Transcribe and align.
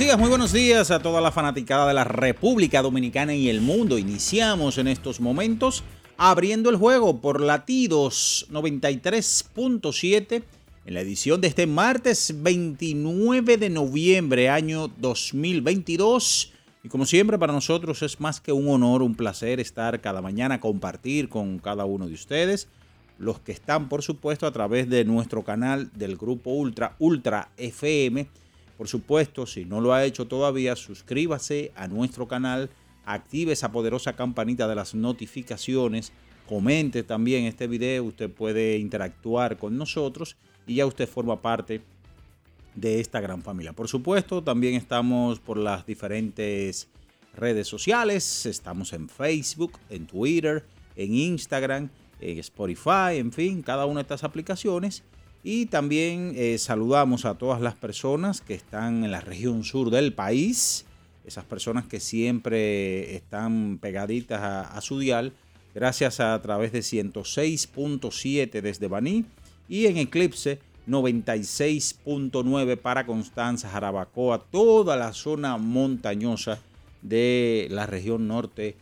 Muy 0.00 0.28
buenos 0.30 0.52
días 0.52 0.90
a 0.90 0.98
toda 0.98 1.20
la 1.20 1.30
fanaticada 1.30 1.86
de 1.86 1.92
la 1.92 2.04
República 2.04 2.80
Dominicana 2.80 3.34
y 3.34 3.50
el 3.50 3.60
mundo. 3.60 3.98
Iniciamos 3.98 4.78
en 4.78 4.88
estos 4.88 5.20
momentos 5.20 5.84
abriendo 6.16 6.70
el 6.70 6.76
juego 6.76 7.20
por 7.20 7.40
latidos 7.40 8.46
93.7 8.50 10.42
en 10.86 10.94
la 10.94 11.00
edición 11.02 11.42
de 11.42 11.48
este 11.48 11.66
martes 11.66 12.34
29 12.34 13.58
de 13.58 13.68
noviembre 13.68 14.48
año 14.48 14.88
2022. 14.88 16.54
Y 16.82 16.88
como 16.88 17.04
siempre 17.04 17.38
para 17.38 17.52
nosotros 17.52 18.02
es 18.02 18.18
más 18.20 18.40
que 18.40 18.52
un 18.52 18.68
honor, 18.68 19.02
un 19.02 19.14
placer 19.14 19.60
estar 19.60 20.00
cada 20.00 20.22
mañana, 20.22 20.60
compartir 20.60 21.28
con 21.28 21.58
cada 21.58 21.84
uno 21.84 22.08
de 22.08 22.14
ustedes. 22.14 22.68
Los 23.18 23.38
que 23.38 23.52
están, 23.52 23.90
por 23.90 24.02
supuesto, 24.02 24.46
a 24.46 24.50
través 24.50 24.88
de 24.88 25.04
nuestro 25.04 25.44
canal 25.44 25.90
del 25.94 26.16
grupo 26.16 26.50
Ultra, 26.50 26.96
Ultra 26.98 27.50
FM 27.58 28.26
por 28.80 28.88
supuesto, 28.88 29.44
si 29.44 29.66
no 29.66 29.82
lo 29.82 29.92
ha 29.92 30.06
hecho 30.06 30.26
todavía, 30.26 30.74
suscríbase 30.74 31.70
a 31.76 31.86
nuestro 31.86 32.26
canal, 32.26 32.70
active 33.04 33.52
esa 33.52 33.72
poderosa 33.72 34.14
campanita 34.14 34.66
de 34.66 34.74
las 34.74 34.94
notificaciones, 34.94 36.12
comente 36.48 37.02
también 37.02 37.44
este 37.44 37.66
video, 37.66 38.04
usted 38.04 38.30
puede 38.30 38.78
interactuar 38.78 39.58
con 39.58 39.76
nosotros 39.76 40.38
y 40.66 40.76
ya 40.76 40.86
usted 40.86 41.06
forma 41.06 41.42
parte 41.42 41.82
de 42.74 43.00
esta 43.00 43.20
gran 43.20 43.42
familia. 43.42 43.74
Por 43.74 43.86
supuesto, 43.86 44.42
también 44.42 44.76
estamos 44.76 45.40
por 45.40 45.58
las 45.58 45.84
diferentes 45.84 46.88
redes 47.36 47.68
sociales, 47.68 48.46
estamos 48.46 48.94
en 48.94 49.10
Facebook, 49.10 49.72
en 49.90 50.06
Twitter, 50.06 50.64
en 50.96 51.14
Instagram, 51.14 51.90
en 52.18 52.38
Spotify, 52.38 53.18
en 53.18 53.30
fin, 53.30 53.60
cada 53.60 53.84
una 53.84 53.96
de 53.96 54.04
estas 54.04 54.24
aplicaciones. 54.24 55.02
Y 55.42 55.66
también 55.66 56.34
eh, 56.36 56.58
saludamos 56.58 57.24
a 57.24 57.34
todas 57.34 57.60
las 57.60 57.74
personas 57.74 58.40
que 58.40 58.54
están 58.54 59.04
en 59.04 59.10
la 59.10 59.20
región 59.20 59.64
sur 59.64 59.90
del 59.90 60.12
país, 60.12 60.84
esas 61.24 61.44
personas 61.44 61.86
que 61.86 62.00
siempre 62.00 63.14
están 63.14 63.78
pegaditas 63.78 64.40
a, 64.42 64.80
su 64.80 64.98
dial, 64.98 65.32
gracias 65.74 66.20
a, 66.20 66.40
través 66.42 66.72
de 66.72 66.80
106.7 66.80 68.60
desde 68.60 68.88
Baní 68.88 69.24
y 69.68 69.86
en 69.86 69.96
Eclipse 69.96 70.58
96.9 70.88 72.76
para 72.76 73.06
Constanza, 73.06 73.70
Jarabacoa, 73.70 74.44
toda 74.50 74.96
la 74.96 75.12
zona 75.12 75.56
montañosa 75.56 76.58
de 77.00 77.68
la 77.70 77.86
región 77.86 78.28
norte 78.28 78.76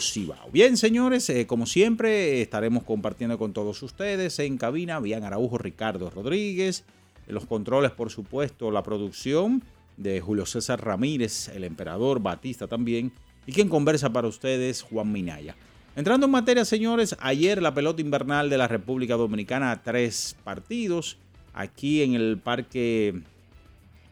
Cibao. 0.00 0.50
Bien, 0.52 0.76
señores, 0.76 1.30
eh, 1.30 1.46
como 1.46 1.64
siempre, 1.64 2.42
estaremos 2.42 2.84
compartiendo 2.84 3.38
con 3.38 3.54
todos 3.54 3.82
ustedes 3.82 4.38
en 4.38 4.58
cabina, 4.58 5.00
Bian 5.00 5.24
Araujo, 5.24 5.56
Ricardo 5.56 6.10
Rodríguez, 6.10 6.84
los 7.26 7.46
controles, 7.46 7.90
por 7.92 8.10
supuesto, 8.10 8.70
la 8.70 8.82
producción 8.82 9.62
de 9.96 10.20
Julio 10.20 10.44
César 10.44 10.84
Ramírez, 10.84 11.48
el 11.48 11.64
emperador 11.64 12.20
Batista 12.20 12.66
también, 12.66 13.12
y 13.46 13.52
quien 13.52 13.68
conversa 13.68 14.12
para 14.12 14.28
ustedes, 14.28 14.82
Juan 14.82 15.10
Minaya. 15.10 15.56
Entrando 15.96 16.26
en 16.26 16.32
materia, 16.32 16.64
señores, 16.64 17.16
ayer 17.18 17.62
la 17.62 17.74
pelota 17.74 18.00
invernal 18.00 18.50
de 18.50 18.58
la 18.58 18.68
República 18.68 19.16
Dominicana, 19.16 19.82
tres 19.82 20.36
partidos, 20.44 21.16
aquí 21.54 22.02
en 22.02 22.14
el 22.14 22.38
Parque 22.38 23.22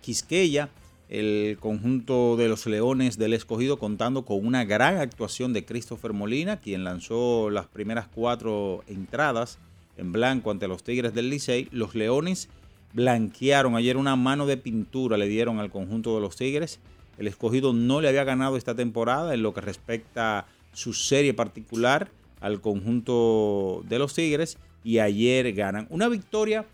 Quisqueya, 0.00 0.70
el 1.08 1.56
conjunto 1.58 2.36
de 2.36 2.48
los 2.48 2.66
Leones 2.66 3.16
del 3.16 3.32
Escogido 3.32 3.78
contando 3.78 4.24
con 4.24 4.44
una 4.44 4.64
gran 4.64 4.98
actuación 4.98 5.52
de 5.52 5.64
Christopher 5.64 6.12
Molina, 6.12 6.60
quien 6.60 6.84
lanzó 6.84 7.48
las 7.50 7.66
primeras 7.66 8.08
cuatro 8.14 8.82
entradas 8.86 9.58
en 9.96 10.12
blanco 10.12 10.50
ante 10.50 10.68
los 10.68 10.82
Tigres 10.82 11.14
del 11.14 11.30
Licey. 11.30 11.68
Los 11.72 11.94
Leones 11.94 12.48
blanquearon 12.92 13.74
ayer 13.74 13.96
una 13.96 14.16
mano 14.16 14.46
de 14.46 14.58
pintura, 14.58 15.16
le 15.16 15.28
dieron 15.28 15.58
al 15.58 15.70
conjunto 15.70 16.14
de 16.14 16.20
los 16.20 16.36
Tigres. 16.36 16.78
El 17.16 17.26
Escogido 17.26 17.72
no 17.72 18.00
le 18.00 18.08
había 18.08 18.24
ganado 18.24 18.56
esta 18.56 18.74
temporada 18.74 19.34
en 19.34 19.42
lo 19.42 19.54
que 19.54 19.60
respecta 19.62 20.40
a 20.40 20.46
su 20.72 20.92
serie 20.92 21.34
particular 21.34 22.10
al 22.40 22.60
conjunto 22.60 23.82
de 23.88 23.98
los 23.98 24.14
Tigres 24.14 24.58
y 24.84 24.98
ayer 24.98 25.52
ganan. 25.52 25.86
Una 25.90 26.08
victoria 26.08 26.66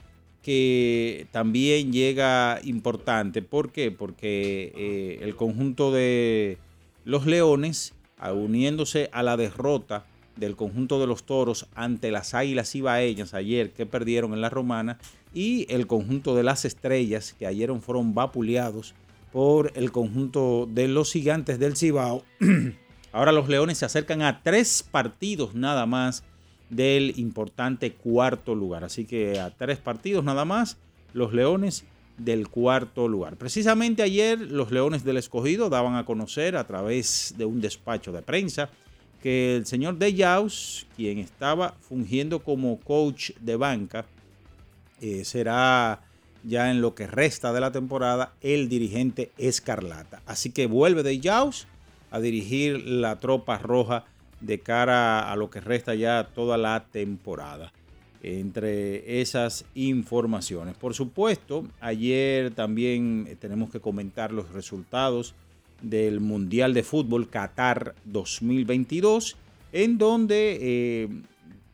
que 0.45 1.27
también 1.33 1.91
llega 1.91 2.61
importante. 2.65 3.41
¿Por 3.41 3.73
qué? 3.73 3.91
Porque 3.91 4.73
eh, 4.77 5.19
el 5.23 5.37
conjunto 5.37 5.91
de 5.91 6.59
los 7.07 7.25
Leones, 7.25 7.95
uniéndose 8.23 9.09
a 9.13 9.23
la 9.23 9.39
derrota 9.39 10.05
del 10.37 10.55
conjunto 10.55 11.01
de 11.01 11.07
los 11.07 11.25
Toros 11.25 11.67
ante 11.75 12.11
las 12.11 12.35
Águilas 12.35 12.75
Ibaeñas 12.75 13.33
ayer 13.33 13.71
que 13.71 13.87
perdieron 13.87 14.35
en 14.35 14.43
la 14.43 14.51
Romana 14.51 14.99
y 15.33 15.67
el 15.73 15.87
conjunto 15.87 16.35
de 16.35 16.43
las 16.43 16.67
Estrellas 16.67 17.35
que 17.39 17.47
ayer 17.47 17.73
fueron 17.81 18.15
vapuleados 18.15 18.95
por 19.33 19.73
el 19.77 19.93
conjunto 19.93 20.69
de 20.71 20.89
los 20.89 21.11
Gigantes 21.13 21.59
del 21.59 21.77
Cibao. 21.77 22.23
Ahora 23.13 23.33
los 23.33 23.49
Leones 23.49 23.79
se 23.79 23.87
acercan 23.87 24.21
a 24.21 24.43
tres 24.43 24.85
partidos 24.91 25.55
nada 25.55 25.87
más 25.87 26.23
del 26.75 27.15
importante 27.19 27.93
cuarto 27.93 28.55
lugar. 28.55 28.85
Así 28.85 29.05
que 29.05 29.39
a 29.39 29.51
tres 29.51 29.79
partidos 29.79 30.25
nada 30.25 30.45
más, 30.45 30.77
los 31.13 31.33
Leones 31.33 31.85
del 32.19 32.49
cuarto 32.49 33.09
lugar. 33.09 33.37
Precisamente 33.37 34.03
ayer 34.03 34.41
los 34.41 34.71
Leones 34.71 35.05
del 35.05 35.17
Escogido 35.17 35.69
daban 35.69 35.97
a 35.97 36.05
conocer 36.05 36.57
a 36.57 36.67
través 36.67 37.35
de 37.37 37.45
un 37.45 37.61
despacho 37.61 38.13
de 38.13 38.23
prensa 38.23 38.71
que 39.23 39.57
el 39.57 39.67
señor 39.67 39.97
De 39.97 40.15
Jaus, 40.15 40.87
quien 40.97 41.19
estaba 41.19 41.75
fungiendo 41.81 42.41
como 42.41 42.79
coach 42.81 43.31
de 43.41 43.57
banca, 43.57 44.05
eh, 45.01 45.25
será 45.25 46.03
ya 46.45 46.71
en 46.71 46.83
lo 46.83 46.95
que 46.95 47.07
resta 47.07 47.53
de 47.53 47.61
la 47.61 47.73
temporada 47.73 48.35
el 48.43 48.69
dirigente 48.69 49.33
Escarlata. 49.39 50.21
Así 50.27 50.51
que 50.51 50.67
vuelve 50.67 51.03
De 51.03 51.21
Jaus 51.23 51.67
a 52.11 52.21
dirigir 52.21 52.87
la 52.87 53.19
tropa 53.19 53.59
roja 53.59 54.05
de 54.45 54.61
cara 54.61 55.31
a 55.31 55.37
lo 55.37 55.51
que 55.51 55.61
resta 55.61 55.95
ya 55.95 56.29
toda 56.35 56.57
la 56.57 56.85
temporada. 56.91 57.73
entre 58.27 59.21
esas 59.21 59.67
informaciones. 59.75 60.75
Por 60.79 60.95
supuesto, 60.95 61.67
ayer 61.79 62.55
también 62.55 63.37
tenemos 63.39 63.69
que 63.69 63.81
comentar 63.81 64.33
los 64.33 64.51
resultados 64.51 65.35
del 65.83 66.21
Mundial 66.21 66.73
de 66.73 66.83
Fútbol 66.85 67.29
Qatar 67.29 67.95
2022, 68.07 69.37
en 69.73 69.99
donde 69.99 70.59
eh, 70.59 71.09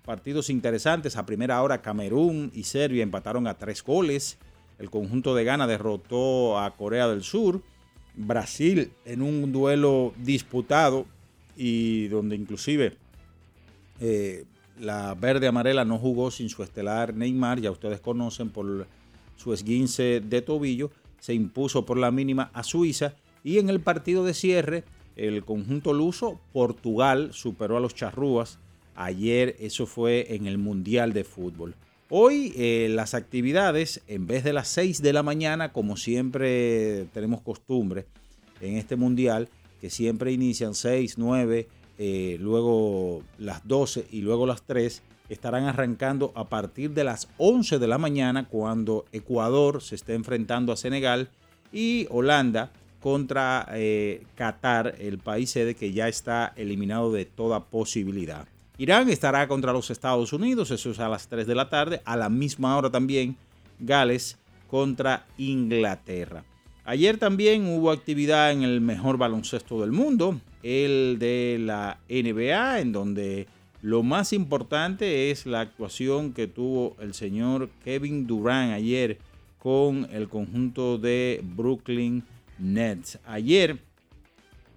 partidos 0.04 0.50
interesantes, 0.50 1.16
a 1.16 1.24
primera 1.24 1.62
hora 1.62 1.82
Camerún 1.82 2.50
y 2.52 2.64
Serbia 2.64 3.04
empataron 3.04 3.46
a 3.46 3.54
tres 3.54 3.84
goles, 3.84 4.36
el 4.80 4.90
conjunto 4.90 5.36
de 5.36 5.44
Ghana 5.44 5.68
derrotó 5.68 6.58
a 6.58 6.74
Corea 6.76 7.06
del 7.06 7.22
Sur, 7.22 7.62
Brasil 8.16 8.90
en 9.04 9.22
un 9.22 9.52
duelo 9.52 10.12
disputado 10.18 11.06
y 11.62 12.08
donde 12.08 12.36
inclusive 12.36 12.96
eh, 14.00 14.46
la 14.80 15.14
verde 15.14 15.46
amarela 15.46 15.84
no 15.84 15.98
jugó 15.98 16.30
sin 16.30 16.48
su 16.48 16.62
estelar 16.62 17.14
Neymar, 17.14 17.60
ya 17.60 17.70
ustedes 17.70 18.00
conocen 18.00 18.48
por 18.48 18.86
su 19.36 19.52
esguince 19.52 20.22
de 20.24 20.40
tobillo, 20.40 20.90
se 21.18 21.34
impuso 21.34 21.84
por 21.84 21.98
la 21.98 22.10
mínima 22.10 22.50
a 22.54 22.62
Suiza 22.62 23.12
y 23.44 23.58
en 23.58 23.68
el 23.68 23.80
partido 23.80 24.24
de 24.24 24.32
cierre 24.32 24.84
el 25.16 25.44
conjunto 25.44 25.92
luso 25.92 26.40
Portugal 26.54 27.34
superó 27.34 27.76
a 27.76 27.80
los 27.80 27.94
charrúas. 27.94 28.58
Ayer 28.94 29.54
eso 29.60 29.84
fue 29.84 30.34
en 30.34 30.46
el 30.46 30.56
Mundial 30.56 31.12
de 31.12 31.24
Fútbol. 31.24 31.74
Hoy 32.08 32.54
eh, 32.56 32.88
las 32.90 33.12
actividades, 33.12 34.00
en 34.08 34.26
vez 34.26 34.44
de 34.44 34.54
las 34.54 34.68
6 34.68 35.02
de 35.02 35.12
la 35.12 35.22
mañana, 35.22 35.74
como 35.74 35.98
siempre 35.98 37.04
tenemos 37.12 37.42
costumbre 37.42 38.06
en 38.62 38.78
este 38.78 38.96
Mundial, 38.96 39.50
que 39.80 39.90
siempre 39.90 40.32
inician 40.32 40.74
6, 40.74 41.18
9, 41.18 41.68
eh, 41.98 42.36
luego 42.40 43.22
las 43.38 43.66
12 43.66 44.06
y 44.10 44.20
luego 44.20 44.46
las 44.46 44.62
3, 44.62 45.02
estarán 45.28 45.64
arrancando 45.64 46.32
a 46.34 46.48
partir 46.48 46.90
de 46.90 47.04
las 47.04 47.28
11 47.38 47.78
de 47.78 47.86
la 47.86 47.98
mañana 47.98 48.48
cuando 48.48 49.04
Ecuador 49.12 49.80
se 49.82 49.94
esté 49.94 50.14
enfrentando 50.14 50.72
a 50.72 50.76
Senegal 50.76 51.30
y 51.72 52.06
Holanda 52.10 52.72
contra 53.00 53.66
eh, 53.72 54.24
Qatar, 54.34 54.96
el 54.98 55.18
país 55.18 55.50
sede 55.50 55.74
que 55.74 55.92
ya 55.92 56.08
está 56.08 56.52
eliminado 56.56 57.12
de 57.12 57.24
toda 57.24 57.64
posibilidad. 57.64 58.46
Irán 58.76 59.08
estará 59.08 59.46
contra 59.46 59.72
los 59.72 59.90
Estados 59.90 60.32
Unidos, 60.32 60.70
eso 60.70 60.90
es 60.90 60.98
a 61.00 61.08
las 61.08 61.28
3 61.28 61.46
de 61.46 61.54
la 61.54 61.68
tarde, 61.68 62.02
a 62.04 62.16
la 62.16 62.28
misma 62.28 62.76
hora 62.76 62.90
también 62.90 63.36
Gales 63.78 64.38
contra 64.68 65.26
Inglaterra. 65.38 66.44
Ayer 66.90 67.18
también 67.18 67.68
hubo 67.68 67.92
actividad 67.92 68.50
en 68.50 68.64
el 68.64 68.80
mejor 68.80 69.16
baloncesto 69.16 69.80
del 69.80 69.92
mundo, 69.92 70.40
el 70.64 71.18
de 71.20 71.56
la 71.60 72.00
NBA, 72.08 72.80
en 72.80 72.90
donde 72.90 73.46
lo 73.80 74.02
más 74.02 74.32
importante 74.32 75.30
es 75.30 75.46
la 75.46 75.60
actuación 75.60 76.32
que 76.32 76.48
tuvo 76.48 76.96
el 76.98 77.14
señor 77.14 77.70
Kevin 77.84 78.26
Durant 78.26 78.72
ayer 78.72 79.18
con 79.60 80.08
el 80.10 80.28
conjunto 80.28 80.98
de 80.98 81.40
Brooklyn 81.44 82.24
Nets. 82.58 83.20
Ayer 83.24 83.78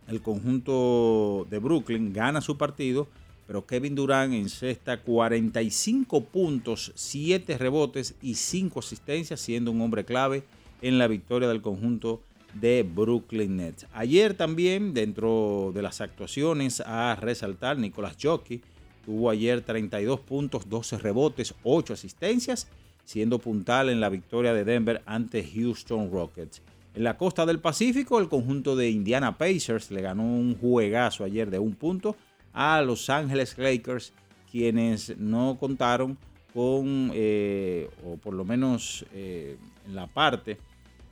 el 0.08 0.22
conjunto 0.22 1.48
de 1.50 1.58
Brooklyn 1.58 2.14
gana 2.14 2.42
su 2.42 2.60
partido, 2.60 3.08
pero 3.48 3.66
Kevin 3.66 3.96
Durant 3.96 4.36
encesta 4.36 5.02
45 5.02 6.26
puntos, 6.26 6.92
7 6.94 7.58
rebotes 7.58 8.14
y 8.22 8.36
5 8.36 8.82
asistencias, 8.82 9.42
siendo 9.42 9.72
un 9.72 9.82
hombre 9.82 10.06
clave 10.06 10.44
en 10.84 11.00
la 11.00 11.08
victoria 11.08 11.48
del 11.48 11.62
conjunto 11.62 12.22
de 12.54 12.84
Brooklyn 12.84 13.58
Nets. 13.58 13.88
Ayer 13.94 14.36
también, 14.36 14.94
dentro 14.94 15.72
de 15.74 15.82
las 15.82 16.02
actuaciones 16.02 16.82
a 16.82 17.16
resaltar, 17.16 17.80
Nicolás 17.80 18.18
Jockey 18.22 18.62
tuvo 19.06 19.30
ayer 19.30 19.62
32 19.62 20.20
puntos, 20.20 20.70
12 20.70 21.00
rebotes, 21.00 21.56
8 21.64 21.94
asistencias, 21.94 22.68
siendo 23.06 23.40
puntal 23.40 23.90
en 23.90 24.00
la 24.00 24.10
victoria 24.10 24.54
de 24.54 24.66
Denver 24.66 25.02
ante 25.06 25.44
Houston 25.44 26.12
Rockets. 26.12 26.62
En 26.96 27.04
la 27.04 27.18
costa 27.18 27.46
del 27.46 27.60
Pacífico, 27.60 28.20
el 28.20 28.30
conjunto 28.30 28.76
de 28.76 28.90
Indiana 28.90 29.38
Pacers 29.38 29.90
le 29.90 30.02
ganó 30.02 30.24
un 30.24 30.56
juegazo 30.56 31.24
ayer 31.24 31.50
de 31.50 31.60
un 31.60 31.74
punto 31.74 32.16
a 32.54 32.82
Los 32.82 33.10
Ángeles 33.10 33.58
Lakers, 33.58 34.14
quienes 34.52 35.18
no 35.18 35.58
contaron 35.60 36.18
con, 36.54 37.10
eh, 37.14 37.90
o 38.06 38.18
por 38.18 38.36
lo 38.36 38.46
menos 38.46 39.06
eh, 39.14 39.58
en 39.88 39.96
la 39.96 40.06
parte 40.06 40.60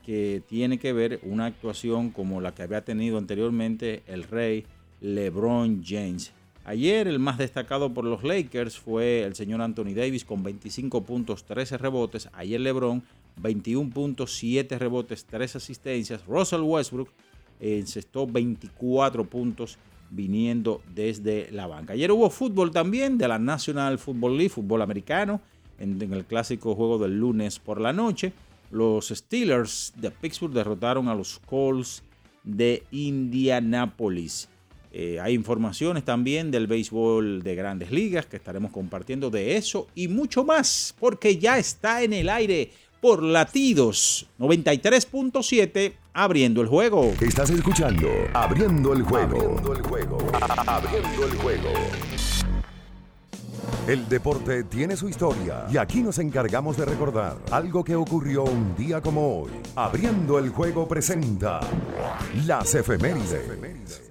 que 0.06 0.42
tiene 0.48 0.80
que 0.80 0.94
ver 0.94 1.20
una 1.24 1.46
actuación 1.46 2.12
como 2.12 2.42
la 2.42 2.54
que 2.54 2.64
había 2.64 2.84
tenido 2.84 3.18
anteriormente 3.18 4.04
el 4.08 4.24
rey 4.24 4.66
LeBron 5.02 5.84
James. 5.86 6.34
Ayer 6.64 7.08
el 7.08 7.18
más 7.18 7.38
destacado 7.40 7.92
por 7.94 8.06
los 8.06 8.24
Lakers 8.24 8.78
fue 8.78 9.24
el 9.24 9.34
señor 9.36 9.62
Anthony 9.62 9.94
Davis 9.96 10.24
con 10.24 10.44
25 10.44 11.04
puntos, 11.04 11.44
13 11.46 11.78
rebotes. 11.78 12.30
Ayer 12.34 12.62
LeBron 12.62 13.02
21 13.38 13.90
puntos, 13.90 14.36
7 14.36 14.78
rebotes, 14.78 15.26
3 15.26 15.56
asistencias. 15.56 16.26
Russell 16.28 16.62
Westbrook 16.62 17.10
encestó 17.60 18.28
24 18.28 19.26
puntos 19.26 19.78
viniendo 20.12 20.82
desde 20.94 21.50
la 21.52 21.66
banca. 21.66 21.94
Ayer 21.94 22.12
hubo 22.12 22.30
fútbol 22.30 22.72
también 22.72 23.18
de 23.18 23.28
la 23.28 23.40
National 23.40 23.98
Football 23.98 24.38
League, 24.38 24.50
fútbol 24.50 24.82
americano, 24.82 25.42
en, 25.80 26.00
en 26.00 26.14
el 26.14 26.26
clásico 26.26 26.76
juego 26.76 27.00
del 27.00 27.18
lunes 27.18 27.58
por 27.58 27.82
la 27.82 27.92
noche. 27.92 28.34
Los 28.72 29.10
Steelers 29.10 29.94
de 29.98 30.12
Pittsburgh 30.12 30.54
derrotaron 30.54 31.08
a 31.08 31.16
los 31.16 31.40
Colts 31.46 32.04
de 32.44 32.84
Indianapolis. 32.92 34.50
Eh, 34.94 35.20
hay 35.22 35.34
informaciones 35.34 36.04
también 36.04 36.52
del 36.52 36.68
béisbol 36.68 37.44
de 37.44 37.56
grandes 37.56 37.92
ligas 37.92 38.26
que 38.26 38.36
estaremos 38.36 38.72
compartiendo 38.72 39.30
de 39.30 39.56
eso 39.56 39.88
y 39.96 40.08
mucho 40.10 40.44
más, 40.44 40.94
porque 41.00 41.38
ya 41.38 41.58
está 41.58 42.04
en 42.04 42.12
el 42.12 42.28
aire 42.28 42.72
por 43.00 43.24
latidos 43.24 44.28
93.7, 44.38 45.94
abriendo 46.14 46.62
el 46.62 46.68
juego. 46.68 47.14
Estás 47.20 47.50
escuchando 47.50 48.08
Abriendo 48.34 48.94
el 48.94 49.02
juego. 49.02 49.38
Abriendo 49.38 49.74
el 49.74 49.82
juego. 49.82 50.18
Abriendo 50.68 51.26
el 51.26 51.36
juego. 51.38 51.70
El 53.92 54.08
deporte 54.08 54.64
tiene 54.64 54.96
su 54.96 55.10
historia 55.10 55.66
y 55.70 55.76
aquí 55.76 56.02
nos 56.02 56.18
encargamos 56.18 56.78
de 56.78 56.86
recordar 56.86 57.36
algo 57.52 57.84
que 57.84 57.94
ocurrió 57.94 58.46
un 58.46 58.74
día 58.74 59.02
como 59.02 59.42
hoy. 59.42 59.52
Abriendo 59.76 60.40
el 60.40 60.50
juego 60.50 60.88
presenta 60.88 61.60
las 62.46 62.74
efemérides. 62.74 64.02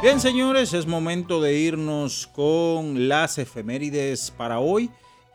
Bien, 0.00 0.20
señores, 0.20 0.74
es 0.74 0.86
momento 0.86 1.40
de 1.40 1.58
irnos 1.58 2.28
con 2.28 3.08
las 3.08 3.36
efemérides 3.36 4.30
para 4.30 4.60
hoy. 4.60 4.90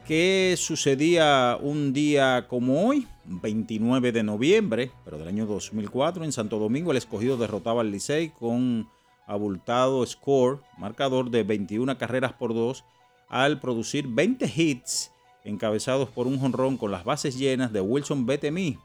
¿Qué 0.08 0.56
sucedía 0.58 1.58
un 1.62 1.92
día 1.92 2.48
como 2.48 2.88
hoy? 2.88 3.06
29 3.26 4.14
de 4.14 4.24
noviembre, 4.24 4.90
pero 5.04 5.18
del 5.18 5.28
año 5.28 5.46
2004, 5.46 6.24
en 6.24 6.32
Santo 6.32 6.60
Domingo, 6.60 6.92
el 6.92 6.98
escogido 6.98 7.36
derrotaba 7.36 7.82
al 7.82 7.92
Licey 7.92 8.30
con 8.30 8.88
abultado 9.28 10.06
score, 10.06 10.62
marcador 10.78 11.30
de 11.30 11.44
21 11.44 11.98
carreras 11.98 12.32
por 12.32 12.54
2, 12.54 12.86
al 13.28 13.60
producir 13.60 14.08
20 14.08 14.46
hits 14.46 15.12
encabezados 15.44 16.08
por 16.08 16.26
un 16.26 16.40
jonrón 16.40 16.78
con 16.78 16.90
las 16.90 17.04
bases 17.04 17.38
llenas 17.38 17.74
de 17.74 17.82
Wilson 17.82 18.26
Betemy. 18.26 18.78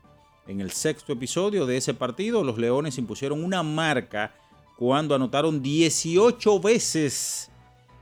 En 0.49 0.61
el 0.61 0.73
sexto 0.73 1.13
episodio 1.13 1.67
de 1.67 1.77
ese 1.77 1.95
partido, 1.95 2.43
los 2.43 2.59
Leones 2.59 2.99
impusieron 2.99 3.45
una 3.45 3.63
marca 3.63 4.35
cuando 4.79 5.17
anotaron 5.17 5.61
18 5.61 6.61
veces. 6.61 7.51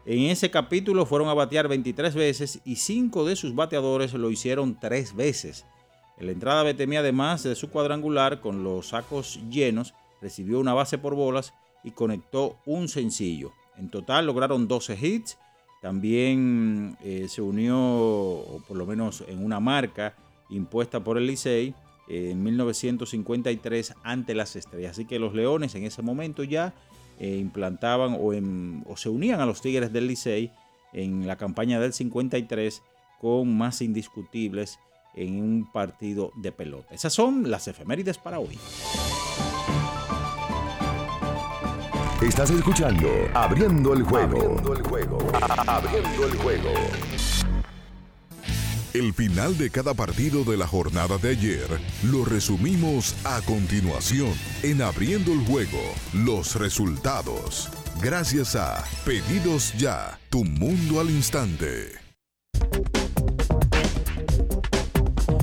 En 0.05 0.25
ese 0.25 0.51
capítulo 0.51 1.07
fueron 1.07 1.29
a 1.29 1.35
batear 1.35 1.69
23 1.69 2.15
veces 2.15 2.61
y 2.67 2.77
5 2.77 3.25
de 3.25 3.35
sus 3.35 3.55
bateadores 3.55 4.13
lo 4.13 4.31
hicieron 4.31 4.79
3 4.79 5.17
veces. 5.17 5.65
En 6.19 6.27
la 6.27 6.33
entrada 6.33 6.63
Betemí, 6.63 6.97
además 6.97 7.43
de 7.43 7.55
su 7.55 7.71
cuadrangular 7.71 8.41
con 8.41 8.63
los 8.63 8.89
sacos 8.89 9.41
llenos, 9.51 9.95
recibió 10.21 10.61
una 10.61 10.75
base 10.75 10.99
por 10.99 11.15
bolas 11.15 11.55
y 11.83 11.93
conectó 11.93 12.59
un 12.67 12.89
sencillo. 12.89 13.53
En 13.79 13.91
total 13.91 14.27
lograron 14.27 14.69
12 14.69 14.99
hits. 15.01 15.39
También 15.81 16.99
eh, 17.03 17.27
se 17.29 17.41
unió, 17.41 18.45
por 18.69 18.77
lo 18.77 18.87
menos 18.87 19.25
en 19.27 19.43
una 19.43 19.61
marca 19.61 20.15
impuesta 20.51 21.03
por 21.03 21.17
el 21.17 21.27
Licey, 21.27 21.75
en 22.09 22.43
1953 22.43 23.95
ante 24.03 24.35
las 24.35 24.57
estrellas. 24.57 24.93
Así 24.93 25.05
que 25.05 25.19
los 25.19 25.35
Leones 25.35 25.75
en 25.75 25.85
ese 25.85 26.03
momento 26.03 26.45
ya 26.45 26.75
eh, 27.19 27.37
implantaban 27.37 28.17
o, 28.19 28.97
se 28.97 29.09
unían 29.09 29.41
a 29.41 29.47
los 29.47 29.61
Tigres 29.61 29.93
del 29.93 30.07
Licey 30.07 30.53
en 30.93 31.27
la 31.27 31.37
campaña 31.37 31.81
del 31.81 31.93
53 31.93 32.83
con 33.21 33.57
más 33.57 33.81
indiscutibles 33.81 34.79
en 35.15 35.43
un 35.43 35.71
partido 35.73 36.33
de 36.37 36.53
pelota. 36.53 36.95
Esas 36.95 37.13
son 37.13 37.51
las 37.51 37.69
efemérides 37.69 38.19
para 38.19 38.39
hoy. 38.39 38.59
Estás 42.23 42.51
escuchando 42.51 43.09
Abriendo 43.35 43.93
el 43.95 44.03
juego. 44.03 44.39
Abriendo 44.39 44.73
el 44.73 44.83
juego. 44.83 45.19
Abriendo 45.67 46.27
el 46.27 46.37
juego. 46.39 46.71
El 48.97 49.13
final 49.13 49.59
de 49.59 49.69
cada 49.69 49.93
partido 49.93 50.43
de 50.43 50.57
la 50.57 50.67
jornada 50.67 51.19
de 51.19 51.29
ayer 51.29 51.69
lo 52.05 52.25
resumimos 52.25 53.15
a 53.27 53.43
continuación 53.43 54.33
en 54.63 54.81
Abriendo 54.81 55.35
el 55.35 55.41
Juego, 55.41 55.83
los 56.15 56.55
resultados. 56.55 57.69
Gracias 58.01 58.57
a 58.57 58.83
Pedidos 59.05 59.75
Ya, 59.77 60.19
tu 60.31 60.45
mundo 60.45 60.99
al 60.99 61.11
instante. 61.11 61.91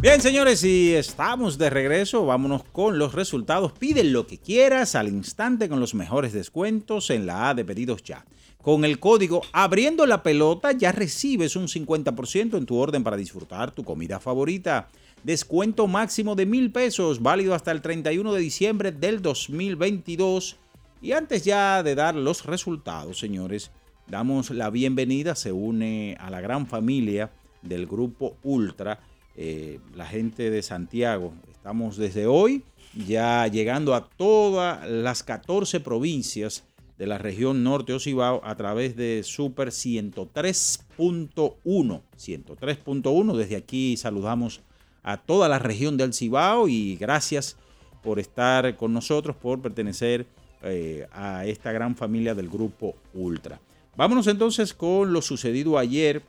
Bien, 0.02 0.20
señores, 0.20 0.64
y 0.64 0.96
estamos 0.96 1.60
de 1.60 1.70
regreso. 1.70 2.26
Vámonos 2.26 2.64
con 2.64 2.98
los 2.98 3.14
resultados. 3.14 3.72
Pide 3.72 4.04
lo 4.04 4.26
que 4.26 4.40
quieras 4.40 4.96
al 4.96 5.10
instante 5.10 5.70
con 5.70 5.80
los 5.80 5.94
mejores 5.94 6.34
descuentos 6.34 7.12
en 7.12 7.28
la 7.28 7.50
A 7.50 7.54
de 7.54 7.64
Pedidos 7.64 8.02
Ya. 8.02 8.26
Con 8.64 8.86
el 8.86 8.98
código 8.98 9.42
Abriendo 9.52 10.06
la 10.06 10.24
Pelota 10.24 10.72
ya 10.72 10.94
recibes 10.94 11.58
un 11.58 11.68
50% 11.68 12.58
en 12.58 12.66
tu 12.66 12.78
orden 12.78 13.04
para 13.04 13.18
disfrutar 13.18 13.72
tu 13.72 13.84
comida 13.84 14.22
favorita. 14.22 14.88
Descuento 15.22 15.86
máximo 15.88 16.36
de 16.36 16.46
mil 16.46 16.72
pesos, 16.72 17.22
válido 17.22 17.56
hasta 17.56 17.72
el 17.72 17.82
31 17.82 18.32
de 18.32 18.40
diciembre 18.40 18.94
del 18.94 19.22
2022. 19.22 20.56
Y 21.02 21.12
antes 21.12 21.44
ya 21.44 21.84
de 21.84 21.94
dar 21.94 22.16
los 22.16 22.46
resultados, 22.46 23.20
señores, 23.20 23.70
damos 24.08 24.50
la 24.50 24.70
bienvenida. 24.70 25.36
Se 25.36 25.52
une 25.52 26.16
a 26.18 26.30
la 26.30 26.40
gran 26.40 26.66
familia 26.66 27.32
del 27.64 27.86
grupo 27.86 28.38
Ultra, 28.44 29.02
eh, 29.36 29.82
la 29.94 30.06
gente 30.06 30.50
de 30.50 30.64
Santiago. 30.64 31.34
Estamos 31.52 31.98
desde 31.98 32.28
hoy 32.28 32.64
ya 32.96 33.46
llegando 33.48 33.94
a 33.94 34.08
todas 34.08 34.90
las 34.90 35.22
14 35.24 35.82
provincias 35.82 36.64
de 37.04 37.08
la 37.08 37.18
región 37.18 37.66
norte 37.66 37.92
Ocibao 37.92 38.40
a 38.46 38.56
través 38.56 38.96
de 38.96 39.24
Super 39.26 39.72
103.1. 39.72 42.02
103.1. 42.18 43.36
Desde 43.36 43.58
aquí 43.58 43.98
saludamos 43.98 44.62
a 45.04 45.18
toda 45.18 45.50
la 45.50 45.60
región 45.60 45.98
del 45.98 46.14
Cibao 46.14 46.70
y 46.70 46.96
gracias 46.96 47.58
por 48.02 48.20
estar 48.20 48.78
con 48.78 48.94
nosotros, 48.94 49.36
por 49.36 49.62
pertenecer 49.62 50.26
eh, 50.62 51.06
a 51.12 51.46
esta 51.46 51.74
gran 51.74 51.98
familia 51.98 52.36
del 52.36 52.48
grupo 52.48 52.96
Ultra. 53.14 53.60
Vámonos 53.98 54.28
entonces 54.28 54.74
con 54.74 55.12
lo 55.12 55.22
sucedido 55.22 55.78
ayer 55.78 56.24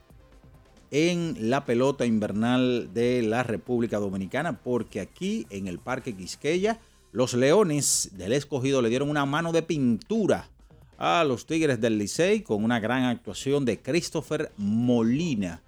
en 0.90 1.50
la 1.50 1.64
pelota 1.64 2.04
invernal 2.04 2.92
de 2.92 3.22
la 3.22 3.44
República 3.44 4.00
Dominicana, 4.00 4.60
porque 4.60 4.98
aquí 4.98 5.46
en 5.50 5.68
el 5.68 5.78
Parque 5.78 6.16
Quisqueya, 6.16 6.80
los 7.12 7.34
Leones 7.34 8.10
del 8.14 8.32
Escogido 8.32 8.82
le 8.82 8.88
dieron 8.88 9.08
una 9.08 9.24
mano 9.24 9.52
de 9.52 9.62
pintura 9.62 10.50
a 10.98 11.24
los 11.24 11.46
Tigres 11.46 11.80
del 11.80 11.98
Licey 11.98 12.42
con 12.42 12.64
una 12.64 12.80
gran 12.80 13.04
actuación 13.04 13.64
de 13.64 13.80
Christopher 13.80 14.52
Molina, 14.56 15.62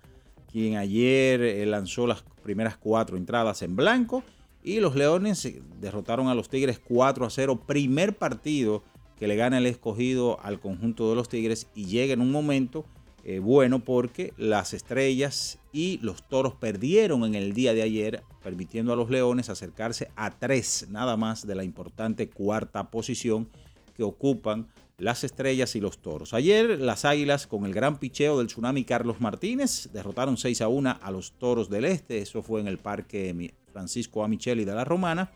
quien 0.51 0.77
ayer 0.77 1.43
eh, 1.43 1.67
lanzó 1.67 2.07
las 2.07 2.23
primeras 2.43 2.77
cuatro 2.77 3.17
entradas 3.17 3.63
en 3.63 3.77
blanco 3.77 4.23
y 4.63 4.81
los 4.81 4.97
Leones 4.97 5.49
derrotaron 5.81 6.29
a 6.29 6.35
los 6.35 6.49
Tigres 6.49 6.81
4 6.81 7.25
a 7.25 7.31
0, 7.31 7.63
primer 7.67 8.17
partido 8.17 8.83
que 9.19 9.29
le 9.29 9.37
gana 9.37 9.59
el 9.59 9.67
escogido 9.67 10.39
al 10.43 10.61
conjunto 10.61 11.09
de 11.09 11.17
los 11.17 11.29
Tigres 11.29 11.69
y 11.75 11.87
llega 11.87 12.13
en 12.13 12.21
un 12.21 12.33
momento 12.33 12.85
eh, 13.25 13.39
bueno 13.39 13.81
porque 13.81 14.33
las 14.37 14.75
estrellas 14.75 15.59
y 15.73 15.99
los 15.99 16.23
toros 16.29 16.55
perdieron 16.55 17.25
en 17.25 17.35
el 17.35 17.53
día 17.53 17.75
de 17.75 17.83
ayer, 17.83 18.23
permitiendo 18.43 18.93
a 18.93 18.97
los 18.97 19.11
Leones 19.11 19.51
acercarse 19.51 20.11
a 20.17 20.31
tres 20.31 20.87
nada 20.91 21.17
más 21.17 21.47
de 21.47 21.55
la 21.55 21.65
importante 21.65 22.29
cuarta 22.29 22.91
posición 22.91 23.49
que 23.97 24.05
ocupan 24.05 24.69
las 24.99 25.25
estrellas 25.25 25.77
y 25.77 25.81
los 25.81 25.99
toros. 25.99 26.33
Ayer 26.33 26.81
las 26.81 27.05
águilas 27.05 27.47
con 27.47 27.67
el 27.67 27.75
gran 27.75 27.99
picheo 27.99 28.39
del 28.39 28.47
tsunami 28.47 28.85
Carlos 28.85 29.21
Martínez 29.21 29.91
derrotaron 29.93 30.37
6 30.37 30.63
a 30.63 30.69
1 30.69 30.99
a 31.03 31.11
los 31.11 31.33
toros 31.33 31.69
del 31.69 31.85
este. 31.85 32.19
Eso 32.19 32.43
fue 32.43 32.61
en 32.61 32.67
el 32.67 32.79
parque 32.79 33.55
Francisco 33.73 34.25
Amicheli 34.25 34.65
de 34.65 34.75
la 34.75 34.85
Romana. 34.85 35.31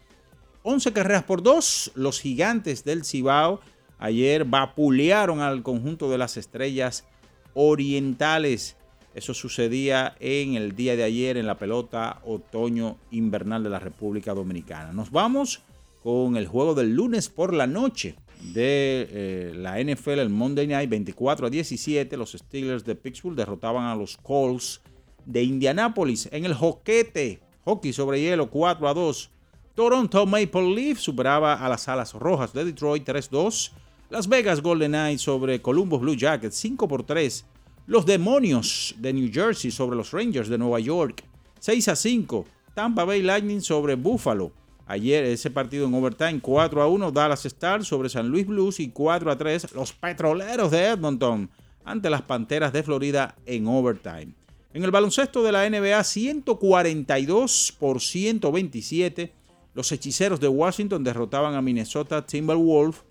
11 0.62 0.92
carreras 0.92 1.24
por 1.24 1.42
2. 1.42 1.92
Los 1.94 2.20
gigantes 2.20 2.84
del 2.84 3.04
Cibao 3.04 3.60
ayer 3.98 4.44
vapulearon 4.44 5.40
al 5.40 5.62
conjunto 5.62 6.10
de 6.10 6.18
las 6.18 6.38
estrellas 6.38 7.04
orientales. 7.52 8.76
Eso 9.14 9.34
sucedía 9.34 10.16
en 10.20 10.54
el 10.54 10.74
día 10.74 10.96
de 10.96 11.02
ayer 11.02 11.36
en 11.36 11.46
la 11.46 11.58
pelota 11.58 12.20
otoño 12.24 12.96
invernal 13.10 13.62
de 13.62 13.70
la 13.70 13.78
República 13.78 14.32
Dominicana. 14.32 14.92
Nos 14.92 15.10
vamos 15.10 15.60
con 16.02 16.36
el 16.36 16.46
juego 16.46 16.74
del 16.74 16.94
lunes 16.94 17.28
por 17.28 17.52
la 17.52 17.66
noche 17.66 18.16
de 18.42 19.08
eh, 19.10 19.52
la 19.54 19.82
NFL 19.82 20.18
el 20.18 20.30
Monday 20.30 20.66
Night 20.66 20.90
24 20.90 21.46
a 21.46 21.50
17. 21.50 22.16
Los 22.16 22.32
Steelers 22.32 22.84
de 22.84 22.94
Pittsburgh 22.94 23.36
derrotaban 23.36 23.84
a 23.84 23.94
los 23.94 24.16
Colts 24.16 24.80
de 25.26 25.42
Indianápolis 25.42 26.28
en 26.32 26.44
el 26.44 26.54
joquete. 26.54 27.40
Hockey 27.64 27.92
sobre 27.92 28.20
hielo 28.20 28.50
4 28.50 28.88
a 28.88 28.94
2. 28.94 29.30
Toronto 29.74 30.26
Maple 30.26 30.74
Leaf 30.74 30.98
superaba 30.98 31.54
a 31.54 31.68
las 31.68 31.88
Alas 31.88 32.14
Rojas 32.14 32.52
de 32.52 32.64
Detroit 32.64 33.06
3-2. 33.06 33.72
Las 34.08 34.28
Vegas 34.28 34.60
Golden 34.60 34.92
Knights 34.92 35.22
sobre 35.22 35.62
Columbus 35.62 36.00
Blue 36.00 36.16
Jackets 36.16 36.56
5 36.56 36.88
por 36.88 37.04
3. 37.04 37.44
Los 37.86 38.06
Demonios 38.06 38.94
de 38.98 39.12
New 39.12 39.30
Jersey 39.32 39.70
sobre 39.70 39.96
los 39.96 40.10
Rangers 40.10 40.48
de 40.48 40.58
Nueva 40.58 40.80
York 40.80 41.24
6 41.60 41.88
a 41.88 41.96
5. 41.96 42.46
Tampa 42.74 43.04
Bay 43.04 43.22
Lightning 43.22 43.60
sobre 43.60 43.94
Buffalo 43.94 44.52
Ayer 44.90 45.22
ese 45.22 45.52
partido 45.52 45.86
en 45.86 45.94
overtime 45.94 46.40
4 46.40 46.82
a 46.82 46.88
1 46.88 47.12
Dallas 47.12 47.46
Stars 47.46 47.86
sobre 47.86 48.08
San 48.08 48.26
Luis 48.26 48.44
Blues 48.44 48.80
y 48.80 48.90
4 48.90 49.30
a 49.30 49.38
3 49.38 49.72
los 49.72 49.92
Petroleros 49.92 50.72
de 50.72 50.84
Edmonton 50.84 51.48
ante 51.84 52.10
las 52.10 52.22
Panteras 52.22 52.72
de 52.72 52.82
Florida 52.82 53.36
en 53.46 53.68
overtime. 53.68 54.34
En 54.74 54.82
el 54.82 54.90
baloncesto 54.90 55.44
de 55.44 55.52
la 55.52 55.70
NBA 55.70 56.02
142 56.02 57.76
por 57.78 58.00
127 58.00 59.32
los 59.74 59.92
Hechiceros 59.92 60.40
de 60.40 60.48
Washington 60.48 61.04
derrotaban 61.04 61.54
a 61.54 61.62
Minnesota 61.62 62.26
Timberwolves 62.26 63.04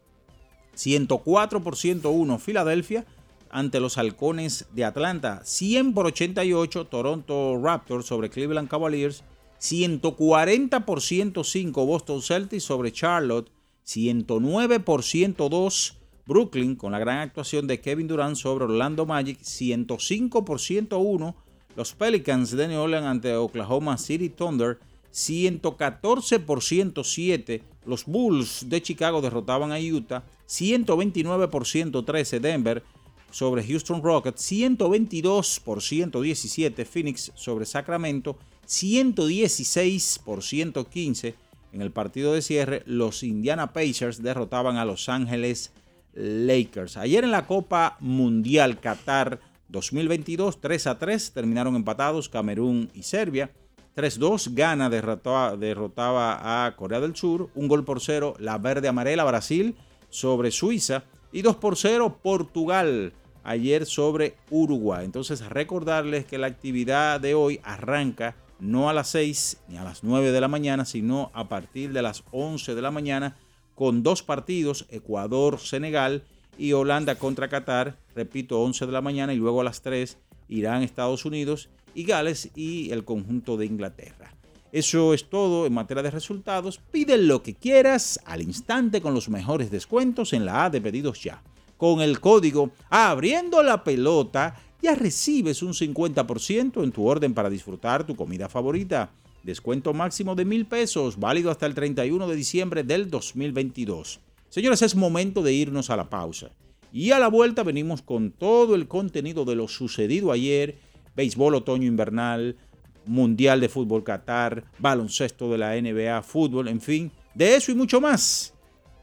104 0.74 1.63
por 1.63 1.77
101 1.77 2.39
Filadelfia 2.39 3.05
ante 3.50 3.79
los 3.79 3.98
Halcones 3.98 4.65
de 4.74 4.83
Atlanta 4.83 5.39
100 5.45 5.93
por 5.93 6.07
88 6.07 6.88
Toronto 6.88 7.57
Raptors 7.63 8.05
sobre 8.05 8.29
Cleveland 8.29 8.67
Cavaliers 8.67 9.24
140 9.59 10.85
por 10.85 11.01
105 11.01 11.85
Boston 11.85 12.21
Celtics 12.21 12.63
sobre 12.63 12.91
Charlotte, 12.91 13.51
109 13.83 14.79
por 14.79 15.03
102 15.03 15.97
Brooklyn 16.25 16.75
con 16.75 16.91
la 16.91 16.99
gran 16.99 17.19
actuación 17.19 17.67
de 17.67 17.81
Kevin 17.81 18.07
Durant 18.07 18.35
sobre 18.35 18.65
Orlando 18.65 19.05
Magic, 19.05 19.39
105 19.41 20.45
por 20.45 20.59
101 20.59 21.35
los 21.75 21.93
Pelicans 21.93 22.51
de 22.51 22.67
New 22.67 22.81
Orleans 22.81 23.07
ante 23.07 23.35
Oklahoma 23.35 23.97
City 23.97 24.29
Thunder, 24.29 24.79
114 25.11 26.39
por 26.39 26.61
107 26.61 27.63
los 27.85 28.05
Bulls 28.05 28.69
de 28.69 28.81
Chicago 28.81 29.21
derrotaban 29.21 29.71
a 29.71 29.79
Utah, 29.79 30.23
129 30.45 31.47
por 31.47 31.65
113 31.65 32.39
Denver 32.39 32.83
sobre 33.31 33.63
Houston 33.63 34.03
Rockets, 34.03 34.41
122 34.41 35.59
por 35.61 35.81
117 35.81 36.85
Phoenix 36.85 37.31
sobre 37.35 37.65
Sacramento 37.65 38.37
116 38.69 40.21
por 40.23 40.43
115 40.43 41.33
en 41.71 41.81
el 41.81 41.91
partido 41.91 42.33
de 42.33 42.43
cierre, 42.43 42.83
los 42.85 43.23
Indiana 43.23 43.73
Pacers 43.73 44.21
derrotaban 44.21 44.77
a 44.77 44.85
Los 44.85 45.09
Ángeles 45.09 45.73
Lakers. 46.13 46.95
Ayer 46.97 47.23
en 47.23 47.31
la 47.31 47.47
Copa 47.47 47.97
Mundial 47.99 48.79
Qatar 48.79 49.39
2022, 49.69 50.61
3 50.61 50.85
a 50.85 50.99
3 50.99 51.31
terminaron 51.31 51.75
empatados 51.75 52.29
Camerún 52.29 52.91
y 52.93 53.01
Serbia. 53.01 53.49
3-2, 53.95 54.53
Ghana 54.53 54.91
derrotaba, 54.91 55.57
derrotaba 55.57 56.65
a 56.67 56.75
Corea 56.75 56.99
del 56.99 57.15
Sur. 57.15 57.49
Un 57.55 57.67
gol 57.67 57.83
por 57.83 57.99
cero, 57.99 58.35
la 58.38 58.59
verde 58.59 58.88
amarela 58.88 59.23
Brasil 59.23 59.75
sobre 60.09 60.51
Suiza. 60.51 61.05
Y 61.31 61.41
2 61.41 61.55
por 61.55 61.75
0, 61.75 62.19
Portugal 62.21 63.13
ayer 63.43 63.88
sobre 63.88 64.35
Uruguay. 64.51 65.05
Entonces, 65.05 65.43
recordarles 65.47 66.25
que 66.25 66.38
la 66.38 66.47
actividad 66.47 67.19
de 67.19 67.33
hoy 67.33 67.59
arranca 67.63 68.35
no 68.59 68.89
a 68.89 68.93
las 68.93 69.09
6 69.09 69.61
ni 69.67 69.77
a 69.77 69.83
las 69.83 70.03
9 70.03 70.31
de 70.31 70.41
la 70.41 70.47
mañana, 70.47 70.85
sino 70.85 71.31
a 71.33 71.49
partir 71.49 71.93
de 71.93 72.01
las 72.01 72.23
11 72.31 72.75
de 72.75 72.81
la 72.81 72.91
mañana, 72.91 73.37
con 73.75 74.03
dos 74.03 74.23
partidos, 74.23 74.85
Ecuador-Senegal 74.89 76.23
y 76.57 76.73
Holanda 76.73 77.15
contra 77.15 77.47
Qatar, 77.47 77.97
repito, 78.15 78.61
11 78.61 78.85
de 78.85 78.91
la 78.91 79.01
mañana 79.01 79.33
y 79.33 79.37
luego 79.37 79.61
a 79.61 79.63
las 79.63 79.81
3, 79.81 80.17
Irán, 80.49 80.83
Estados 80.83 81.25
Unidos 81.25 81.69
y 81.95 82.03
Gales 82.03 82.49
y 82.55 82.91
el 82.91 83.05
conjunto 83.05 83.55
de 83.57 83.65
Inglaterra. 83.65 84.33
Eso 84.71 85.13
es 85.13 85.29
todo 85.29 85.65
en 85.65 85.73
materia 85.73 86.03
de 86.03 86.11
resultados. 86.11 86.79
Pide 86.91 87.17
lo 87.17 87.41
que 87.41 87.55
quieras 87.55 88.19
al 88.25 88.41
instante 88.41 89.01
con 89.01 89.15
los 89.15 89.29
mejores 89.29 89.71
descuentos 89.71 90.33
en 90.33 90.45
la 90.45 90.65
A 90.65 90.69
de 90.69 90.81
pedidos 90.81 91.23
ya. 91.23 91.41
Con 91.77 92.01
el 92.01 92.19
código 92.19 92.71
abriendo 92.89 93.63
la 93.63 93.83
pelota 93.83 94.55
ya 94.81 94.95
recibes 94.95 95.62
un 95.62 95.74
50% 95.74 96.83
en 96.83 96.91
tu 96.91 97.05
orden 97.05 97.33
para 97.33 97.50
disfrutar 97.50 98.05
tu 98.05 98.15
comida 98.15 98.50
favorita. 98.50 99.12
Descuento 99.43 99.93
máximo 99.93 100.36
de 100.36 100.45
mil 100.45 100.65
pesos, 100.65 101.17
válido 101.17 101.51
hasta 101.51 101.65
el 101.65 101.74
31 101.74 102.27
de 102.27 102.36
diciembre 102.36 102.83
del 102.83 103.09
2022. 103.09 104.19
Señores, 104.50 104.81
es 104.81 104.95
momento 104.95 105.43
de 105.43 105.53
irnos 105.53 105.89
a 105.89 105.95
la 105.95 106.09
pausa. 106.09 106.51
Y 106.91 107.12
a 107.12 107.19
la 107.19 107.27
vuelta 107.27 107.63
venimos 107.63 108.01
con 108.01 108.31
todo 108.31 108.75
el 108.75 108.88
contenido 108.88 109.45
de 109.45 109.55
lo 109.55 109.67
sucedido 109.67 110.31
ayer, 110.31 110.75
béisbol 111.15 111.55
otoño 111.55 111.88
invernal, 111.88 112.57
Mundial 113.05 113.62
de 113.62 113.69
Fútbol 113.69 114.03
Qatar, 114.03 114.65
baloncesto 114.77 115.51
de 115.51 115.57
la 115.57 115.79
NBA, 115.79 116.21
fútbol, 116.21 116.67
en 116.67 116.81
fin, 116.81 117.12
de 117.33 117.55
eso 117.55 117.71
y 117.71 117.75
mucho 117.75 118.01
más. 118.01 118.53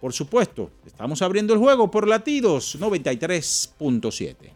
Por 0.01 0.13
supuesto, 0.13 0.71
estamos 0.85 1.23
abriendo 1.23 1.55
el 1.55 1.59
juego 1.59 1.91
por 1.91 2.07
latidos 2.07 2.79
93.7. 2.79 4.56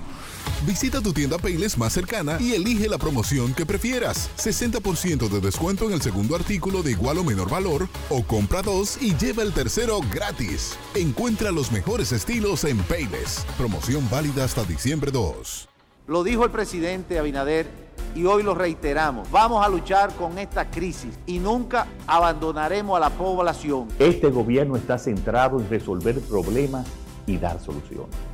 Visita 0.65 1.01
tu 1.01 1.11
tienda 1.13 1.37
Payless 1.37 1.77
más 1.77 1.93
cercana 1.93 2.37
y 2.39 2.53
elige 2.53 2.87
la 2.87 2.97
promoción 2.97 3.53
que 3.53 3.65
prefieras. 3.65 4.29
60% 4.37 5.27
de 5.27 5.41
descuento 5.41 5.85
en 5.85 5.93
el 5.93 6.01
segundo 6.01 6.35
artículo 6.35 6.83
de 6.83 6.91
igual 6.91 7.17
o 7.17 7.23
menor 7.23 7.49
valor 7.49 7.87
o 8.09 8.23
compra 8.23 8.61
dos 8.61 9.01
y 9.01 9.15
lleva 9.15 9.43
el 9.43 9.53
tercero 9.53 9.99
gratis. 10.13 10.77
Encuentra 10.95 11.51
los 11.51 11.71
mejores 11.71 12.11
estilos 12.11 12.63
en 12.63 12.77
Payless. 12.83 13.45
Promoción 13.57 14.07
válida 14.09 14.43
hasta 14.43 14.63
diciembre 14.63 15.11
2. 15.11 15.69
Lo 16.07 16.23
dijo 16.23 16.43
el 16.45 16.51
presidente 16.51 17.17
Abinader 17.17 17.67
y 18.15 18.25
hoy 18.25 18.43
lo 18.43 18.53
reiteramos. 18.53 19.29
Vamos 19.31 19.65
a 19.65 19.69
luchar 19.69 20.13
con 20.15 20.37
esta 20.37 20.69
crisis 20.69 21.17
y 21.25 21.39
nunca 21.39 21.87
abandonaremos 22.07 22.97
a 22.97 22.99
la 22.99 23.09
población. 23.09 23.87
Este 23.99 24.29
gobierno 24.29 24.75
está 24.75 24.97
centrado 24.97 25.59
en 25.59 25.69
resolver 25.69 26.19
problemas 26.21 26.85
y 27.25 27.37
dar 27.37 27.59
soluciones. 27.61 28.30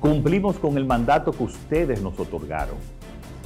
Cumplimos 0.00 0.58
con 0.58 0.78
el 0.78 0.86
mandato 0.86 1.30
que 1.30 1.42
ustedes 1.42 2.00
nos 2.00 2.18
otorgaron. 2.18 2.76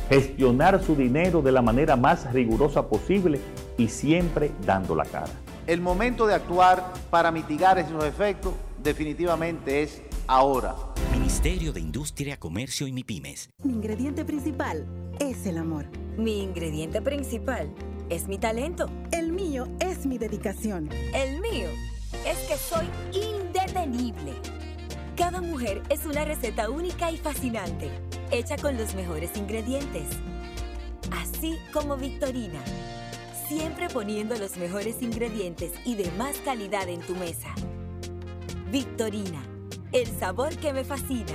Gestionar 0.08 0.80
su 0.82 0.94
dinero 0.94 1.42
de 1.42 1.50
la 1.50 1.62
manera 1.62 1.96
más 1.96 2.32
rigurosa 2.32 2.88
posible 2.88 3.40
y 3.76 3.88
siempre 3.88 4.52
dando 4.64 4.94
la 4.94 5.04
cara. 5.04 5.32
El 5.66 5.80
momento 5.80 6.26
de 6.26 6.34
actuar 6.34 6.92
para 7.10 7.32
mitigar 7.32 7.78
esos 7.78 8.04
efectos 8.04 8.54
definitivamente 8.82 9.82
es 9.82 10.02
ahora. 10.28 10.76
Ministerio 11.10 11.72
de 11.72 11.80
Industria, 11.80 12.36
Comercio 12.38 12.86
y 12.86 12.92
MIPIMES. 12.92 13.50
Mi 13.64 13.72
ingrediente 13.72 14.24
principal 14.24 14.86
es 15.18 15.46
el 15.46 15.58
amor. 15.58 15.86
Mi 16.16 16.42
ingrediente 16.42 17.02
principal 17.02 17.74
es 18.10 18.28
mi 18.28 18.38
talento. 18.38 18.88
El 19.10 19.32
mío 19.32 19.66
es 19.80 20.06
mi 20.06 20.18
dedicación. 20.18 20.88
El 21.14 21.40
mío 21.40 21.68
es 22.24 22.38
que 22.46 22.56
soy 22.56 22.86
indetenible. 23.12 24.34
Cada 25.16 25.40
mujer 25.40 25.80
es 25.90 26.06
una 26.06 26.24
receta 26.24 26.68
única 26.68 27.12
y 27.12 27.16
fascinante, 27.16 27.88
hecha 28.32 28.56
con 28.56 28.76
los 28.76 28.96
mejores 28.96 29.30
ingredientes. 29.36 30.08
Así 31.12 31.56
como 31.72 31.96
Victorina, 31.96 32.60
siempre 33.46 33.88
poniendo 33.88 34.36
los 34.36 34.56
mejores 34.56 35.02
ingredientes 35.02 35.70
y 35.84 35.94
de 35.94 36.10
más 36.18 36.36
calidad 36.38 36.88
en 36.88 37.00
tu 37.00 37.14
mesa. 37.14 37.54
Victorina, 38.72 39.40
el 39.92 40.08
sabor 40.18 40.56
que 40.56 40.72
me 40.72 40.82
fascina. 40.82 41.34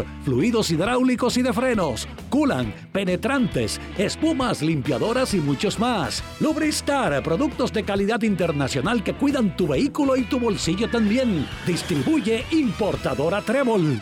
fluidos 0.23 0.71
hidráulicos 0.71 1.37
y 1.37 1.41
de 1.41 1.53
frenos, 1.53 2.07
culan, 2.29 2.73
penetrantes, 2.91 3.79
espumas, 3.97 4.61
limpiadoras 4.61 5.33
y 5.33 5.39
muchos 5.39 5.79
más. 5.79 6.23
Lubristar, 6.39 7.21
productos 7.23 7.71
de 7.73 7.83
calidad 7.83 8.21
internacional 8.21 9.03
que 9.03 9.13
cuidan 9.13 9.55
tu 9.55 9.67
vehículo 9.67 10.15
y 10.17 10.23
tu 10.23 10.39
bolsillo 10.39 10.89
también. 10.89 11.47
Distribuye 11.65 12.45
importadora 12.51 13.41
Trébol. 13.41 14.01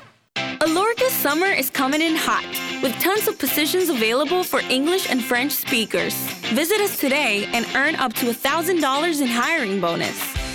Alorca's 0.61 1.13
summer 1.13 1.47
is 1.47 1.69
coming 1.69 2.01
in 2.01 2.15
hot, 2.15 2.45
with 2.83 2.93
tons 2.99 3.27
of 3.27 3.39
positions 3.39 3.89
available 3.89 4.43
for 4.43 4.59
English 4.69 5.09
and 5.09 5.23
French 5.23 5.53
speakers. 5.53 6.13
Visit 6.53 6.81
us 6.81 6.97
today 6.97 7.47
and 7.53 7.65
earn 7.75 7.95
up 7.95 8.13
to 8.15 8.25
$1,000 8.25 9.21
in 9.21 9.27
hiring 9.27 9.79
bonus. 9.79 10.38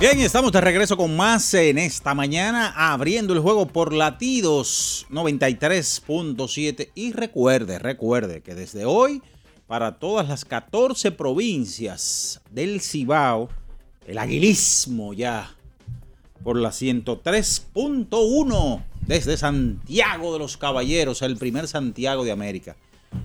Bien, 0.00 0.18
estamos 0.20 0.50
de 0.50 0.60
regreso 0.62 0.96
con 0.96 1.14
más 1.14 1.52
en 1.52 1.76
esta 1.76 2.14
mañana, 2.14 2.72
abriendo 2.74 3.34
el 3.34 3.40
juego 3.40 3.66
por 3.66 3.92
latidos 3.92 5.06
93.7. 5.10 6.88
Y 6.94 7.12
recuerde, 7.12 7.78
recuerde 7.78 8.40
que 8.40 8.54
desde 8.54 8.86
hoy 8.86 9.20
para 9.66 9.98
todas 9.98 10.26
las 10.26 10.46
14 10.46 11.12
provincias 11.12 12.40
del 12.50 12.80
Cibao. 12.80 13.50
El 14.06 14.16
aguilismo 14.16 15.12
ya 15.12 15.54
por 16.42 16.56
la 16.56 16.70
103.1 16.70 18.82
desde 19.02 19.36
Santiago 19.36 20.32
de 20.32 20.38
los 20.38 20.56
Caballeros, 20.56 21.20
el 21.20 21.36
primer 21.36 21.68
Santiago 21.68 22.24
de 22.24 22.32
América. 22.32 22.74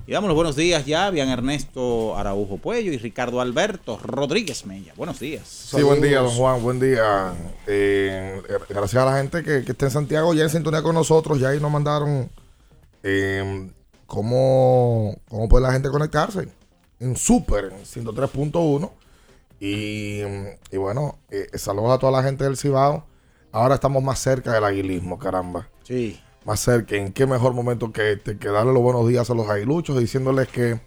Y 0.07 0.11
damos 0.11 0.27
los 0.27 0.35
buenos 0.35 0.55
días 0.55 0.85
ya, 0.85 1.09
bien 1.09 1.29
Ernesto 1.29 2.15
Araujo 2.15 2.57
Puello 2.57 2.91
y 2.91 2.97
Ricardo 2.97 3.41
Alberto 3.41 3.97
Rodríguez 3.97 4.65
Mella. 4.65 4.93
Buenos 4.95 5.19
días. 5.19 5.47
Sí, 5.47 5.81
buen 5.81 5.99
día, 5.99 6.19
don 6.19 6.31
Juan, 6.31 6.61
buen 6.61 6.79
día. 6.79 7.33
Eh, 7.65 8.41
gracias 8.69 9.01
a 9.01 9.05
la 9.05 9.17
gente 9.17 9.43
que, 9.43 9.63
que, 9.63 9.71
está 9.71 9.85
en 9.85 9.91
Santiago 9.91 10.33
ya 10.35 10.43
en 10.43 10.49
sintonía 10.49 10.83
con 10.83 10.93
nosotros, 10.93 11.39
ya 11.39 11.49
ahí 11.49 11.59
nos 11.59 11.71
mandaron 11.71 12.29
eh, 13.01 13.71
cómo, 14.05 15.15
cómo 15.27 15.49
puede 15.49 15.63
la 15.63 15.73
gente 15.73 15.89
conectarse 15.89 16.49
en 16.99 17.15
Super 17.15 17.71
103.1. 17.71 18.91
Y, 19.59 20.21
y, 20.71 20.77
bueno, 20.77 21.17
eh, 21.31 21.47
saludos 21.55 21.91
a 21.93 21.97
toda 21.97 22.11
la 22.11 22.23
gente 22.23 22.43
del 22.43 22.57
Cibao. 22.57 23.07
Ahora 23.51 23.75
estamos 23.75 24.03
más 24.03 24.19
cerca 24.19 24.53
del 24.53 24.65
aguilismo, 24.65 25.17
caramba. 25.17 25.67
Sí 25.83 26.19
más 26.45 26.59
cerca. 26.59 26.95
¿En 26.95 27.11
qué 27.11 27.25
mejor 27.25 27.53
momento 27.53 27.91
que 27.91 28.13
este? 28.13 28.37
Que 28.37 28.47
darle 28.47 28.71
los 28.71 28.81
buenos 28.81 29.07
días 29.07 29.29
a 29.29 29.33
los 29.33 29.49
aguiluchos, 29.49 29.99
diciéndoles 29.99 30.47
que 30.47 30.79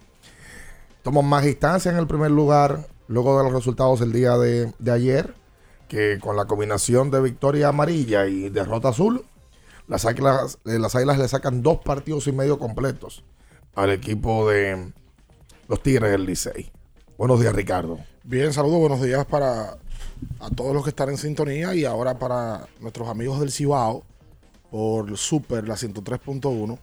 toman 1.03 1.25
más 1.25 1.43
distancia 1.43 1.91
en 1.91 1.97
el 1.97 2.07
primer 2.07 2.31
lugar, 2.31 2.87
luego 3.07 3.37
de 3.37 3.43
los 3.43 3.53
resultados 3.53 3.99
del 3.99 4.13
día 4.13 4.37
de, 4.37 4.73
ayer, 4.91 5.35
que 5.87 6.17
con 6.19 6.35
la 6.35 6.45
combinación 6.45 7.11
de 7.11 7.21
victoria 7.21 7.67
amarilla 7.67 8.25
y 8.27 8.49
derrota 8.49 8.89
azul, 8.89 9.25
las 9.87 10.05
águilas, 10.05 10.59
eh, 10.65 10.79
las 10.79 10.95
le 10.95 11.27
sacan 11.27 11.61
dos 11.61 11.79
partidos 11.79 12.27
y 12.27 12.31
medio 12.31 12.57
completos 12.57 13.23
al 13.75 13.91
equipo 13.91 14.49
de 14.49 14.91
los 15.67 15.83
Tigres 15.83 16.11
del 16.11 16.25
Licey. 16.25 16.71
Buenos 17.17 17.39
días, 17.39 17.53
Ricardo. 17.53 17.99
Bien, 18.23 18.53
saludos, 18.53 18.79
buenos 18.79 19.01
días 19.01 19.25
para 19.25 19.77
a 20.39 20.49
todos 20.49 20.73
los 20.73 20.83
que 20.83 20.89
están 20.89 21.09
en 21.09 21.17
sintonía 21.17 21.73
y 21.73 21.85
ahora 21.85 22.19
para 22.19 22.67
nuestros 22.79 23.07
amigos 23.07 23.39
del 23.39 23.51
Cibao 23.51 24.03
por 24.69 25.17
Super, 25.17 25.67
la 25.67 25.75
103.1, 25.75 26.77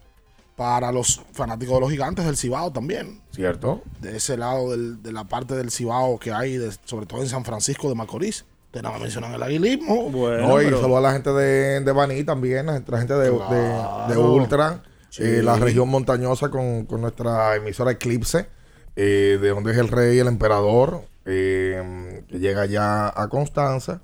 para 0.56 0.90
los 0.90 1.22
fanáticos 1.32 1.74
de 1.74 1.80
los 1.80 1.90
gigantes 1.90 2.24
del 2.24 2.36
Cibao 2.36 2.72
también. 2.72 3.20
¿Cierto? 3.30 3.82
De 4.00 4.16
ese 4.16 4.36
lado 4.36 4.70
del, 4.70 5.02
de 5.02 5.12
la 5.12 5.24
parte 5.24 5.54
del 5.54 5.70
Cibao 5.70 6.18
que 6.18 6.32
hay, 6.32 6.56
de, 6.56 6.72
sobre 6.84 7.06
todo 7.06 7.20
en 7.20 7.28
San 7.28 7.44
Francisco 7.44 7.88
de 7.88 7.94
Macorís. 7.94 8.44
Ustedes 8.66 8.82
nada 8.82 8.94
más 8.94 9.02
mencionan 9.02 9.32
el 9.34 9.42
aguilismo. 9.42 10.10
Bueno, 10.10 10.48
no, 10.48 10.62
y 10.62 10.64
pero... 10.64 10.80
solo 10.80 10.96
a 10.96 11.00
la 11.00 11.12
gente 11.12 11.30
de, 11.30 11.80
de 11.80 11.92
Baní 11.92 12.24
también, 12.24 12.66
la 12.66 12.98
gente 12.98 13.14
de, 13.14 13.30
claro. 13.30 14.08
de, 14.08 14.14
de 14.14 14.20
Ultra, 14.20 14.82
sí. 15.10 15.22
eh, 15.22 15.42
la 15.42 15.56
región 15.56 15.88
montañosa 15.88 16.50
con, 16.50 16.86
con 16.86 17.02
nuestra 17.02 17.56
emisora 17.56 17.92
Eclipse, 17.92 18.48
eh, 18.96 19.38
de 19.40 19.48
donde 19.50 19.72
es 19.72 19.78
el 19.78 19.88
rey 19.88 20.16
y 20.16 20.20
el 20.20 20.26
emperador, 20.26 21.02
eh, 21.26 22.24
que 22.28 22.38
llega 22.38 22.66
ya 22.66 23.12
a 23.14 23.28
Constanza 23.28 24.00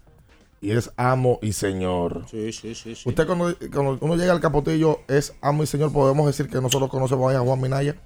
y 0.62 0.70
es 0.70 0.90
amo 0.96 1.40
y 1.42 1.53
señor. 1.53 2.25
Sí, 2.31 2.53
sí, 2.53 2.75
sí. 2.75 2.94
sí. 2.94 3.09
Usted 3.09 3.27
cuando, 3.27 3.55
cuando, 3.72 3.98
uno 4.01 4.16
llega 4.16 4.33
al 4.33 4.40
Capotillo 4.40 5.01
es 5.09 5.35
amo 5.42 5.64
y 5.64 5.66
señor, 5.66 5.92
podemos 5.92 6.25
decir 6.27 6.48
que 6.48 6.61
nosotros 6.61 6.88
conocemos 6.88 7.35
a 7.35 7.40
Juan 7.40 7.61
Minaya. 7.61 7.96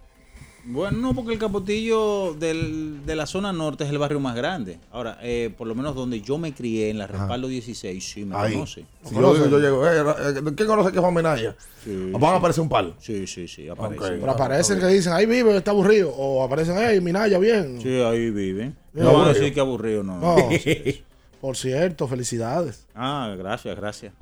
Bueno, 0.68 0.98
no, 0.98 1.14
porque 1.14 1.34
el 1.34 1.38
Capotillo 1.38 2.34
del, 2.34 3.06
de 3.06 3.14
la 3.14 3.26
zona 3.26 3.52
norte 3.52 3.84
es 3.84 3.90
el 3.90 3.98
barrio 3.98 4.18
más 4.18 4.34
grande. 4.34 4.80
Ahora, 4.90 5.18
eh, 5.22 5.54
por 5.56 5.68
lo 5.68 5.76
menos 5.76 5.94
donde 5.94 6.22
yo 6.22 6.38
me 6.38 6.54
crié, 6.54 6.90
en 6.90 6.98
la 6.98 7.06
Respaldo 7.06 7.46
Ajá. 7.46 7.52
16, 7.52 8.04
sí 8.04 8.24
me 8.24 8.36
Ahí. 8.36 8.54
conoce. 8.54 8.84
Si 9.04 9.14
yo, 9.14 9.48
yo, 9.48 9.58
llego, 9.60 9.86
eh, 9.86 10.42
¿quién 10.56 10.66
conoce 10.66 10.90
que 10.90 10.96
es 10.96 11.02
Juan 11.02 11.14
Minaya? 11.14 11.54
Sí, 11.84 12.10
Van 12.10 12.34
a 12.34 12.36
aparecer 12.38 12.62
un 12.62 12.68
palo. 12.68 12.94
Sí, 12.98 13.28
sí, 13.28 13.46
sí, 13.46 13.68
aparecen. 13.68 14.04
Okay. 14.04 14.18
Pero 14.18 14.32
aparecen 14.32 14.80
que 14.80 14.86
dicen, 14.86 15.12
ahí 15.12 15.26
vive, 15.26 15.56
está 15.56 15.70
aburrido. 15.70 16.10
O 16.10 16.42
aparecen, 16.42 16.74
hey, 16.76 17.00
Minaya, 17.00 17.38
bien. 17.38 17.80
Sí, 17.80 18.00
ahí 18.00 18.30
viven. 18.30 18.76
No 18.92 19.12
van 19.12 19.28
a 19.28 19.34
decir 19.34 19.54
que 19.54 19.60
aburrido, 19.60 20.02
no. 20.02 20.18
no 20.18 20.36
sí. 20.58 21.04
Por 21.40 21.56
cierto, 21.56 22.08
felicidades. 22.08 22.86
Ah, 22.94 23.34
gracias, 23.38 23.76
gracias. 23.76 24.12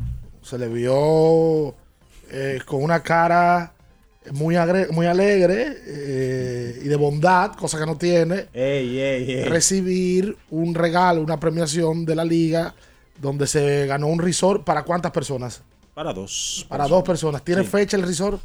Se 0.43 0.59
le 0.59 0.69
vio 0.69 1.75
eh, 2.31 2.61
con 2.67 2.83
una 2.83 3.03
cara 3.03 3.73
muy, 4.33 4.57
muy 4.91 5.07
alegre 5.07 5.77
eh, 5.87 6.81
y 6.83 6.89
de 6.89 6.97
bondad, 6.97 7.53
cosa 7.53 7.79
que 7.79 7.87
no 7.87 7.97
tiene. 7.97 8.49
Ey, 8.53 8.99
ey, 8.99 9.33
ey. 9.33 9.45
Recibir 9.45 10.37
un 10.51 10.75
regalo, 10.75 11.21
una 11.23 11.39
premiación 11.39 12.05
de 12.05 12.15
la 12.15 12.25
liga 12.25 12.75
donde 13.21 13.47
se 13.47 13.87
ganó 13.87 14.09
un 14.09 14.19
resort 14.19 14.65
para 14.65 14.83
cuántas 14.83 15.13
personas? 15.13 15.63
Para 15.95 16.13
dos. 16.13 16.67
Para 16.69 16.85
personas. 16.85 16.91
dos 16.91 17.07
personas. 17.07 17.45
¿Tiene 17.45 17.63
sí. 17.63 17.69
fecha 17.69 17.97
el 17.97 18.03
resort? 18.03 18.41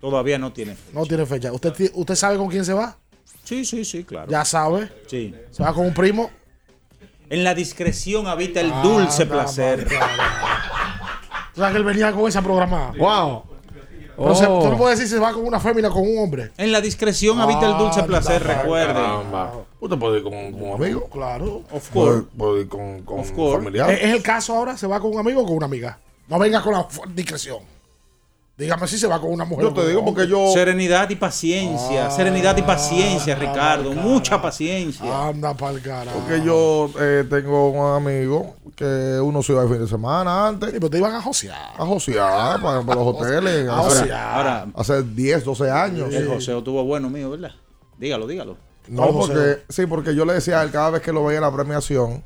Todavía 0.00 0.38
no 0.38 0.52
tiene 0.52 0.74
fecha. 0.74 0.98
No 0.98 1.06
tiene 1.06 1.26
fecha. 1.26 1.52
¿Usted, 1.52 1.90
¿Usted 1.94 2.14
sabe 2.14 2.36
con 2.36 2.48
quién 2.48 2.64
se 2.64 2.72
va? 2.72 2.96
Sí, 3.44 3.64
sí, 3.64 3.84
sí, 3.84 4.04
claro. 4.04 4.30
Ya 4.30 4.44
sabe. 4.44 4.90
Sí. 5.06 5.34
Se 5.50 5.62
va 5.62 5.72
con 5.72 5.86
un 5.86 5.94
primo. 5.94 6.30
En 7.30 7.44
la 7.44 7.54
discreción 7.54 8.26
habita 8.26 8.60
el 8.60 8.72
dulce 8.82 9.22
ah, 9.22 9.28
placer. 9.28 9.86
O 11.52 11.62
sea 11.62 11.72
que 11.72 11.78
él 11.78 11.84
venía 11.84 12.12
con 12.12 12.26
esa 12.26 12.40
programada. 12.40 12.92
¡Wow! 12.96 13.42
Pero 14.16 14.30
oh. 14.30 14.34
se, 14.34 14.46
tú 14.46 14.68
no 14.70 14.78
puedes 14.78 14.98
decir 14.98 15.14
se 15.14 15.20
va 15.20 15.32
con 15.32 15.44
una 15.44 15.58
fémina 15.60 15.90
con 15.90 16.02
un 16.02 16.16
hombre. 16.16 16.52
En 16.56 16.72
la 16.72 16.80
discreción 16.80 17.38
ah, 17.38 17.42
habita 17.42 17.66
el 17.66 17.76
dulce 17.76 18.02
placer, 18.04 18.42
recuerde. 18.42 19.00
Usted 19.80 19.98
puede 19.98 20.18
ir 20.18 20.22
con, 20.22 20.52
con, 20.52 20.62
un 20.62 20.74
amigo. 20.74 21.08
Claro. 21.10 21.62
Of 21.70 21.90
course. 21.90 22.26
Puede, 22.36 22.62
ir 22.62 22.68
con, 22.68 23.02
con 23.02 23.20
of 23.20 23.30
un 23.36 23.52
familiar. 23.52 23.90
¿Es, 23.90 24.04
¿Es 24.04 24.14
el 24.14 24.22
caso 24.22 24.56
ahora? 24.56 24.76
¿Se 24.76 24.86
va 24.86 25.00
con 25.00 25.12
un 25.12 25.18
amigo 25.18 25.42
o 25.42 25.44
con 25.44 25.56
una 25.56 25.66
amiga? 25.66 25.98
No 26.28 26.38
venga 26.38 26.62
con 26.62 26.72
la 26.72 26.86
discreción. 27.08 27.58
Dígame 28.60 28.86
si 28.86 28.98
se 28.98 29.06
va 29.06 29.18
con 29.18 29.32
una 29.32 29.46
mujer. 29.46 29.64
Yo 29.64 29.72
te 29.72 29.88
digo 29.88 30.04
porque 30.04 30.28
yo. 30.28 30.52
Serenidad 30.52 31.08
y 31.08 31.16
paciencia. 31.16 32.08
Ah, 32.08 32.10
serenidad 32.10 32.54
y 32.58 32.62
paciencia, 32.62 33.34
Ricardo. 33.34 33.92
Mucha 33.94 34.42
paciencia. 34.42 35.28
Anda 35.28 35.54
pa'l 35.54 35.80
carajo. 35.80 36.18
Porque 36.18 36.44
yo 36.44 36.90
eh, 37.00 37.24
tengo 37.30 37.70
un 37.70 37.96
amigo 37.96 38.56
que 38.76 39.18
uno 39.18 39.42
se 39.42 39.52
iba 39.52 39.62
el 39.62 39.68
fin 39.70 39.78
de 39.78 39.88
semana 39.88 40.48
antes. 40.48 40.72
Sí, 40.72 40.76
pero 40.78 40.90
te 40.90 40.98
iban 40.98 41.14
a 41.14 41.22
josear. 41.22 41.72
A 41.78 41.86
josear 41.86 42.60
para, 42.60 42.82
para 42.82 43.00
los 43.00 43.06
hoteles. 43.16 43.66
A 43.66 43.76
josear. 43.78 44.36
Ahora, 44.36 44.66
hace 44.74 45.04
10, 45.04 45.42
12 45.42 45.70
años. 45.70 46.12
El 46.12 46.28
joseo 46.28 46.62
tuvo 46.62 46.84
bueno 46.84 47.08
mío, 47.08 47.30
¿verdad? 47.30 47.52
Dígalo, 47.96 48.26
dígalo. 48.26 48.58
No, 48.88 49.10
porque, 49.10 49.62
sí, 49.70 49.86
porque 49.86 50.14
yo 50.14 50.26
le 50.26 50.34
decía 50.34 50.60
a 50.60 50.64
él 50.64 50.70
cada 50.70 50.90
vez 50.90 51.00
que 51.00 51.12
lo 51.12 51.24
veía 51.24 51.38
en 51.38 51.44
la 51.44 51.52
premiación, 51.52 52.22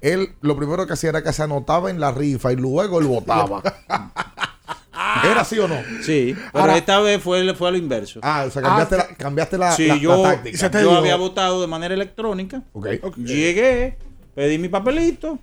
él 0.00 0.36
lo 0.40 0.56
primero 0.56 0.86
que 0.86 0.92
hacía 0.92 1.10
era 1.10 1.24
que 1.24 1.32
se 1.32 1.42
anotaba 1.42 1.90
en 1.90 1.98
la 1.98 2.12
rifa 2.12 2.52
y 2.52 2.56
luego 2.56 3.00
él 3.00 3.06
votaba. 3.06 3.60
¿Era 5.24 5.40
así 5.40 5.58
o 5.58 5.68
no? 5.68 5.76
Sí, 6.02 6.34
pero 6.52 6.64
Ahora, 6.64 6.76
esta 6.76 7.00
vez 7.00 7.22
fue, 7.22 7.54
fue 7.54 7.68
a 7.68 7.70
lo 7.70 7.76
inverso. 7.76 8.20
Ah, 8.22 8.44
o 8.46 8.50
sea, 8.50 8.62
cambiaste, 8.62 8.94
ah, 8.94 9.06
la, 9.10 9.16
cambiaste 9.16 9.58
la, 9.58 9.72
sí, 9.72 9.86
la, 9.86 9.96
yo, 9.96 10.22
la 10.22 10.34
táctica. 10.34 10.70
Yo 10.70 10.78
digo, 10.78 10.92
había 10.92 11.16
votado 11.16 11.60
de 11.60 11.66
manera 11.66 11.94
electrónica. 11.94 12.62
Okay. 12.72 13.00
okay. 13.02 13.24
Llegué, 13.24 13.98
pedí 14.34 14.58
mi 14.58 14.68
papelito, 14.68 15.38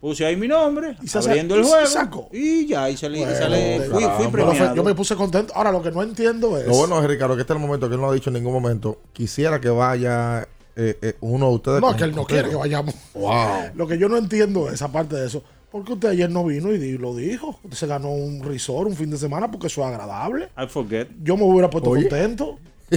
puse 0.00 0.24
ahí 0.24 0.36
mi 0.36 0.48
nombre, 0.48 0.96
y 1.02 1.18
abriendo 1.18 1.54
el 1.56 1.64
juego. 1.64 1.86
Sacó. 1.86 2.28
Y 2.32 2.66
ya, 2.66 2.88
y 2.90 2.96
salí, 2.96 3.18
bueno, 3.18 3.32
y 3.32 3.36
sale, 3.36 3.80
fui, 3.90 4.04
fui 4.16 4.26
premiado. 4.28 4.74
Yo 4.74 4.84
me 4.84 4.94
puse 4.94 5.16
contento. 5.16 5.52
Ahora, 5.54 5.72
lo 5.72 5.82
que 5.82 5.90
no 5.90 6.02
entiendo 6.02 6.58
es... 6.58 6.66
Lo 6.66 6.74
bueno 6.74 7.00
es, 7.00 7.08
Ricardo, 7.08 7.34
que 7.34 7.42
este 7.42 7.52
es 7.52 7.56
el 7.56 7.66
momento 7.66 7.88
que 7.88 7.94
él 7.94 8.00
no 8.00 8.10
ha 8.10 8.14
dicho 8.14 8.30
en 8.30 8.34
ningún 8.34 8.52
momento. 8.52 9.00
Quisiera 9.12 9.60
que 9.60 9.68
vaya 9.68 10.46
eh, 10.76 10.98
eh, 11.00 11.16
uno 11.20 11.48
de 11.48 11.54
ustedes. 11.54 11.80
No, 11.80 11.96
que 11.96 12.04
él 12.04 12.14
no 12.14 12.24
quiere 12.24 12.50
que 12.50 12.56
vayamos. 12.56 12.94
Wow. 13.14 13.70
Lo 13.74 13.86
que 13.86 13.98
yo 13.98 14.08
no 14.08 14.18
entiendo 14.18 14.68
es, 14.68 14.82
aparte 14.82 15.16
de 15.16 15.26
eso, 15.26 15.42
porque 15.76 15.92
usted 15.92 16.08
ayer 16.08 16.30
no 16.30 16.44
vino 16.44 16.72
y 16.72 16.98
lo 16.98 17.14
dijo. 17.14 17.58
Usted 17.62 17.76
se 17.76 17.86
ganó 17.86 18.10
un 18.10 18.42
resort 18.42 18.88
un 18.88 18.96
fin 18.96 19.10
de 19.10 19.18
semana 19.18 19.50
porque 19.50 19.66
eso 19.66 19.82
es 19.82 19.88
agradable. 19.88 20.48
I 20.56 20.66
forget. 20.68 21.08
Yo 21.22 21.36
me 21.36 21.44
hubiera 21.44 21.68
puesto 21.68 21.90
Oye. 21.90 22.08
contento. 22.08 22.58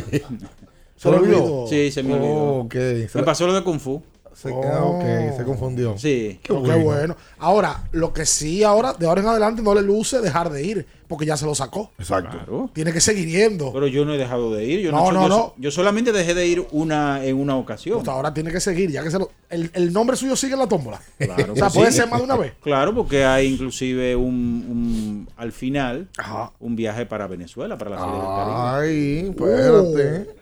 ¿Se, 0.95 1.11
lo 1.11 1.17
olvidó? 1.17 1.65
Sí, 1.67 1.91
se 1.91 2.03
me 2.03 2.13
olvidó. 2.13 2.33
Oh, 2.33 2.59
okay. 2.61 3.07
Me 3.13 3.23
pasó 3.23 3.47
lo 3.47 3.53
de 3.53 3.63
Kung 3.63 3.79
Fu. 3.79 4.01
Se, 4.39 4.49
oh. 4.51 4.95
okay, 4.95 5.35
se 5.35 5.43
confundió. 5.43 5.97
Sí. 5.97 6.39
Qué, 6.41 6.53
bueno. 6.53 6.73
qué, 6.73 6.81
bueno. 6.81 7.17
Ahora, 7.39 7.83
lo 7.91 8.13
que 8.13 8.25
sí 8.25 8.63
ahora, 8.63 8.93
de 8.93 9.05
ahora 9.05 9.19
en 9.19 9.27
adelante, 9.27 9.61
no 9.61 9.75
le 9.75 9.81
luce 9.81 10.21
dejar 10.21 10.49
de 10.49 10.63
ir, 10.63 10.87
porque 11.09 11.25
ya 11.25 11.35
se 11.35 11.45
lo 11.45 11.53
sacó. 11.53 11.91
Exacto. 11.99 12.37
Claro. 12.37 12.69
Tiene 12.71 12.93
que 12.93 13.01
seguir 13.01 13.27
yendo. 13.27 13.73
Pero 13.73 13.87
yo 13.87 14.05
no 14.05 14.13
he 14.13 14.17
dejado 14.17 14.53
de 14.53 14.63
ir. 14.63 14.79
Yo 14.79 14.93
no, 14.93 15.11
no, 15.11 15.23
yo, 15.23 15.27
no. 15.27 15.53
Yo 15.57 15.71
solamente 15.71 16.13
dejé 16.13 16.35
de 16.35 16.47
ir 16.47 16.65
una 16.71 17.21
en 17.25 17.35
una 17.35 17.57
ocasión. 17.57 17.97
Pues 17.97 18.07
ahora 18.07 18.33
tiene 18.33 18.49
que 18.49 18.61
seguir, 18.61 18.89
ya 18.89 19.03
que 19.03 19.11
se 19.11 19.19
lo, 19.19 19.29
el, 19.49 19.71
el, 19.73 19.91
nombre 19.91 20.15
suyo 20.15 20.37
sigue 20.37 20.53
en 20.53 20.59
la 20.59 20.67
tómbola. 20.67 21.01
Claro. 21.17 21.51
o 21.51 21.55
sea, 21.57 21.69
puede 21.69 21.91
sí. 21.91 21.97
ser 21.97 22.07
más 22.07 22.19
de 22.19 22.25
una 22.25 22.37
vez. 22.37 22.53
Claro, 22.61 22.95
porque 22.95 23.25
hay 23.25 23.47
inclusive 23.47 24.15
un, 24.15 24.25
un 24.25 25.29
al 25.35 25.51
final, 25.51 26.07
Ajá. 26.17 26.53
un 26.61 26.77
viaje 26.77 27.05
para 27.05 27.27
Venezuela, 27.27 27.77
para 27.77 27.91
la 27.91 27.97
Serie 27.97 28.13
del 28.13 28.21
Caribe. 28.21 28.55
Ay, 28.55 29.29
espérate. 29.31 30.39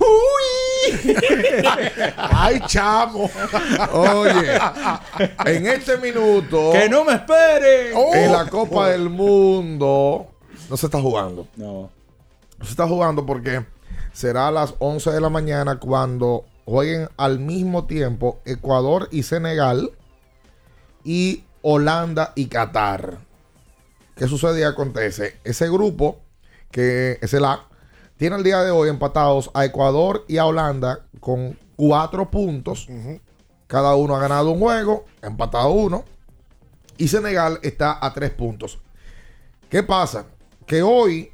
¡Uy! 0.00 0.45
¡Ay, 2.16 2.60
chamo! 2.66 3.30
Oye, 3.92 4.58
en 5.44 5.66
este 5.66 5.96
minuto. 5.98 6.72
¡Que 6.72 6.88
no 6.88 7.04
me 7.04 7.14
esperen! 7.14 7.92
Oh, 7.94 8.14
en 8.14 8.32
la 8.32 8.48
Copa 8.48 8.80
oh. 8.80 8.84
del 8.86 9.08
Mundo 9.10 10.30
no 10.68 10.76
se 10.76 10.86
está 10.86 11.00
jugando. 11.00 11.48
No. 11.56 11.90
No 12.58 12.64
se 12.64 12.70
está 12.70 12.86
jugando 12.88 13.26
porque 13.26 13.64
será 14.12 14.48
a 14.48 14.50
las 14.50 14.74
11 14.78 15.10
de 15.10 15.20
la 15.20 15.28
mañana 15.28 15.78
cuando 15.78 16.44
jueguen 16.64 17.08
al 17.16 17.38
mismo 17.38 17.86
tiempo 17.86 18.40
Ecuador 18.44 19.08
y 19.12 19.22
Senegal 19.22 19.92
y 21.04 21.44
Holanda 21.62 22.32
y 22.34 22.46
Qatar. 22.46 23.18
¿Qué 24.16 24.26
sucede 24.26 24.60
y 24.60 24.64
acontece? 24.64 25.38
Ese 25.44 25.68
grupo, 25.68 26.20
que 26.70 27.18
es 27.20 27.34
el 27.34 27.44
A, 27.44 27.68
tiene 28.16 28.36
el 28.36 28.42
día 28.42 28.62
de 28.62 28.70
hoy 28.70 28.88
empatados 28.88 29.50
a 29.54 29.64
Ecuador 29.64 30.24
y 30.28 30.38
a 30.38 30.46
Holanda 30.46 31.06
con 31.20 31.58
cuatro 31.76 32.30
puntos. 32.30 32.88
Cada 33.66 33.94
uno 33.94 34.16
ha 34.16 34.20
ganado 34.20 34.50
un 34.50 34.60
juego, 34.60 35.04
empatado 35.22 35.70
uno. 35.70 36.04
Y 36.96 37.08
Senegal 37.08 37.58
está 37.62 37.98
a 38.04 38.14
tres 38.14 38.30
puntos. 38.30 38.78
¿Qué 39.68 39.82
pasa? 39.82 40.26
Que 40.66 40.82
hoy 40.82 41.30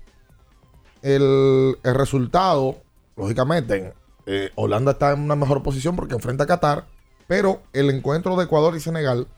el, 1.03 1.79
el 1.83 1.95
resultado, 1.95 2.79
lógicamente, 3.17 3.95
eh, 4.27 4.51
Holanda 4.57 4.93
está 4.93 5.13
en 5.13 5.21
una 5.21 5.37
mejor 5.37 5.63
posición 5.63 5.95
porque 5.95 6.15
enfrenta 6.15 6.45
a 6.45 6.49
Qatar. 6.49 6.87
Pero 7.29 7.63
el 7.73 7.91
encuentro 7.91 8.37
de 8.37 8.45
Ecuador 8.45 8.77
y 8.77 8.81
Senegal 8.81 9.29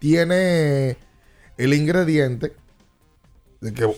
tiene 0.00 0.96
el 1.56 1.74
ingrediente 1.74 2.56
de 3.60 3.72
que 3.72 3.94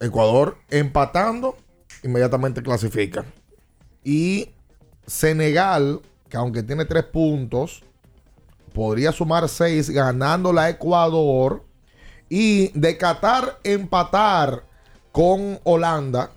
Ecuador 0.00 0.56
empatando 0.70 1.56
inmediatamente 2.02 2.62
clasifica. 2.62 3.24
Y 4.02 4.50
Senegal, 5.06 6.00
que 6.28 6.38
aunque 6.38 6.62
tiene 6.62 6.86
tres 6.86 7.04
puntos, 7.04 7.82
podría 8.72 9.12
sumar 9.12 9.48
seis 9.48 9.90
ganando 9.90 10.52
la 10.52 10.70
Ecuador. 10.70 11.64
Y 12.30 12.68
de 12.78 12.96
Qatar 12.96 13.58
empatar 13.64 14.64
con 15.12 15.58
Holanda, 15.64 16.30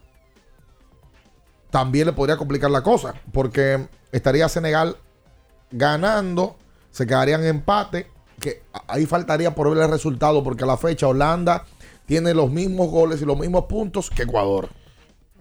también 1.69 2.07
le 2.07 2.13
podría 2.13 2.35
complicar 2.35 2.69
la 2.69 2.83
cosa. 2.83 3.13
Porque 3.31 3.87
estaría 4.11 4.49
Senegal 4.49 4.97
ganando, 5.71 6.57
se 6.91 7.07
quedarían 7.07 7.41
en 7.41 7.47
empate. 7.47 8.07
Que 8.41 8.61
ahí 8.87 9.05
faltaría 9.05 9.55
por 9.55 9.69
ver 9.69 9.85
el 9.85 9.89
resultado, 9.89 10.43
porque 10.43 10.65
a 10.65 10.67
la 10.67 10.75
fecha 10.75 11.07
Holanda 11.07 11.63
tiene 12.05 12.33
los 12.33 12.51
mismos 12.51 12.89
goles 12.89 13.21
y 13.21 13.25
los 13.25 13.37
mismos 13.37 13.65
puntos 13.65 14.09
que 14.09 14.23
Ecuador. 14.23 14.69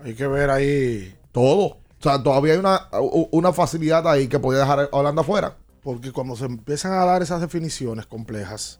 Hay 0.04 0.14
que 0.14 0.26
ver 0.26 0.50
ahí. 0.50 1.14
Todo. 1.32 1.64
O 1.66 2.02
sea, 2.02 2.22
todavía 2.22 2.54
hay 2.54 2.58
una, 2.58 2.88
una 3.30 3.52
facilidad 3.52 4.06
ahí 4.08 4.26
que 4.28 4.38
podría 4.38 4.62
dejar 4.62 4.80
a 4.80 4.96
Holanda 4.96 5.22
fuera. 5.22 5.56
Porque 5.82 6.12
cuando 6.12 6.36
se 6.36 6.44
empiezan 6.44 6.92
a 6.92 7.04
dar 7.04 7.22
esas 7.22 7.40
definiciones 7.40 8.06
complejas, 8.06 8.78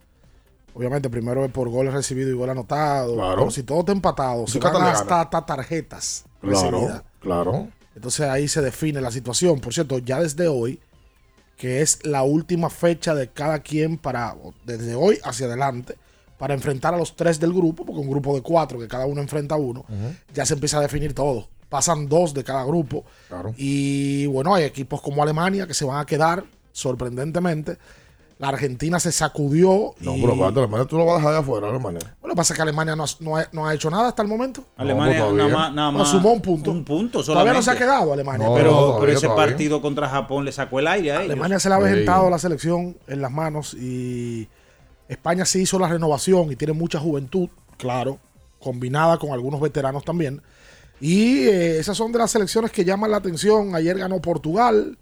obviamente 0.75 1.09
primero 1.11 1.45
es 1.45 1.51
por 1.53 1.69
goles 1.69 1.93
recibidos 1.95 2.31
y 2.33 2.37
gol 2.37 2.51
anotado. 2.51 3.15
Claro. 3.15 3.37
Pero 3.37 3.51
si 3.51 3.63
todo 3.63 3.81
está 3.81 3.93
empatado, 3.93 4.47
se 4.47 4.59
van 4.59 4.77
hasta, 4.83 5.21
hasta 5.23 5.47
tarjetas 5.47 6.25
Claro, 6.41 6.71
recibidas. 6.71 7.03
claro. 7.21 7.69
Entonces 7.95 8.27
ahí 8.29 8.49
se 8.49 8.61
define 8.63 9.01
la 9.01 9.11
situación. 9.11 9.61
Por 9.61 9.73
cierto, 9.75 9.99
ya 9.99 10.21
desde 10.21 10.49
hoy, 10.49 10.81
que 11.57 11.83
es 11.83 12.05
la 12.05 12.23
última 12.23 12.71
fecha 12.71 13.15
de 13.15 13.29
cada 13.31 13.61
quien 13.61 13.99
para, 13.99 14.35
desde 14.65 14.95
hoy 14.95 15.19
hacia 15.25 15.47
adelante, 15.47 15.97
para 16.43 16.55
enfrentar 16.55 16.93
a 16.93 16.97
los 16.97 17.15
tres 17.15 17.39
del 17.39 17.53
grupo, 17.53 17.87
porque 17.87 18.01
un 18.01 18.11
grupo 18.11 18.35
de 18.35 18.43
cuatro, 18.43 18.77
que 18.77 18.89
cada 18.89 19.07
uno 19.07 19.21
enfrenta 19.21 19.55
a 19.55 19.59
uno, 19.59 19.85
ya 20.35 20.45
se 20.45 20.55
empieza 20.55 20.79
a 20.79 20.81
definir 20.81 21.15
todo. 21.15 21.47
Pasan 21.69 22.09
dos 22.09 22.35
de 22.35 22.43
cada 22.43 22.65
grupo. 22.65 23.05
Y 23.57 24.27
bueno, 24.27 24.53
hay 24.53 24.65
equipos 24.65 25.01
como 25.01 25.23
Alemania 25.23 25.69
que 25.69 25.75
se 25.75 25.85
van 25.85 26.01
a 26.01 26.05
quedar, 26.05 26.43
sorprendentemente. 26.73 27.79
La 28.41 28.49
Argentina 28.49 28.99
se 28.99 29.13
sacudió. 29.13 29.95
No, 30.01 30.17
y- 30.17 30.21
pero 30.21 30.45
Alemania 30.45 30.85
tú 30.85 30.99
lo 30.99 31.05
vas 31.07 31.15
a 31.15 31.19
dejar 31.19 31.33
de 31.35 31.39
afuera, 31.39 31.69
Alemania. 31.69 32.01
Bueno, 32.01 32.17
lo 32.23 32.29
que 32.31 32.37
pasa 32.37 32.55
es 32.55 32.57
que 32.57 32.63
Alemania 32.63 32.97
no, 32.97 33.05
ha- 33.05 33.17
no 33.21 33.37
ha, 33.37 33.47
no 33.53 33.67
ha 33.69 33.75
hecho 33.75 33.89
nada 33.89 34.09
hasta 34.09 34.23
el 34.23 34.27
momento. 34.29 34.65
Alemania 34.77 35.21
No, 35.21 35.27
pues 35.27 35.37
nada 35.37 35.49
más, 35.57 35.73
nada 35.75 35.91
más- 35.93 36.09
sumó 36.09 36.33
un 36.33 36.41
punto. 36.41 36.73
Un 36.73 36.85
punto 36.85 37.23
Todavía 37.23 37.53
no 37.53 37.63
se 37.63 37.71
ha 37.71 37.77
quedado 37.79 38.13
Alemania. 38.13 38.49
No, 38.49 38.55
pero, 38.55 38.71
no, 38.73 38.77
pero 38.79 38.87
todavía, 38.95 39.15
ese 39.15 39.27
todavía. 39.29 39.47
partido 39.47 39.81
contra 39.81 40.09
Japón 40.09 40.45
le 40.45 40.51
sacó 40.51 40.81
el 40.81 40.89
aire 40.89 41.13
a 41.13 41.15
ellos. 41.21 41.27
Alemania 41.27 41.61
se 41.61 41.69
le 41.69 41.77
ha 41.77 41.79
Sí. 41.79 41.85
aventado 41.85 42.31
la 42.31 42.39
selección 42.41 42.97
en 43.07 43.23
las 43.23 43.31
manos 43.31 43.75
y 43.75 44.49
España 45.13 45.45
sí 45.45 45.63
hizo 45.63 45.79
la 45.79 45.89
renovación 45.89 46.51
y 46.53 46.57
tiene 46.57 46.73
mucha 46.73 46.99
juventud, 46.99 47.49
claro, 47.79 48.19
combinada 48.61 49.19
con 49.19 49.31
algunos 49.31 49.61
veteranos 49.61 50.05
también. 50.05 50.43
Y 51.01 51.47
eh, 51.49 51.79
esas 51.79 51.97
son 51.97 52.13
de 52.13 52.19
las 52.19 52.31
selecciones 52.31 52.71
que 52.71 52.85
llaman 52.85 53.11
la 53.11 53.17
atención. 53.19 53.75
Ayer 53.75 53.99
ganó 53.99 54.21
Portugal. 54.21 54.99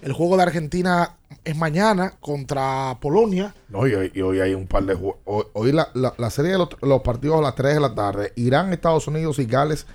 El 0.00 0.12
juego 0.12 0.36
de 0.36 0.44
Argentina 0.44 1.16
es 1.44 1.56
mañana 1.56 2.14
contra 2.20 2.96
Polonia. 3.00 3.54
No, 3.68 3.86
y, 3.86 3.94
hoy- 3.94 4.40
hay 4.40 4.54
un 4.54 4.66
par 4.66 4.84
de 4.84 4.94
juegos. 4.94 5.18
Hoy, 5.52 5.72
la, 5.72 5.88
la- 5.94 6.30
serie 6.30 6.52
de 6.52 6.58
los, 6.58 7.02
partidos 7.02 7.38
a 7.38 7.42
las 7.42 7.54
3 7.54 7.74
de 7.74 7.80
la 7.80 7.94
tarde, 7.94 8.32
Irán, 8.36 8.72
Estados 8.72 9.06
Unidos 9.08 9.38
y 9.38 9.44
Gales 9.44 9.86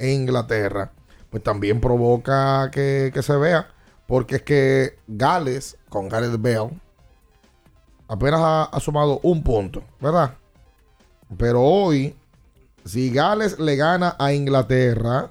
e 0.00 0.10
Inglaterra, 0.12 0.90
pues 1.30 1.42
también 1.44 1.80
provoca 1.80 2.70
que, 2.72 3.12
que 3.14 3.22
se 3.22 3.36
vea, 3.36 3.68
porque 4.08 4.36
es 4.36 4.42
que 4.42 4.98
Gales, 5.06 5.76
con 5.88 6.08
Gareth 6.08 6.40
Bale, 6.40 6.70
apenas 8.12 8.40
ha, 8.42 8.64
ha 8.64 8.80
sumado 8.80 9.20
un 9.22 9.42
punto, 9.42 9.82
¿verdad? 10.00 10.34
Pero 11.38 11.62
hoy, 11.62 12.14
si 12.84 13.10
Gales 13.10 13.58
le 13.58 13.76
gana 13.76 14.16
a 14.18 14.32
Inglaterra, 14.32 15.30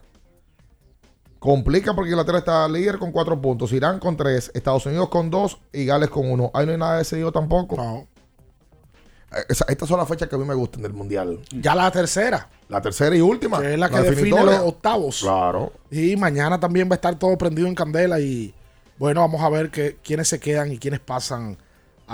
complica 1.39 1.93
porque 1.93 2.11
Inglaterra 2.11 2.39
está 2.39 2.67
líder 2.67 2.97
con 2.97 3.11
cuatro 3.11 3.39
puntos, 3.39 3.71
Irán 3.73 3.99
con 3.99 4.15
tres, 4.17 4.51
Estados 4.53 4.85
Unidos 4.85 5.09
con 5.09 5.29
dos 5.29 5.59
y 5.73 5.85
Gales 5.85 6.09
con 6.09 6.29
uno. 6.29 6.51
Ahí 6.53 6.65
no 6.65 6.71
hay 6.71 6.77
nada 6.77 6.97
decidido 6.97 7.31
tampoco. 7.31 7.75
No. 7.77 8.07
Eh, 9.31 9.43
esa- 9.49 9.65
estas 9.69 9.87
son 9.87 9.97
las 9.99 10.07
fechas 10.07 10.27
que 10.27 10.35
a 10.35 10.37
mí 10.39 10.45
me 10.45 10.53
gustan 10.53 10.81
del 10.81 10.93
Mundial. 10.93 11.39
Ya 11.51 11.73
la 11.75 11.89
tercera, 11.91 12.49
La 12.67 12.81
tercera 12.81 13.15
y 13.15 13.21
última. 13.21 13.59
que 13.61 13.73
es 13.73 13.79
la 13.79 13.89
que 13.89 14.01
define 14.01 14.43
los 14.43 14.59
octavos. 14.59 15.21
Claro. 15.21 15.71
Y 15.89 16.15
mañana 16.17 16.59
también 16.59 16.89
va 16.89 16.93
a 16.93 16.95
estar 16.95 17.15
todo 17.17 17.37
prendido 17.37 17.67
en 17.67 17.75
candela 17.75 18.19
y 18.19 18.53
bueno, 18.97 19.21
vamos 19.21 19.41
a 19.41 19.49
ver 19.49 19.71
que, 19.71 19.97
quiénes 20.03 20.27
se 20.27 20.39
quedan 20.39 20.71
y 20.71 20.77
quiénes 20.77 20.99
pasan 20.99 21.57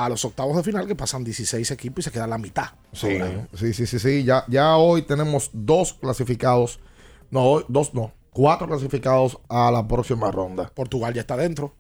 a 0.06 0.10
los 0.10 0.24
octavos 0.26 0.56
de 0.56 0.64
final, 0.64 0.86
que 0.88 0.96
pasan 0.96 1.24
16 1.24 1.72
equipos 1.72 2.00
y 2.00 2.04
se 2.04 2.12
queda 2.12 2.28
la 2.28 2.38
mitad. 2.38 2.68
Sí, 2.94 3.18
sí, 3.56 3.74
sí, 3.74 3.86
sí, 3.86 4.00
sí. 4.00 4.24
Ya, 4.24 4.44
ya 4.48 4.78
hoy 4.78 5.02
tenemos 5.02 5.50
dos 5.54 5.94
clasificados. 5.94 6.80
No, 7.32 7.44
hoy- 7.44 7.66
dos 7.68 7.94
no. 7.94 8.12
Cuatro 8.32 8.68
clasificados 8.68 9.40
a 9.50 9.72
la 9.72 9.88
próxima 9.88 10.30
ronda. 10.32 10.72
Portugal 10.74 11.14
ya 11.14 11.22
está 11.22 11.36
dentro. 11.36 11.74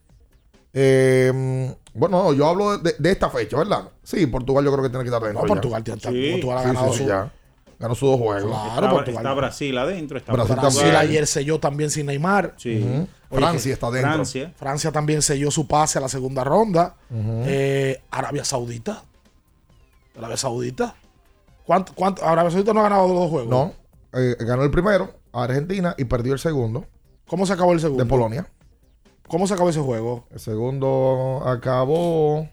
Eh, 0.73 1.75
bueno, 1.93 2.23
no, 2.23 2.33
yo 2.33 2.47
hablo 2.47 2.77
de, 2.77 2.95
de 2.99 3.11
esta 3.11 3.29
fecha, 3.29 3.57
¿verdad? 3.57 3.89
Sí, 4.03 4.25
Portugal 4.27 4.63
yo 4.65 4.71
creo 4.71 4.83
que 4.83 4.89
tiene 4.89 5.03
que 5.03 5.09
estar 5.09 5.21
dentro. 5.23 5.41
No, 5.41 5.47
ya. 5.47 5.53
Portugal, 5.53 5.83
tiene- 5.83 5.99
Sí. 6.01 6.31
Portugal 6.33 6.57
ha 6.57 6.61
Sí, 6.61 6.67
ganado 6.67 6.87
sí, 6.91 6.97
sí, 6.97 7.03
su- 7.03 7.09
ya. 7.09 7.33
Ganó 7.79 7.93
sus 7.93 8.09
dos 8.09 8.19
juegos. 8.19 8.49
Claro, 8.49 8.99
está, 8.99 9.11
está 9.11 9.33
Brasil 9.33 9.77
adentro. 9.77 10.17
Está 10.17 10.33
Brasil. 10.33 10.55
Brasil 10.55 10.95
ayer 10.95 11.27
selló 11.27 11.59
también 11.59 11.91
sin 11.91 12.07
Neymar. 12.07 12.55
Sí. 12.57 12.83
Oye, 13.29 13.41
Francia 13.41 13.73
está 13.73 13.91
dentro. 13.91 14.11
Francia. 14.13 14.53
Francia 14.55 14.91
también 14.91 15.21
selló 15.21 15.51
su 15.51 15.67
pase 15.67 15.99
a 15.99 16.01
la 16.01 16.09
segunda 16.09 16.43
ronda. 16.43 16.95
Eh, 17.11 18.01
Arabia 18.09 18.43
Saudita. 18.43 19.03
Arabia 20.17 20.37
Saudita. 20.37 20.95
¿Cuánto, 21.65 21.93
cuánto? 21.93 22.25
Arabia 22.25 22.49
Saudita 22.49 22.73
no 22.73 22.79
ha 22.79 22.83
ganado 22.83 23.07
los 23.07 23.17
dos 23.17 23.29
juegos. 23.29 23.49
No, 23.49 23.73
eh, 24.19 24.35
ganó 24.39 24.63
el 24.63 24.71
primero 24.71 25.13
a 25.31 25.43
Argentina 25.43 25.93
y 25.97 26.05
perdió 26.05 26.33
el 26.33 26.39
segundo 26.39 26.87
¿Cómo 27.27 27.45
se 27.45 27.53
acabó 27.53 27.73
el 27.73 27.79
segundo? 27.79 28.03
de 28.03 28.09
Polonia. 28.09 28.49
¿Cómo 29.27 29.45
se 29.45 29.53
acabó 29.53 29.69
ese 29.69 29.81
juego? 29.81 30.25
El 30.31 30.39
segundo 30.39 31.43
acabó 31.45 32.49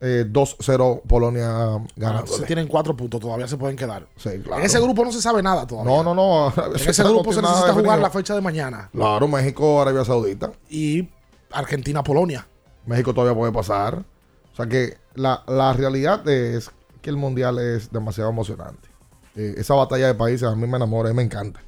eh, 0.00 0.24
2-0 0.26 1.02
Polonia 1.02 1.78
ganando. 1.96 2.26
Se 2.26 2.44
tienen 2.44 2.66
cuatro 2.66 2.96
puntos, 2.96 3.20
todavía 3.20 3.46
se 3.46 3.56
pueden 3.56 3.76
quedar. 3.76 4.06
Sí, 4.16 4.30
claro. 4.42 4.60
En 4.60 4.66
ese 4.66 4.80
grupo 4.80 5.04
no 5.04 5.12
se 5.12 5.20
sabe 5.20 5.42
nada 5.42 5.66
todavía. 5.66 5.90
No, 5.92 6.02
no, 6.02 6.14
no. 6.14 6.48
En 6.74 6.76
ese 6.88 7.04
grupo 7.04 7.32
se 7.32 7.42
necesita 7.42 7.72
jugar 7.72 7.98
la 7.98 8.10
fecha 8.10 8.34
de 8.34 8.40
mañana. 8.40 8.88
Claro, 8.92 9.28
México, 9.28 9.80
Arabia 9.82 10.04
Saudita. 10.04 10.52
Y 10.68 11.08
Argentina-Polonia. 11.52 12.46
México 12.86 13.12
todavía 13.12 13.38
puede 13.38 13.52
pasar. 13.52 14.04
O 14.52 14.56
sea 14.56 14.66
que 14.66 14.96
la, 15.14 15.44
la 15.46 15.72
realidad 15.72 16.26
es 16.28 16.70
que 17.02 17.10
el 17.10 17.16
mundial 17.16 17.58
es 17.58 17.92
demasiado 17.92 18.30
emocionante. 18.30 18.88
Eh, 19.36 19.54
esa 19.58 19.74
batalla 19.74 20.06
de 20.06 20.14
países 20.14 20.48
a 20.48 20.54
mí 20.54 20.66
me 20.66 20.76
enamora 20.76 21.10
y 21.10 21.14
me 21.14 21.22
encanta. 21.22 21.60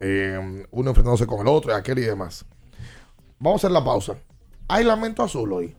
Eh, 0.00 0.66
uno 0.70 0.90
enfrentándose 0.90 1.26
con 1.26 1.40
el 1.40 1.48
otro 1.48 1.72
y 1.72 1.74
aquel 1.74 1.98
y 1.98 2.02
demás. 2.02 2.44
Vamos 3.38 3.62
a 3.64 3.66
hacer 3.66 3.72
la 3.72 3.84
pausa. 3.84 4.14
¿Hay 4.68 4.84
lamento 4.84 5.22
azul 5.22 5.52
hoy? 5.52 5.76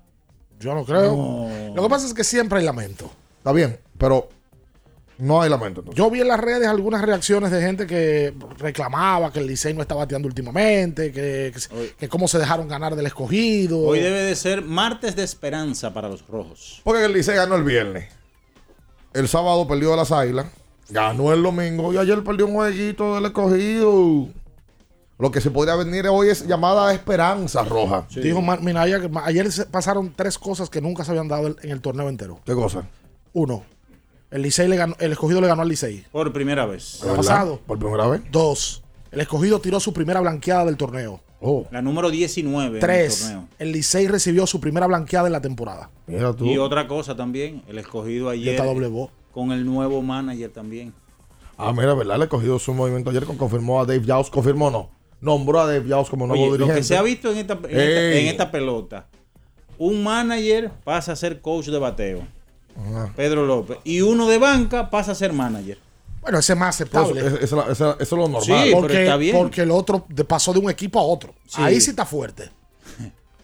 Yo 0.62 0.74
no 0.74 0.86
creo. 0.86 1.50
Lo 1.76 1.84
que 1.84 1.90
pasa 1.90 2.06
es 2.08 2.14
que 2.14 2.24
siempre 2.24 2.60
hay 2.60 2.66
lamento. 2.66 3.12
Está 3.40 3.52
bien, 3.52 3.80
pero 3.98 4.30
no 5.18 5.42
hay 5.42 5.50
lamento. 5.50 5.82
entonces. 5.82 5.98
Yo 5.98 6.10
vi 6.10 6.22
en 6.22 6.28
las 6.28 6.40
redes 6.40 6.68
algunas 6.68 7.02
reacciones 7.02 7.52
de 7.52 7.62
gente 7.62 7.88
que 7.88 8.34
reclamaba 8.58 9.32
que 9.32 9.40
el 9.40 9.48
Licey 9.48 9.74
no 9.74 9.82
está 9.82 9.96
bateando 9.96 10.28
últimamente, 10.28 11.12
que, 11.12 11.52
que, 11.54 11.94
que 11.98 12.10
cómo 12.10 12.28
se 12.28 12.40
dejaron 12.40 12.68
ganar 12.68 12.96
del 12.96 13.06
escogido. 13.06 13.80
Hoy 13.80 14.00
debe 14.00 14.24
de 14.24 14.36
ser 14.36 14.62
martes 14.64 15.16
de 15.16 15.24
esperanza 15.24 15.94
para 15.94 16.10
los 16.10 16.26
rojos. 16.28 16.82
Porque 16.84 17.06
el 17.06 17.14
Licey 17.14 17.36
ganó 17.36 17.56
el 17.56 17.64
viernes. 17.64 18.10
El 19.14 19.28
sábado 19.28 19.68
perdió 19.68 19.94
a 19.94 19.98
las 19.98 20.12
águilas. 20.12 20.48
Ganó 20.90 21.32
el 21.34 21.42
domingo 21.42 21.94
y 21.94 21.98
ayer 21.98 22.24
perdió 22.24 22.48
un 22.48 22.54
jueguito 22.54 23.16
del 23.16 23.26
escogido. 23.26 24.28
Lo 25.22 25.30
que 25.30 25.40
se 25.40 25.52
podría 25.52 25.76
venir 25.76 26.08
hoy 26.08 26.30
es 26.30 26.48
llamada 26.48 26.92
esperanza 26.94 27.64
roja. 27.64 28.08
Dijo 28.16 28.42
Mar- 28.42 28.62
Minaya 28.64 29.00
que 29.00 29.08
ayer 29.24 29.52
se 29.52 29.68
pasaron 29.68 30.12
tres 30.16 30.40
cosas 30.40 30.68
que 30.68 30.82
nunca 30.82 31.04
se 31.06 31.12
habían 31.12 31.28
dado 31.28 31.56
en 31.62 31.70
el 31.70 31.80
torneo 31.80 32.10
entero. 32.10 32.40
¿Qué 32.44 32.56
cosa? 32.56 32.88
Uno, 33.34 33.64
el 34.32 34.42
Licey 34.42 34.68
le 34.68 34.78
ganó, 34.78 34.96
el 35.00 35.12
escogido 35.12 35.40
le 35.40 35.46
ganó 35.48 35.62
al 35.62 35.68
Licey. 35.70 36.06
Por 36.12 36.34
primera 36.34 36.66
vez. 36.66 37.00
¿Qué 37.04 37.10
ha 37.10 37.14
pasado? 37.16 37.60
Por 37.68 37.78
primera 37.78 38.08
vez. 38.08 38.22
Dos, 38.32 38.82
el 39.12 39.22
escogido 39.22 39.60
tiró 39.62 39.80
su 39.80 39.94
primera 39.94 40.22
blanqueada 40.22 40.66
del 40.66 40.76
torneo. 40.76 41.20
Oh, 41.40 41.66
La 41.70 41.84
número 41.84 42.10
19 42.10 42.68
en 42.70 42.74
el 42.76 42.80
Tres, 42.80 43.20
torneo. 43.22 43.48
el 43.60 43.72
Licey 43.74 44.08
recibió 44.08 44.48
su 44.48 44.60
primera 44.60 44.88
blanqueada 44.88 45.28
en 45.28 45.34
la 45.34 45.42
temporada. 45.42 45.92
mira 46.08 46.34
tú. 46.34 46.46
Y 46.46 46.58
otra 46.58 46.88
cosa 46.88 47.16
también, 47.16 47.62
el 47.68 47.78
escogido 47.78 48.30
ayer 48.30 48.56
esta 48.56 48.66
doble 48.66 48.88
voz. 48.88 49.12
con 49.32 49.52
el 49.52 49.66
nuevo 49.68 50.02
manager 50.02 50.50
también. 50.52 50.94
Ah, 51.58 51.72
mira, 51.74 51.94
¿verdad? 51.94 52.18
Le 52.18 52.28
cogido 52.28 52.58
su 52.58 52.74
movimiento 52.74 53.12
ayer, 53.12 53.24
con- 53.26 53.38
confirmó 53.38 53.80
a 53.82 53.86
Dave 53.86 54.04
Yaus, 54.04 54.32
confirmó 54.32 54.72
no. 54.72 54.90
Nombró 55.22 55.62
a 55.62 55.68
Dave 55.68 55.88
Yaus 55.88 56.10
como 56.10 56.26
nuevo 56.28 56.42
Oye, 56.42 56.52
lo 56.52 56.58
dirigente. 56.58 56.80
que 56.82 56.84
se 56.84 56.98
ha 56.98 57.02
visto 57.02 57.32
en 57.32 57.38
esta, 57.38 57.54
en, 57.54 57.64
esta, 57.66 57.80
Ey. 57.80 58.22
en 58.24 58.28
esta 58.28 58.52
pelota, 58.52 59.06
un 59.78 60.04
manager 60.04 60.72
pasa 60.84 61.12
a 61.14 61.16
ser 61.16 61.42
coach 61.42 61.68
de 61.68 61.78
bateo, 61.80 62.24
Ajá. 62.76 63.14
Pedro 63.16 63.46
López, 63.46 63.78
y 63.84 64.02
uno 64.02 64.28
de 64.28 64.38
banca 64.40 64.90
pasa 64.90 65.12
a 65.12 65.16
ser 65.16 65.32
manager. 65.34 65.78
Bueno, 66.22 66.38
ese 66.40 66.54
es 66.54 66.60
más 66.60 66.76
aceptable. 66.76 67.20
Eso, 67.20 67.38
eso- 67.38 67.72
eso- 67.72 68.00
es 68.00 68.12
lo 68.12 68.18
normal. 68.28 68.42
Sí, 68.44 68.52
pero 68.66 68.78
porque, 68.82 69.02
está 69.04 69.18
bien. 69.18 69.36
porque 69.38 69.62
el 69.62 69.72
otro 69.72 70.06
de- 70.10 70.24
pasó 70.24 70.54
de 70.54 70.60
un 70.60 70.70
equipo 70.70 71.00
a 71.00 71.04
otro. 71.04 71.34
Sí. 71.48 71.62
Ahí 71.62 71.82
sí 71.82 71.90
está 71.92 72.06
fuerte. 72.06 72.50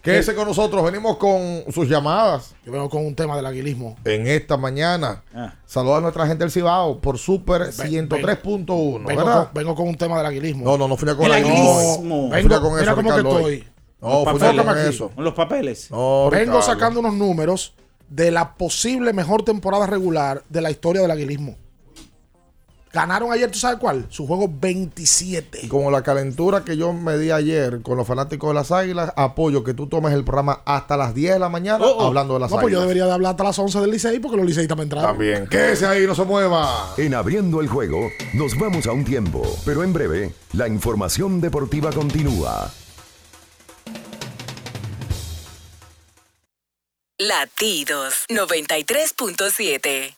Quédese 0.02 0.34
con 0.34 0.46
nosotros, 0.48 0.84
venimos 0.84 1.16
con 1.16 1.64
sus 1.72 1.88
llamadas 1.88 2.54
Yo 2.64 2.72
vengo 2.72 2.88
con 2.88 3.04
un 3.04 3.14
tema 3.14 3.36
del 3.36 3.46
aguilismo. 3.46 3.96
en 4.04 4.26
esta 4.26 4.56
mañana. 4.56 5.22
Ah. 5.34 5.54
Saludos 5.66 5.98
a 5.98 6.00
nuestra 6.00 6.26
gente 6.26 6.44
del 6.44 6.50
Cibao 6.50 7.00
por 7.00 7.18
Super 7.18 7.72
103.1, 7.72 9.04
Vengo 9.06 9.22
con, 9.24 9.48
vengo 9.54 9.74
con 9.74 9.88
un 9.88 9.96
tema 9.96 10.16
del 10.18 10.26
aguilismo. 10.26 10.64
No, 10.64 10.78
no, 10.78 10.88
no 10.88 10.96
fui 10.96 11.08
a 11.10 11.14
con 11.16 11.26
El 11.26 11.32
aguilismo. 11.32 12.00
No, 12.04 12.28
Vengo- 12.30 12.48
fui 12.48 12.56
a 12.56 12.60
con 12.60 12.70
mira 12.72 12.82
eso, 12.82 12.94
cómo 12.94 13.10
que 13.10 13.16
Ricardo, 13.16 13.30
hoy. 13.44 13.54
estoy. 13.54 13.72
No, 14.00 14.08
Los 14.08 14.38
fui 14.38 14.48
a 14.48 14.56
con 14.64 14.68
aquí. 14.68 14.88
eso. 14.88 15.10
Con 15.10 15.24
los 15.24 15.34
papeles. 15.34 15.90
No, 15.90 16.28
Vengo 16.30 16.36
Ricardo. 16.58 16.62
sacando 16.62 17.00
unos 17.00 17.14
números 17.14 17.74
de 18.08 18.30
la 18.30 18.54
posible 18.54 19.12
mejor 19.12 19.42
temporada 19.42 19.86
regular 19.86 20.42
de 20.48 20.60
la 20.60 20.70
historia 20.70 21.02
del 21.02 21.10
aguilismo. 21.10 21.56
Ganaron 22.98 23.30
ayer, 23.32 23.48
¿tú 23.48 23.60
sabes 23.60 23.78
cuál? 23.78 24.06
Su 24.08 24.26
juego 24.26 24.50
27. 24.52 25.60
Y 25.62 25.68
como 25.68 25.88
la 25.88 26.02
calentura 26.02 26.64
que 26.64 26.76
yo 26.76 26.92
me 26.92 27.16
di 27.16 27.30
ayer 27.30 27.80
con 27.80 27.96
los 27.96 28.04
fanáticos 28.04 28.50
de 28.50 28.54
las 28.54 28.72
águilas, 28.72 29.12
apoyo 29.14 29.62
que 29.62 29.72
tú 29.72 29.86
tomes 29.86 30.12
el 30.12 30.24
programa 30.24 30.62
hasta 30.64 30.96
las 30.96 31.14
10 31.14 31.34
de 31.34 31.38
la 31.38 31.48
mañana 31.48 31.78
Oh, 31.84 31.90
oh. 31.96 32.06
hablando 32.08 32.34
de 32.34 32.40
las 32.40 32.50
No, 32.50 32.56
pues 32.56 32.72
yo 32.72 32.78
águilas. 32.78 32.82
debería 32.82 33.06
de 33.06 33.12
hablar 33.12 33.30
hasta 33.30 33.44
las 33.44 33.56
11 33.56 33.80
del 33.82 33.90
Licey 33.92 34.18
porque 34.18 34.36
los 34.36 34.44
liceístas 34.44 34.76
me 34.76 34.82
entraron. 34.82 35.10
También. 35.12 35.46
Quédese 35.46 35.86
ahí, 35.86 36.08
no 36.08 36.16
se 36.16 36.24
mueva. 36.24 36.92
En 36.96 37.14
abriendo 37.14 37.60
el 37.60 37.68
juego, 37.68 38.00
nos 38.34 38.58
vamos 38.58 38.84
a 38.88 38.90
un 38.92 39.04
tiempo, 39.04 39.42
pero 39.64 39.84
en 39.84 39.92
breve, 39.92 40.32
la 40.54 40.66
información 40.66 41.40
deportiva 41.40 41.92
continúa. 41.92 42.68
Latidos 47.20 48.24
93.7. 48.28 50.17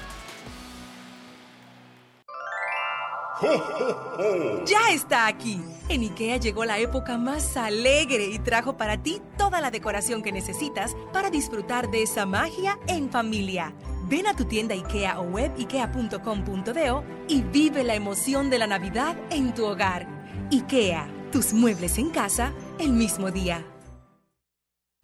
Ya 4.65 4.91
está 4.91 5.27
aquí. 5.27 5.61
En 5.89 6.01
IKEA 6.01 6.37
llegó 6.37 6.63
la 6.65 6.79
época 6.79 7.17
más 7.17 7.57
alegre 7.57 8.25
y 8.25 8.39
trajo 8.39 8.77
para 8.77 9.01
ti 9.01 9.21
toda 9.37 9.61
la 9.61 9.71
decoración 9.71 10.21
que 10.21 10.31
necesitas 10.31 10.95
para 11.11 11.29
disfrutar 11.29 11.89
de 11.89 12.03
esa 12.03 12.25
magia 12.25 12.79
en 12.87 13.09
familia. 13.09 13.73
Ven 14.07 14.27
a 14.27 14.35
tu 14.35 14.45
tienda 14.45 14.75
IKEA 14.75 15.19
o 15.19 15.23
web 15.23 15.51
ikea.com.do 15.57 17.03
y 17.27 17.41
vive 17.41 17.83
la 17.83 17.95
emoción 17.95 18.49
de 18.49 18.59
la 18.59 18.67
Navidad 18.67 19.15
en 19.29 19.53
tu 19.53 19.65
hogar. 19.65 20.07
IKEA, 20.51 21.07
tus 21.31 21.53
muebles 21.53 21.97
en 21.97 22.09
casa 22.09 22.53
el 22.79 22.91
mismo 22.91 23.31
día. 23.31 23.65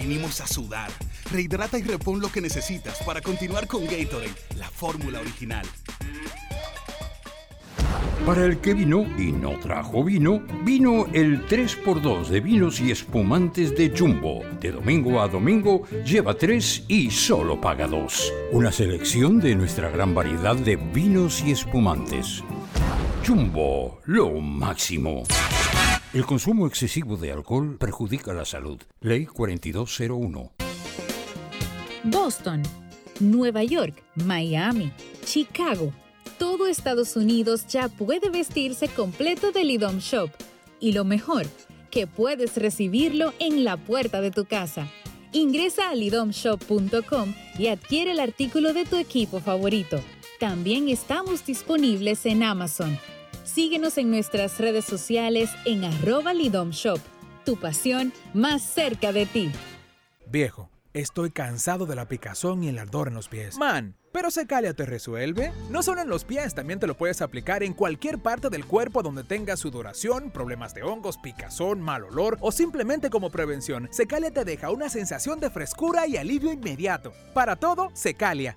vinimos 0.00 0.40
a 0.40 0.46
sudar. 0.46 0.90
Rehidrata 1.30 1.78
y 1.78 1.82
repon 1.82 2.20
lo 2.20 2.32
que 2.32 2.40
necesitas 2.40 2.98
para 3.04 3.20
continuar 3.20 3.66
con 3.66 3.84
Gatorade, 3.84 4.34
la 4.56 4.68
fórmula 4.68 5.20
original. 5.20 5.66
Para 8.26 8.44
el 8.44 8.58
que 8.58 8.74
vino 8.74 9.06
y 9.18 9.32
no 9.32 9.58
trajo 9.58 10.04
vino, 10.04 10.42
vino 10.62 11.06
el 11.12 11.46
3x2 11.46 12.28
de 12.28 12.40
vinos 12.40 12.80
y 12.80 12.90
espumantes 12.90 13.76
de 13.76 13.92
Jumbo. 13.96 14.42
De 14.60 14.72
domingo 14.72 15.20
a 15.20 15.28
domingo, 15.28 15.86
lleva 16.04 16.34
3 16.34 16.84
y 16.88 17.10
solo 17.10 17.60
paga 17.60 17.86
2. 17.86 18.32
Una 18.52 18.70
selección 18.70 19.40
de 19.40 19.54
nuestra 19.56 19.90
gran 19.90 20.14
variedad 20.14 20.54
de 20.54 20.76
vinos 20.76 21.42
y 21.44 21.52
espumantes. 21.52 22.44
Jumbo, 23.26 24.00
lo 24.04 24.30
máximo. 24.40 25.24
El 26.12 26.26
consumo 26.26 26.66
excesivo 26.66 27.16
de 27.16 27.30
alcohol 27.30 27.76
perjudica 27.78 28.32
la 28.32 28.44
salud. 28.44 28.80
Ley 29.00 29.26
4201. 29.26 30.52
Boston, 32.02 32.64
Nueva 33.20 33.62
York, 33.62 34.02
Miami, 34.16 34.90
Chicago. 35.24 35.92
Todo 36.36 36.66
Estados 36.66 37.14
Unidos 37.14 37.68
ya 37.68 37.86
puede 37.86 38.28
vestirse 38.28 38.88
completo 38.88 39.52
del 39.52 39.70
IDOM 39.70 39.98
Shop. 39.98 40.30
Y 40.80 40.94
lo 40.94 41.04
mejor, 41.04 41.46
que 41.92 42.08
puedes 42.08 42.56
recibirlo 42.56 43.32
en 43.38 43.62
la 43.62 43.76
puerta 43.76 44.20
de 44.20 44.32
tu 44.32 44.46
casa. 44.46 44.88
Ingresa 45.30 45.90
a 45.90 45.94
lidomshop.com 45.94 47.34
y 47.56 47.68
adquiere 47.68 48.10
el 48.10 48.18
artículo 48.18 48.72
de 48.72 48.84
tu 48.84 48.96
equipo 48.96 49.38
favorito. 49.38 50.00
También 50.40 50.88
estamos 50.88 51.46
disponibles 51.46 52.26
en 52.26 52.42
Amazon. 52.42 52.98
Síguenos 53.52 53.98
en 53.98 54.12
nuestras 54.12 54.58
redes 54.58 54.84
sociales 54.84 55.50
en 55.64 55.82
arroba 55.82 56.32
lidomshop. 56.32 57.00
Tu 57.44 57.58
pasión 57.58 58.12
más 58.32 58.62
cerca 58.62 59.12
de 59.12 59.26
ti. 59.26 59.50
Viejo, 60.28 60.70
estoy 60.92 61.32
cansado 61.32 61.84
de 61.84 61.96
la 61.96 62.06
picazón 62.06 62.62
y 62.62 62.68
el 62.68 62.78
ardor 62.78 63.08
en 63.08 63.14
los 63.14 63.26
pies. 63.26 63.58
Man, 63.58 63.96
pero 64.12 64.30
Secalia 64.30 64.72
te 64.72 64.86
resuelve. 64.86 65.52
No 65.68 65.82
solo 65.82 66.00
en 66.00 66.08
los 66.08 66.24
pies, 66.24 66.54
también 66.54 66.78
te 66.78 66.86
lo 66.86 66.96
puedes 66.96 67.22
aplicar 67.22 67.64
en 67.64 67.72
cualquier 67.72 68.20
parte 68.20 68.50
del 68.50 68.66
cuerpo 68.66 69.02
donde 69.02 69.24
tengas 69.24 69.58
sudoración, 69.58 70.30
problemas 70.30 70.72
de 70.72 70.84
hongos, 70.84 71.18
picazón, 71.18 71.80
mal 71.80 72.04
olor 72.04 72.38
o 72.40 72.52
simplemente 72.52 73.10
como 73.10 73.30
prevención. 73.30 73.88
Secalia 73.90 74.30
te 74.30 74.44
deja 74.44 74.70
una 74.70 74.88
sensación 74.88 75.40
de 75.40 75.50
frescura 75.50 76.06
y 76.06 76.16
alivio 76.18 76.52
inmediato. 76.52 77.12
Para 77.34 77.56
todo, 77.56 77.90
Secalia. 77.94 78.56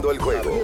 Abriendo 0.00 0.10
el 0.12 0.18
juego. 0.18 0.62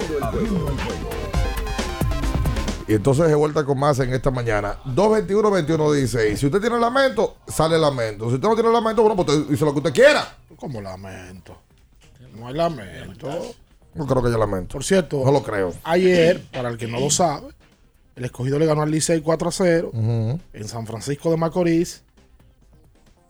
Y 2.89 2.95
entonces 2.95 3.26
de 3.28 3.34
vuelta 3.34 3.64
con 3.64 3.78
más 3.78 3.99
en 3.99 4.12
esta 4.14 4.30
mañana. 4.30 4.78
221-2116. 4.87 6.37
Si 6.37 6.47
usted 6.47 6.61
tiene 6.61 6.78
lamento, 6.78 7.37
sale 7.49 7.78
lamento. 7.78 8.28
Si 8.28 8.37
usted 8.37 8.49
no 8.49 8.55
tiene 8.55 8.70
lamento, 8.72 9.03
bueno, 9.03 9.16
pues 9.16 9.28
usted 9.37 9.51
dice 9.51 9.64
lo 9.64 9.72
que 9.72 9.78
usted 9.78 9.93
quiera. 9.93 10.37
¿Cómo 10.57 10.80
lamento? 10.80 11.57
No 12.39 12.47
hay 12.49 12.55
lamento. 12.55 13.28
No 13.95 14.07
creo 14.07 14.22
que 14.22 14.28
haya 14.28 14.39
lamento. 14.39 14.72
Por 14.74 14.84
cierto, 14.84 15.22
No 15.24 15.32
lo 15.32 15.43
creo. 15.43 15.72
ayer, 15.84 16.43
para 16.53 16.68
el 16.70 16.76
que 16.78 16.87
no 16.87 17.01
lo 17.01 17.11
sabe, 17.11 17.49
el 18.14 18.24
escogido 18.24 18.59
le 18.59 18.66
ganó 18.66 18.82
al 18.82 18.91
Licey 18.91 19.20
4 19.20 19.49
a 19.49 19.53
0 19.53 19.91
Ujú. 19.93 20.41
en 20.53 20.68
San 20.68 20.87
Francisco 20.87 21.30
de 21.30 21.37
Macorís. 21.37 22.05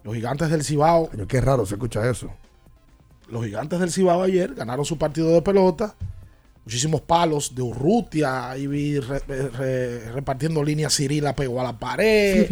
Los 0.04 0.14
gigantes 0.14 0.50
del 0.50 0.62
Cibao. 0.64 1.08
Coño, 1.08 1.26
qué 1.26 1.40
raro 1.40 1.64
se 1.66 1.74
escucha 1.74 2.08
eso. 2.08 2.30
Los 3.28 3.44
gigantes 3.44 3.80
del 3.80 3.90
Cibao 3.90 4.22
ayer 4.22 4.54
ganaron 4.54 4.84
su 4.84 4.98
partido 4.98 5.30
de 5.30 5.42
pelota. 5.42 5.94
Muchísimos 6.64 7.00
palos 7.00 7.54
de 7.54 7.62
Urrutia. 7.62 8.50
Ahí 8.50 8.66
vi 8.66 8.98
re- 8.98 9.20
re- 9.26 10.12
repartiendo 10.12 10.62
líneas. 10.64 10.94
Cirila 10.94 11.34
pegó 11.34 11.60
a 11.60 11.64
la 11.64 11.78
pared. 11.78 12.48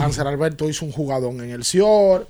Hansel 0.00 0.26
Alberto 0.26 0.68
hizo 0.68 0.84
un 0.84 0.92
jugadón 0.92 1.40
en 1.40 1.50
el 1.50 1.64
Sior. 1.64 2.28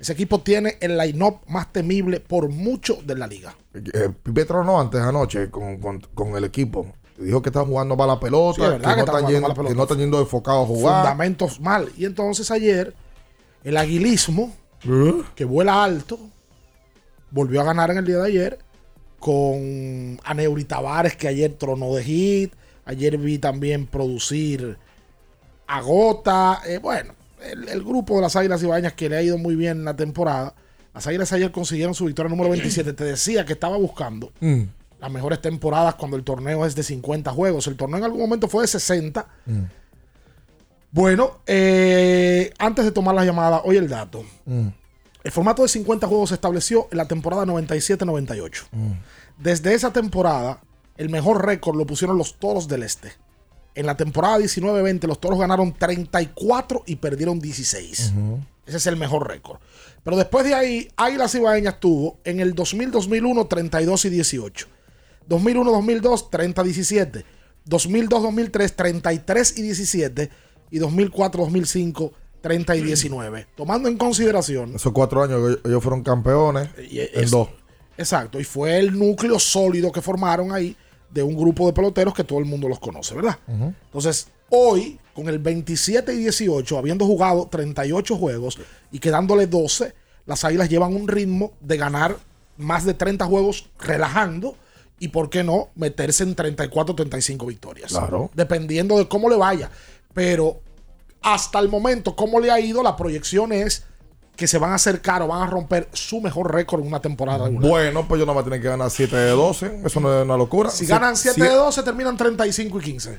Ese 0.00 0.12
equipo 0.12 0.40
tiene 0.40 0.78
el 0.80 0.96
line-up 0.96 1.40
más 1.48 1.72
temible 1.72 2.20
por 2.20 2.48
mucho 2.48 2.98
de 3.04 3.16
la 3.16 3.26
liga. 3.26 3.54
Eh, 3.74 4.10
Pipe 4.22 4.44
tronó 4.44 4.80
antes 4.80 5.00
anoche 5.00 5.50
con, 5.50 5.78
con- 5.78 6.00
con 6.14 6.36
el 6.36 6.44
equipo. 6.44 6.86
Dijo 7.18 7.42
que 7.42 7.48
están 7.48 7.64
jugando 7.66 7.96
mal 7.96 8.06
la 8.06 8.20
pelota, 8.20 8.54
Sí, 8.56 8.62
es 8.62 8.68
verdad 8.70 8.78
que, 8.78 8.80
que 8.80 8.86
no 8.86 8.90
están 8.90 8.98
están 9.00 9.14
jugando 9.14 9.30
yendo, 9.32 9.40
mal 9.42 9.48
la 9.48 9.54
pelota. 9.54 9.68
que 9.72 9.76
no 9.76 9.82
están 9.82 9.98
yendo 9.98 10.20
enfocados 10.20 10.64
a 10.64 10.66
jugar. 10.66 11.02
Fundamentos 11.02 11.60
mal. 11.60 11.88
Y 11.98 12.04
entonces 12.04 12.50
ayer, 12.52 12.94
el 13.64 13.76
aguilismo, 13.76 14.54
¿Eh? 14.84 15.22
que 15.34 15.44
vuela 15.44 15.82
alto, 15.82 16.18
volvió 17.30 17.60
a 17.60 17.64
ganar 17.64 17.90
en 17.90 17.98
el 17.98 18.04
día 18.06 18.18
de 18.18 18.26
ayer 18.28 18.58
con 19.18 20.20
Aneuri 20.24 20.64
Tavares, 20.64 21.16
que 21.16 21.28
ayer 21.28 21.52
tronó 21.58 21.94
de 21.94 22.04
hit. 22.04 22.52
Ayer 22.84 23.18
vi 23.18 23.38
también 23.38 23.86
producir 23.86 24.78
a 25.66 25.80
Gota. 25.82 26.60
Eh, 26.66 26.78
bueno, 26.78 27.12
el, 27.42 27.68
el 27.68 27.82
grupo 27.82 28.16
de 28.16 28.22
las 28.22 28.36
Águilas 28.36 28.62
Ibañas 28.62 28.92
que 28.94 29.08
le 29.08 29.16
ha 29.16 29.22
ido 29.22 29.36
muy 29.38 29.56
bien 29.56 29.78
en 29.78 29.84
la 29.84 29.96
temporada. 29.96 30.54
Las 30.94 31.06
Águilas 31.06 31.32
ayer 31.32 31.52
consiguieron 31.52 31.94
su 31.94 32.06
victoria 32.06 32.30
número 32.30 32.50
27. 32.50 32.92
Te 32.94 33.04
decía 33.04 33.44
que 33.44 33.52
estaba 33.52 33.76
buscando 33.76 34.32
Mm. 34.40 34.62
las 35.00 35.10
mejores 35.12 35.40
temporadas 35.42 35.94
cuando 35.96 36.16
el 36.16 36.24
torneo 36.24 36.64
es 36.64 36.74
de 36.74 36.82
50 36.82 37.30
juegos. 37.32 37.66
El 37.66 37.76
torneo 37.76 37.98
en 37.98 38.04
algún 38.04 38.20
momento 38.20 38.48
fue 38.48 38.62
de 38.62 38.68
60. 38.68 39.26
Mm. 39.46 39.62
Bueno, 40.90 41.38
eh, 41.46 42.52
antes 42.58 42.84
de 42.84 42.92
tomar 42.92 43.14
la 43.14 43.24
llamada, 43.24 43.60
hoy 43.64 43.76
el 43.76 43.88
dato. 43.88 44.24
Mm. 44.46 44.68
El 45.24 45.32
formato 45.32 45.62
de 45.62 45.68
50 45.68 46.06
juegos 46.06 46.30
se 46.30 46.36
estableció 46.36 46.88
en 46.90 46.98
la 46.98 47.08
temporada 47.08 47.44
97-98. 47.44 48.64
Mm. 48.70 48.92
Desde 49.38 49.74
esa 49.74 49.92
temporada, 49.92 50.60
el 50.96 51.10
mejor 51.10 51.44
récord 51.44 51.76
lo 51.76 51.86
pusieron 51.86 52.18
los 52.18 52.38
Toros 52.38 52.68
del 52.68 52.82
Este. 52.82 53.12
En 53.74 53.86
la 53.86 53.96
temporada 53.96 54.38
19-20, 54.38 55.06
los 55.06 55.20
Toros 55.20 55.38
ganaron 55.38 55.72
34 55.72 56.82
y 56.86 56.96
perdieron 56.96 57.38
16. 57.38 58.12
Ese 58.66 58.76
es 58.76 58.86
el 58.86 58.96
mejor 58.96 59.28
récord. 59.28 59.60
Pero 60.02 60.16
después 60.16 60.44
de 60.44 60.54
ahí, 60.54 60.90
Águilas 60.96 61.34
Ibaeñas 61.34 61.78
tuvo 61.78 62.18
en 62.24 62.40
el 62.40 62.54
2000-2001 62.54 63.48
32 63.48 64.04
y 64.04 64.10
18. 64.10 64.66
2001-2002 65.28 66.30
30-17. 66.30 67.24
2002-2003 67.68 68.74
33 68.74 69.58
y 69.58 69.62
17. 69.62 70.30
Y 70.70 70.80
2004-2005 70.80 72.12
30 72.40 72.76
y 72.76 72.82
19. 72.82 73.46
Tomando 73.56 73.88
en 73.88 73.96
consideración 73.96 74.74
Esos 74.74 74.92
cuatro 74.92 75.22
años 75.22 75.58
ellos 75.64 75.82
fueron 75.82 76.02
campeones 76.02 76.68
y 76.90 77.00
en 77.00 77.08
es- 77.14 77.30
dos. 77.30 77.48
Exacto, 77.96 78.38
y 78.38 78.44
fue 78.44 78.78
el 78.78 78.96
núcleo 78.96 79.38
sólido 79.40 79.90
que 79.90 80.00
formaron 80.00 80.52
ahí 80.52 80.76
de 81.10 81.22
un 81.22 81.36
grupo 81.36 81.66
de 81.66 81.72
peloteros 81.72 82.14
que 82.14 82.22
todo 82.22 82.38
el 82.38 82.44
mundo 82.44 82.68
los 82.68 82.78
conoce, 82.78 83.14
¿verdad? 83.14 83.38
Entonces, 83.48 84.28
hoy, 84.50 85.00
con 85.14 85.28
el 85.28 85.40
27 85.40 86.14
y 86.14 86.18
18, 86.18 86.78
habiendo 86.78 87.06
jugado 87.06 87.48
38 87.50 88.16
juegos 88.16 88.58
y 88.92 89.00
quedándole 89.00 89.48
12, 89.48 89.94
las 90.26 90.44
Águilas 90.44 90.68
llevan 90.68 90.94
un 90.94 91.08
ritmo 91.08 91.52
de 91.60 91.76
ganar 91.76 92.16
más 92.56 92.84
de 92.84 92.94
30 92.94 93.24
juegos 93.24 93.68
relajando 93.80 94.54
y, 95.00 95.08
¿por 95.08 95.28
qué 95.28 95.42
no?, 95.42 95.70
meterse 95.74 96.22
en 96.22 96.34
34 96.36 96.94
35 96.94 97.46
victorias. 97.46 97.90
Claro. 97.90 98.30
Dependiendo 98.34 98.96
de 98.98 99.08
cómo 99.08 99.28
le 99.28 99.36
vaya. 99.36 99.70
Pero 100.14 100.60
hasta 101.22 101.58
el 101.58 101.68
momento, 101.68 102.14
cómo 102.16 102.40
le 102.40 102.50
ha 102.50 102.60
ido, 102.60 102.82
la 102.82 102.96
proyección 102.96 103.52
es 103.52 103.84
que 104.36 104.46
se 104.46 104.58
van 104.58 104.70
a 104.70 104.76
acercar 104.76 105.20
o 105.22 105.26
van 105.26 105.42
a 105.42 105.46
romper 105.50 105.88
su 105.92 106.20
mejor 106.20 106.54
récord 106.54 106.80
en 106.82 106.86
una 106.86 107.00
temporada 107.00 107.46
regular. 107.46 107.68
Bueno, 107.68 108.06
pues 108.06 108.20
yo 108.20 108.26
no 108.26 108.34
me 108.34 108.42
tienen 108.42 108.62
que 108.62 108.68
ganar 108.68 108.88
7 108.90 109.16
de 109.16 109.30
12. 109.30 109.80
Eso 109.84 109.98
no 109.98 110.16
es 110.16 110.24
una 110.24 110.36
locura. 110.36 110.70
Si 110.70 110.86
ganan 110.86 111.16
7 111.16 111.42
de 111.42 111.48
12, 111.50 111.82
terminan 111.82 112.16
35 112.16 112.78
y 112.78 112.82
15. 112.84 113.18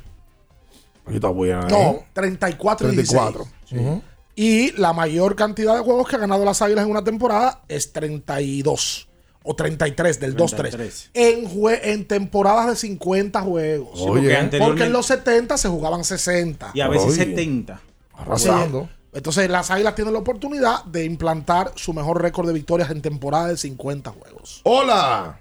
Ahí 1.08 1.16
está 1.16 1.28
buena. 1.28 1.62
No, 1.68 1.78
¿eh? 1.78 2.06
34 2.14 2.88
y 2.92 2.96
34. 2.96 3.48
16. 3.70 3.82
Ujú. 3.82 4.02
Y 4.36 4.72
la 4.78 4.94
mayor 4.94 5.36
cantidad 5.36 5.76
de 5.76 5.82
juegos 5.82 6.08
que 6.08 6.16
ha 6.16 6.20
ganado 6.20 6.46
las 6.46 6.62
Águilas 6.62 6.86
en 6.86 6.92
una 6.92 7.04
temporada 7.04 7.64
es 7.68 7.92
32 7.92 9.10
o 9.44 9.56
33 9.56 10.20
del 10.22 10.38
2-3. 10.38 10.56
33. 10.56 11.10
En, 11.16 11.50
en 11.84 12.08
temporadas 12.08 12.68
de 12.68 12.76
50 12.78 13.42
juegos. 13.42 14.00
Sí, 14.00 14.06
porque 14.08 14.20
Oye. 14.28 14.38
anteriormente- 14.38 14.60
Porque 14.60 14.84
en 14.86 14.94
los 14.94 15.06
70 15.08 15.58
se 15.58 15.68
jugaban 15.68 16.06
60. 16.06 16.72
Y 16.74 16.80
a 16.80 16.88
veces 16.88 17.08
Oye. 17.08 17.16
70. 17.26 17.82
Arrasando. 18.20 18.90
Entonces 19.14 19.50
las 19.50 19.72
Águilas 19.72 19.96
tienen 19.96 20.14
la 20.14 20.20
oportunidad 20.20 20.84
de 20.86 21.04
implantar 21.06 21.72
su 21.76 21.94
mejor 21.94 22.22
récord 22.22 22.48
de 22.48 22.54
victorias 22.54 22.92
en 22.92 23.02
temporada 23.02 23.48
de 23.48 23.58
50 23.58 24.12
juegos. 24.12 24.62
Hola. 24.66 25.40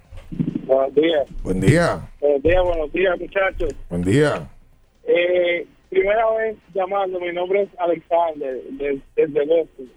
Buenos 0.64 0.94
días. 0.94 1.26
Buen 1.42 1.60
día. 1.60 2.08
Buenos 2.20 2.42
días, 2.42 2.62
buenos 2.64 2.92
días, 2.92 3.18
muchachos. 3.20 3.74
Buen 3.90 4.02
día. 4.02 4.48
Eh, 5.04 5.66
primera 5.90 6.30
vez 6.36 6.56
llamando, 6.74 7.18
mi 7.20 7.32
nombre 7.32 7.62
es 7.62 7.68
Alexander, 7.78 8.62
de- 8.72 9.00
desde 9.16 9.46
Boston. 9.46 9.90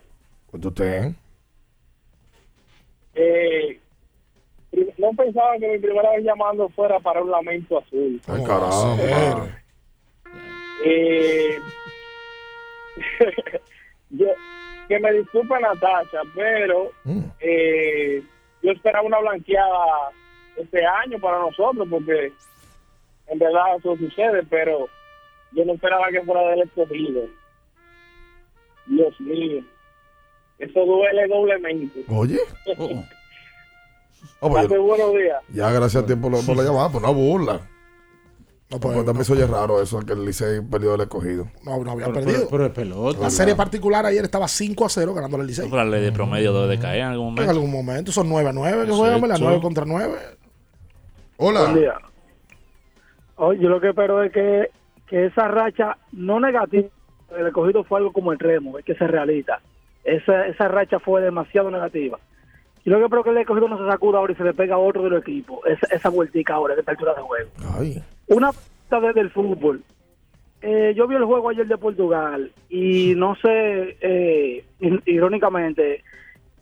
¿Cuánto 0.48 0.68
usted? 0.70 1.12
Eh, 3.14 3.80
no 4.98 5.12
pensaba 5.18 5.58
que 5.60 5.68
mi 5.68 5.80
primera 5.80 6.12
vez 6.12 6.24
llamando 6.24 6.70
fuera 6.70 7.00
para 7.00 7.22
un 7.22 7.30
lamento 7.32 7.78
azul. 7.80 8.22
Ay, 8.28 8.44
caramba. 8.44 9.48
Eh, 10.86 11.60
yo, 14.10 14.28
que 14.88 15.00
me 15.00 15.14
disculpe 15.14 15.60
Natasha, 15.60 16.20
pero 16.36 16.92
Mm. 17.04 17.22
eh, 17.40 18.22
yo 18.62 18.72
esperaba 18.72 19.06
una 19.06 19.20
blanqueada 19.20 20.12
este 20.58 20.86
año 20.86 21.18
para 21.20 21.40
nosotros, 21.40 21.88
porque 21.90 22.32
en 23.28 23.40
verdad 23.40 23.78
eso 23.78 23.96
sucede, 23.98 24.44
pero 24.50 24.88
yo 25.54 25.66
no 25.66 25.74
esperaba 25.74 26.10
que 26.12 26.22
fuera 26.22 26.42
del 26.50 26.62
escogido. 26.64 27.24
Dios 28.88 29.20
mío, 29.22 29.64
eso 30.60 30.86
duele 30.86 31.28
doblemente. 31.28 32.04
Oye. 32.10 32.40
Oh, 34.40 34.52
Pase 34.54 34.70
yo- 34.76 34.84
buenos 34.84 35.14
días. 35.14 35.42
ya, 35.50 35.72
gracias 35.72 36.04
a 36.04 36.06
ti 36.06 36.16
por, 36.16 36.32
la- 36.32 36.42
por 36.46 36.56
la 36.56 36.64
llamada. 36.64 36.90
Pues 36.92 37.02
no 37.04 37.14
burla. 37.14 37.60
No, 38.72 38.80
pues, 38.80 38.94
pues, 38.94 39.06
también 39.06 39.26
se 39.26 39.34
oye 39.34 39.46
raro 39.48 39.82
eso, 39.82 40.00
que 40.00 40.14
el 40.14 40.24
Licey 40.26 40.62
perdió 40.62 40.96
el 40.96 41.02
escogido. 41.02 41.46
No, 41.66 41.84
no 41.84 41.92
había 41.92 42.06
Pero, 42.06 42.14
perdido. 42.14 42.38
pero, 42.40 42.50
pero 42.50 42.66
es 42.68 42.72
pelota. 42.72 43.20
la 43.20 43.30
serie 43.30 43.54
particular 43.56 44.06
ayer 44.06 44.24
estaba 44.24 44.48
5 44.48 44.86
a 44.86 44.90
0 44.90 45.14
ganando 45.14 45.38
el 45.42 45.48
Licey. 45.48 45.66
Pero 45.70 45.84
la 45.84 45.90
ley 45.90 46.02
de 46.02 46.12
promedio 46.14 46.54
debe 46.54 46.78
de 46.78 46.80
caer 46.82 47.02
en 47.02 47.08
algún 47.08 47.28
En 47.28 47.34
momento. 47.36 47.52
algún 47.52 47.72
momento 47.72 48.12
son 48.14 48.30
9 48.30 48.50
a 48.50 48.54
9 48.54 48.86
que 48.86 48.92
juegan, 48.94 49.32
eso. 49.32 49.44
9 49.44 49.62
contra 49.62 49.84
9. 49.86 50.14
Hola. 51.38 51.62
Buen 51.64 51.76
día. 51.76 51.94
Oye, 53.36 53.60
yo 53.62 53.70
lo 53.70 53.82
que 53.82 53.90
espero 53.90 54.24
es 54.24 54.32
que, 54.32 54.70
que 55.08 55.26
esa 55.26 55.48
racha 55.50 55.98
no 56.14 56.40
negativa 56.40 56.88
del 57.36 57.48
escogido 57.48 57.84
fue 57.84 58.00
algo 58.00 58.14
como 58.14 58.32
extremo, 58.32 58.78
es 58.78 58.86
que 58.86 58.96
se 58.96 59.08
realista. 59.08 59.60
Esa, 60.04 60.48
esa 60.48 60.68
racha 60.68 61.00
fue 61.00 61.22
demasiado 61.22 61.70
negativa. 61.72 62.20
Yo 62.86 62.94
lo 62.94 62.98
que 63.00 63.04
espero 63.06 63.24
que 63.24 63.30
el 63.32 63.38
escogido 63.38 63.68
no 63.68 63.78
se 63.78 63.92
sacuda 63.92 64.20
ahora 64.20 64.34
y 64.34 64.36
se 64.36 64.44
le 64.44 64.54
pega 64.54 64.76
a 64.76 64.80
otro 64.80 65.04
de 65.04 65.10
los 65.12 65.22
equipos. 65.22 65.60
Esa, 65.68 65.94
esa 65.96 66.10
vueltica 66.10 66.54
ahora, 66.56 66.74
de 66.74 66.80
esta 66.82 66.92
altura 66.92 67.14
de 67.16 67.22
juego. 67.22 67.50
Una 68.36 68.52
p 68.52 68.58
desde 69.02 69.22
el 69.22 69.32
fútbol. 69.32 69.84
Eh, 70.62 70.94
yo 70.96 71.08
vi 71.08 71.16
el 71.16 71.26
juego 71.26 71.50
ayer 71.50 71.68
de 71.68 71.78
Portugal 71.78 72.52
y 72.70 73.14
no 73.16 73.36
sé, 73.36 73.98
eh, 74.02 74.64
irónicamente, 75.06 76.04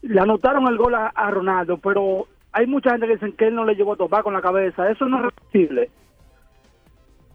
le 0.03 0.19
anotaron 0.21 0.67
el 0.67 0.77
gol 0.77 0.95
a, 0.95 1.07
a 1.07 1.29
Ronaldo, 1.31 1.77
pero 1.77 2.27
hay 2.53 2.65
mucha 2.65 2.91
gente 2.91 3.07
que 3.07 3.13
dicen 3.13 3.33
que 3.33 3.47
él 3.47 3.55
no 3.55 3.65
le 3.65 3.75
llegó 3.75 3.93
a 3.93 3.97
topar 3.97 4.23
con 4.23 4.33
la 4.33 4.41
cabeza. 4.41 4.89
Eso 4.89 5.05
no 5.05 5.27
es 5.27 5.33
posible. 5.33 5.89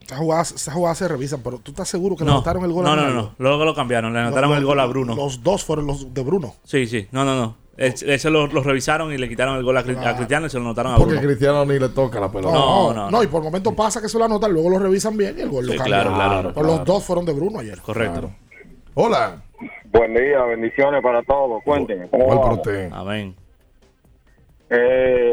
Esa 0.03 0.17
jugada, 0.17 0.43
esa 0.43 0.73
jugada 0.73 0.95
se 0.95 1.09
revisa, 1.09 1.39
pero 1.43 1.59
¿tú 1.59 1.71
estás 1.71 1.89
seguro 1.89 2.17
que 2.17 2.25
le 2.25 2.29
No, 2.31 2.37
anotaron 2.37 2.65
el 2.65 2.73
gol 2.73 2.85
no, 2.85 2.93
a 2.93 2.97
no, 2.97 3.03
Ronaldo? 3.03 3.23
no, 3.23 3.35
luego 3.39 3.65
lo 3.65 3.75
cambiaron, 3.75 4.13
le 4.13 4.19
anotaron 4.21 4.51
Los- 4.51 4.59
el 4.59 4.65
gol 4.65 4.81
a 4.81 4.87
Bruno. 4.87 5.15
Los 5.17 5.43
dos 5.43 5.65
fueron 5.65 5.87
los 5.87 6.13
de 6.13 6.23
Bruno. 6.23 6.55
Sí, 6.65 6.87
sí, 6.87 7.07
no, 7.13 7.25
no, 7.25 7.37
no. 7.37 7.57
Es- 7.77 8.03
Ese 8.03 8.31
lo, 8.31 8.47
lo 8.47 8.63
revisaron 8.63 9.13
y 9.13 9.19
le 9.19 9.29
quitaron 9.29 9.57
el 9.57 9.65
gol 9.65 9.77
a, 9.77 9.83
Cri- 9.85 9.99
a 10.07 10.15
Cristiano 10.17 10.47
y 10.47 10.51
se 10.51 10.59
lo 10.59 10.65
anotaron 10.65 10.93
a 10.93 10.97
Porque 10.97 11.15
Bruno. 11.15 11.27
Cristiano 11.29 11.65
ni 11.65 11.79
le 11.79 11.89
toca 11.89 12.21
la 12.21 12.31
pelota. 12.31 12.55
No, 12.55 12.93
no, 12.95 13.11
no, 13.11 13.23
y 13.23 13.27
por 13.27 13.43
momento 13.43 13.75
pasa 13.75 14.01
que 14.01 14.09
se 14.09 14.19
lo 14.19 14.25
anotan, 14.27 14.53
luego 14.53 14.71
lo 14.71 14.79
revisan 14.79 15.17
bien 15.17 15.35
y 15.39 15.43
el 15.43 15.49
gol 15.49 15.65
Sí, 15.65 15.73
lo 15.73 15.79
cambian. 15.79 16.03
claro, 16.03 16.15
claro, 16.15 16.43
Pero 16.43 16.53
claro. 16.55 16.69
los 16.79 16.85
dos 16.85 17.05
fueron 17.05 17.25
de 17.25 17.33
Bruno 17.33 17.59
ayer. 17.59 17.81
Correcto. 17.81 18.31
Hola. 18.95 19.43
Buen 19.87 20.15
día, 20.15 20.43
bendiciones 20.45 21.03
para 21.03 21.23
todos. 21.23 21.63
Cuéntenme. 21.65 22.09
Amén. 22.93 23.35
Eh, 24.71 25.33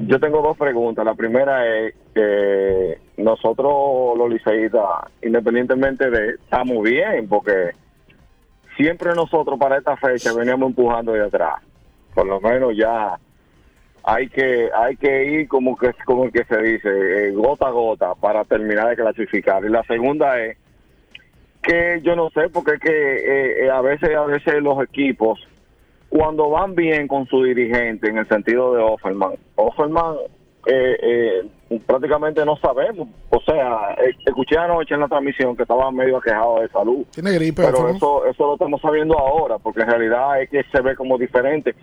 yo 0.00 0.20
tengo 0.20 0.42
dos 0.42 0.56
preguntas. 0.56 1.04
La 1.04 1.14
primera 1.14 1.66
es 1.66 1.94
que 2.14 2.98
nosotros 3.16 4.16
los 4.16 4.28
liceístas, 4.30 4.82
independientemente 5.22 6.10
de, 6.10 6.30
estamos 6.34 6.82
bien, 6.82 7.28
porque 7.28 7.70
siempre 8.76 9.14
nosotros 9.14 9.58
para 9.58 9.78
esta 9.78 9.96
fecha 9.96 10.32
veníamos 10.32 10.68
empujando 10.70 11.12
de 11.12 11.24
atrás. 11.24 11.54
Por 12.16 12.26
lo 12.26 12.40
menos 12.40 12.74
ya 12.74 13.18
hay 14.02 14.26
que 14.30 14.70
hay 14.74 14.96
que 14.96 15.24
ir 15.26 15.48
como 15.48 15.76
que 15.76 15.92
como 16.06 16.30
que 16.30 16.44
se 16.44 16.56
dice 16.62 16.88
eh, 17.28 17.32
gota 17.32 17.66
a 17.66 17.70
gota 17.70 18.14
para 18.14 18.42
terminar 18.46 18.88
de 18.88 18.96
clasificar. 18.96 19.62
Y 19.66 19.68
la 19.68 19.82
segunda 19.82 20.42
es 20.42 20.56
que 21.62 22.00
yo 22.02 22.16
no 22.16 22.30
sé 22.30 22.48
porque 22.48 22.76
es 22.76 22.80
que 22.80 22.88
eh, 22.90 23.66
eh, 23.66 23.70
a 23.70 23.82
veces 23.82 24.16
a 24.16 24.24
veces 24.24 24.62
los 24.62 24.82
equipos 24.82 25.46
cuando 26.08 26.48
van 26.48 26.74
bien 26.74 27.06
con 27.06 27.26
su 27.26 27.42
dirigente 27.42 28.08
en 28.08 28.16
el 28.16 28.26
sentido 28.28 28.72
de 28.74 28.82
Offerman, 28.82 29.32
Offerman 29.56 30.16
eh, 30.66 30.96
eh, 31.70 31.80
prácticamente 31.86 32.44
no 32.44 32.56
sabemos. 32.56 33.08
O 33.30 33.40
sea, 33.40 33.96
escuché 34.24 34.58
anoche 34.58 34.94
en 34.94 35.00
la 35.00 35.08
transmisión 35.08 35.56
que 35.56 35.62
estaba 35.62 35.90
medio 35.92 36.16
aquejado 36.16 36.60
de 36.60 36.68
salud. 36.68 37.04
Tiene 37.12 37.32
gripe. 37.32 37.62
Pero 37.64 37.88
eso, 37.88 38.26
eso 38.26 38.46
lo 38.46 38.54
estamos 38.54 38.80
sabiendo 38.80 39.16
ahora, 39.16 39.58
porque 39.58 39.82
en 39.82 39.90
realidad 39.90 40.42
es 40.42 40.50
que 40.50 40.64
se 40.64 40.80
ve 40.80 40.96
como 40.96 41.16
diferente. 41.18 41.74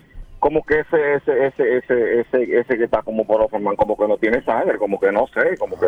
Como 0.44 0.62
que 0.66 0.82
ese, 0.82 0.98
ese, 1.16 1.48
ese, 1.48 1.78
ese, 1.78 2.20
ese, 2.20 2.60
ese 2.60 2.78
que 2.78 2.84
está 2.84 3.02
como 3.02 3.26
por 3.26 3.41
Offerman, 3.41 3.78
como 3.78 3.96
que 3.96 4.06
no 4.10 4.18
tiene 4.18 4.44
sangre, 4.44 4.78
como 4.78 5.00
que 5.00 5.10
no 5.10 5.26
sé, 5.34 5.56
como 5.58 5.80
que, 5.80 5.88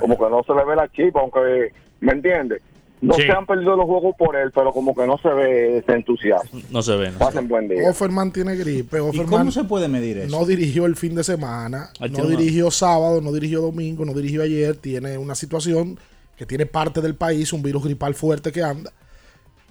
como 0.00 0.18
que 0.18 0.28
no 0.28 0.42
se 0.42 0.52
le 0.54 0.64
ve 0.64 0.74
la 0.74 0.88
chispa, 0.88 1.20
aunque, 1.20 1.72
¿me 2.00 2.10
entiendes? 2.12 2.60
No 3.00 3.14
Sí. 3.14 3.22
se 3.22 3.30
han 3.30 3.46
perdido 3.46 3.76
los 3.76 3.86
juegos 3.86 4.16
por 4.18 4.34
él, 4.34 4.50
pero 4.52 4.72
como 4.72 4.92
que 4.92 5.06
no 5.06 5.18
se 5.18 5.28
ve 5.28 5.78
ese 5.78 5.92
entusiasmo. 5.92 6.60
No 6.70 6.82
se 6.82 6.96
ve. 6.96 7.06
no 7.06 7.12
se 7.12 7.18
Pasen 7.18 7.46
buen 7.46 7.68
día. 7.68 7.88
Offerman 7.88 8.32
tiene 8.32 8.56
gripe. 8.56 8.96
¿Y 8.96 9.00
Offerman 9.00 9.28
cómo 9.28 9.50
se 9.52 9.62
puede 9.64 9.86
medir 9.86 10.18
eso? 10.18 10.36
no 10.36 10.44
dirigió 10.46 10.86
el 10.86 10.96
fin 10.96 11.14
de 11.14 11.22
semana, 11.22 11.90
Ay, 12.00 12.10
no 12.10 12.26
dirigió 12.26 12.72
sábado, 12.72 13.20
no 13.20 13.30
dirigió 13.32 13.60
domingo, 13.60 14.04
no 14.04 14.14
dirigió 14.14 14.42
ayer. 14.42 14.74
Tiene 14.76 15.16
una 15.16 15.36
situación 15.36 15.96
que 16.36 16.44
tiene 16.44 16.66
parte 16.66 17.00
del 17.00 17.14
país, 17.14 17.52
un 17.52 17.62
virus 17.62 17.84
gripal 17.84 18.14
fuerte 18.16 18.50
que 18.50 18.64
anda. 18.64 18.90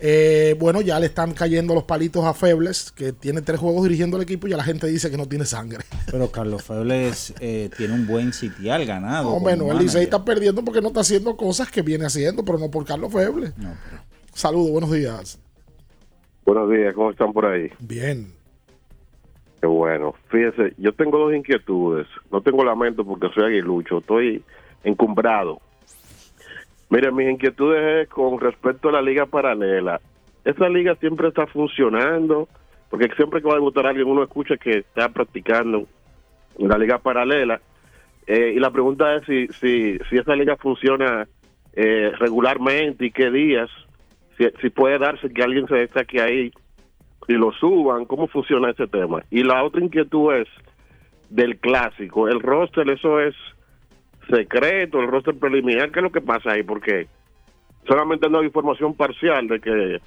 Eh, 0.04 0.56
bueno, 0.60 0.82
ya 0.82 1.00
le 1.00 1.06
están 1.06 1.32
cayendo 1.34 1.76
los 1.76 1.84
palitos 1.84 2.26
a 2.26 2.34
Febles, 2.34 2.92
que 2.92 3.14
tiene 3.14 3.44
tres 3.44 3.60
juegos 3.60 3.84
dirigiendo 3.84 4.18
el 4.18 4.24
equipo 4.24 4.48
y 4.48 4.50
ya 4.50 4.58
la 4.58 4.64
gente 4.64 4.88
dice 4.88 5.12
que 5.12 5.18
no 5.18 5.28
tiene 5.28 5.46
sangre. 5.46 5.84
Pero 6.10 6.32
Carlos 6.32 6.64
Febles 6.64 7.36
eh, 7.40 7.70
tiene 7.78 7.94
un 7.94 8.08
buen 8.08 8.34
sitial 8.34 8.84
ganado. 8.88 9.30
No, 9.30 9.40
bueno, 9.40 9.72
el. 9.72 9.78
Licey 9.78 10.04
está 10.04 10.26
perdiendo 10.26 10.66
porque 10.66 10.82
no 10.82 10.88
está 10.88 11.02
haciendo 11.02 11.38
cosas 11.38 11.70
que 11.70 11.84
viene 11.84 12.06
haciendo, 12.08 12.44
pero 12.44 12.58
no 12.58 12.72
por 12.72 12.84
Carlos 12.84 13.14
Febles. 13.14 13.54
Saludos, 14.34 14.72
buenos 14.72 14.92
días. 14.92 15.40
Buenos 16.46 16.72
días, 16.72 16.96
¿cómo 16.96 17.12
están 17.12 17.32
por 17.32 17.46
ahí? 17.46 17.70
Bien. 17.80 18.34
Qué 19.60 19.68
bueno. 19.68 20.16
Fíjese, 20.30 20.74
yo 20.80 20.94
tengo 20.94 21.20
dos 21.20 21.36
inquietudes. 21.36 22.08
No 22.32 22.42
tengo 22.42 22.66
lamento 22.66 23.06
porque 23.06 23.28
soy 23.36 23.44
aguilucho, 23.44 24.00
estoy 24.00 24.44
encumbrado. 24.84 25.62
Mire, 26.92 27.10
mis 27.10 27.30
inquietudes 27.30 28.04
es 28.04 28.10
con 28.10 28.38
respecto 28.38 28.90
a 28.90 28.92
la 28.92 29.02
liga 29.02 29.26
paralela. 29.26 30.02
Esa 30.44 30.68
liga 30.68 30.94
siempre 30.96 31.30
está 31.30 31.48
funcionando, 31.48 32.50
porque 32.90 33.08
siempre 33.16 33.42
que 33.42 33.48
va 33.48 33.54
a 33.54 33.56
debutar 33.56 33.88
alguien 33.88 34.10
uno 34.10 34.24
escucha 34.24 34.58
que 34.58 34.80
está 34.80 35.08
practicando 35.08 35.88
en 36.60 36.68
la 36.68 36.78
liga 36.78 36.98
paralela. 36.98 37.62
Eh, 38.28 38.54
y 38.58 38.60
la 38.60 38.72
pregunta 38.72 39.16
es 39.16 39.24
si, 39.26 39.48
si, 39.60 40.00
si 40.10 40.18
esa 40.18 40.36
liga 40.36 40.58
funciona 40.58 41.30
eh, 41.72 42.12
regularmente 42.20 43.06
y 43.06 43.12
qué 43.12 43.32
días, 43.32 43.70
si, 44.38 44.46
si 44.62 44.70
puede 44.70 45.00
darse 45.00 45.30
que 45.30 45.44
alguien 45.44 45.68
se 45.68 45.76
destaque 45.76 46.22
ahí 46.22 46.52
y 47.26 47.34
lo 47.34 47.54
suban, 47.54 48.04
cómo 48.04 48.28
funciona 48.28 48.72
ese 48.72 48.88
tema. 48.88 49.24
Y 49.32 49.44
la 49.44 49.64
otra 49.64 49.82
inquietud 49.82 50.34
es 50.34 50.50
del 51.30 51.58
clásico, 51.58 52.28
el 52.28 52.42
roster, 52.42 52.90
eso 52.90 53.22
es 53.22 53.34
secreto, 54.30 55.00
el 55.00 55.08
roster 55.08 55.38
preliminar, 55.38 55.92
¿qué 55.92 56.00
es 56.00 56.04
lo 56.04 56.12
que 56.12 56.22
pasa 56.22 56.52
ahí? 56.52 56.64
Porque 56.64 57.08
solamente 57.88 58.30
no 58.30 58.40
hay 58.40 58.46
información 58.46 58.94
parcial 58.94 59.48
de 59.48 59.60
que 59.60 60.02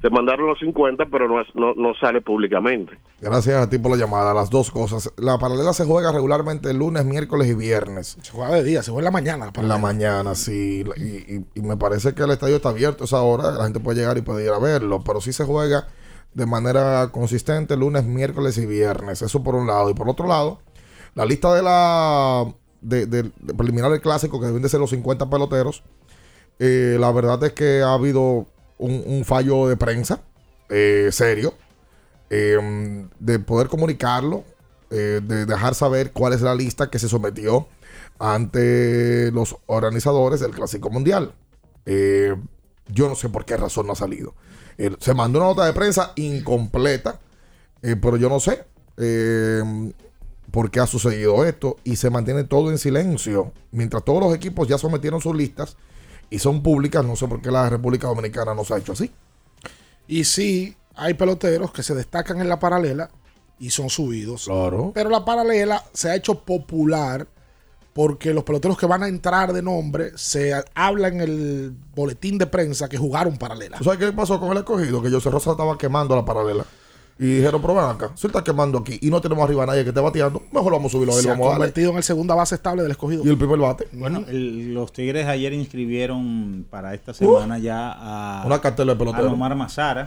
se 0.00 0.10
mandaron 0.10 0.46
los 0.46 0.58
50, 0.60 1.06
pero 1.06 1.26
no, 1.26 1.40
es- 1.40 1.52
no, 1.56 1.74
no 1.74 1.92
sale 1.94 2.20
públicamente. 2.20 2.96
Gracias 3.20 3.56
a 3.60 3.68
ti 3.68 3.78
por 3.78 3.90
la 3.90 3.96
llamada. 3.96 4.32
Las 4.32 4.48
dos 4.48 4.70
cosas. 4.70 5.12
La 5.16 5.38
paralela 5.38 5.72
se 5.72 5.84
juega 5.84 6.12
regularmente 6.12 6.70
el 6.70 6.78
lunes, 6.78 7.04
miércoles 7.04 7.48
y 7.48 7.54
viernes. 7.54 8.16
Se 8.22 8.30
juega 8.30 8.54
de 8.54 8.62
día, 8.62 8.82
se 8.84 8.92
juega 8.92 9.08
en 9.08 9.12
la 9.12 9.20
mañana. 9.20 9.50
En 9.56 9.66
la 9.68 9.76
mañana, 9.78 10.36
sí. 10.36 10.84
Y, 10.96 11.00
y- 11.34 11.44
y 11.56 11.60
me 11.62 11.76
parece 11.76 12.14
que 12.14 12.22
el 12.22 12.30
estadio 12.30 12.56
está 12.56 12.68
abierto 12.68 13.02
a 13.02 13.06
esa 13.06 13.22
hora. 13.22 13.50
La 13.50 13.64
gente 13.64 13.80
puede 13.80 13.98
llegar 13.98 14.16
y 14.16 14.22
puede 14.22 14.44
ir 14.44 14.50
a 14.52 14.60
verlo. 14.60 15.02
Pero 15.04 15.20
sí 15.20 15.32
se 15.32 15.44
juega 15.44 15.88
de 16.32 16.46
manera 16.46 17.08
consistente 17.10 17.76
lunes, 17.76 18.04
miércoles 18.04 18.56
y 18.58 18.66
viernes. 18.66 19.20
Eso 19.22 19.42
por 19.42 19.56
un 19.56 19.66
lado. 19.66 19.90
Y 19.90 19.94
por 19.94 20.08
otro 20.08 20.28
lado, 20.28 20.60
la 21.16 21.24
lista 21.24 21.52
de 21.54 21.62
la 21.62 22.44
de, 22.80 23.06
de- 23.06 23.24
preliminar 23.56 23.90
del 23.90 24.00
clásico, 24.00 24.40
que 24.40 24.46
deben 24.46 24.62
de 24.62 24.68
ser 24.68 24.80
los 24.80 24.90
50 24.90 25.28
peloteros. 25.30 25.82
eh, 26.58 26.96
la 27.00 27.10
verdad 27.12 27.42
es 27.44 27.52
que 27.52 27.82
ha 27.82 27.92
habido 27.94 28.46
un, 28.78 29.24
fallo 29.24 29.68
de 29.68 29.76
prensa 29.76 30.22
eh, 30.68 31.08
serio. 31.12 31.54
eh, 32.30 33.06
de 33.18 33.38
poder 33.38 33.68
comunicarlo, 33.68 34.44
de 34.90 35.20
dejar 35.20 35.74
saber 35.74 36.12
cuál 36.12 36.32
es 36.32 36.40
la 36.40 36.54
lista 36.54 36.88
que 36.90 36.98
se 36.98 37.08
sometió 37.08 37.68
ante 38.18 39.30
los 39.32 39.56
organizadores 39.66 40.40
del 40.40 40.52
Clásico 40.52 40.88
Mundial. 40.90 41.34
Yo 42.90 43.08
no 43.08 43.14
sé 43.14 43.28
por 43.28 43.44
qué 43.44 43.56
razón 43.58 43.86
no 43.86 43.92
ha 43.92 43.96
salido. 43.96 44.34
Se 45.00 45.12
mandó 45.12 45.40
una 45.40 45.48
nota 45.48 45.66
de 45.66 45.72
prensa 45.74 46.12
incompleta, 46.16 47.20
pero 47.82 48.16
yo 48.16 48.28
no 48.30 48.40
sé 48.40 48.64
por 50.50 50.70
qué 50.70 50.80
ha 50.80 50.86
sucedido 50.86 51.44
esto 51.44 51.76
y 51.84 51.96
se 51.96 52.10
mantiene 52.10 52.44
todo 52.44 52.70
en 52.70 52.78
silencio. 52.78 53.52
Mientras 53.70 54.04
todos 54.04 54.22
los 54.22 54.34
equipos 54.34 54.68
ya 54.68 54.78
sometieron 54.78 55.20
sus 55.20 55.34
listas 55.34 55.76
y 56.30 56.38
son 56.38 56.62
públicas, 56.62 57.04
no 57.04 57.16
sé 57.16 57.26
por 57.28 57.40
qué 57.40 57.50
la 57.50 57.68
República 57.68 58.08
Dominicana 58.08 58.54
no 58.54 58.64
se 58.64 58.74
ha 58.74 58.78
hecho 58.78 58.92
así. 58.92 59.10
Y 60.06 60.24
sí, 60.24 60.76
hay 60.94 61.14
peloteros 61.14 61.72
que 61.72 61.82
se 61.82 61.94
destacan 61.94 62.40
en 62.40 62.48
la 62.48 62.58
paralela 62.58 63.10
y 63.58 63.70
son 63.70 63.90
subidos. 63.90 64.44
Claro. 64.44 64.92
Pero 64.94 65.10
la 65.10 65.24
paralela 65.24 65.84
se 65.92 66.10
ha 66.10 66.16
hecho 66.16 66.40
popular 66.40 67.26
porque 67.92 68.32
los 68.32 68.44
peloteros 68.44 68.78
que 68.78 68.86
van 68.86 69.02
a 69.02 69.08
entrar 69.08 69.52
de 69.52 69.60
nombre 69.60 70.12
se 70.16 70.52
habla 70.74 71.08
en 71.08 71.20
el 71.20 71.74
boletín 71.94 72.38
de 72.38 72.46
prensa 72.46 72.88
que 72.88 72.96
jugaron 72.96 73.36
paralela. 73.36 73.76
¿Tú 73.78 73.84
sabes 73.84 73.98
qué 73.98 74.12
pasó 74.12 74.38
con 74.38 74.52
el 74.52 74.58
escogido? 74.58 75.02
Que 75.02 75.10
José 75.10 75.30
Rosa 75.30 75.50
estaba 75.50 75.76
quemando 75.76 76.14
la 76.14 76.24
paralela. 76.24 76.64
Y 77.20 77.26
dijeron, 77.38 77.60
pero 77.60 77.74
ven 77.74 77.84
acá, 77.84 78.12
si 78.14 78.26
él 78.26 78.30
está 78.30 78.44
quemando 78.44 78.78
aquí 78.78 78.96
y 79.02 79.10
no 79.10 79.20
tenemos 79.20 79.42
arriba 79.44 79.64
a 79.64 79.66
nadie 79.66 79.82
que 79.82 79.88
esté 79.88 80.00
bateando, 80.00 80.42
mejor 80.52 80.72
vamos 80.72 80.90
a 80.90 80.92
subirlo 80.92 81.14
a 81.14 81.16
él, 81.16 81.22
Se 81.22 81.28
ha 81.28 81.32
vamos 81.32 81.46
a 81.46 81.50
darle. 81.50 81.64
convertido 81.66 81.90
en 81.90 81.96
el 81.96 82.02
segunda 82.04 82.34
base 82.36 82.54
estable 82.54 82.82
del 82.82 82.92
escogido. 82.92 83.24
Y 83.24 83.28
el 83.28 83.36
primer 83.36 83.58
bate. 83.58 83.88
Bueno, 83.92 84.24
el- 84.28 84.72
los 84.72 84.92
Tigres 84.92 85.26
ayer 85.26 85.52
inscribieron 85.52 86.64
para 86.70 86.94
esta 86.94 87.12
semana 87.12 87.58
ya 87.58 87.92
a, 87.92 88.46
Una 88.46 88.60
cartela 88.60 88.92
de 88.92 88.96
a 88.96 88.98
pelotero. 88.98 89.30
Nomar 89.30 89.54
Mazara, 89.56 90.06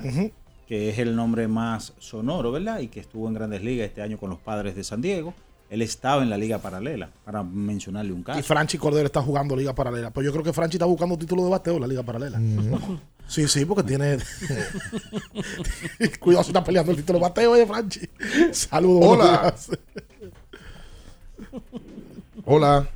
que 0.68 0.90
es 0.90 1.00
el 1.00 1.14
nombre 1.16 1.50
más 1.50 1.94
sonoro, 2.00 2.52
¿verdad? 2.54 2.80
Y 2.80 2.88
que 2.88 3.02
estuvo 3.02 3.28
en 3.28 3.34
Grandes 3.34 3.62
Ligas 3.62 3.88
este 3.88 4.02
año 4.02 4.18
con 4.18 4.30
los 4.30 4.40
padres 4.40 4.76
de 4.76 4.84
San 4.86 5.02
Diego. 5.02 5.34
Él 5.70 5.82
estaba 5.82 6.22
en 6.22 6.30
la 6.30 6.38
liga 6.38 6.60
paralela, 6.60 7.10
para 7.26 7.44
mencionarle 7.44 8.12
un 8.12 8.24
caso. 8.24 8.40
Y 8.40 8.44
Franchi 8.44 8.78
Cordero 8.78 9.06
está 9.06 9.22
jugando 9.22 9.56
liga 9.56 9.74
paralela. 9.74 10.12
Pero 10.12 10.26
yo 10.26 10.32
creo 10.34 10.44
que 10.44 10.52
Franchi 10.54 10.76
está 10.78 10.86
buscando 10.86 11.18
título 11.18 11.44
de 11.46 11.50
bateo 11.50 11.76
en 11.76 11.82
la 11.82 11.88
liga 11.88 12.04
paralela. 12.04 12.40
Sí, 13.32 13.48
sí, 13.48 13.64
porque 13.64 13.84
tiene. 13.84 14.18
Cuidado 16.20 16.44
si 16.44 16.50
está 16.50 16.62
peleando 16.62 16.92
el 16.92 16.98
título 16.98 17.18
de 17.18 17.24
bateo, 17.24 17.54
oye, 17.54 17.66
Franchi. 17.66 18.02
Saludos. 18.52 19.06
Hola. 19.08 19.56
Hola. 22.44 22.90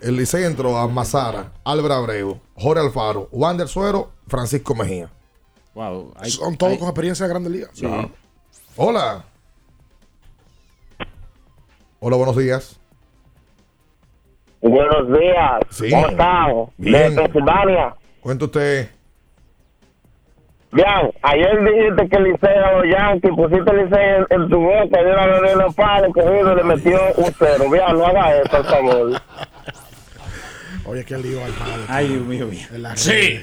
El 0.00 0.16
Licey 0.16 0.44
entró 0.44 0.78
a 0.78 0.88
Mazara, 0.88 1.52
Álvaro 1.64 1.92
Abreu, 1.92 2.40
Jorge 2.54 2.82
Alfaro, 2.82 3.28
Wander 3.30 3.68
Suero, 3.68 4.12
Francisco 4.26 4.74
Mejía. 4.74 5.10
Wow. 5.74 6.14
Son 6.28 6.56
todos 6.56 6.78
con 6.78 6.88
experiencia 6.88 7.26
de 7.26 7.30
Grandes 7.30 7.52
Ligas. 7.52 7.70
Sí. 7.74 7.86
Hola. 8.76 9.22
Hola, 12.00 12.16
buenos 12.16 12.38
días. 12.38 12.80
Buenos 14.62 15.08
días. 15.08 15.60
Sí. 15.68 15.90
¿Cómo 15.90 16.08
están? 16.08 16.66
Bien. 16.78 17.14
De 17.14 17.22
Pensilvania. 17.22 17.97
Cuenta 18.20 18.44
usted. 18.46 18.88
Bien, 20.70 20.86
ayer 21.22 21.64
dijiste 21.64 22.08
que 22.10 22.16
el 22.16 22.24
Licey 22.24 22.56
a 22.56 22.72
los 22.72 22.84
Yankees, 22.92 23.30
pusiste 23.34 23.70
el 23.70 23.84
Licey 23.84 24.04
en, 24.28 24.42
en 24.42 24.50
tu 24.50 24.60
boca, 24.60 25.00
y 25.00 25.04
una 25.04 25.40
vez 25.40 25.56
los 25.56 25.74
palos, 25.74 26.10
cogido 26.12 26.52
y 26.52 26.56
le 26.56 26.62
metió 26.64 27.00
un 27.16 27.32
cero. 27.38 27.64
Bien, 27.70 27.84
no 27.94 28.06
haga 28.06 28.36
eso, 28.36 28.50
por 28.50 28.64
favor. 28.66 29.12
Oye, 30.84 31.04
qué 31.04 31.18
lío 31.18 31.42
al 31.44 31.52
padre. 31.52 31.82
Ay, 31.88 32.08
Dios 32.08 32.24
mío, 32.26 32.46
mío. 32.46 32.66
Sí. 32.96 33.40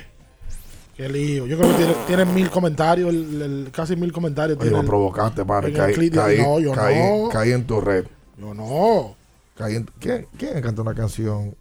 Qué 0.96 1.10
lío. 1.10 1.46
Yo 1.48 1.58
creo 1.58 1.70
que 1.72 1.78
tiene, 1.78 1.94
tiene 2.08 2.26
mil 2.26 2.50
comentarios, 2.50 3.10
el- 3.10 3.42
el- 3.42 3.72
casi 3.72 3.96
mil 3.96 4.12
comentarios. 4.12 4.58
Oye, 4.60 4.70
el- 4.78 4.86
provocaste, 4.86 5.44
padre. 5.46 5.74
Caí, 5.74 6.10
de- 6.10 6.38
no, 6.42 6.60
yo 6.60 6.72
caí, 6.74 6.96
no. 6.98 7.30
caí 7.30 7.52
en 7.52 7.66
tu 7.68 7.82
red. 7.82 8.06
Yo 8.38 8.54
no. 8.54 9.16
Caí 9.58 9.76
en- 9.78 9.90
¿Quién, 10.00 10.28
¿Quién 10.38 10.62
cantó 10.62 10.84
una 10.84 10.94
canción 10.94 11.56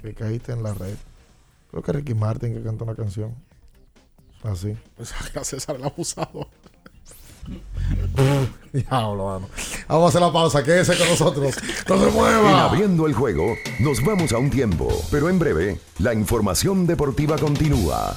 que 0.00 0.14
caíste 0.14 0.52
en 0.52 0.62
la 0.62 0.72
red? 0.72 0.94
Creo 1.74 1.82
que 1.82 1.92
Ricky 1.92 2.14
Martin 2.14 2.54
que 2.54 2.62
cantó 2.62 2.84
una 2.84 2.94
canción. 2.94 3.34
Así. 4.44 4.76
Era 5.32 5.42
César 5.42 5.74
el 5.74 5.84
abusado. 5.84 6.48
Diablo, 8.72 9.26
mano. 9.26 9.48
Vamos 9.88 10.04
a 10.04 10.08
hacer 10.08 10.20
la 10.20 10.32
pausa. 10.32 10.62
Quédese 10.62 10.96
con 10.96 11.08
nosotros. 11.08 11.56
No 11.88 11.98
se 11.98 12.06
En 12.08 12.14
mueva. 12.14 12.64
abriendo 12.66 13.08
el 13.08 13.12
juego, 13.14 13.56
nos 13.80 14.04
vamos 14.04 14.32
a 14.32 14.38
un 14.38 14.50
tiempo, 14.50 14.88
pero 15.10 15.28
en 15.28 15.38
breve, 15.40 15.80
la 15.98 16.14
información 16.14 16.86
deportiva 16.86 17.36
continúa. 17.38 18.16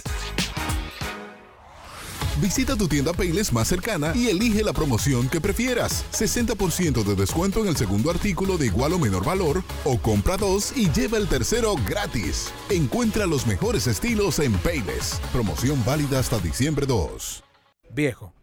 Visita 2.39 2.75
tu 2.75 2.87
tienda 2.87 3.13
Payless 3.13 3.51
más 3.51 3.67
cercana 3.67 4.13
y 4.15 4.29
elige 4.29 4.63
la 4.63 4.73
promoción 4.73 5.27
que 5.27 5.41
prefieras. 5.41 6.05
60% 6.13 7.03
de 7.03 7.15
descuento 7.15 7.61
en 7.61 7.67
el 7.67 7.77
segundo 7.77 8.09
artículo 8.09 8.57
de 8.57 8.67
igual 8.67 8.93
o 8.93 8.99
menor 8.99 9.25
valor 9.25 9.63
o 9.83 9.97
compra 9.99 10.37
dos 10.37 10.71
y 10.75 10.89
lleva 10.91 11.17
el 11.17 11.27
tercero 11.27 11.75
gratis. 11.87 12.51
Encuentra 12.69 13.25
los 13.25 13.45
mejores 13.45 13.87
estilos 13.87 14.39
en 14.39 14.53
Payless. 14.53 15.19
Promoción 15.33 15.83
válida 15.85 16.19
hasta 16.19 16.39
diciembre 16.39 16.85
2. 16.85 17.43
Viejo, 17.93 18.33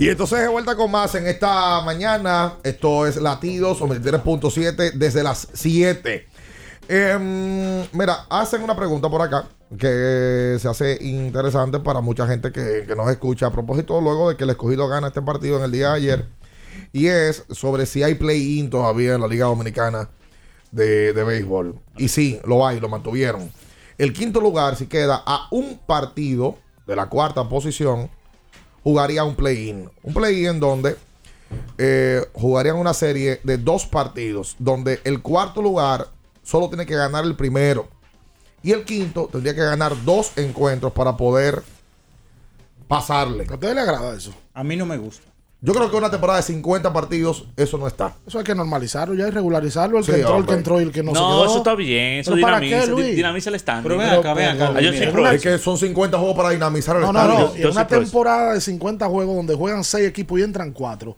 Y 0.00 0.08
entonces 0.08 0.40
de 0.40 0.48
vuelta 0.48 0.76
con 0.76 0.90
más 0.90 1.14
en 1.14 1.26
esta 1.26 1.82
mañana. 1.82 2.54
Esto 2.62 3.06
es 3.06 3.16
Latidos 3.16 3.82
93.7 3.82 4.92
desde 4.94 5.22
las 5.22 5.48
7. 5.52 6.26
Em, 6.88 7.86
mira, 7.92 8.24
hacen 8.30 8.62
una 8.62 8.74
pregunta 8.74 9.10
por 9.10 9.20
acá 9.20 9.44
que 9.78 10.56
se 10.58 10.66
hace 10.66 10.96
interesante 11.04 11.80
para 11.80 12.00
mucha 12.00 12.26
gente 12.26 12.50
que, 12.50 12.86
que 12.88 12.96
nos 12.96 13.10
escucha 13.10 13.48
a 13.48 13.52
propósito 13.52 14.00
luego 14.00 14.30
de 14.30 14.38
que 14.38 14.44
el 14.44 14.50
escogido 14.50 14.88
gana 14.88 15.08
este 15.08 15.20
partido 15.20 15.58
en 15.58 15.64
el 15.64 15.70
día 15.70 15.90
de 15.90 15.96
ayer. 15.96 16.28
Y 16.94 17.08
es 17.08 17.44
sobre 17.50 17.84
si 17.84 18.02
hay 18.02 18.14
play-in 18.14 18.70
todavía 18.70 19.16
en 19.16 19.20
la 19.20 19.28
Liga 19.28 19.44
Dominicana 19.44 20.08
de, 20.72 21.12
de 21.12 21.24
béisbol. 21.24 21.78
Y 21.98 22.08
sí, 22.08 22.40
lo 22.46 22.66
hay, 22.66 22.80
lo 22.80 22.88
mantuvieron. 22.88 23.52
El 23.98 24.14
quinto 24.14 24.40
lugar, 24.40 24.76
si 24.76 24.86
queda 24.86 25.22
a 25.26 25.48
un 25.50 25.76
partido 25.76 26.56
de 26.86 26.96
la 26.96 27.10
cuarta 27.10 27.46
posición, 27.50 28.08
jugaría 28.82 29.24
un 29.24 29.34
play-in. 29.34 29.90
Un 30.02 30.14
play-in 30.14 30.60
donde 30.60 30.96
eh, 31.78 32.24
jugarían 32.32 32.76
una 32.76 32.94
serie 32.94 33.40
de 33.42 33.58
dos 33.58 33.86
partidos, 33.86 34.56
donde 34.58 35.00
el 35.04 35.22
cuarto 35.22 35.62
lugar 35.62 36.08
solo 36.42 36.68
tiene 36.68 36.86
que 36.86 36.94
ganar 36.94 37.24
el 37.24 37.36
primero. 37.36 37.88
Y 38.62 38.72
el 38.72 38.84
quinto 38.84 39.28
tendría 39.30 39.54
que 39.54 39.62
ganar 39.62 39.94
dos 40.04 40.36
encuentros 40.36 40.92
para 40.92 41.16
poder 41.16 41.62
pasarle. 42.88 43.46
¿A 43.48 43.54
usted 43.54 43.74
le 43.74 43.80
agrada 43.80 44.16
eso? 44.16 44.34
A 44.52 44.62
mí 44.62 44.76
no 44.76 44.84
me 44.84 44.98
gusta. 44.98 45.29
Yo 45.62 45.74
creo 45.74 45.90
que 45.90 45.96
una 45.96 46.10
temporada 46.10 46.38
de 46.38 46.42
50 46.44 46.90
partidos, 46.92 47.44
eso 47.54 47.76
no 47.76 47.86
está. 47.86 48.16
Eso 48.26 48.38
hay 48.38 48.44
que 48.44 48.54
normalizarlo 48.54 49.14
ya 49.14 49.28
y 49.28 49.30
regularizarlo. 49.30 49.98
El 49.98 50.04
Sí, 50.04 50.10
que 50.12 50.16
entró, 50.20 50.30
el 50.32 50.40
hombre. 50.40 50.54
que 50.54 50.58
entró 50.58 50.80
y 50.80 50.84
el 50.84 50.90
que 50.92 51.02
no, 51.02 51.12
se 51.14 51.20
No, 51.20 51.28
quedó. 51.28 51.44
eso 51.44 51.58
está 51.58 51.74
bien. 51.74 52.20
Eso 52.20 52.30
¿Pero 52.32 52.42
para 52.46 52.60
dinamiza, 52.60 52.94
qué, 52.96 53.02
dinamiza 53.14 53.50
el 53.50 53.56
stand. 53.56 53.82
Pero 53.82 53.98
ven 53.98 54.08
acá, 54.08 54.32
ven 54.32 54.48
acá. 54.48 54.72
Ah, 54.74 54.80
yo 54.80 54.92
soy 54.94 55.06
pro 55.08 55.30
es 55.30 55.42
que 55.42 55.58
son 55.58 55.76
50 55.76 56.16
juegos 56.18 56.34
para 56.36 56.50
dinamizar 56.50 56.96
el 56.96 57.02
No, 57.02 57.12
no, 57.12 57.20
estadio. 57.20 57.46
no. 57.48 57.56
Y 57.58 57.60
en 57.62 57.68
una 57.68 57.86
temporada 57.86 58.54
de 58.54 58.60
50 58.62 59.06
juegos 59.06 59.36
donde 59.36 59.54
juegan 59.54 59.84
6 59.84 60.08
equipos 60.08 60.40
y 60.40 60.42
entran 60.44 60.72
4. 60.72 61.14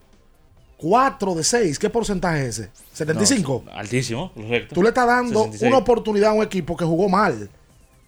4 0.76 1.34
de 1.34 1.45
6. 1.45 1.78
¿Qué 1.78 1.90
porcentaje 1.90 2.47
es 2.49 2.59
ese? 2.59 2.70
¿75? 3.05 3.62
No, 3.64 3.72
altísimo, 3.72 4.32
correcto. 4.34 4.74
Tú 4.74 4.82
le 4.82 4.88
estás 4.88 5.07
dando 5.07 5.45
66. 5.45 5.68
una 5.70 5.78
oportunidad 5.78 6.30
a 6.30 6.34
un 6.34 6.43
equipo 6.43 6.76
que 6.76 6.84
jugó 6.84 7.09
mal. 7.09 7.49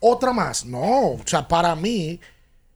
Otra 0.00 0.32
más. 0.32 0.64
No. 0.66 1.10
O 1.12 1.20
sea, 1.24 1.46
para 1.46 1.76
mí, 1.76 2.18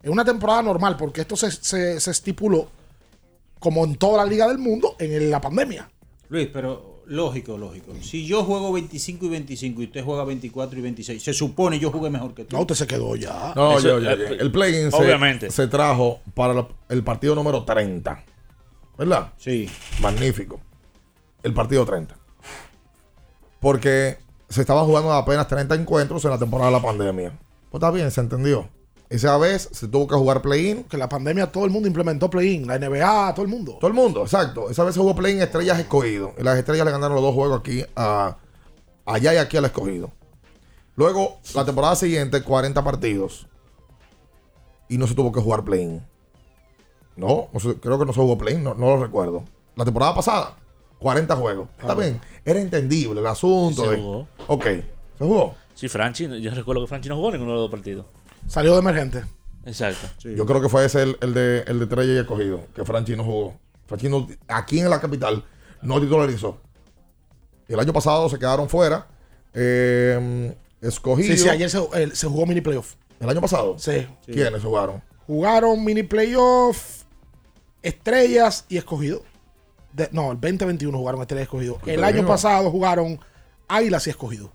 es 0.01 0.09
una 0.11 0.25
temporada 0.25 0.63
normal, 0.63 0.97
porque 0.97 1.23
esto 1.23 1.35
se, 1.37 1.51
se- 1.51 1.99
se 1.99 2.11
estipuló, 2.13 2.69
como 3.59 3.85
en 3.85 3.97
toda 3.97 4.25
la 4.25 4.31
liga 4.31 4.49
del 4.49 4.59
mundo, 4.59 4.97
en 4.99 5.31
la 5.31 5.41
pandemia. 5.41 5.91
Luis, 6.29 6.49
pero 6.53 7.03
lógico, 7.07 7.57
lógico. 7.57 7.93
Si 8.01 8.27
yo 8.27 8.45
juego 8.45 8.73
25 8.73 9.27
y 9.27 9.29
25 9.29 9.83
y 9.83 9.85
usted 9.87 10.05
juega 10.05 10.25
24 10.25 10.79
y 10.79 10.83
26, 10.83 11.23
se 11.23 11.33
supone 11.33 11.79
yo 11.79 11.91
jugué 11.91 12.11
mejor 12.11 12.35
que 12.35 12.45
tú. 12.45 12.55
No, 12.57 12.63
usted 12.63 12.75
se 12.75 12.87
quedó 12.87 13.17
ya. 13.17 13.53
No, 13.57 13.79
Eso, 13.79 13.89
yo, 13.89 13.99
yo, 14.01 14.11
eh, 14.11 14.17
yo. 14.19 14.35
el 14.35 14.53
play-in 14.53 14.91
se, 14.91 14.97
obviamente. 14.97 15.51
se 15.51 15.67
trajo 15.69 16.21
para 16.35 16.67
el 16.89 17.03
partido 17.03 17.35
número 17.35 17.65
30. 17.65 18.25
¿Verdad? 18.99 19.33
Sí. 19.39 19.69
Magnífico. 20.01 20.61
El 21.43 21.55
partido 21.55 21.85
30. 21.87 22.17
Porque 23.61 24.19
se 24.49 24.61
estaban 24.61 24.85
jugando 24.85 25.13
apenas 25.13 25.47
30 25.49 25.75
encuentros 25.75 26.25
en 26.25 26.31
la 26.31 26.39
temporada 26.39 26.71
de 26.71 26.77
la 26.77 26.83
pandemia. 26.83 27.39
Pues 27.71 27.81
está 27.83 27.91
bien, 27.91 28.11
se 28.11 28.21
entendió. 28.21 28.69
Esa 29.11 29.39
vez 29.39 29.69
se 29.73 29.89
tuvo 29.89 30.07
que 30.07 30.15
jugar 30.17 30.43
play-in. 30.43 30.85
Que 30.85 30.99
la 30.99 31.09
pandemia 31.09 31.51
todo 31.51 31.65
el 31.65 31.71
mundo 31.71 31.89
implementó 31.89 32.29
play-in. 32.29 32.67
La 32.67 32.79
NBA, 32.79 33.33
todo 33.35 33.45
el 33.45 33.51
mundo. 33.51 33.77
Todo 33.81 33.89
el 33.89 33.95
mundo, 33.95 34.23
exacto. 34.23 34.69
Esa 34.71 34.85
vez 34.85 34.95
se 34.95 35.01
jugó 35.01 35.15
play-in 35.15 35.41
Estrellas 35.41 35.79
Escogido. 35.79 36.35
Y 36.39 36.43
las 36.43 36.59
Estrellas 36.59 36.85
le 36.85 36.93
ganaron 36.93 37.15
los 37.15 37.23
dos 37.25 37.35
juegos 37.35 37.61
aquí 37.61 37.83
a 37.97 38.37
allá 39.07 39.35
y 39.35 39.37
aquí 39.39 39.57
al 39.57 39.65
Escogido. 39.65 40.11
Luego, 40.97 41.39
la 41.55 41.65
temporada 41.65 41.95
siguiente, 41.97 42.43
40 42.43 42.85
partidos. 42.85 43.47
Y 44.89 44.99
no 44.99 45.07
se 45.07 45.15
tuvo 45.15 45.33
que 45.33 45.41
jugar 45.41 45.65
play-in. 45.65 46.03
No, 47.17 47.49
no 47.53 47.61
se- 47.61 47.75
creo 47.77 47.99
que 47.99 48.05
no 48.05 48.13
se 48.13 48.21
jugó 48.21 48.37
play-in, 48.39 48.63
no, 48.63 48.75
no 48.75 48.87
lo 48.97 49.03
recuerdo. 49.03 49.45
La 49.77 49.85
temporada 49.85 50.15
pasada, 50.15 50.57
40 50.99 51.35
juegos. 51.37 51.69
Está 51.81 51.95
bien, 51.95 52.21
era 52.45 52.61
entendible 52.61 53.21
el 53.21 53.27
asunto. 53.27 53.85
Se 53.85 53.91
de- 53.91 53.97
jugó. 53.97 54.29
Ok, 54.49 54.65
se 54.65 54.85
jugó. 55.25 55.55
Sí, 55.75 55.89
Franchi, 55.89 56.27
yo 56.41 56.51
recuerdo 56.53 56.83
que 56.83 56.89
Franchi 56.89 57.09
no 57.09 57.17
jugó 57.17 57.31
ninguno 57.31 57.53
de 57.53 57.57
los 57.59 57.63
dos 57.65 57.71
partidos. 57.71 58.07
Salió 58.47 58.73
de 58.75 58.79
emergente. 58.81 59.25
Exacto. 59.65 60.07
Yo 60.29 60.47
creo 60.47 60.61
que 60.63 60.69
fue 60.69 60.85
ese 60.87 61.03
el, 61.03 61.19
el 61.21 61.35
de, 61.35 61.65
el 61.67 61.79
de 61.79 61.85
Estrella 61.85 62.13
y 62.15 62.19
Escogido, 62.19 62.61
que 62.75 62.85
Franchi 62.85 63.17
no 63.17 63.25
jugó. 63.25 63.59
Franchi 63.87 64.09
no- 64.09 64.27
aquí 64.47 64.81
en 64.81 64.89
la 64.89 65.01
capital 65.01 65.45
no 65.83 66.01
titularizó. 66.01 66.61
El 67.67 67.79
año 67.79 67.93
pasado 67.93 68.29
se 68.29 68.39
quedaron 68.39 68.69
fuera. 68.69 69.07
eh, 69.53 70.57
escogido. 70.81 71.35
Sí, 71.37 71.43
sí, 71.43 71.49
ayer 71.49 71.69
se, 71.69 71.81
el- 71.95 72.15
se 72.17 72.27
jugó 72.29 72.47
mini 72.47 72.61
playoff. 72.61 72.95
¿El 73.21 73.29
año 73.29 73.41
pasado? 73.41 73.79
Sí. 73.79 74.07
¿Quiénes 74.25 74.63
jugaron? 74.63 75.03
Jugaron 75.27 75.85
mini 75.85 76.03
playoff, 76.05 77.03
estrellas 77.83 78.65
y 78.69 78.77
escogido. 78.79 79.23
De- 79.93 80.09
no, 80.13 80.33
el 80.33 80.41
2021 80.41 80.97
jugaron 80.97 81.21
estrellas 81.21 81.43
y 81.43 81.45
escogido. 81.45 81.79
¿Qué 81.85 81.95
El 81.95 82.05
año 82.05 82.27
pasado 82.27 82.71
jugaron 82.71 83.19
águilas 83.67 84.07
y 84.07 84.11
escogido. 84.11 84.51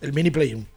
El 0.00 0.12
mini 0.12 0.30
play-in. 0.30 0.68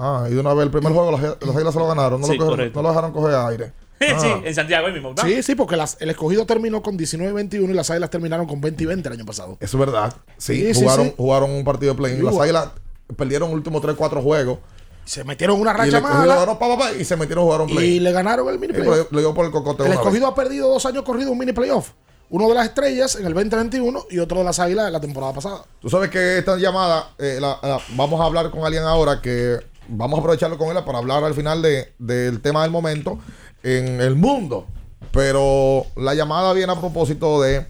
Ah, 0.00 0.26
y 0.30 0.34
de 0.34 0.40
una 0.40 0.54
vez 0.54 0.64
el 0.66 0.70
primer 0.70 0.92
juego 0.92 1.10
los, 1.10 1.20
los 1.20 1.56
Águilas 1.56 1.74
se 1.74 1.80
lo 1.80 1.88
ganaron. 1.88 2.20
No, 2.20 2.26
Sí, 2.28 2.36
lo, 2.38 2.56
no 2.56 2.82
lo 2.82 2.88
dejaron 2.88 3.12
coger 3.12 3.34
aire. 3.34 3.72
sí, 4.00 4.06
Ah. 4.14 4.40
en 4.44 4.54
Santiago 4.54 4.86
ahí 4.86 4.92
mismo. 4.92 5.08
¿verdad? 5.08 5.24
Sí, 5.24 5.42
sí, 5.42 5.54
porque 5.56 5.76
las- 5.76 5.96
el 6.00 6.08
escogido 6.10 6.46
terminó 6.46 6.82
con 6.82 6.96
19-21 6.96 7.70
y 7.70 7.74
las 7.74 7.90
águilas 7.90 8.08
terminaron 8.10 8.46
con 8.46 8.60
20 8.60 8.82
y 8.84 8.86
20 8.86 9.08
el 9.08 9.14
año 9.14 9.26
pasado. 9.26 9.56
Eso 9.60 9.76
es 9.76 9.80
verdad. 9.80 10.14
Sí, 10.36 10.54
Sí, 10.68 10.74
sí, 10.74 10.80
jugaron, 10.82 11.06
sí. 11.06 11.14
jugaron 11.16 11.50
un 11.50 11.64
partido 11.64 11.94
de 11.94 11.98
play. 11.98 12.16
Sí, 12.16 12.22
Las 12.22 12.38
Águilas 12.38 12.68
perdieron 13.16 13.48
los 13.50 13.56
últimos 13.56 13.82
3-4 13.82 14.22
juegos. 14.22 14.58
Se 15.04 15.24
metieron 15.24 15.58
una 15.60 15.70
y 15.72 15.74
racha 15.74 16.00
mala 16.00 16.44
pa, 16.46 16.58
pa, 16.58 16.78
pa, 16.78 16.92
y 16.92 17.02
se 17.04 17.16
metieron 17.16 17.42
a 17.42 17.46
jugar 17.46 17.60
un 17.62 17.68
play. 17.68 17.96
y 17.96 17.98
le 18.00 18.12
ganaron 18.12 18.46
el 18.50 18.58
mini 18.58 18.74
Eh, 18.74 18.76
playoff. 18.82 19.10
le- 19.10 19.20
dio 19.20 19.32
por 19.34 19.46
el 19.46 19.50
cocote 19.50 19.84
El 19.86 19.92
escogido 19.92 20.26
vez. 20.26 20.32
ha 20.32 20.34
perdido 20.34 20.68
dos 20.68 20.84
años 20.86 21.02
corrido 21.02 21.32
un 21.32 21.38
mini 21.38 21.52
playoff. 21.52 21.90
Uno 22.30 22.46
de 22.46 22.54
las 22.54 22.66
estrellas 22.66 23.16
en 23.16 23.24
el 23.24 23.32
2021 23.32 24.04
y 24.10 24.18
otro 24.18 24.38
de 24.40 24.44
las 24.44 24.58
águilas 24.60 24.86
en 24.86 24.92
la 24.92 25.00
temporada 25.00 25.32
pasada. 25.32 25.64
Tú 25.80 25.88
sabes 25.88 26.10
que 26.10 26.36
esta 26.38 26.56
llamada, 26.58 27.12
eh, 27.18 27.38
la- 27.40 27.58
la- 27.62 27.80
vamos 27.96 28.20
a 28.20 28.24
hablar 28.26 28.50
con 28.50 28.64
alguien 28.66 28.82
ahora 28.84 29.22
que 29.22 29.56
vamos 29.88 30.18
a 30.18 30.20
aprovecharlo 30.20 30.58
con 30.58 30.76
él 30.76 30.84
para 30.84 30.98
hablar 30.98 31.24
al 31.24 31.34
final 31.34 31.62
de- 31.62 31.92
del 31.98 32.40
tema 32.40 32.62
del 32.62 32.70
momento 32.70 33.18
en 33.62 34.00
el 34.00 34.14
mundo. 34.16 34.66
Pero 35.12 35.86
la 35.96 36.14
llamada 36.14 36.52
viene 36.52 36.72
a 36.72 36.80
propósito 36.80 37.40
de 37.40 37.66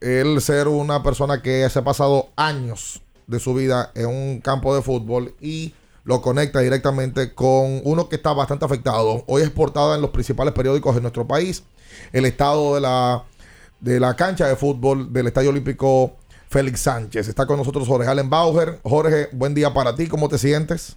él 0.00 0.40
ser 0.40 0.68
una 0.68 1.02
persona 1.02 1.42
que 1.42 1.68
se 1.70 1.78
ha 1.78 1.84
pasado 1.84 2.28
años 2.36 3.00
de 3.26 3.38
su 3.40 3.54
vida 3.54 3.90
en 3.94 4.06
un 4.06 4.40
campo 4.40 4.74
de 4.74 4.82
fútbol 4.82 5.34
y 5.40 5.74
lo 6.04 6.20
conecta 6.20 6.58
directamente 6.60 7.32
con 7.34 7.80
uno 7.84 8.08
que 8.08 8.16
está 8.16 8.32
bastante 8.32 8.64
afectado. 8.64 9.22
Hoy 9.28 9.42
es 9.42 9.50
portada 9.50 9.94
en 9.94 10.02
los 10.02 10.10
principales 10.10 10.52
periódicos 10.52 10.94
de 10.96 11.00
nuestro 11.00 11.26
país. 11.26 11.62
El 12.12 12.24
estado 12.24 12.74
de 12.74 12.80
la, 12.80 13.24
de 13.80 14.00
la 14.00 14.14
cancha 14.16 14.48
de 14.48 14.56
fútbol 14.56 15.12
del 15.12 15.28
Estadio 15.28 15.50
Olímpico 15.50 16.16
Félix 16.50 16.80
Sánchez. 16.80 17.28
Está 17.28 17.46
con 17.46 17.56
nosotros 17.56 17.86
Jorge 17.86 18.08
Allen 18.08 18.28
Bauer. 18.28 18.80
Jorge, 18.82 19.28
buen 19.32 19.54
día 19.54 19.72
para 19.72 19.94
ti. 19.94 20.08
¿Cómo 20.08 20.28
te 20.28 20.38
sientes? 20.38 20.96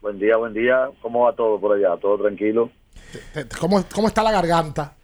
Buen 0.00 0.18
día, 0.18 0.36
buen 0.36 0.54
día. 0.54 0.90
¿Cómo 1.02 1.24
va 1.24 1.34
todo 1.34 1.60
por 1.60 1.76
allá? 1.76 1.96
¿Todo 2.00 2.18
tranquilo? 2.18 2.70
¿Cómo, 3.60 3.84
cómo 3.94 4.08
está 4.08 4.22
la 4.22 4.32
garganta? 4.32 4.94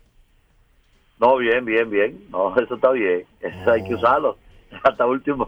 No, 1.20 1.36
bien, 1.36 1.64
bien, 1.64 1.90
bien. 1.90 2.24
No, 2.30 2.56
eso 2.60 2.76
está 2.76 2.92
bien. 2.92 3.24
Eso 3.40 3.70
hay 3.70 3.84
que 3.84 3.94
usarlo. 3.94 4.38
Hasta 4.82 5.06
último, 5.06 5.46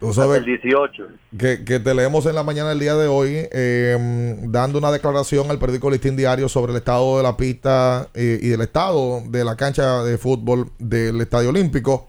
Tú 0.00 0.08
hasta 0.08 0.22
sabes 0.22 0.38
el 0.38 0.46
18. 0.46 1.06
que, 1.38 1.64
que 1.64 1.78
te 1.78 1.94
leemos 1.94 2.26
en 2.26 2.34
la 2.34 2.42
mañana 2.42 2.70
del 2.70 2.80
día 2.80 2.96
de 2.96 3.06
hoy 3.06 3.46
eh, 3.52 4.36
dando 4.48 4.78
una 4.78 4.90
declaración 4.90 5.48
al 5.48 5.60
periódico 5.60 5.90
Listín 5.90 6.16
Diario 6.16 6.48
sobre 6.48 6.72
el 6.72 6.78
estado 6.78 7.18
de 7.18 7.22
la 7.22 7.36
pista 7.36 8.08
eh, 8.14 8.38
y 8.42 8.48
del 8.48 8.62
estado 8.62 9.22
de 9.28 9.44
la 9.44 9.56
cancha 9.56 10.02
de 10.02 10.18
fútbol 10.18 10.70
del 10.80 11.20
Estadio 11.20 11.50
Olímpico, 11.50 12.08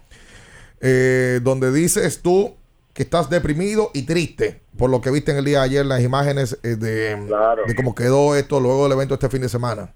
eh, 0.80 1.38
donde 1.42 1.70
dices 1.72 2.20
tú 2.20 2.56
que 2.92 3.04
estás 3.04 3.30
deprimido 3.30 3.90
y 3.94 4.02
triste 4.02 4.63
por 4.78 4.90
lo 4.90 5.00
que 5.00 5.10
viste 5.10 5.32
en 5.32 5.38
el 5.38 5.44
día 5.44 5.60
de 5.60 5.64
ayer, 5.64 5.86
las 5.86 6.02
imágenes 6.02 6.58
eh, 6.62 6.76
de, 6.76 7.16
de 7.16 7.74
cómo 7.76 7.94
quedó 7.94 8.34
esto 8.34 8.60
luego 8.60 8.84
del 8.84 8.92
evento 8.92 9.14
este 9.14 9.28
fin 9.28 9.42
de 9.42 9.48
semana. 9.48 9.92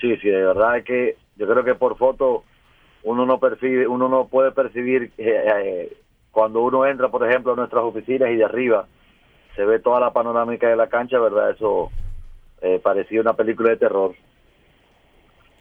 Sí, 0.00 0.16
sí, 0.18 0.28
de 0.28 0.44
verdad 0.44 0.78
es 0.78 0.84
que 0.84 1.16
yo 1.36 1.46
creo 1.46 1.64
que 1.64 1.74
por 1.74 1.96
foto 1.96 2.44
uno 3.02 3.26
no 3.26 3.38
percibe, 3.40 3.86
uno 3.86 4.08
no 4.08 4.28
puede 4.28 4.52
percibir 4.52 5.12
eh, 5.18 5.44
eh, 5.56 5.96
cuando 6.30 6.62
uno 6.62 6.86
entra, 6.86 7.08
por 7.08 7.28
ejemplo, 7.28 7.52
a 7.52 7.56
nuestras 7.56 7.82
oficinas 7.84 8.30
y 8.30 8.36
de 8.36 8.44
arriba 8.44 8.86
se 9.56 9.64
ve 9.64 9.80
toda 9.80 9.98
la 9.98 10.12
panorámica 10.12 10.68
de 10.68 10.76
la 10.76 10.88
cancha, 10.88 11.18
¿verdad? 11.18 11.50
Eso 11.50 11.90
eh, 12.60 12.80
parecía 12.82 13.20
una 13.20 13.34
película 13.34 13.70
de 13.70 13.76
terror. 13.76 14.14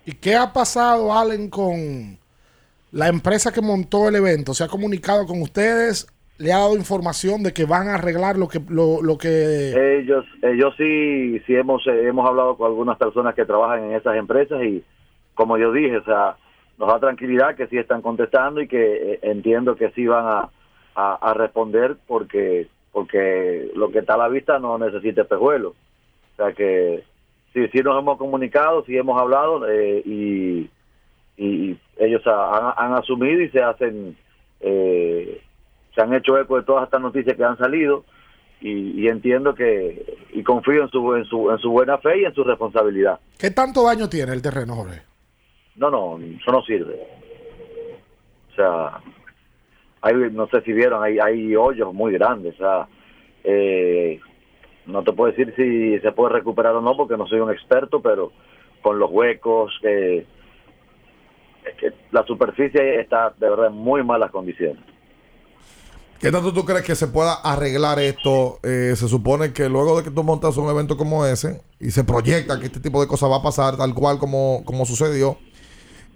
¿Y 0.06 0.14
qué 0.14 0.36
ha 0.36 0.54
pasado, 0.54 1.12
Allen, 1.12 1.50
con 1.50 2.18
la 2.92 3.08
empresa 3.08 3.52
que 3.52 3.62
montó 3.62 4.08
el 4.08 4.16
evento? 4.16 4.54
¿Se 4.54 4.64
ha 4.64 4.68
comunicado 4.68 5.26
con 5.26 5.42
ustedes? 5.42 6.08
¿Le 6.40 6.54
ha 6.54 6.58
dado 6.60 6.76
información 6.76 7.42
de 7.44 7.54
que 7.54 7.66
van 7.66 7.88
a 7.88 7.96
arreglar 7.96 8.38
lo 8.38 8.48
que... 8.48 8.62
Lo, 8.70 9.02
lo 9.02 9.18
que... 9.18 9.98
Ellos, 10.00 10.26
ellos 10.44 10.74
sí, 10.78 11.40
sí 11.48 11.56
hemos, 11.56 11.86
eh, 11.88 12.08
hemos 12.08 12.28
hablado 12.28 12.56
con 12.58 12.68
algunas 12.68 12.98
personas 12.98 13.34
que 13.36 13.46
trabajan 13.46 13.86
en 13.86 13.94
esas 13.94 14.16
empresas 14.18 14.62
y 14.64 14.84
como 15.34 15.58
yo 15.58 15.72
dije, 15.72 15.98
o 15.98 16.04
sea, 16.04 16.36
nos 16.78 16.88
da 16.90 17.00
tranquilidad 17.00 17.56
que 17.56 17.68
sí 17.68 17.78
están 17.78 18.02
contestando 18.02 18.62
y 18.62 18.68
que 18.68 19.14
eh, 19.14 19.20
entiendo 19.24 19.76
que 19.76 19.90
sí 19.92 20.06
van 20.06 20.26
a, 20.26 20.50
a, 20.96 21.34
responder 21.34 21.96
porque 22.08 22.68
porque 22.92 23.70
lo 23.76 23.92
que 23.92 24.00
está 24.00 24.16
a 24.16 24.18
la 24.18 24.28
vista 24.28 24.58
no 24.58 24.78
necesita 24.80 25.22
espejuelos. 25.22 25.74
O 25.74 26.36
sea 26.36 26.54
que 26.54 27.04
sí, 27.54 27.68
sí 27.72 27.80
nos 27.80 28.00
hemos 28.00 28.18
comunicado, 28.18 28.84
sí 28.86 28.98
hemos 28.98 29.20
hablado 29.22 29.68
eh, 29.70 30.02
y, 30.06 30.70
y 31.38 31.78
ellos 31.98 32.22
ha- 32.26 32.74
han, 32.76 32.92
han 32.94 32.98
asumido 33.00 33.42
y 33.42 33.50
se 33.50 33.62
hacen, 33.62 34.16
eh, 34.62 35.42
se 35.98 36.04
han 36.04 36.14
hecho 36.14 36.38
eco 36.38 36.58
de 36.58 36.64
todas 36.64 36.84
estas 36.84 37.02
noticias 37.02 37.36
que 37.36 37.44
han 37.44 37.58
salido 37.58 38.06
y, 38.62 39.02
y 39.02 39.08
entiendo 39.08 39.56
que 39.56 40.16
y 40.32 40.44
confío 40.44 40.84
en 40.84 40.90
su, 40.90 41.16
en 41.16 41.26
su 41.26 41.50
en 41.50 41.58
su 41.58 41.72
buena 41.72 41.98
fe 41.98 42.22
y 42.22 42.26
en 42.26 42.36
su 42.36 42.44
responsabilidad. 42.44 43.20
¿Qué 43.40 43.50
tanto 43.50 43.84
daño 43.84 44.08
tiene 44.08 44.34
el 44.34 44.44
terreno, 44.44 44.76
Jorge? 44.76 45.02
No, 45.76 45.90
no, 45.90 46.20
eso 46.20 46.52
no 46.52 46.62
sirve. 46.62 47.00
O 48.52 48.56
sea, 48.56 49.00
hay, 50.02 50.14
no 50.32 50.48
sé 50.50 50.62
si 50.62 50.72
vieron, 50.72 51.04
hay, 51.04 51.18
hay 51.18 51.56
hoyos 51.56 51.92
muy 51.96 52.14
grandes. 52.14 52.54
O 52.56 52.58
sea, 52.58 52.88
eh, 53.44 54.20
no 54.86 55.04
te 55.04 55.14
puedo 55.14 55.32
decir 55.32 55.52
si 55.56 55.98
se 56.00 56.12
puede 56.12 56.34
recuperar 56.34 56.76
o 56.76 56.82
no 56.82 56.96
porque 56.96 57.18
no 57.18 57.26
soy 57.26 57.40
un 57.40 57.52
experto, 57.52 58.04
pero 58.04 58.32
con 58.84 59.00
los 59.00 59.10
huecos, 59.12 59.74
eh, 59.82 60.28
es 61.66 61.76
que 61.78 61.92
la 62.12 62.24
superficie 62.24 63.00
está 63.00 63.34
de 63.36 63.50
verdad 63.50 63.68
en 63.68 63.74
muy 63.74 64.04
malas 64.04 64.30
condiciones. 64.30 64.97
¿Qué 66.20 66.32
tanto 66.32 66.52
tú 66.52 66.66
crees 66.66 66.84
que 66.84 66.96
se 66.96 67.08
pueda 67.08 67.34
arreglar 67.36 68.00
esto? 68.00 68.60
Eh, 68.64 68.94
se 68.96 69.08
supone 69.08 69.54
que 69.54 69.70
luego 69.70 69.98
de 69.98 70.04
que 70.04 70.12
tú 70.12 70.24
montas 70.24 70.58
un 70.58 70.70
evento 70.70 70.98
como 70.98 71.26
ese 71.26 71.62
y 71.80 71.92
se 71.92 72.04
proyecta 72.04 72.60
que 72.60 72.66
este 72.66 72.80
tipo 72.80 73.00
de 73.02 73.08
cosas 73.08 73.30
va 73.30 73.38
a 73.38 73.44
pasar 73.44 73.78
tal 73.78 73.94
cual 73.94 74.18
como, 74.18 74.64
como 74.66 74.86
sucedió, 74.86 75.38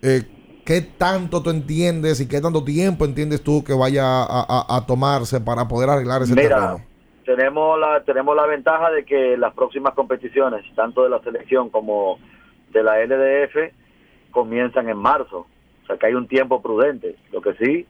eh, 0.01 0.23
¿qué 0.65 0.81
tanto 0.81 1.43
tú 1.43 1.51
entiendes 1.51 2.19
y 2.19 2.27
qué 2.27 2.41
tanto 2.41 2.63
tiempo 2.63 3.05
entiendes 3.05 3.43
tú 3.43 3.63
que 3.63 3.73
vaya 3.73 4.23
a, 4.23 4.41
a- 4.47 4.77
a 4.77 4.85
tomarse 4.87 5.39
para 5.39 5.67
poder 5.67 5.89
arreglar 5.91 6.23
ese 6.23 6.33
Mira, 6.35 6.49
terreno? 6.55 6.85
tenemos 7.23 7.79
la 7.79 8.03
tenemos 8.03 8.35
la 8.35 8.47
ventaja 8.47 8.89
de 8.89 9.05
que 9.05 9.37
las 9.37 9.53
próximas 9.53 9.93
competiciones, 9.93 10.65
tanto 10.75 11.03
de 11.03 11.09
la 11.11 11.21
selección 11.21 11.69
como 11.69 12.17
de 12.73 12.81
la 12.83 12.99
LDF, 13.05 13.71
comienzan 14.31 14.89
en 14.89 14.97
marzo. 14.97 15.45
O 15.83 15.85
sea 15.85 15.97
que 15.97 16.07
hay 16.07 16.15
un 16.15 16.27
tiempo 16.27 16.59
prudente. 16.61 17.17
Lo 17.31 17.41
que 17.41 17.53
sí, 17.55 17.85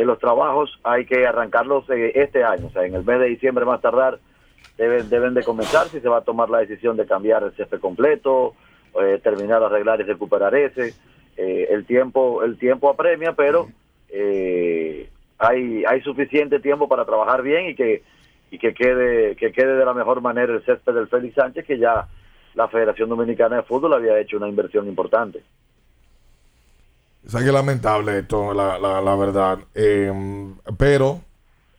que 0.00 0.06
los 0.06 0.18
trabajos 0.18 0.80
hay 0.82 1.04
que 1.04 1.26
arrancarlos 1.26 1.84
eh, 1.90 2.12
este 2.14 2.42
año. 2.42 2.68
O 2.68 2.70
sea, 2.70 2.86
en 2.86 2.94
el 2.94 3.04
mes 3.04 3.20
de 3.20 3.26
diciembre 3.26 3.66
más 3.66 3.82
tardar 3.82 4.18
deben, 4.78 5.10
deben 5.10 5.34
de 5.34 5.42
comenzar 5.42 5.88
si 5.88 6.00
se 6.00 6.08
va 6.08 6.18
a 6.18 6.24
tomar 6.24 6.48
la 6.48 6.60
decisión 6.60 6.96
de 6.96 7.04
cambiar 7.04 7.42
el 7.42 7.52
césped 7.52 7.80
completo, 7.80 8.54
eh, 8.98 9.20
terminar, 9.22 9.62
arreglar 9.62 10.00
y 10.00 10.04
recuperar 10.04 10.54
ese. 10.54 10.94
Eh, 11.36 11.66
el 11.68 11.84
tiempo 11.84 12.42
el 12.42 12.56
tiempo 12.56 12.88
apremia, 12.88 13.34
pero 13.34 13.68
eh, 14.08 15.10
hay 15.36 15.84
hay 15.84 16.00
suficiente 16.00 16.60
tiempo 16.60 16.88
para 16.88 17.04
trabajar 17.04 17.42
bien 17.42 17.68
y 17.68 17.74
que 17.74 18.02
y 18.50 18.58
que 18.58 18.72
quede 18.72 19.36
que 19.36 19.52
quede 19.52 19.76
de 19.76 19.84
la 19.84 19.92
mejor 19.92 20.22
manera 20.22 20.54
el 20.54 20.64
césped 20.64 20.94
del 20.94 21.08
Félix 21.08 21.34
Sánchez 21.34 21.66
que 21.66 21.76
ya 21.76 22.08
la 22.54 22.68
Federación 22.68 23.10
Dominicana 23.10 23.56
de 23.56 23.62
Fútbol 23.64 23.92
había 23.92 24.18
hecho 24.18 24.38
una 24.38 24.48
inversión 24.48 24.88
importante. 24.88 25.42
O 27.26 27.30
sea, 27.30 27.44
que 27.44 27.52
lamentable 27.52 28.18
esto, 28.20 28.54
la, 28.54 28.78
la, 28.78 29.16
verdad. 29.16 29.58
Eh, 29.74 30.12
pero 30.78 31.20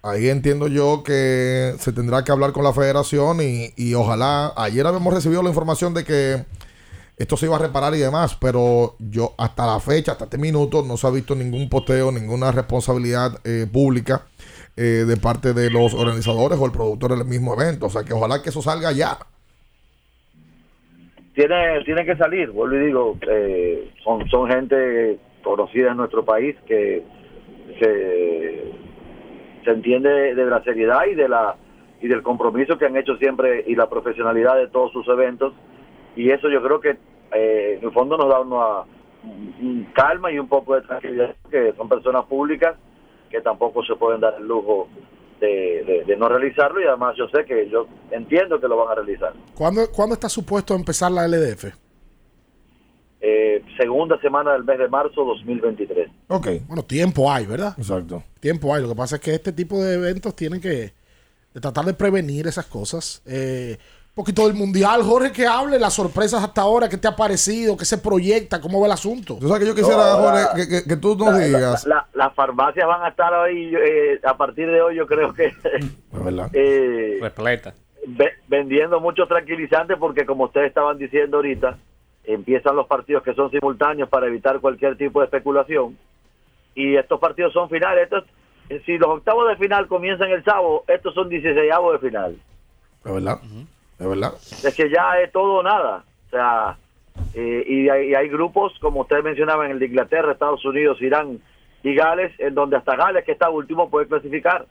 ahí 0.04 0.30
entiendo 0.30 0.68
yo 0.68 1.04
que 1.04 1.74
se 1.80 1.92
tendrá 1.94 2.24
que 2.24 2.32
hablar 2.32 2.52
con 2.52 2.64
la 2.64 2.74
federación 2.74 3.42
y, 3.42 3.74
y 3.76 3.94
ojalá, 3.96 4.54
ayer 4.56 4.86
habíamos 4.86 5.14
recibido 5.14 5.42
la 5.44 5.50
información 5.50 5.94
de 5.94 6.04
que 6.04 6.46
esto 7.22 7.38
se 7.38 7.46
iba 7.46 7.56
a 7.56 7.60
reparar 7.60 7.94
y 7.94 8.00
demás, 8.00 8.36
pero 8.42 8.96
yo 8.98 9.36
hasta 9.38 9.68
la 9.68 9.80
fecha, 9.80 10.14
hasta 10.14 10.24
este 10.24 10.40
minuto, 10.40 10.84
no 10.84 10.98
se 10.98 11.06
ha 11.06 11.12
visto 11.12 11.36
ningún 11.36 11.70
posteo, 11.70 12.12
ninguna 12.12 12.52
responsabilidad 12.52 13.34
eh, 13.44 13.68
pública 13.72 14.24
eh, 14.76 15.06
de 15.06 15.18
parte 15.18 15.54
de 15.54 15.70
los 15.70 15.94
organizadores 15.94 16.58
o 16.58 16.66
el 16.66 16.72
productor 16.72 17.16
del 17.16 17.28
mismo 17.28 17.54
evento. 17.54 17.86
O 17.86 17.90
sea, 17.90 18.04
que 18.04 18.14
ojalá 18.14 18.42
que 18.42 18.50
eso 18.50 18.64
salga 18.64 18.92
ya. 18.92 19.20
Tiene, 21.36 21.84
tiene 21.86 22.06
que 22.06 22.16
salir, 22.16 22.50
vuelvo 22.50 22.76
y 22.76 22.86
digo, 22.88 23.18
eh, 23.30 23.92
son, 24.04 24.28
son 24.28 24.50
gente 24.50 25.20
conocida 25.44 25.92
en 25.92 25.98
nuestro 25.98 26.24
país 26.26 26.56
que 26.66 27.04
se, 27.80 28.72
se 29.64 29.72
entiende 29.72 30.36
de 30.36 30.46
la 30.46 30.64
seriedad 30.64 31.06
y 31.12 31.16
de 31.16 31.30
la 31.30 31.56
y 32.02 32.08
del 32.08 32.24
compromiso 32.24 32.78
que 32.78 32.86
han 32.86 32.98
hecho 32.98 33.16
siempre 33.18 33.64
y 33.68 33.76
la 33.76 33.88
profesionalidad 33.88 34.56
de 34.56 34.68
todos 34.68 34.92
sus 34.92 35.08
eventos 35.08 35.54
y 36.16 36.32
eso 36.32 36.50
yo 36.50 36.62
creo 36.64 36.80
que 36.80 36.98
eh, 37.34 37.78
en 37.78 37.86
el 37.86 37.92
fondo 37.94 38.18
nos 38.18 38.28
da 38.28 38.40
una 38.40 39.02
un 39.24 39.88
calma 39.94 40.32
y 40.32 40.40
un 40.40 40.48
poco 40.48 40.76
de 40.76 40.82
tranquilidad 40.82 41.36
que 41.50 41.74
son 41.78 41.88
personas 41.88 42.26
públicas 42.26 42.76
que 43.30 43.40
tampoco 43.42 43.84
se 43.84 43.96
pueden 43.96 44.20
dar 44.20 44.34
el 44.40 44.48
lujo 44.48 44.88
de, 45.40 46.16
no 46.18 46.28
realizarlo 46.28 46.82
y 46.82 46.86
además 46.86 47.16
yo 47.18 47.28
sé 47.30 47.46
que 47.46 47.70
yo 47.70 47.88
entiendo 48.12 48.60
que 48.60 48.68
lo 48.68 48.78
van 48.78 48.90
a 48.90 48.96
realizar 48.96 49.34
¿Cuándo, 49.56 49.82
¿Cuándo 49.92 50.14
está 50.14 50.30
supuesto 50.30 50.76
empezar 50.76 51.12
la 51.12 51.28
LDF? 51.28 51.91
Eh, 53.24 53.64
segunda 53.78 54.20
semana 54.20 54.54
del 54.54 54.64
mes 54.64 54.80
de 54.80 54.88
marzo 54.90 55.24
2023 55.24 56.10
Ok. 56.28 56.48
Bueno, 56.68 56.84
tiempo 56.84 57.32
hay, 57.32 57.46
¿verdad? 57.46 57.76
Exacto. 57.78 58.24
Tiempo 58.40 58.74
hay. 58.74 58.82
Lo 58.82 58.90
que 58.90 58.96
pasa 58.96 59.18
es 59.18 59.22
que 59.22 59.36
este 59.36 59.54
tipo 59.54 59.80
de 59.84 59.94
eventos 59.94 60.36
tienen 60.36 60.60
que 60.60 60.92
de 61.54 61.60
tratar 61.62 61.86
de 61.86 61.94
prevenir 61.94 62.48
esas 62.48 62.66
cosas. 62.66 63.22
Eh, 63.28 63.78
un 63.80 64.16
poquito 64.16 64.48
del 64.48 64.56
mundial, 64.58 65.04
Jorge, 65.04 65.32
que 65.32 65.46
hable 65.46 65.78
las 65.80 65.94
sorpresas 65.94 66.44
hasta 66.44 66.62
ahora, 66.62 66.90
qué 66.90 66.98
te 66.98 67.08
ha 67.08 67.16
parecido, 67.16 67.78
qué 67.78 67.86
se 67.86 67.98
proyecta, 67.98 68.60
cómo 68.60 68.80
va 68.82 68.88
el 68.88 68.92
asunto. 68.94 69.38
Tú 69.40 69.48
sabes 69.48 69.62
que 69.64 69.68
yo 69.70 69.76
quisiera, 69.76 70.14
Jorge, 70.16 70.44
que, 70.56 70.68
que- 70.68 70.84
que 70.90 70.96
tú 70.98 71.16
nos 71.16 71.34
La- 71.34 71.40
digas. 71.40 71.86
la- 71.86 71.96
la- 71.96 72.08
las 72.26 72.34
farmacias 72.36 72.88
van 72.88 73.04
a 73.04 73.10
estar 73.10 73.32
hoy, 73.34 73.74
eh, 73.76 74.20
a 74.24 74.36
partir 74.36 74.68
de 74.70 74.82
hoy 74.82 74.96
yo 74.96 75.06
creo 75.06 75.32
que 75.34 75.54
eh, 76.54 77.20
Repleta. 77.22 77.74
ve- 78.08 78.34
vendiendo 78.48 79.00
muchos 79.00 79.28
tranquilizantes 79.28 79.98
porque 80.00 80.26
como 80.26 80.46
ustedes 80.46 80.68
estaban 80.70 80.98
diciendo 80.98 81.38
ahorita, 81.38 81.78
empiezan 82.24 82.76
los 82.76 82.88
partidos 82.88 83.24
que 83.24 83.34
son 83.34 83.50
simultáneos 83.52 84.10
para 84.10 84.28
evitar 84.28 84.60
cualquier 84.60 84.98
tipo 84.98 85.20
de 85.20 85.26
especulación 85.26 85.98
y 86.76 86.96
estos 86.96 87.20
partidos 87.20 87.54
son 87.54 87.70
finales. 87.70 88.04
Estos, 88.04 88.24
eh, 88.70 88.82
si 88.86 88.98
los 88.98 89.10
octavos 89.10 89.50
de 89.50 89.58
final 89.58 89.88
comienzan 89.88 90.30
el 90.30 90.44
sábado, 90.44 90.84
estos 90.88 91.14
son 91.14 91.30
16 91.30 91.56
de 91.56 92.00
final. 92.00 92.38
Es 93.04 93.14
verdad. 93.14 93.40
Es 94.00 94.08
verdad. 94.08 94.34
Es 94.34 94.76
que 94.76 94.90
ya 94.90 95.20
es 95.20 95.32
todo 95.32 95.56
o 95.56 95.64
nada. 95.64 96.04
O 96.28 96.30
sea, 96.30 96.78
eh, 97.34 97.64
y, 97.68 97.90
hay, 97.90 98.10
y 98.10 98.16
hay 98.16 98.30
grupos, 98.30 98.74
como 98.80 99.02
ustedes 99.02 99.24
mencionaban, 99.24 99.72
el 99.72 99.80
de 99.80 99.88
Inglaterra, 99.88 100.32
Estados 100.32 100.64
Unidos, 100.66 101.02
Irán 101.02 101.40
y 101.84 101.96
Gales, 101.96 102.32
en 102.40 102.56
donde 102.56 102.78
hasta 102.78 102.96
Gales, 102.96 103.26
que 103.26 103.34
está 103.34 103.50
último, 103.50 103.90
puede 103.90 104.08
clasificar. 104.08 104.66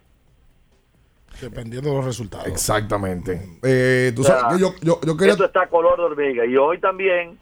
Dependiendo 1.41 1.91
de 1.91 1.97
los 1.97 2.05
resultados. 2.05 2.47
Exactamente. 2.47 3.41
Eh, 3.63 4.13
tú 4.15 4.23
O 4.23 4.25
sea, 4.25 4.41
sabes 4.41 4.57
que 4.57 4.63
yo, 4.63 4.75
yo, 4.83 5.01
yo 5.07 5.17
quería. 5.17 5.33
Esto 5.33 5.45
está 5.47 5.67
color 5.69 5.97
de 5.99 6.05
hormiga. 6.05 6.45
Y 6.47 6.57
hoy 6.57 6.79
también 6.79 7.39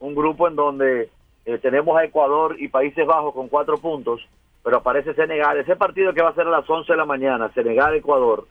un 0.00 0.14
grupo 0.14 0.48
en 0.48 0.56
donde 0.56 1.10
eh, 1.44 1.58
tenemos 1.58 1.96
a 1.96 2.04
Ecuador 2.04 2.56
y 2.58 2.68
Países 2.68 3.06
Bajos 3.06 3.34
con 3.34 3.48
cuatro 3.48 3.78
puntos, 3.78 4.20
pero 4.62 4.78
aparece 4.78 5.14
Senegal. 5.14 5.58
Ese 5.58 5.76
partido 5.76 6.12
que 6.12 6.22
va 6.22 6.30
a 6.30 6.34
ser 6.34 6.46
a 6.46 6.50
las 6.50 6.68
11 6.68 6.92
de 6.92 6.96
la 6.96 7.04
mañana, 7.04 7.52
Senegal-Ecuador, 7.54 8.46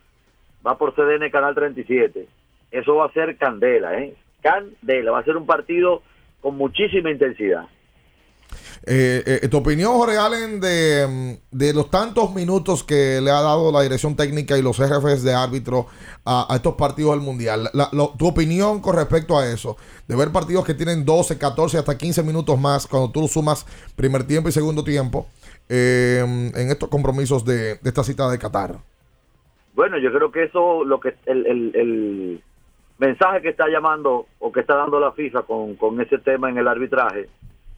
va 0.65 0.77
por 0.77 0.93
CDN 0.93 1.29
Canal 1.29 1.55
37. 1.55 2.27
Eso 2.71 2.95
va 2.95 3.05
a 3.05 3.13
ser 3.13 3.37
candela, 3.37 3.97
¿eh? 3.99 4.15
Candela. 4.41 5.11
Va 5.11 5.19
a 5.19 5.23
ser 5.23 5.37
un 5.37 5.45
partido 5.45 6.01
con 6.41 6.55
muchísima 6.57 7.11
intensidad. 7.11 7.65
Eh, 8.85 9.39
eh, 9.43 9.47
tu 9.47 9.57
opinión, 9.57 9.93
Jorge 9.93 10.17
Allen, 10.17 10.59
de, 10.59 11.37
mm, 11.51 11.55
de 11.57 11.73
los 11.73 11.89
tantos 11.91 12.33
minutos 12.33 12.83
que 12.83 13.21
le 13.21 13.29
ha 13.29 13.41
dado 13.41 13.71
la 13.71 13.81
dirección 13.81 14.15
técnica 14.15 14.57
y 14.57 14.61
los 14.61 14.77
jefes 14.77 15.23
de 15.23 15.33
árbitro 15.33 15.87
a, 16.25 16.51
a 16.51 16.55
estos 16.55 16.75
partidos 16.75 17.11
del 17.11 17.21
Mundial. 17.21 17.69
La- 17.73 17.89
tu 18.17 18.27
opinión 18.27 18.79
con 18.81 18.95
respecto 18.95 19.37
a 19.37 19.47
eso, 19.47 19.77
de 20.07 20.15
ver 20.15 20.31
partidos 20.31 20.65
que 20.65 20.73
tienen 20.73 21.05
12, 21.05 21.37
14, 21.37 21.77
hasta 21.77 21.97
15 21.97 22.23
minutos 22.23 22.59
más 22.59 22.87
cuando 22.87 23.11
tú 23.11 23.27
sumas 23.27 23.65
primer 23.95 24.23
tiempo 24.25 24.49
y 24.49 24.51
segundo 24.51 24.83
tiempo 24.83 25.27
eh, 25.69 26.23
en 26.55 26.69
estos 26.71 26.89
compromisos 26.89 27.45
de, 27.45 27.75
de 27.75 27.89
esta 27.89 28.03
cita 28.03 28.29
de 28.29 28.39
Qatar. 28.39 28.77
Bueno, 29.73 29.97
yo 29.99 30.11
creo 30.11 30.31
que 30.31 30.43
eso, 30.43 30.83
lo 30.83 30.99
que 30.99 31.15
el, 31.27 31.45
el, 31.45 31.71
el 31.75 32.43
mensaje 32.97 33.41
que 33.41 33.49
está 33.49 33.67
llamando 33.69 34.25
o 34.39 34.51
que 34.51 34.59
está 34.59 34.75
dando 34.75 34.99
la 34.99 35.11
FIFA 35.13 35.43
con, 35.43 35.75
con 35.75 36.01
ese 36.01 36.17
tema 36.17 36.49
en 36.49 36.57
el 36.57 36.67
arbitraje 36.67 37.29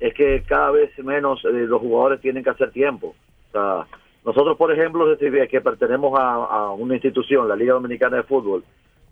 es 0.08 0.14
que 0.14 0.44
cada 0.46 0.72
vez 0.72 0.92
menos 1.00 1.44
eh, 1.46 1.52
los 1.68 1.80
jugadores 1.82 2.20
tienen 2.22 2.44
que 2.44 2.50
hacer 2.50 2.72
tiempo. 2.72 3.16
O 3.50 3.52
sea, 3.52 3.88
nosotros, 4.26 4.58
por 4.58 4.72
ejemplo, 4.72 5.06
que 5.18 5.62
pertenecemos 5.62 6.20
a, 6.20 6.34
a 6.46 6.72
una 6.72 6.96
institución, 6.96 7.48
la 7.48 7.56
Liga 7.56 7.74
Dominicana 7.74 8.18
de 8.18 8.24
Fútbol, 8.24 8.64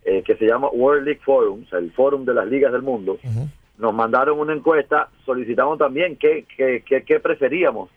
eh, 0.03 0.21
que 0.25 0.35
se 0.35 0.45
llama 0.45 0.67
World 0.69 1.05
League 1.05 1.21
Forum, 1.23 1.63
o 1.65 1.69
sea, 1.69 1.79
el 1.79 1.91
Fórum 1.91 2.25
de 2.25 2.33
las 2.33 2.47
Ligas 2.47 2.71
del 2.73 2.81
Mundo, 2.81 3.17
nos 3.77 3.93
mandaron 3.93 4.39
una 4.39 4.53
encuesta, 4.53 5.07
solicitamos 5.25 5.77
también 5.77 6.17
qué, 6.17 6.45
qué, 6.57 6.83
qué- 6.85 7.03
qué 7.03 7.19
preferíamos 7.19 7.89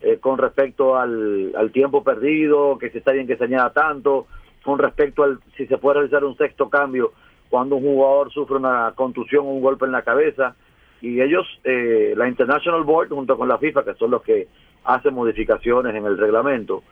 eh, 0.00 0.16
con 0.18 0.38
respecto 0.38 0.96
al, 0.96 1.52
al 1.56 1.70
tiempo 1.72 2.02
perdido, 2.04 2.78
que 2.78 2.90
si 2.90 2.98
está 2.98 3.12
bien 3.12 3.26
que 3.26 3.36
se 3.36 3.44
añada 3.44 3.70
tanto, 3.72 4.26
con 4.64 4.78
respecto 4.78 5.22
al 5.22 5.38
si 5.56 5.66
se 5.66 5.76
puede 5.78 5.94
realizar 5.98 6.24
un 6.24 6.36
sexto 6.36 6.68
cambio 6.70 7.12
cuando 7.50 7.76
un 7.76 7.82
jugador 7.84 8.30
sufre 8.32 8.56
una 8.56 8.92
contusión 8.94 9.44
o 9.46 9.50
un 9.50 9.60
golpe 9.60 9.84
en 9.86 9.92
la 9.92 10.02
cabeza. 10.02 10.54
Y 11.00 11.20
ellos, 11.20 11.46
eh, 11.64 12.14
la 12.16 12.28
International 12.28 12.82
Board, 12.82 13.08
junto 13.10 13.36
con 13.36 13.48
la 13.48 13.58
FIFA, 13.58 13.84
que 13.84 13.94
son 13.94 14.10
los 14.10 14.22
que 14.22 14.48
hacen 14.84 15.14
modificaciones 15.14 15.94
en 15.94 16.04
el 16.06 16.18
reglamento, 16.18 16.82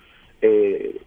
eh, 0.42 1.00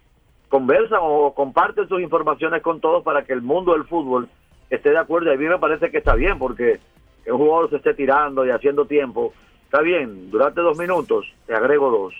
conversan 0.48 0.98
o 1.02 1.32
comparten 1.34 1.88
sus 1.88 2.00
informaciones 2.00 2.62
con 2.62 2.80
todos 2.80 3.02
para 3.04 3.24
que 3.24 3.32
el 3.32 3.42
mundo 3.42 3.72
del 3.72 3.84
fútbol 3.84 4.28
esté 4.68 4.90
de 4.90 4.98
acuerdo. 4.98 5.30
Y 5.30 5.34
a 5.34 5.38
mí 5.38 5.46
me 5.46 5.58
parece 5.58 5.90
que 5.90 5.98
está 5.98 6.14
bien, 6.14 6.38
porque 6.38 6.78
que 7.24 7.32
un 7.32 7.38
jugador 7.38 7.70
se 7.70 7.76
esté 7.76 7.94
tirando 7.94 8.44
y 8.46 8.50
haciendo 8.50 8.86
tiempo, 8.86 9.32
está 9.64 9.80
bien, 9.82 10.30
durante 10.30 10.60
dos 10.60 10.76
minutos 10.78 11.26
te 11.46 11.54
agrego 11.54 11.90
dos. 11.90 12.14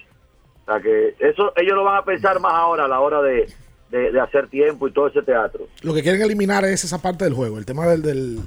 O 0.67 0.73
sea 0.73 0.81
que 0.81 1.15
eso 1.19 1.53
ellos 1.57 1.75
lo 1.75 1.85
van 1.85 1.97
a 1.97 2.05
pensar 2.05 2.39
más 2.41 2.53
ahora 2.53 2.85
a 2.85 2.89
la 2.89 3.01
hora 3.01 3.21
de, 3.23 3.49
de- 3.91 4.13
de 4.13 4.21
hacer 4.21 4.47
tiempo 4.49 4.87
y 4.87 4.93
todo 4.93 5.09
ese 5.09 5.23
teatro. 5.23 5.67
Lo 5.83 5.93
que 5.95 6.03
quieren 6.03 6.23
eliminar 6.23 6.65
es 6.65 6.85
esa 6.85 7.03
parte 7.03 7.25
del 7.25 7.35
juego, 7.35 7.59
el 7.59 7.67
tema 7.67 7.87
del, 7.89 8.03
del 8.03 8.39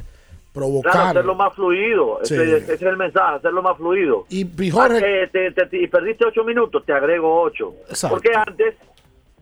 provocar. 0.54 0.92
Claro, 0.92 1.10
hacerlo 1.10 1.36
más 1.36 1.54
fluido. 1.54 2.20
Sí. 2.24 2.36
Ese, 2.36 2.58
ese 2.58 2.74
es 2.76 2.82
el 2.84 2.98
mensaje, 2.98 3.36
hacerlo 3.38 3.62
más 3.64 3.76
fluido. 3.78 4.26
Y, 4.30 4.42
y 4.64 4.70
Jorge- 4.72 4.98
Ah, 4.98 5.30
que 5.32 5.52
te, 5.52 5.66
te- 5.66 5.88
perdiste 5.88 6.26
ocho 6.26 6.44
minutos, 6.44 6.86
te 6.86 6.94
agrego 6.94 7.42
ocho. 7.42 7.74
Exacto. 7.90 8.16
Porque 8.16 8.30
antes, 8.36 8.76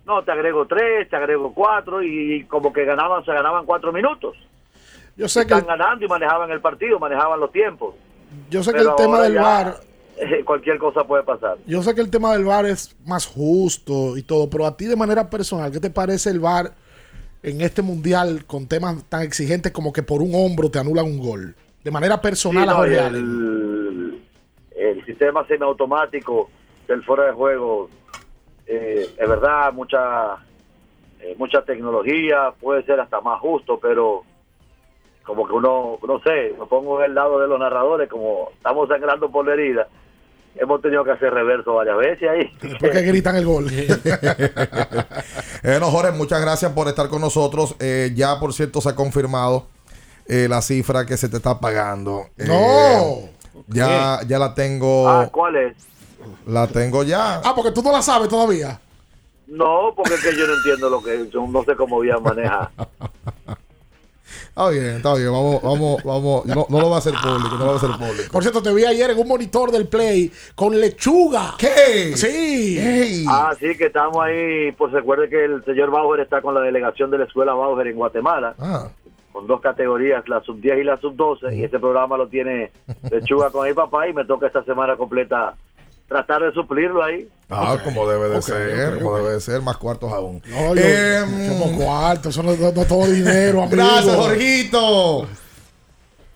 no, 0.05 0.23
te 0.23 0.31
agrego 0.31 0.65
tres, 0.65 1.09
te 1.09 1.15
agrego 1.15 1.53
cuatro 1.53 2.01
y, 2.01 2.45
como 2.45 2.71
que 2.71 2.85
ganaban, 2.85 3.23
se 3.25 3.31
ganaban 3.33 3.65
cuatro 3.65 3.91
minutos. 3.91 4.35
Yo 5.17 5.27
sé 5.27 5.45
que 5.45 5.53
Están 5.53 5.77
ganando 5.77 6.05
y 6.05 6.07
manejaban 6.07 6.49
el 6.51 6.61
partido, 6.61 6.97
manejaban 6.97 7.39
los 7.39 7.51
tiempos. 7.51 7.93
Yo 8.49 8.63
sé 8.63 8.71
que 8.71 8.79
el 8.79 8.95
tema 8.95 9.21
del 9.21 9.33
ya, 9.33 9.75
eh, 10.17 10.41
cualquier 10.45 10.77
cosa 10.77 11.03
puede 11.03 11.23
pasar. 11.23 11.57
yo 11.67 11.83
sé 11.83 11.93
que 11.93 11.99
el 12.01 12.09
tema 12.09 12.31
del 12.31 12.45
VAR 12.45 12.65
es 12.65 12.95
más 13.05 13.25
justo 13.27 14.15
y 14.15 14.23
todo, 14.23 14.49
pero 14.49 14.65
a 14.65 14.77
ti 14.77 14.85
de 14.85 14.95
manera 14.95 15.29
personal, 15.29 15.69
¿qué 15.71 15.79
te 15.81 15.89
parece 15.89 16.29
el 16.29 16.39
VAR 16.39 16.71
en 17.43 17.61
este 17.61 17.81
mundial 17.81 18.45
con 18.45 18.67
temas 18.67 19.03
tan 19.09 19.21
exigentes 19.23 19.71
como 19.71 19.91
que 19.93 20.03
por 20.03 20.21
un 20.21 20.31
hombro 20.35 20.69
te 20.69 20.79
anulan 20.79 21.05
un 21.05 21.19
gol? 21.19 21.55
De 21.83 21.91
manera 21.91 22.21
personal 22.21 22.63
Sí, 22.65 22.69
a 22.69 22.73
no, 22.73 22.81
Allen. 22.81 23.15
el, 23.15 24.21
el 24.75 25.05
sistema 25.05 25.45
semiautomático 25.47 26.49
del 26.87 27.03
fuera 27.03 27.25
de 27.25 27.31
juego 27.31 27.89
eh, 28.67 29.07
es 29.17 29.29
verdad 29.29 29.73
mucha 29.73 30.35
eh, 31.19 31.35
mucha 31.37 31.63
tecnología 31.63 32.53
puede 32.59 32.83
ser 32.83 32.99
hasta 32.99 33.21
más 33.21 33.39
justo 33.39 33.79
pero 33.81 34.23
como 35.23 35.47
que 35.47 35.53
uno 35.53 35.97
no 36.07 36.19
sé 36.21 36.53
me 36.59 36.65
pongo 36.67 36.99
en 36.99 37.05
el 37.11 37.15
lado 37.15 37.39
de 37.39 37.47
los 37.47 37.59
narradores 37.59 38.09
como 38.09 38.49
estamos 38.53 38.87
sangrando 38.89 39.29
por 39.31 39.45
la 39.45 39.53
herida 39.53 39.87
hemos 40.55 40.81
tenido 40.81 41.03
que 41.03 41.11
hacer 41.11 41.33
reverso 41.33 41.73
varias 41.73 41.97
veces 41.97 42.29
ahí 42.29 42.51
Después 42.61 42.91
que 42.91 43.01
gritan 43.01 43.35
el 43.35 43.45
gol. 43.45 43.67
Eh, 45.63 45.77
no, 45.79 45.91
Jorge, 45.91 46.11
muchas 46.11 46.41
gracias 46.41 46.71
por 46.71 46.87
estar 46.87 47.07
con 47.07 47.21
nosotros. 47.21 47.75
Eh, 47.79 48.11
ya, 48.15 48.39
por 48.39 48.51
cierto, 48.51 48.81
se 48.81 48.89
ha 48.89 48.95
confirmado 48.95 49.67
eh, 50.27 50.47
la 50.49 50.59
cifra 50.63 51.05
que 51.05 51.17
se 51.17 51.29
te 51.29 51.37
está 51.37 51.59
pagando. 51.59 52.25
Eh, 52.35 52.45
¡No! 52.47 53.29
Ya, 53.67 54.21
ya 54.27 54.39
la 54.39 54.55
tengo. 54.55 55.07
ah 55.07 55.29
cuál 55.31 55.55
es 55.57 55.75
La 56.47 56.65
tengo 56.65 57.03
ya. 57.03 57.41
Ah, 57.43 57.53
porque 57.55 57.71
tú 57.71 57.83
no 57.83 57.91
la 57.91 58.01
sabes 58.01 58.27
todavía. 58.27 58.79
no 59.45 59.93
porque 59.95 60.15
es 60.15 60.23
que 60.23 60.35
yo 60.35 60.47
no 60.47 60.53
entiendo 60.55 60.89
lo 60.89 61.03
que 61.03 61.29
yo 61.29 61.45
no 61.47 61.63
sé 61.63 61.75
cómo 61.75 61.99
bien 61.99 62.23
maneja 62.23 62.71
Está 64.49 64.69
bien, 64.69 64.85
está 64.97 65.13
bien. 65.15 65.31
Vamos, 65.31 65.61
vamos, 65.61 66.03
vamos. 66.03 66.45
No, 66.45 66.65
no 66.69 66.79
lo 66.81 66.89
va 66.89 66.95
a 66.97 66.99
hacer 66.99 67.13
público, 67.13 67.55
no 67.57 67.57
lo 67.59 67.65
va 67.67 67.73
a 67.73 67.77
hacer 67.77 67.89
público. 67.91 68.31
Por 68.31 68.41
cierto, 68.43 68.61
te 68.61 68.73
vi 68.73 68.85
ayer 68.85 69.09
en 69.11 69.19
un 69.19 69.27
monitor 69.27 69.71
del 69.71 69.87
Play 69.87 70.31
con 70.55 70.79
lechuga. 70.79 71.55
¿Qué? 71.57 72.15
Sí. 72.15 73.25
Ah, 73.29 73.53
sí, 73.59 73.75
que 73.77 73.85
estamos 73.87 74.17
ahí. 74.23 74.71
Pues 74.73 74.91
recuerde 74.91 75.29
que 75.29 75.45
el 75.45 75.63
señor 75.65 75.91
Bauer 75.91 76.19
está 76.21 76.41
con 76.41 76.53
la 76.53 76.61
delegación 76.61 77.11
de 77.11 77.17
la 77.19 77.25
escuela 77.25 77.53
Bauer 77.53 77.87
en 77.87 77.95
Guatemala, 77.95 78.55
Ah. 78.59 78.89
con 79.31 79.47
dos 79.47 79.61
categorías, 79.61 80.27
la 80.27 80.41
sub 80.41 80.59
10 80.59 80.79
y 80.79 80.83
la 80.83 80.97
sub 80.99 81.15
12. 81.15 81.55
Y 81.55 81.63
este 81.63 81.79
programa 81.79 82.17
lo 82.17 82.27
tiene 82.27 82.71
Lechuga 83.09 83.49
con 83.49 83.67
mi 83.67 83.73
papá 83.73 84.07
y 84.07 84.13
me 84.13 84.25
toca 84.25 84.47
esta 84.47 84.63
semana 84.63 84.97
completa 84.97 85.55
tratar 86.11 86.41
de 86.41 86.51
suplirlo 86.51 87.01
ahí. 87.01 87.29
Ah, 87.49 87.77
como 87.83 88.05
debe 88.07 88.27
de 88.27 88.41
ser, 88.41 88.99
como 88.99 89.15
debe 89.17 89.29
de 89.35 89.39
ser, 89.41 89.61
más 89.61 89.77
cuartos 89.77 90.11
aún. 90.11 90.41
No, 90.45 90.75
yo, 90.75 90.81
Em, 90.83 91.47
como 91.49 91.77
cuarto, 91.77 92.27
eso 92.29 92.43
no, 92.43 92.53
no- 92.55 92.71
no 92.73 92.85
todo 92.85 93.05
dinero, 93.07 93.61
amigo. 93.63 93.77
Gracias, 93.77 94.15
Jorgito. 94.15 95.27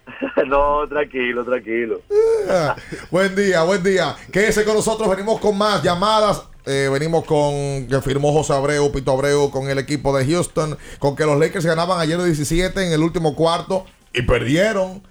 no, 0.47 0.88
tranquilo, 0.88 1.43
tranquilo. 1.43 2.01
Ah, 2.49 2.76
buen 3.11 3.36
día, 3.36 3.63
buen 3.63 3.84
día. 3.84 4.15
Quédese 4.32 4.63
con 4.63 4.76
nosotros, 4.76 5.09
venimos 5.09 5.39
con 5.41 5.57
más 5.57 5.84
llamadas. 5.84 6.43
Eh, 6.65 6.89
venimos 6.91 7.26
con 7.26 7.86
que 7.88 8.01
firmó 8.01 8.32
José 8.32 8.53
Abreu, 8.53 8.91
Pito 8.91 9.11
Abreu 9.11 9.51
con 9.51 9.69
el 9.69 9.78
equipo 9.78 10.17
de 10.17 10.26
Houston, 10.26 10.78
con 10.99 11.15
que 11.15 11.26
los 11.26 11.38
Lakers 11.39 11.65
ganaban 11.65 11.99
ayer 11.99 12.17
de 12.17 12.26
17 12.26 12.88
en 12.88 12.91
el 12.93 13.03
último 13.03 13.36
cuarto 13.36 13.86
y 14.13 14.21
perdieron. 14.23 15.03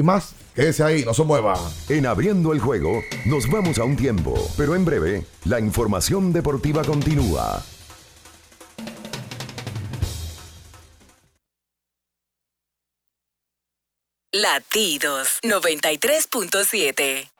Y 0.00 0.02
más, 0.02 0.34
quédese 0.54 0.82
ahí, 0.82 1.04
no 1.04 1.12
se 1.12 1.24
mueva. 1.24 1.54
En 1.90 2.06
abriendo 2.06 2.54
el 2.54 2.58
juego, 2.58 3.02
nos 3.26 3.50
vamos 3.50 3.78
a 3.78 3.84
un 3.84 3.96
tiempo, 3.96 4.32
pero 4.56 4.74
en 4.74 4.82
breve, 4.82 5.26
la 5.44 5.60
información 5.60 6.32
deportiva 6.32 6.82
continúa. 6.84 7.62
Latidos 14.32 15.38
93.7. 15.42 17.39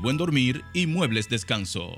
buen 0.00 0.16
dormir 0.16 0.62
y 0.72 0.86
muebles 0.86 1.28
descanso. 1.28 1.92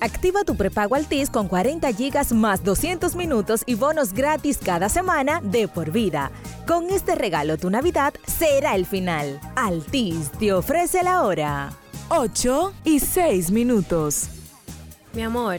Activa 0.00 0.44
tu 0.44 0.56
prepago 0.56 0.94
Altis 0.94 1.28
con 1.28 1.46
40 1.46 1.92
gigas 1.92 2.32
más 2.32 2.64
200 2.64 3.14
minutos 3.16 3.62
y 3.66 3.74
bonos 3.74 4.14
gratis 4.14 4.58
cada 4.58 4.88
semana 4.88 5.42
de 5.42 5.68
por 5.68 5.90
vida. 5.90 6.30
Con 6.66 6.88
este 6.88 7.14
regalo 7.14 7.58
tu 7.58 7.68
Navidad 7.68 8.14
será 8.26 8.74
el 8.76 8.86
final. 8.86 9.38
Altis 9.56 10.30
te 10.32 10.54
ofrece 10.54 11.02
la 11.02 11.22
hora. 11.22 11.70
8 12.08 12.72
y 12.84 13.00
6 13.00 13.50
minutos. 13.50 14.30
Mi 15.12 15.22
amor, 15.22 15.58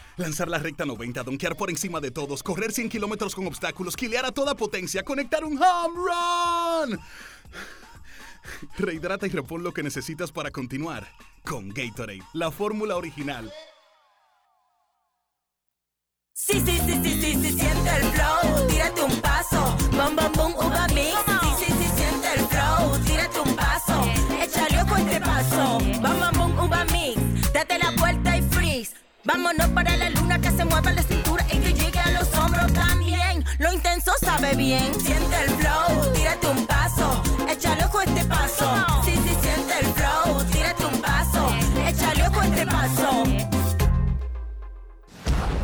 Lanzar 0.17 0.47
la 0.49 0.59
recta 0.59 0.85
90, 0.85 1.23
donkear 1.23 1.55
por 1.55 1.69
encima 1.69 1.99
de 1.99 2.11
todos, 2.11 2.43
correr 2.43 2.71
100 2.71 2.89
kilómetros 2.89 3.33
con 3.33 3.47
obstáculos, 3.47 3.95
quilear 3.95 4.25
a 4.25 4.31
toda 4.31 4.55
potencia, 4.55 5.03
conectar 5.03 5.43
un 5.43 5.57
home 5.61 5.95
run. 5.95 6.99
Rehidrata 8.77 9.27
y 9.27 9.29
repon 9.29 9.63
lo 9.63 9.73
que 9.73 9.83
necesitas 9.83 10.31
para 10.31 10.51
continuar 10.51 11.07
con 11.45 11.69
Gatorade, 11.69 12.23
la 12.33 12.51
fórmula 12.51 12.95
original. 12.95 13.51
Sí, 16.33 16.59
sí, 16.59 16.79
sí, 16.85 16.99
sí, 17.03 17.21
sí, 17.21 17.33
sí, 17.35 17.59
siente 17.59 17.89
el 17.97 18.03
flow, 18.03 18.67
tírate 18.67 19.03
un 19.03 19.21
paso, 19.21 19.77
bam, 19.95 20.15
bam, 20.15 20.31
bum, 20.33 20.53
uva 20.55 20.87
mix 20.87 21.30
Vámonos 29.33 29.69
para 29.69 29.95
la 29.95 30.09
luna 30.09 30.41
que 30.41 30.51
se 30.51 30.65
mueva 30.65 30.91
la 30.91 31.01
cintura 31.03 31.45
y 31.53 31.59
que 31.59 31.73
llegue 31.73 31.99
a 31.99 32.11
los 32.11 32.27
hombros 32.35 32.73
también. 32.73 33.45
Lo 33.59 33.71
intenso 33.71 34.11
sabe 34.19 34.55
bien. 34.55 34.93
Siente 34.99 35.43
el 35.45 35.51
flow, 35.51 36.11
tírate 36.13 36.47
un 36.47 36.65
paso, 36.67 37.23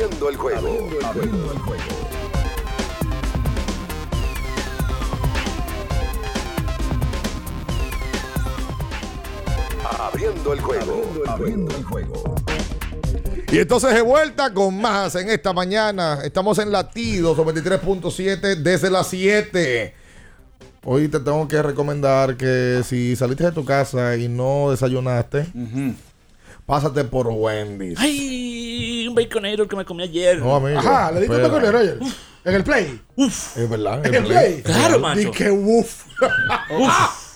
Abriendo 0.00 0.30
el 0.30 0.36
juego. 0.38 0.88
Abriendo 1.04 1.52
el 1.52 1.58
juego. 1.58 1.84
Abriendo 9.98 10.52
el 10.54 10.60
juego. 10.62 11.02
Abriendo 11.26 11.76
el 11.76 11.84
juego. 11.84 12.34
Y 13.52 13.58
entonces 13.58 13.92
de 13.92 14.00
vuelta 14.00 14.54
con 14.54 14.80
más 14.80 15.16
en 15.16 15.28
esta 15.28 15.52
mañana. 15.52 16.20
Estamos 16.24 16.58
en 16.60 16.72
Latidos 16.72 17.36
93.7 17.36 18.56
desde 18.56 18.88
las 18.88 19.06
7. 19.08 19.94
Hoy 20.84 21.08
te 21.08 21.20
tengo 21.20 21.46
que 21.46 21.62
recomendar 21.62 22.38
que 22.38 22.80
si 22.86 23.16
saliste 23.16 23.44
de 23.44 23.52
tu 23.52 23.66
casa 23.66 24.16
y 24.16 24.28
no 24.28 24.70
desayunaste, 24.70 25.46
pásate 26.70 27.02
por 27.02 27.26
Wendy's. 27.26 27.98
Ay, 27.98 29.08
un 29.08 29.14
baconero 29.16 29.66
que 29.66 29.74
me 29.74 29.84
comí 29.84 30.04
ayer. 30.04 30.38
No, 30.38 30.54
amigo. 30.54 30.78
Ajá, 30.78 31.10
le 31.10 31.22
diste 31.22 31.34
un 31.34 31.42
baconero 31.42 31.78
ayer. 31.78 31.98
En 32.44 32.54
el 32.54 32.62
play. 32.62 33.02
Uf. 33.16 33.56
Es 33.56 33.68
verdad. 33.68 34.06
En 34.06 34.14
el 34.14 34.24
play. 34.24 34.62
Claro, 34.62 35.00
macho. 35.00 35.18
Di 35.18 35.30
que 35.32 35.50
uf. 35.50 36.04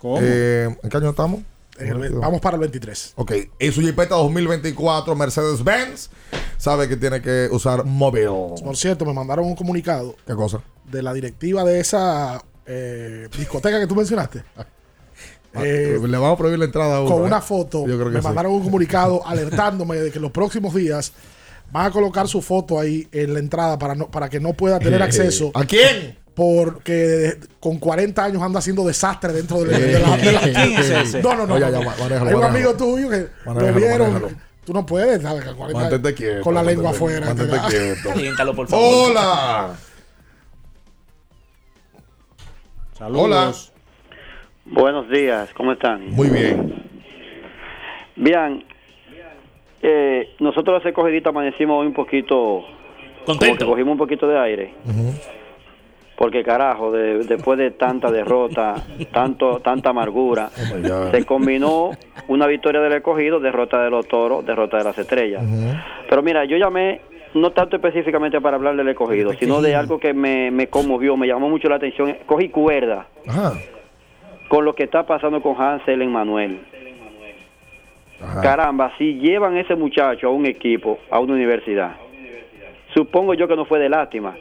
¿Cómo? 0.02 0.18
Eh, 0.22 0.76
¿En 0.84 0.90
qué 0.90 0.98
año 0.98 1.10
estamos? 1.10 1.42
El 1.80 2.16
vamos 2.16 2.42
para 2.42 2.56
el 2.56 2.62
23. 2.62 3.14
Ok, 3.18 3.34
en 3.60 3.72
su 3.72 3.82
Jeepeta 3.82 4.16
2024 4.16 5.16
Mercedes-Benz, 5.16 6.10
sabe 6.58 6.88
que 6.90 6.98
tiene 6.98 7.22
que 7.22 7.50
usar 7.52 7.86
móvil. 7.86 8.30
Por 8.64 8.76
cierto, 8.76 9.06
me 9.06 9.14
mandaron 9.14 9.46
un 9.46 9.56
comunicado 9.56 10.16
¿Qué 10.26 10.34
cosa? 10.34 10.60
De 10.88 11.02
la 11.04 11.14
directiva 11.14 11.64
de 11.64 11.80
esa 11.80 12.42
eh, 12.66 13.28
discoteca 13.38 13.80
que 13.80 13.88
tú 13.88 13.96
mencionaste. 13.96 14.44
Eh, 15.60 15.98
Le 16.02 16.18
vamos 16.18 16.34
a 16.34 16.38
prohibir 16.38 16.60
la 16.60 16.66
entrada 16.66 16.98
a 16.98 17.02
uno, 17.02 17.10
con 17.12 17.24
¿eh? 17.24 17.28
una 17.28 17.42
foto, 17.42 17.80
Yo 17.88 17.96
creo 17.96 18.08
que 18.10 18.16
me 18.16 18.20
sí. 18.22 18.26
mandaron 18.26 18.52
un 18.52 18.64
comunicado 18.64 19.22
alertándome 19.26 19.98
de 19.98 20.12
que 20.12 20.18
en 20.18 20.22
los 20.24 20.32
próximos 20.32 20.74
días 20.76 21.14
van 21.72 21.88
a 21.88 21.92
colocar 21.92 22.28
su 22.28 22.42
foto 22.42 22.80
ahí 22.80 23.08
en 23.12 23.34
la 23.34 23.40
entrada 23.40 23.78
para, 23.80 23.96
no, 23.96 24.10
para 24.12 24.30
que 24.30 24.40
no 24.40 24.54
pueda 24.54 24.78
tener 24.80 25.02
acceso. 25.02 25.52
¿A 25.56 25.66
quién? 25.66 26.18
Porque 26.36 27.40
con 27.60 27.80
40 27.80 28.24
años 28.24 28.44
anda 28.44 28.60
haciendo 28.60 28.86
desastre 28.86 29.34
dentro 29.34 29.64
de, 29.64 29.78
de 29.80 30.00
la, 30.00 30.18
de. 30.18 31.22
No, 31.24 31.34
no, 31.36 31.48
no. 31.48 31.56
Oye, 31.56 31.66
no, 31.66 31.72
ya, 31.72 31.80
no. 31.80 31.84
ma- 31.86 31.96
manéjalo, 32.00 32.30
Hay 32.30 32.36
un 32.36 32.44
amigo 32.44 32.74
tuyo 32.76 33.10
que 33.10 33.28
lo 33.46 33.54
Manéjalo, 33.54 33.76
vieron. 33.78 34.14
manéjalo. 34.14 34.30
Tú 34.64 34.74
no 34.74 34.86
puedes, 34.86 35.22
¿sabes? 35.22 35.46
Con 35.46 35.56
40 35.56 35.80
Mantente 35.82 36.14
quieto. 36.14 36.42
Con 36.42 36.54
la 36.54 36.62
lengua 36.62 36.92
afuera. 36.92 37.34
Por 38.56 38.68
favor. 38.68 39.10
¡Hola! 39.10 39.74
Saludos. 42.98 43.72
Hola. 44.66 44.82
Buenos 44.82 45.10
días, 45.10 45.54
¿cómo 45.54 45.72
están? 45.72 46.10
Muy 46.12 46.30
bien. 46.30 46.74
Bien, 48.16 48.64
eh, 49.84 50.34
nosotros 50.40 50.80
hace 50.82 50.92
cogidita 50.94 51.30
amanecimos 51.30 51.80
hoy 51.80 51.88
un 51.88 51.94
poquito... 51.94 52.66
Contento. 53.26 53.68
cogimos 53.68 53.92
un 53.92 53.98
poquito 54.00 54.28
de 54.28 54.40
aire. 54.40 54.74
Porque 56.18 56.44
carajo, 56.44 56.92
de- 56.92 57.20
después 57.26 57.60
de 57.60 57.72
tanta 57.72 58.10
derrota, 58.10 58.76
tanto 59.14 59.60
tanta 59.60 59.92
amargura, 59.92 60.50
se 61.12 61.24
combinó 61.26 61.92
una 62.30 62.48
victoria 62.48 62.82
del 62.82 62.94
escogido, 62.94 63.40
derrota 63.40 63.84
de 63.84 63.92
los 63.92 64.08
toros, 64.08 64.44
derrota 64.44 64.78
de 64.80 64.84
las 64.86 64.98
estrellas. 64.98 65.44
Pero 66.10 66.24
mira, 66.24 66.46
yo 66.46 66.58
llamé 66.58 67.02
no 67.42 67.52
tanto 67.52 67.76
específicamente 67.76 68.42
para 68.42 68.58
hablar 68.58 68.76
del 68.76 68.88
escogido, 68.90 69.34
sino 69.34 69.62
de 69.62 69.76
algo 69.76 70.00
que 70.00 70.14
me, 70.14 70.52
me 70.52 70.68
conmovió, 70.68 71.16
me 71.18 71.28
llamó 71.28 71.50
mucho 71.50 71.70
la 71.70 71.76
atención. 71.76 72.18
Cogí 72.26 72.50
cuerda 72.50 73.08
Ajá. 73.28 73.54
con 74.50 74.66
lo 74.66 74.76
que 74.76 74.84
está 74.84 75.06
pasando 75.06 75.42
con 75.42 75.60
Hansel 75.60 76.02
en 76.02 76.12
Manuel. 76.12 76.60
Caramba, 78.42 78.92
si 78.98 79.16
llevan 79.20 79.58
ese 79.58 79.76
muchacho 79.76 80.28
a 80.28 80.32
un 80.32 80.46
equipo, 80.46 80.98
a 81.12 81.20
una 81.20 81.34
universidad, 81.34 81.96
supongo 82.94 83.36
yo 83.36 83.48
que 83.48 83.56
no 83.56 83.66
fue 83.66 83.80
de 83.80 83.90
lástima. 83.90 84.36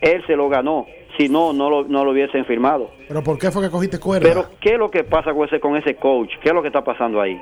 Él 0.00 0.24
se 0.26 0.36
lo 0.36 0.48
ganó, 0.48 0.86
si 1.18 1.28
no, 1.28 1.52
no 1.52 1.68
lo, 1.68 1.84
no 1.84 2.04
lo 2.04 2.12
hubiesen 2.12 2.44
firmado. 2.44 2.90
Pero 3.08 3.22
¿por 3.22 3.38
qué 3.38 3.50
fue 3.50 3.62
que 3.62 3.70
cogiste 3.70 3.98
cuerda? 3.98 4.26
Pero, 4.26 4.46
¿qué 4.60 4.74
es 4.74 4.78
lo 4.78 4.90
que 4.90 5.04
pasa 5.04 5.34
con 5.34 5.46
ese, 5.46 5.60
con 5.60 5.76
ese 5.76 5.96
coach? 5.96 6.30
¿Qué 6.40 6.48
es 6.48 6.54
lo 6.54 6.62
que 6.62 6.68
está 6.68 6.82
pasando 6.82 7.20
ahí? 7.20 7.38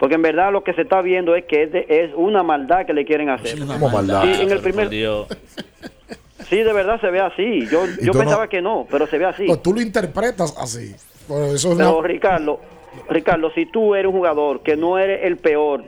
Porque 0.00 0.14
en 0.16 0.22
verdad 0.22 0.50
lo 0.50 0.64
que 0.64 0.72
se 0.72 0.80
está 0.82 1.00
viendo 1.02 1.36
es 1.36 1.44
que 1.44 1.62
es, 1.64 1.72
de- 1.72 1.84
es 1.88 2.10
una 2.16 2.42
maldad 2.42 2.86
que 2.86 2.92
le 2.94 3.04
quieren 3.04 3.28
hacer. 3.28 3.58
¿Cómo 3.66 3.88
maldad? 3.90 4.22
Sí, 4.24 4.42
en 4.42 4.50
el 4.50 4.60
primer, 4.60 4.88
sí, 4.88 6.56
de 6.62 6.72
verdad 6.72 7.00
se 7.00 7.10
ve 7.10 7.20
así. 7.20 7.66
Yo, 7.70 7.84
¿Y 8.00 8.06
yo 8.06 8.12
no- 8.12 8.18
pensaba 8.18 8.48
que 8.48 8.62
no, 8.62 8.86
pero 8.90 9.06
se 9.06 9.18
ve 9.18 9.26
así. 9.26 9.44
Pues 9.46 9.62
tú 9.62 9.74
lo 9.74 9.80
interpretas 9.80 10.56
así. 10.58 10.94
Por 11.28 11.42
eso 11.54 11.72
es 11.72 11.76
Pero 11.78 11.98
una- 11.98 12.08
Ricardo, 12.08 12.60
Ricardo, 13.08 13.50
si 13.52 13.66
tú 13.66 13.94
eres 13.94 14.06
un 14.10 14.16
jugador 14.18 14.62
que 14.62 14.74
no 14.76 14.98
eres 14.98 15.20
el 15.24 15.36
peor 15.36 15.84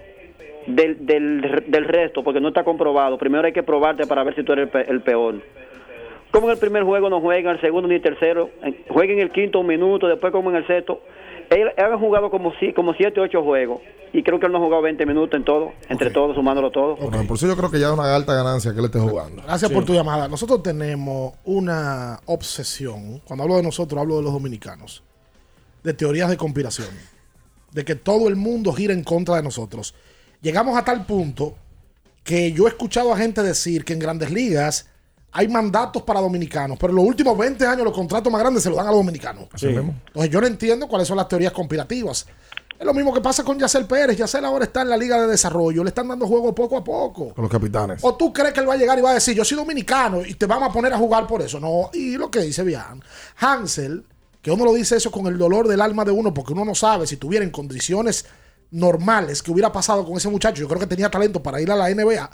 del, 0.66 1.04
del, 1.06 1.64
del 1.66 1.84
resto, 1.86 2.22
porque 2.22 2.40
no 2.40 2.48
está 2.48 2.62
comprobado, 2.64 3.18
primero 3.18 3.46
hay 3.46 3.52
que 3.52 3.62
probarte 3.62 4.06
para 4.06 4.22
ver 4.24 4.34
si 4.36 4.44
tú 4.44 4.52
eres 4.52 4.64
el, 4.66 4.70
pe- 4.70 4.90
el 4.90 5.00
peor. 5.00 5.36
Como 6.30 6.46
en 6.48 6.52
el 6.52 6.58
primer 6.58 6.82
juego 6.84 7.10
no 7.10 7.20
juegan, 7.20 7.54
el 7.56 7.60
segundo 7.60 7.88
ni 7.88 7.96
el 7.96 8.02
tercero, 8.02 8.50
en- 8.62 8.76
jueguen 8.88 9.18
el 9.20 9.30
quinto 9.30 9.58
un 9.60 9.66
minuto, 9.66 10.06
después 10.06 10.32
como 10.32 10.50
en 10.50 10.56
el 10.56 10.66
sexto. 10.66 11.00
Él, 11.54 11.68
él 11.76 11.84
ha 11.92 11.98
jugado 11.98 12.30
como, 12.30 12.52
si- 12.58 12.72
como 12.72 12.94
siete 12.94 13.20
o 13.20 13.24
ocho 13.24 13.42
juegos 13.42 13.80
y 14.12 14.22
creo 14.22 14.38
que 14.38 14.46
él 14.46 14.52
no 14.52 14.58
ha 14.58 14.60
jugado 14.60 14.82
20 14.82 15.06
minutos 15.06 15.38
en 15.38 15.44
todo, 15.44 15.72
entre 15.88 16.10
todos, 16.10 16.34
sumándolo 16.36 16.70
todo. 16.70 16.96
Bueno, 16.96 17.24
por 17.26 17.36
eso 17.36 17.46
yo 17.46 17.56
creo 17.56 17.70
que 17.70 17.80
ya 17.80 17.86
es 17.88 17.92
una 17.92 18.14
alta 18.14 18.34
ganancia 18.34 18.72
que 18.72 18.78
él 18.78 18.84
esté 18.86 18.98
jugando. 18.98 19.42
Gracias 19.42 19.68
Sí. 19.70 19.74
por 19.74 19.84
tu 19.84 19.94
llamada. 19.94 20.28
Nosotros 20.28 20.62
tenemos 20.62 21.34
una 21.44 22.20
obsesión, 22.26 23.20
cuando 23.26 23.44
hablo 23.44 23.56
de 23.56 23.62
nosotros, 23.62 24.00
hablo 24.00 24.16
de 24.16 24.22
los 24.22 24.32
dominicanos, 24.32 25.02
de 25.82 25.94
teorías 25.94 26.28
de 26.28 26.36
conspiración, 26.36 26.88
de 27.72 27.84
que 27.84 27.94
todo 27.94 28.28
el 28.28 28.36
mundo 28.36 28.72
gira 28.72 28.92
en 28.92 29.02
contra 29.02 29.36
de 29.36 29.42
nosotros. 29.42 29.94
Llegamos 30.42 30.76
a 30.76 30.84
tal 30.84 31.06
punto 31.06 31.54
que 32.22 32.52
yo 32.52 32.66
he 32.66 32.68
escuchado 32.68 33.12
a 33.12 33.16
gente 33.16 33.42
decir 33.42 33.84
que 33.84 33.94
en 33.94 33.98
grandes 33.98 34.30
ligas 34.30 34.88
hay 35.32 35.48
mandatos 35.48 36.02
para 36.02 36.20
dominicanos, 36.20 36.78
pero 36.78 36.90
en 36.90 36.96
los 36.96 37.06
últimos 37.06 37.36
20 37.36 37.66
años 37.66 37.84
los 37.84 37.94
contratos 37.94 38.30
más 38.30 38.40
grandes 38.40 38.62
se 38.62 38.68
los 38.68 38.76
dan 38.76 38.86
a 38.86 38.90
los 38.90 38.98
dominicanos. 38.98 39.46
Así 39.52 39.66
mismo. 39.66 39.94
Entonces 40.06 40.30
yo 40.30 40.40
no 40.40 40.46
entiendo 40.46 40.86
cuáles 40.86 41.08
son 41.08 41.16
las 41.16 41.26
teorías 41.26 41.52
conspirativas. 41.52 42.26
Es 42.78 42.84
lo 42.84 42.92
mismo 42.92 43.14
que 43.14 43.20
pasa 43.20 43.42
con 43.44 43.58
Yacel 43.58 43.86
Pérez. 43.86 44.18
Yacel 44.18 44.44
ahora 44.44 44.64
está 44.64 44.82
en 44.82 44.90
la 44.90 44.96
liga 44.96 45.20
de 45.20 45.28
desarrollo, 45.28 45.84
le 45.84 45.88
están 45.88 46.08
dando 46.08 46.26
juego 46.26 46.54
poco 46.54 46.76
a 46.76 46.84
poco. 46.84 47.32
Con 47.32 47.42
los 47.42 47.50
capitanes. 47.50 48.00
¿O 48.02 48.14
tú 48.14 48.32
crees 48.32 48.52
que 48.52 48.60
él 48.60 48.68
va 48.68 48.74
a 48.74 48.76
llegar 48.76 48.98
y 48.98 49.02
va 49.02 49.10
a 49.10 49.14
decir, 49.14 49.34
yo 49.34 49.44
soy 49.44 49.56
dominicano 49.56 50.22
y 50.26 50.34
te 50.34 50.46
vamos 50.46 50.68
a 50.68 50.72
poner 50.72 50.92
a 50.92 50.98
jugar 50.98 51.26
por 51.26 51.40
eso? 51.40 51.58
No, 51.58 51.90
y 51.94 52.16
lo 52.16 52.30
que 52.30 52.40
dice 52.40 52.62
Bian, 52.62 53.00
Hansel, 53.38 54.04
que 54.42 54.50
uno 54.50 54.64
lo 54.64 54.74
dice 54.74 54.96
eso 54.96 55.10
con 55.10 55.26
el 55.28 55.38
dolor 55.38 55.68
del 55.68 55.80
alma 55.80 56.04
de 56.04 56.10
uno, 56.10 56.34
porque 56.34 56.52
uno 56.52 56.64
no 56.64 56.74
sabe 56.74 57.06
si 57.06 57.16
tuviera 57.16 57.44
en 57.44 57.52
condiciones 57.52 58.26
normales 58.72 59.42
que 59.42 59.50
hubiera 59.50 59.72
pasado 59.72 60.04
con 60.04 60.16
ese 60.16 60.28
muchacho. 60.28 60.60
Yo 60.60 60.68
creo 60.68 60.80
que 60.80 60.86
tenía 60.86 61.10
talento 61.10 61.42
para 61.42 61.60
ir 61.60 61.70
a 61.70 61.76
la 61.76 61.88
NBA. 61.88 62.30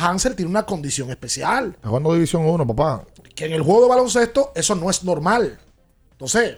Hansel 0.00 0.34
tiene 0.36 0.50
una 0.50 0.64
condición 0.64 1.10
especial, 1.10 1.72
Está 1.76 1.88
jugando 1.88 2.12
División 2.14 2.46
1, 2.46 2.66
papá. 2.66 3.04
que 3.34 3.46
en 3.46 3.52
el 3.52 3.62
juego 3.62 3.82
de 3.82 3.88
baloncesto 3.88 4.52
eso 4.54 4.74
no 4.74 4.88
es 4.90 5.04
normal. 5.04 5.58
Entonces, 6.12 6.56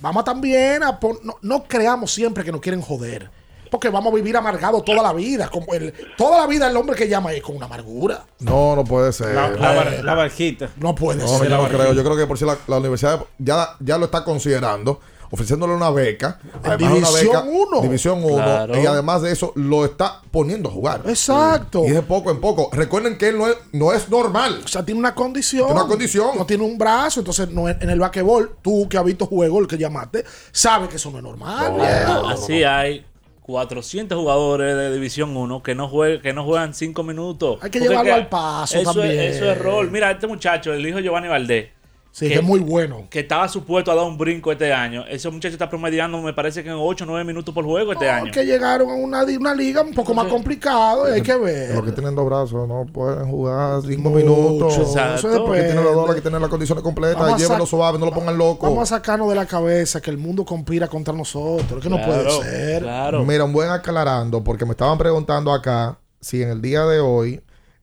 vamos 0.00 0.24
también 0.24 0.82
a 0.82 0.98
pon- 0.98 1.18
no, 1.22 1.36
no 1.42 1.64
creamos 1.64 2.12
siempre 2.12 2.44
que 2.44 2.52
nos 2.52 2.60
quieren 2.60 2.80
joder. 2.82 3.30
Porque 3.70 3.88
vamos 3.88 4.12
a 4.12 4.16
vivir 4.16 4.36
amargados 4.36 4.84
toda 4.84 5.00
la 5.00 5.12
vida. 5.12 5.48
Como 5.48 5.72
el, 5.74 5.94
toda 6.16 6.40
la 6.40 6.46
vida 6.48 6.68
el 6.68 6.76
hombre 6.76 6.96
que 6.96 7.08
llama 7.08 7.32
es 7.32 7.40
con 7.40 7.54
una 7.54 7.66
amargura. 7.66 8.24
No, 8.40 8.74
no 8.74 8.82
puede 8.82 9.12
ser. 9.12 9.32
La, 9.32 9.48
la 9.50 9.74
bar- 9.74 10.04
la 10.04 10.14
barquita. 10.14 10.70
No 10.78 10.92
puede 10.96 11.20
No, 11.22 11.28
ser. 11.38 11.48
yo 11.48 11.56
no 11.56 11.68
creo. 11.68 11.92
Yo 11.92 12.02
creo 12.02 12.16
que 12.16 12.26
por 12.26 12.36
si 12.36 12.44
la, 12.44 12.58
la 12.66 12.78
universidad 12.78 13.24
ya, 13.38 13.76
ya 13.78 13.96
lo 13.96 14.06
está 14.06 14.24
considerando, 14.24 14.98
ofreciéndole 15.30 15.74
una 15.74 15.90
beca. 15.90 16.38
Además, 16.64 16.78
División 16.94 17.26
beca, 17.26 17.42
uno. 17.44 17.80
División 17.80 18.24
1. 18.24 18.34
Claro. 18.34 18.80
Y 18.82 18.86
además 18.86 19.22
de 19.22 19.32
eso, 19.32 19.52
lo 19.54 19.84
está 19.84 20.20
poniendo 20.30 20.68
a 20.68 20.72
jugar. 20.72 21.02
Exacto. 21.06 21.84
Y 21.86 21.90
de 21.90 22.02
poco 22.02 22.30
en 22.30 22.40
poco. 22.40 22.68
Recuerden 22.72 23.16
que 23.16 23.28
él 23.28 23.38
no 23.38 23.46
es, 23.48 23.56
no 23.72 23.92
es 23.92 24.08
normal. 24.08 24.60
O 24.64 24.68
sea, 24.68 24.84
tiene 24.84 24.98
una 24.98 25.14
condición. 25.14 25.66
Tiene 25.66 25.80
una 25.80 25.88
condición. 25.88 26.30
No 26.36 26.46
tiene 26.46 26.64
un 26.64 26.76
brazo. 26.76 27.20
Entonces, 27.20 27.48
no 27.50 27.68
es- 27.68 27.76
en 27.80 27.90
el 27.90 27.98
basquetbol, 28.00 28.56
tú 28.62 28.88
que 28.88 28.98
has 28.98 29.04
visto 29.04 29.26
juego, 29.26 29.60
el 29.60 29.66
que 29.66 29.78
llamaste, 29.78 30.24
sabes 30.52 30.88
que 30.88 30.96
eso 30.96 31.10
no 31.10 31.18
es 31.18 31.24
normal. 31.24 31.80
Así 32.28 32.64
hay 32.64 33.04
400 33.42 34.16
jugadores 34.18 34.76
de 34.76 34.92
División 34.92 35.36
1 35.36 35.62
que 35.62 35.74
no, 35.74 35.88
juegan, 35.88 36.20
que 36.22 36.32
no 36.32 36.44
juegan 36.44 36.74
5 36.74 37.02
minutos. 37.02 37.58
Hay 37.62 37.70
que 37.70 37.78
Porque 37.80 37.88
llevarlo 37.90 38.04
que 38.14 38.20
al 38.20 38.28
paso 38.28 38.78
eso 38.78 38.92
también. 38.94 39.18
Es, 39.20 39.36
eso 39.36 39.50
es 39.50 39.58
rol. 39.58 39.90
Mira, 39.90 40.10
este 40.10 40.26
muchacho, 40.26 40.72
el 40.72 40.86
hijo 40.86 40.98
de 40.98 41.02
Giovanni 41.04 41.28
Valdés. 41.28 41.68
Sí, 42.12 42.28
que 42.28 42.34
es 42.34 42.42
muy 42.42 42.60
bueno. 42.60 43.06
Que 43.08 43.20
estaba 43.20 43.48
supuesto 43.48 43.92
a 43.92 43.94
dar 43.94 44.04
un 44.04 44.18
brinco 44.18 44.50
este 44.50 44.72
año. 44.72 45.04
Ese 45.06 45.30
muchacho 45.30 45.52
está 45.52 45.70
promediando, 45.70 46.20
me 46.20 46.32
parece 46.32 46.62
que 46.64 46.68
en 46.68 46.76
8 46.78 47.04
o 47.04 47.06
9 47.06 47.24
minutos 47.24 47.54
por 47.54 47.64
juego 47.64 47.92
este 47.92 48.10
año. 48.10 48.32
Que 48.32 48.44
llegaron 48.44 48.90
a 48.90 48.94
una, 48.94 49.22
una 49.22 49.54
liga 49.54 49.82
un 49.82 49.94
poco 49.94 50.12
más 50.12 50.26
complicado 50.26 51.08
y 51.08 51.12
hay 51.12 51.22
que 51.22 51.36
ver. 51.36 51.74
Los 51.74 51.84
que 51.84 51.92
tienen 51.92 52.14
dos 52.14 52.26
brazos 52.26 52.66
no 52.68 52.84
pueden 52.92 53.30
jugar 53.30 53.80
cinco 53.82 54.10
minutos. 54.10 54.76
Exacto. 54.76 55.28
Eso 55.28 55.46
Los 55.46 55.56
que 55.56 55.62
tienen 55.62 55.84
los 55.84 55.94
dos, 55.94 56.14
que 56.14 56.20
tienen 56.20 56.40
las 56.40 56.50
condiciones 56.50 56.82
completas, 56.82 57.38
llévenlo 57.38 57.66
suave, 57.66 57.98
no 57.98 58.06
lo 58.06 58.12
pongan 58.12 58.36
loco. 58.36 58.66
Vamos 58.66 58.90
a 58.90 58.96
sacarnos 58.96 59.28
de 59.28 59.36
la 59.36 59.46
cabeza 59.46 60.00
que 60.00 60.10
el 60.10 60.18
mundo 60.18 60.44
conspira 60.44 60.88
contra 60.88 61.14
nosotros. 61.14 61.78
Es 61.78 61.82
que 61.82 61.90
no 61.90 62.04
puede 62.04 62.30
ser. 62.42 62.82
Mira, 63.24 63.44
un 63.44 63.52
buen 63.52 63.70
aclarando, 63.70 64.42
porque 64.42 64.64
me 64.64 64.72
estaban 64.72 64.98
preguntando 64.98 65.52
acá 65.52 65.98
si 66.20 66.42
en 66.42 66.50
el 66.50 66.60
día 66.60 66.84
de 66.84 67.00
hoy 67.00 67.40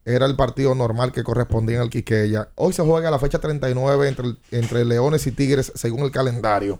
era 0.07 0.25
el 0.25 0.37
partido 0.37 0.73
normal 0.73 1.11
que 1.11 1.21
correspondía 1.21 1.75
en 1.75 1.81
el 1.81 1.89
Quiqueya. 1.89 2.47
Hoy 2.55 2.71
se 2.71 2.81
juega 2.81 3.11
la 3.11 3.19
fecha 3.19 3.39
39 3.39 4.07
entre, 4.07 4.35
entre 4.51 4.85
Leones 4.85 5.27
y 5.27 5.33
Tigres 5.33 5.73
según 5.75 5.99
el 6.03 6.11
calendario. 6.11 6.79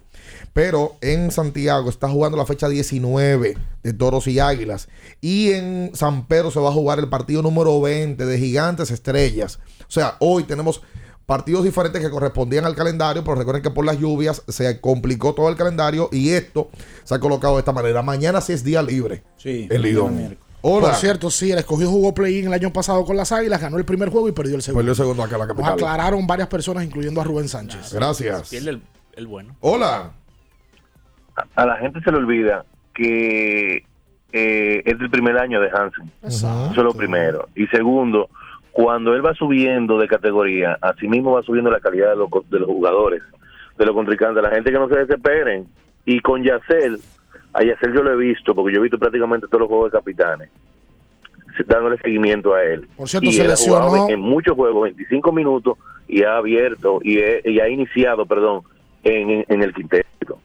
Pero 0.54 0.96
en 1.02 1.30
Santiago 1.32 1.90
está 1.90 2.08
jugando 2.08 2.38
la 2.38 2.46
fecha 2.46 2.70
19 2.70 3.58
de 3.84 3.94
Toros 3.94 4.28
y 4.28 4.40
Águilas. 4.40 4.88
Y 5.20 5.52
en 5.52 5.92
San 5.94 6.26
Pedro 6.28 6.52
se 6.52 6.62
va 6.62 6.70
a 6.70 6.74
jugar 6.74 7.00
el 7.00 7.10
partido 7.10 7.42
número 7.42 7.82
20 7.82 8.26
de 8.26 8.40
Gigantes 8.40 8.92
Estrellas. 8.92 9.60
O 9.82 9.92
sea, 9.92 10.16
hoy 10.20 10.46
tenemos 10.46 10.82
partidos 11.26 11.66
diferentes 11.66 12.02
que 12.02 12.10
correspondían 12.10 12.64
al 12.64 12.76
calendario, 12.76 13.26
pero 13.26 13.36
recuerden 13.36 13.62
que 13.62 13.72
por 13.72 13.84
las 13.84 14.00
lluvias 14.00 14.42
se 14.48 14.80
complicó 14.80 15.36
todo 15.36 15.50
el 15.50 15.58
calendario 15.58 16.08
y 16.14 16.30
esto 16.30 16.70
se 17.04 17.14
ha 17.14 17.20
colocado 17.20 17.56
de 17.56 17.60
esta 17.60 17.74
manera. 17.74 18.02
Mañana 18.02 18.40
sí 18.40 18.54
es 18.54 18.64
día 18.64 18.82
libre. 18.82 19.26
Sí. 19.36 19.68
El 19.70 19.82
Lidón. 19.82 20.38
Hola. 20.70 20.88
Por 20.88 20.96
cierto, 20.96 21.30
sí, 21.30 21.52
el 21.52 21.60
escogido 21.60 21.90
jugó 21.90 22.14
play-in 22.14 22.48
el 22.48 22.54
año 22.54 22.74
pasado 22.74 23.06
con 23.06 23.16
las 23.16 23.32
Águilas, 23.32 23.62
ganó 23.62 23.78
el 23.78 23.86
primer 23.86 24.10
juego 24.10 24.28
y 24.28 24.34
perdió 24.34 24.56
el 24.56 24.62
segundo. 24.62 24.80
Perdió 24.80 24.92
el 24.92 24.98
segundo 24.98 25.24
acá 25.24 25.36
en 25.36 25.40
la 25.40 25.46
Nos 25.46 25.56
capital. 25.56 25.74
aclararon 25.74 26.28
varias 26.28 26.48
personas, 26.50 26.84
incluyendo 26.84 27.22
a 27.22 27.24
Rubén 27.24 27.48
Sánchez. 27.48 27.94
Gracias. 27.94 28.50
Pierde 28.50 28.72
el, 28.72 28.82
el 29.16 29.28
bueno. 29.28 29.56
Hola. 29.62 30.12
a 31.56 31.66
la 31.66 31.78
gente 31.78 32.02
se 32.02 32.12
le 32.12 32.18
olvida 32.18 32.66
que 32.94 33.78
eh, 34.34 34.82
es 34.84 35.00
el 35.00 35.10
primer 35.10 35.38
año 35.38 35.62
de 35.62 35.70
Hansen. 35.70 36.12
Eso 36.24 36.70
es 36.72 36.78
lo 36.78 36.94
primero. 36.94 37.48
Y 37.56 37.68
segundo, 37.68 38.30
cuando 38.74 39.14
él 39.14 39.26
va 39.26 39.34
subiendo 39.36 39.98
de 39.98 40.08
categoría, 40.08 40.78
así 40.82 41.08
mismo 41.08 41.32
va 41.32 41.44
subiendo 41.44 41.72
la 41.72 41.80
calidad 41.80 42.10
de 42.10 42.18
los, 42.18 42.30
de 42.50 42.60
los 42.60 42.68
jugadores, 42.68 43.24
de 43.78 43.86
los 43.86 43.96
contrincantes, 43.96 44.44
la 44.44 44.52
gente 44.52 44.72
que 44.72 44.80
no 44.80 44.90
se 44.90 44.98
desesperen. 44.98 45.68
Y 46.06 46.20
con 46.20 46.44
Yacel, 46.44 47.00
a 47.54 47.64
Yacel 47.64 47.94
yo 47.94 48.04
lo 48.04 48.14
he 48.14 48.18
visto, 48.18 48.54
porque 48.54 48.74
yo 48.74 48.80
he 48.80 48.84
visto 48.84 48.98
prácticamente 49.00 49.48
todos 49.48 49.62
los 49.62 49.68
juegos 49.70 49.92
de 49.92 49.98
capitanes, 49.98 50.50
dándole 51.66 51.98
seguimiento 52.00 52.54
a 52.54 52.64
él. 52.64 52.88
Por 52.96 53.10
cierto, 53.10 53.28
y 53.30 53.34
se 53.34 53.44
él 53.46 53.52
ha 53.52 53.56
jugado 53.56 53.86
lesionó. 53.92 54.08
en, 54.10 54.14
en 54.14 54.20
muchos 54.20 54.56
juegos, 54.56 54.84
25 54.84 55.32
minutos, 55.32 55.78
y 56.08 56.24
ha 56.24 56.38
abierto, 56.38 57.00
y, 57.04 57.18
he- 57.20 57.42
y 57.46 57.60
ha 57.60 57.68
iniciado, 57.68 58.26
perdón, 58.26 58.62
en, 59.04 59.46
en- 59.48 59.62
el 59.64 59.74
quinteto. 59.74 60.40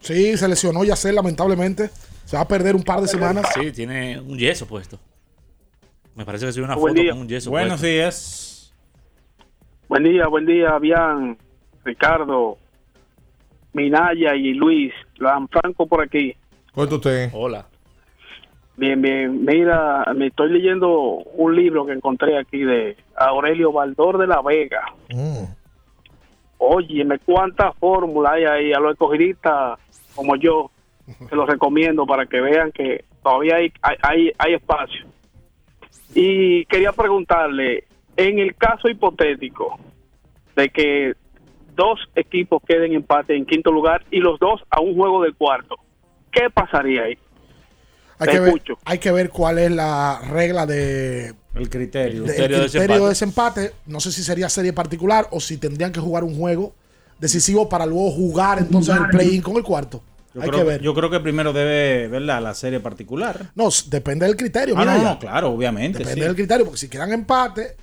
Sí, 0.00 0.36
se 0.36 0.46
lesionó 0.48 0.84
Yacel, 0.84 1.14
lamentablemente. 1.16 1.90
Se 2.24 2.36
va 2.36 2.42
a 2.42 2.48
perder 2.48 2.74
un 2.76 2.82
par 2.82 3.00
de 3.00 3.08
semanas. 3.08 3.46
Sí, 3.54 3.72
tiene 3.72 4.20
un 4.20 4.38
yeso 4.38 4.66
puesto. 4.66 4.98
Me 6.14 6.24
parece 6.24 6.46
que 6.46 6.52
soy 6.52 6.62
una 6.62 6.74
Buen 6.76 6.92
foto 6.94 7.02
día. 7.02 7.12
con 7.12 7.20
un 7.22 7.28
yeso 7.28 7.50
Buenos 7.50 7.80
puesto. 7.80 7.86
días. 7.86 8.72
Buen 9.88 10.02
día, 10.04 10.26
buen 10.26 10.46
día, 10.46 10.78
Bian, 10.78 11.36
Ricardo, 11.84 12.58
Minaya 13.72 14.34
y 14.34 14.54
Luis. 14.54 14.92
Franco 15.16 15.86
por 15.86 16.02
aquí. 16.02 16.34
Cuenta 16.72 16.96
usted. 16.96 17.30
Hola. 17.32 17.66
Bien, 18.76 19.00
bien. 19.00 19.44
Mira, 19.44 20.04
me 20.14 20.26
estoy 20.26 20.50
leyendo 20.52 20.90
un 20.90 21.56
libro 21.56 21.86
que 21.86 21.92
encontré 21.92 22.38
aquí 22.38 22.58
de 22.58 22.96
Aurelio 23.16 23.72
Baldor 23.72 24.18
de 24.18 24.26
la 24.26 24.42
Vega. 24.42 24.92
Óyeme, 26.58 27.18
cuántas 27.20 27.74
fórmulas 27.76 28.32
hay 28.32 28.44
ahí 28.44 28.72
a 28.72 28.80
los 28.80 28.92
escogidistas 28.92 29.78
como 30.14 30.36
yo. 30.36 30.70
Se 31.28 31.36
los 31.36 31.48
recomiendo 31.48 32.04
para 32.04 32.26
que 32.26 32.40
vean 32.40 32.72
que 32.72 33.04
todavía 33.22 33.56
hay, 33.56 33.72
hay, 33.80 33.96
hay, 34.02 34.32
hay 34.36 34.54
espacio. 34.54 35.06
Y 36.14 36.64
quería 36.66 36.92
preguntarle, 36.92 37.84
en 38.16 38.38
el 38.38 38.54
caso 38.56 38.88
hipotético 38.88 39.78
de 40.56 40.68
que 40.70 41.14
dos 41.76 42.00
equipos 42.16 42.62
queden 42.66 42.92
empate 42.94 43.36
en 43.36 43.44
quinto 43.46 43.70
lugar 43.70 44.04
y 44.10 44.18
los 44.18 44.38
dos 44.40 44.60
a 44.70 44.80
un 44.80 44.94
juego 44.96 45.22
del 45.22 45.34
cuarto, 45.34 45.76
¿qué 46.32 46.50
pasaría 46.52 47.02
ahí? 47.04 47.18
Hay 48.18 48.28
que, 48.28 48.40
ver, 48.40 48.54
hay 48.86 48.98
que 48.98 49.12
ver 49.12 49.28
cuál 49.28 49.58
es 49.58 49.70
la 49.70 50.20
regla 50.30 50.64
de. 50.64 51.34
El 51.54 51.68
criterio. 51.68 52.22
de- 52.24 52.34
el 52.44 52.60
criterio 52.70 53.02
de 53.02 53.08
desempate. 53.10 53.72
No 53.86 54.00
sé 54.00 54.10
si 54.10 54.22
sería 54.22 54.48
serie 54.48 54.72
particular 54.72 55.26
o 55.32 55.38
si 55.40 55.58
tendrían 55.58 55.92
que 55.92 56.00
jugar 56.00 56.24
un 56.24 56.34
juego 56.34 56.72
decisivo 57.18 57.68
para 57.68 57.84
luego 57.84 58.10
jugar 58.10 58.58
entonces 58.58 58.94
el 58.96 59.08
play-in 59.08 59.42
con 59.42 59.56
el 59.56 59.62
cuarto. 59.62 60.02
Yo, 60.34 60.42
Hay 60.42 60.48
creo, 60.48 60.60
que 60.60 60.66
ver. 60.66 60.80
yo 60.82 60.94
creo 60.94 61.08
que 61.10 61.20
primero 61.20 61.52
debe 61.54 62.08
ver 62.08 62.22
la, 62.22 62.40
la 62.40 62.54
serie 62.54 62.80
particular. 62.80 63.50
No, 63.54 63.68
depende 63.88 64.26
del 64.26 64.36
criterio. 64.36 64.74
Ah, 64.76 64.80
mira 64.80 64.96
no, 64.98 65.04
no, 65.04 65.18
claro, 65.18 65.50
obviamente. 65.50 65.98
Depende 65.98 66.20
sí. 66.22 66.26
del 66.26 66.36
criterio, 66.36 66.64
porque 66.66 66.78
si 66.78 66.88
quedan 66.88 67.12
empate, 67.12 67.76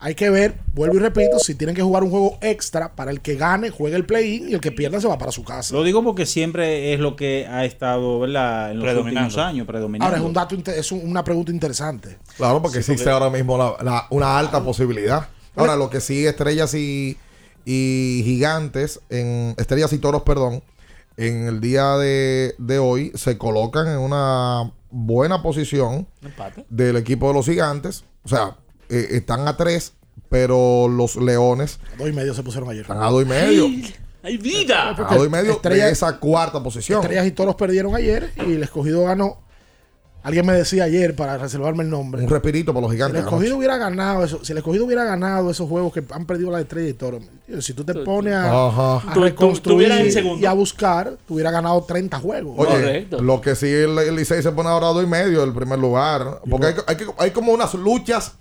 hay 0.00 0.14
que 0.14 0.30
ver, 0.30 0.54
vuelvo 0.74 0.96
y 0.96 0.98
repito, 1.00 1.38
si 1.40 1.54
tienen 1.56 1.74
que 1.74 1.82
jugar 1.82 2.04
un 2.04 2.10
juego 2.10 2.38
extra 2.40 2.94
para 2.94 3.10
el 3.10 3.20
que 3.20 3.34
gane, 3.34 3.70
juegue 3.70 3.96
el 3.96 4.04
play-in 4.06 4.48
y 4.48 4.54
el 4.54 4.60
que 4.60 4.70
pierda 4.70 5.00
se 5.00 5.08
va 5.08 5.18
para 5.18 5.32
su 5.32 5.42
casa. 5.44 5.74
Lo 5.74 5.82
digo 5.82 6.04
porque 6.04 6.24
siempre 6.24 6.94
es 6.94 7.00
lo 7.00 7.16
que 7.16 7.46
ha 7.48 7.64
estado 7.64 8.20
¿verdad? 8.20 8.70
en 8.70 8.78
los 8.78 9.04
últimos 9.04 9.36
años 9.38 9.66
predominando. 9.66 10.04
Ahora 10.06 10.18
es 10.18 10.24
un 10.24 10.32
dato, 10.32 10.56
es 10.70 10.92
un- 10.92 11.08
una 11.10 11.24
pregunta 11.24 11.50
interesante. 11.50 12.16
Claro, 12.36 12.62
porque 12.62 12.74
Sí, 12.82 12.92
existe 12.92 13.10
porque- 13.10 13.24
ahora 13.24 13.30
mismo 13.36 13.58
la- 13.58 13.76
la- 13.82 14.06
una 14.10 14.38
alta 14.38 14.62
posibilidad. 14.62 15.28
Ahora, 15.56 15.74
lo 15.74 15.90
que 15.90 16.00
sí, 16.00 16.24
estrellas 16.24 16.72
y, 16.74 17.16
y 17.64 18.22
gigantes, 18.24 19.00
en 19.10 19.54
estrellas 19.58 19.92
y 19.92 19.98
toros, 19.98 20.22
perdón, 20.22 20.62
en 21.16 21.48
el 21.48 21.60
día 21.60 21.96
de, 21.96 22.54
de 22.58 22.78
hoy 22.78 23.10
se 23.16 23.36
colocan 23.36 23.88
en 23.88 23.98
una 23.98 24.70
buena 24.92 25.42
posición 25.42 26.06
Empate. 26.22 26.64
del 26.70 26.96
equipo 26.96 27.26
de 27.26 27.34
los 27.34 27.46
gigantes. 27.46 28.04
O 28.22 28.28
sea, 28.28 28.56
eh, 28.88 29.08
están 29.12 29.46
a 29.48 29.56
tres, 29.56 29.92
pero 30.28 30.88
los 30.88 31.16
leones 31.16 31.78
A 31.94 31.96
dos 31.98 32.08
y 32.08 32.12
medio 32.12 32.34
se 32.34 32.42
pusieron 32.42 32.68
ayer. 32.70 32.82
están 32.82 33.02
a 33.02 33.10
dos 33.10 33.22
y 33.22 33.26
medio. 33.26 33.66
¡Hay 34.22 34.36
vida! 34.36 34.90
Están 34.90 35.06
a 35.06 35.16
dos 35.16 35.26
y 35.26 35.30
medio 35.30 35.52
Estrella- 35.52 35.86
de 35.86 35.92
esa 35.92 36.18
cuarta 36.18 36.62
posición. 36.62 37.00
Estrellas 37.02 37.26
y 37.26 37.30
toros 37.30 37.54
perdieron 37.54 37.94
ayer 37.94 38.30
y 38.36 38.52
el 38.54 38.62
escogido 38.62 39.04
ganó. 39.04 39.38
Alguien 40.24 40.44
me 40.44 40.52
decía 40.52 40.82
ayer 40.84 41.14
para 41.14 41.38
reservarme 41.38 41.84
el 41.84 41.90
nombre. 41.90 42.22
Un 42.24 42.28
respirito 42.28 42.74
para 42.74 42.82
los 42.82 42.90
Si 42.90 42.96
el 42.96 42.98
gigantes. 42.98 43.20
escogido 43.20 43.52
anoche. 43.52 43.56
hubiera 43.56 43.76
ganado 43.78 44.24
eso, 44.24 44.44
si 44.44 44.50
el 44.52 44.58
escogido 44.58 44.84
hubiera 44.84 45.04
ganado 45.04 45.48
esos 45.48 45.68
juegos 45.68 45.92
que 45.92 46.02
han 46.10 46.26
perdido 46.26 46.50
la 46.50 46.60
estrella 46.60 46.88
y 46.88 46.92
toro, 46.94 47.20
si 47.60 47.72
tú 47.72 47.84
te 47.84 47.94
pones 47.94 48.34
a, 48.34 48.66
Ajá. 48.66 49.10
a 49.10 49.14
reconstruir 49.14 49.90
y 50.40 50.44
a 50.44 50.52
buscar, 50.52 51.16
tú 51.26 51.34
hubieras 51.34 51.52
ganado 51.52 51.82
30 51.84 52.18
juegos. 52.18 52.56
Oye, 52.58 52.68
Correcto. 52.68 53.22
lo 53.22 53.40
que 53.40 53.54
sí 53.54 53.68
el, 53.68 53.96
el 53.96 54.16
Licey 54.16 54.42
se 54.42 54.50
pone 54.50 54.68
ahora 54.68 54.88
a 54.88 54.92
dos 54.92 55.04
y 55.04 55.06
medio 55.06 55.44
el 55.44 55.54
primer 55.54 55.78
lugar. 55.78 56.40
Porque 56.50 56.66
hay, 56.66 56.74
hay, 56.88 56.96
que- 56.96 57.06
hay 57.16 57.30
como 57.30 57.52
unas 57.52 57.72
luchas 57.74 58.32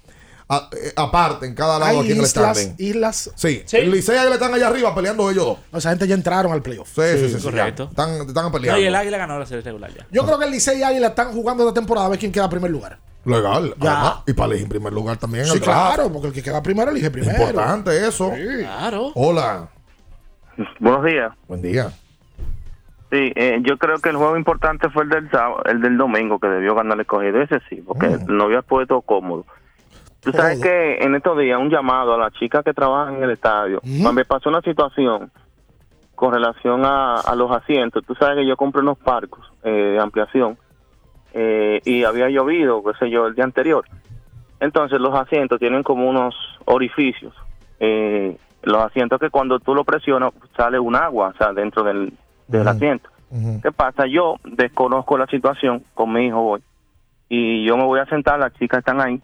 a- 0.49 0.69
eh, 0.71 0.93
aparte 0.95 1.45
en 1.45 1.53
cada 1.55 1.77
lado 1.79 1.91
Hay 1.91 1.97
aquí 1.99 2.11
en 2.13 2.17
el 2.19 2.23
islas, 2.23 2.57
standing. 2.57 2.75
islas. 2.77 3.31
Sí, 3.35 3.63
Sí. 3.65 3.77
el 3.77 3.91
Licey 3.91 4.17
ahí 4.17 4.27
le 4.29 4.35
están 4.35 4.53
allá 4.53 4.67
arriba 4.67 4.95
peleando 4.95 5.29
ellos 5.29 5.45
dos. 5.45 5.57
Esa 5.79 5.89
gente 5.89 6.07
ya 6.07 6.15
entraron 6.15 6.51
al 6.53 6.61
playoff. 6.61 6.87
Sí, 6.89 7.01
sí, 7.17 7.29
sí. 7.29 7.37
sí, 7.39 7.43
correcto. 7.43 7.83
Están, 7.89 8.09
están 8.27 8.45
No, 8.45 8.51
peleando. 8.51 8.81
y 8.81 8.85
el 8.85 8.95
Águila 8.95 9.17
ganó 9.17 9.37
la 9.39 9.45
serie 9.45 9.61
regular 9.63 9.91
ya. 9.93 10.07
Yo 10.11 10.23
creo 10.25 10.39
que 10.39 10.45
el 10.45 10.51
Licey 10.51 10.79
y 10.79 10.83
Águila 10.83 11.07
están 11.07 11.33
jugando 11.33 11.63
esta 11.67 11.73
temporada 11.73 12.07
a 12.07 12.09
ver 12.09 12.19
quién 12.19 12.31
queda 12.31 12.45
en 12.45 12.49
primer 12.51 12.71
lugar. 12.71 12.97
Legal. 13.25 13.73
Ya. 13.79 13.91
Ajá. 13.91 14.23
Y 14.25 14.31
para 14.33 14.47
elegir 14.47 14.63
en 14.65 14.69
primer 14.69 14.93
lugar 14.93 15.17
también. 15.17 15.45
Sí, 15.47 15.59
claro, 15.59 16.09
porque 16.11 16.27
el 16.29 16.33
que 16.33 16.41
queda 16.43 16.63
primero 16.63 16.91
elige 16.91 17.11
primero. 17.11 17.37
Importante 17.37 18.07
eso. 18.07 18.31
Claro. 18.59 19.11
Hola. 19.15 19.67
Buenos 20.79 21.03
días. 21.03 21.33
Buen 21.47 21.61
día. 21.61 21.91
Sí, 23.11 23.31
eh, 23.35 23.59
yo 23.61 23.77
creo 23.77 23.99
que 23.99 24.09
el 24.09 24.15
juego 24.17 24.37
importante 24.37 24.89
fue 24.89 25.03
el 25.03 25.09
del 25.09 25.29
sábado, 25.31 25.61
el 25.65 25.81
del 25.81 25.97
domingo 25.97 26.39
que 26.39 26.47
debió 26.47 26.75
ganar 26.75 26.95
el 26.95 27.01
escogido. 27.01 27.41
Ese 27.41 27.59
sí, 27.69 27.81
porque 27.85 28.07
Mm. 28.07 28.25
no 28.35 28.45
había 28.45 28.61
puesto 28.61 29.01
cómodo. 29.01 29.45
Tú 30.31 30.37
sabes 30.37 30.61
que 30.61 30.97
en 30.97 31.15
estos 31.15 31.37
días 31.37 31.57
un 31.57 31.69
llamado 31.69 32.13
a 32.13 32.17
las 32.17 32.33
chicas 32.33 32.63
que 32.63 32.73
trabajan 32.73 33.15
en 33.15 33.23
el 33.23 33.31
estadio. 33.31 33.79
Cuando 33.81 34.13
me 34.13 34.25
pasó 34.25 34.49
una 34.49 34.61
situación 34.61 35.31
con 36.15 36.33
relación 36.33 36.83
a, 36.83 37.21
a 37.21 37.35
los 37.35 37.49
asientos, 37.51 38.03
tú 38.05 38.13
sabes 38.15 38.37
que 38.37 38.45
yo 38.45 38.57
compré 38.57 38.81
unos 38.81 38.97
parcos 38.97 39.45
eh, 39.63 39.69
de 39.69 39.99
ampliación 39.99 40.57
eh, 41.33 41.79
y 41.85 42.03
había 42.03 42.27
llovido, 42.29 42.83
qué 42.83 42.91
sé 42.99 43.09
yo, 43.09 43.27
el 43.27 43.35
día 43.35 43.45
anterior. 43.45 43.85
Entonces 44.59 44.99
los 44.99 45.13
asientos 45.15 45.59
tienen 45.59 45.83
como 45.83 46.09
unos 46.09 46.35
orificios. 46.65 47.33
Eh, 47.79 48.35
los 48.63 48.83
asientos 48.83 49.19
que 49.19 49.29
cuando 49.29 49.59
tú 49.59 49.73
lo 49.73 49.85
presionas 49.85 50.33
sale 50.57 50.77
un 50.77 50.95
agua, 50.95 51.29
o 51.33 51.37
sea, 51.37 51.53
dentro 51.53 51.83
del, 51.83 52.11
del 52.47 52.67
asiento. 52.67 53.09
¿Qué 53.61 53.71
pasa? 53.71 54.07
Yo 54.07 54.35
desconozco 54.43 55.17
la 55.17 55.27
situación, 55.27 55.83
con 55.93 56.11
mi 56.11 56.27
hijo 56.27 56.41
voy, 56.41 56.61
y 57.29 57.65
yo 57.65 57.77
me 57.77 57.83
voy 57.83 57.99
a 57.99 58.05
sentar, 58.05 58.39
las 58.39 58.53
chicas 58.53 58.79
están 58.79 59.01
ahí, 59.01 59.21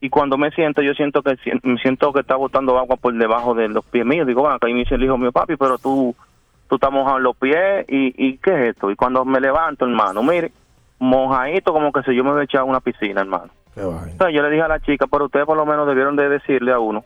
y 0.00 0.10
cuando 0.10 0.36
me 0.38 0.50
siento, 0.50 0.82
yo 0.82 0.92
siento 0.94 1.22
que 1.22 1.36
me 1.62 1.78
siento 1.78 2.12
que 2.12 2.20
está 2.20 2.36
botando 2.36 2.78
agua 2.78 2.96
por 2.96 3.14
debajo 3.14 3.54
de 3.54 3.68
los 3.68 3.84
pies 3.86 4.04
míos. 4.04 4.26
Digo, 4.26 4.42
bueno, 4.42 4.56
acá 4.56 4.68
y 4.68 4.72
me 4.74 4.80
dice 4.80 4.94
el 4.96 5.04
hijo 5.04 5.16
mío, 5.18 5.32
papi, 5.32 5.56
pero 5.56 5.78
tú, 5.78 6.14
tú 6.68 6.74
estás 6.76 6.92
mojado 6.92 7.16
en 7.16 7.22
los 7.22 7.36
pies, 7.36 7.84
y, 7.88 8.14
y 8.16 8.38
¿qué 8.38 8.50
es 8.52 8.70
esto? 8.70 8.90
Y 8.90 8.96
cuando 8.96 9.24
me 9.24 9.40
levanto, 9.40 9.84
hermano, 9.86 10.22
mire, 10.22 10.52
mojadito 10.98 11.72
como 11.72 11.92
que 11.92 12.02
si 12.02 12.14
yo 12.14 12.24
me 12.24 12.30
hubiera 12.30 12.44
echado 12.44 12.64
a 12.64 12.68
una 12.68 12.80
piscina, 12.80 13.20
hermano. 13.20 13.50
Entonces 14.12 14.34
yo 14.34 14.42
le 14.42 14.50
dije 14.50 14.62
a 14.62 14.68
la 14.68 14.80
chica, 14.80 15.06
pero 15.06 15.26
ustedes 15.26 15.44
por 15.46 15.56
lo 15.56 15.66
menos 15.66 15.86
debieron 15.86 16.16
de 16.16 16.28
decirle 16.28 16.72
a 16.72 16.78
uno 16.78 17.04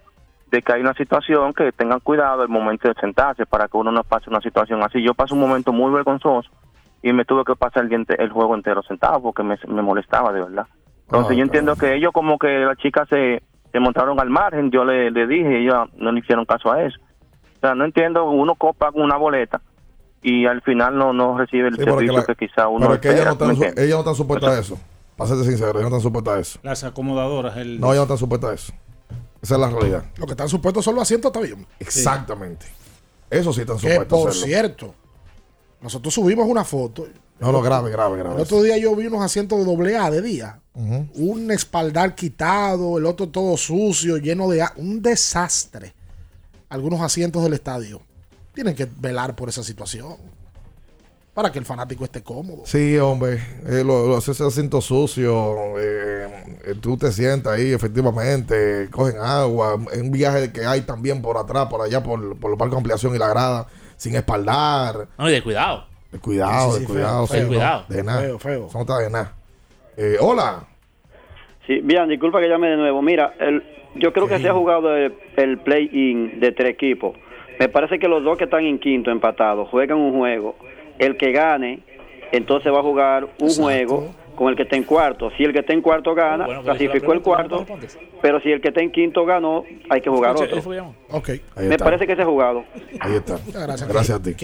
de 0.50 0.62
que 0.62 0.72
hay 0.72 0.80
una 0.80 0.94
situación 0.94 1.52
que 1.54 1.72
tengan 1.72 2.00
cuidado 2.00 2.42
al 2.42 2.48
momento 2.48 2.88
de 2.88 2.94
sentarse 2.94 3.46
para 3.46 3.68
que 3.68 3.76
uno 3.76 3.90
no 3.92 4.02
pase 4.04 4.30
una 4.30 4.40
situación 4.40 4.82
así. 4.82 5.02
Yo 5.02 5.14
pasé 5.14 5.34
un 5.34 5.40
momento 5.40 5.72
muy 5.72 5.92
vergonzoso 5.92 6.48
y 7.02 7.12
me 7.12 7.24
tuve 7.24 7.44
que 7.44 7.54
pasar 7.56 7.84
el, 7.84 7.88
día 7.88 7.98
ente- 7.98 8.20
el 8.22 8.30
juego 8.30 8.54
entero 8.54 8.82
sentado 8.82 9.20
porque 9.22 9.42
me, 9.42 9.56
me 9.68 9.82
molestaba 9.82 10.32
de 10.32 10.40
verdad. 10.40 10.66
Entonces 11.10 11.32
Ah, 11.32 11.34
yo 11.34 11.42
entiendo 11.42 11.76
que 11.76 11.94
ellos 11.96 12.12
como 12.12 12.38
que 12.38 12.46
las 12.48 12.76
chicas 12.78 13.08
se, 13.08 13.42
se 13.72 13.80
montaron 13.80 14.18
al 14.20 14.30
margen, 14.30 14.70
yo 14.70 14.84
le, 14.84 15.10
le 15.10 15.26
dije 15.26 15.60
y 15.60 15.64
ellos 15.66 15.88
no 15.96 16.12
le 16.12 16.20
hicieron 16.20 16.44
caso 16.44 16.70
a 16.72 16.82
eso. 16.84 16.98
O 17.56 17.60
sea, 17.60 17.74
no 17.74 17.84
entiendo, 17.84 18.30
uno 18.30 18.54
copa 18.54 18.90
una 18.94 19.16
boleta 19.16 19.60
y 20.22 20.46
al 20.46 20.62
final 20.62 20.96
no, 20.96 21.12
no 21.12 21.36
recibe 21.36 21.68
el 21.68 21.74
Sí, 21.74 21.80
porque 21.84 22.06
servicio 22.06 22.12
la- 22.18 22.24
que 22.24 22.34
quizá 22.36 22.68
uno 22.68 22.80
Pero 22.80 22.94
es 22.94 23.00
que 23.00 23.08
ellas 23.08 23.24
no 23.26 23.30
espera, 23.32 23.46
¿me 23.48 23.52
están, 23.52 23.56
su- 23.56 23.62
entiendes? 23.64 23.84
ellas 23.84 23.94
no 23.96 24.00
están 24.00 24.14
supuestas 24.14 24.50
a 24.50 24.60
eso. 24.60 24.78
Para 25.16 25.28
serte 25.28 25.44
sincero, 25.44 25.70
ellas 25.72 25.82
no 25.82 25.86
están 25.96 26.00
supuestas 26.00 26.34
a 26.34 26.40
eso. 26.40 26.58
Las 26.62 26.84
acomodadoras. 26.84 27.56
El... 27.56 27.80
No, 27.80 27.88
ellas 27.88 27.96
no 27.98 28.02
están 28.04 28.18
supuestas 28.18 28.50
a 28.50 28.54
eso. 28.54 28.72
Esa 29.42 29.54
es 29.54 29.60
la 29.60 29.68
realidad. 29.70 30.04
Lo 30.16 30.26
que 30.26 30.32
están 30.32 30.48
supuestos 30.48 30.84
son 30.84 30.94
los 30.94 31.02
asientos, 31.02 31.30
está 31.32 31.40
bien. 31.44 31.66
Exactamente. 31.78 32.66
Eso 33.28 33.52
sí 33.52 33.62
están 33.62 33.78
Que 33.78 33.90
supuestos 33.92 34.18
a 34.18 34.22
por 34.22 34.30
hacerlo. 34.30 34.46
cierto, 34.46 34.94
nosotros 35.80 36.14
subimos 36.14 36.46
una 36.46 36.64
foto. 36.64 37.06
No, 37.40 37.52
no, 37.52 37.62
grave, 37.62 37.90
grave, 37.90 38.18
grave. 38.18 38.34
El 38.36 38.42
otro 38.42 38.62
día 38.62 38.76
yo 38.76 38.94
vi 38.94 39.06
unos 39.06 39.22
asientos 39.22 39.58
de 39.58 39.64
doble 39.64 39.96
A 39.96 40.10
de 40.10 40.20
día. 40.22 40.60
Un 40.74 41.50
espaldar 41.50 42.14
quitado, 42.14 42.96
el 42.98 43.04
otro 43.06 43.28
todo 43.28 43.56
sucio, 43.56 44.16
lleno 44.18 44.48
de... 44.48 44.62
a- 44.62 44.72
Un 44.76 45.02
desastre. 45.02 45.94
Algunos 46.68 47.00
asientos 47.00 47.42
del 47.42 47.54
estadio. 47.54 48.00
Tienen 48.54 48.74
que 48.74 48.86
velar 48.98 49.34
por 49.36 49.48
esa 49.48 49.62
situación. 49.62 50.16
Para 51.34 51.50
que 51.52 51.58
el 51.58 51.64
fanático 51.64 52.04
esté 52.04 52.22
cómodo. 52.22 52.62
Sí, 52.66 52.96
hombre, 52.98 53.34
eh, 53.66 53.82
lo, 53.84 54.06
lo- 54.08 54.18
ese 54.18 54.30
asiento 54.44 54.80
sucio, 54.80 55.78
eh, 55.78 56.58
eh, 56.66 56.74
tú 56.80 56.96
te 56.96 57.12
sientas 57.12 57.54
ahí, 57.54 57.72
efectivamente, 57.72 58.88
cogen 58.90 59.16
agua, 59.18 59.74
un 59.76 60.10
viaje 60.10 60.52
que 60.52 60.66
hay 60.66 60.82
también 60.82 61.22
por 61.22 61.38
atrás, 61.38 61.68
por 61.70 61.82
allá, 61.82 62.02
por, 62.02 62.36
por 62.38 62.50
los 62.50 62.58
parques 62.58 62.72
de 62.72 62.78
ampliación 62.78 63.14
y 63.14 63.18
la 63.18 63.28
grada, 63.28 63.66
sin 63.96 64.16
espaldar. 64.16 65.08
No, 65.18 65.28
y 65.28 65.32
de 65.32 65.42
cuidado. 65.42 65.86
De 66.12 66.18
cuidado, 66.18 66.72
Sí, 66.72 66.78
sí, 66.78 66.80
de 66.80 66.86
cuidado, 66.92 67.26
feo, 67.26 67.26
sí, 67.26 67.32
feo, 67.34 67.42
no, 67.44 67.48
cuidado. 67.48 67.84
de 67.88 68.02
nada. 68.02 68.20
Feo, 68.20 68.38
feo. 68.38 68.66
Eso 68.66 68.78
no 68.78 68.80
está 68.82 68.98
de 68.98 69.10
nada. 69.10 69.32
Eh, 69.96 70.16
hola. 70.20 70.64
Sí, 71.66 71.80
bien, 71.82 72.08
disculpa 72.08 72.40
que 72.40 72.48
llame 72.48 72.68
de 72.68 72.76
nuevo. 72.76 73.00
Mira, 73.02 73.34
el, 73.38 73.62
yo 73.94 74.12
creo 74.12 74.26
que 74.26 74.38
se 74.38 74.48
ha 74.48 74.52
jugado 74.54 74.94
el, 74.96 75.14
el 75.36 75.58
play-in 75.58 76.40
de 76.40 76.52
tres 76.52 76.70
equipos. 76.70 77.16
Me 77.58 77.68
parece 77.68 77.98
que 77.98 78.08
los 78.08 78.24
dos 78.24 78.38
que 78.38 78.44
están 78.44 78.64
en 78.64 78.78
quinto 78.78 79.10
empatados 79.10 79.68
juegan 79.68 79.98
un 79.98 80.16
juego. 80.18 80.56
El 80.98 81.16
que 81.16 81.30
gane, 81.32 81.80
entonces 82.32 82.72
va 82.72 82.80
a 82.80 82.82
jugar 82.82 83.24
un 83.24 83.30
Exacto. 83.48 83.62
juego 83.62 84.14
con 84.40 84.48
el 84.48 84.56
que 84.56 84.62
está 84.62 84.74
en 84.74 84.84
cuarto. 84.84 85.30
Si 85.36 85.44
el 85.44 85.52
que 85.52 85.58
está 85.58 85.74
en 85.74 85.82
cuarto 85.82 86.14
gana, 86.14 86.46
Bueno, 86.46 86.62
clasificó 86.62 87.10
si 87.10 87.12
el 87.18 87.20
cuarto. 87.20 87.66
Pero 88.22 88.40
si 88.40 88.50
el 88.50 88.62
que 88.62 88.68
está 88.68 88.80
en 88.80 88.90
quinto 88.90 89.26
ganó, 89.26 89.64
hay 89.90 90.00
que 90.00 90.08
jugar 90.08 90.30
Escucha, 90.30 90.44
otro. 90.46 90.56
él 90.56 90.62
fue 90.62 90.76
llamado. 90.76 90.94
Ok. 91.10 91.28
Ahí 91.28 91.66
Me 91.66 91.74
está. 91.74 91.84
parece 91.84 92.06
que 92.06 92.16
se 92.16 92.22
ha 92.22 92.24
jugado. 92.24 92.64
Ahí 93.00 93.16
está. 93.16 93.38
Gracias. 93.52 93.86
Gracias 93.86 94.18
a 94.18 94.22
ti. 94.22 94.34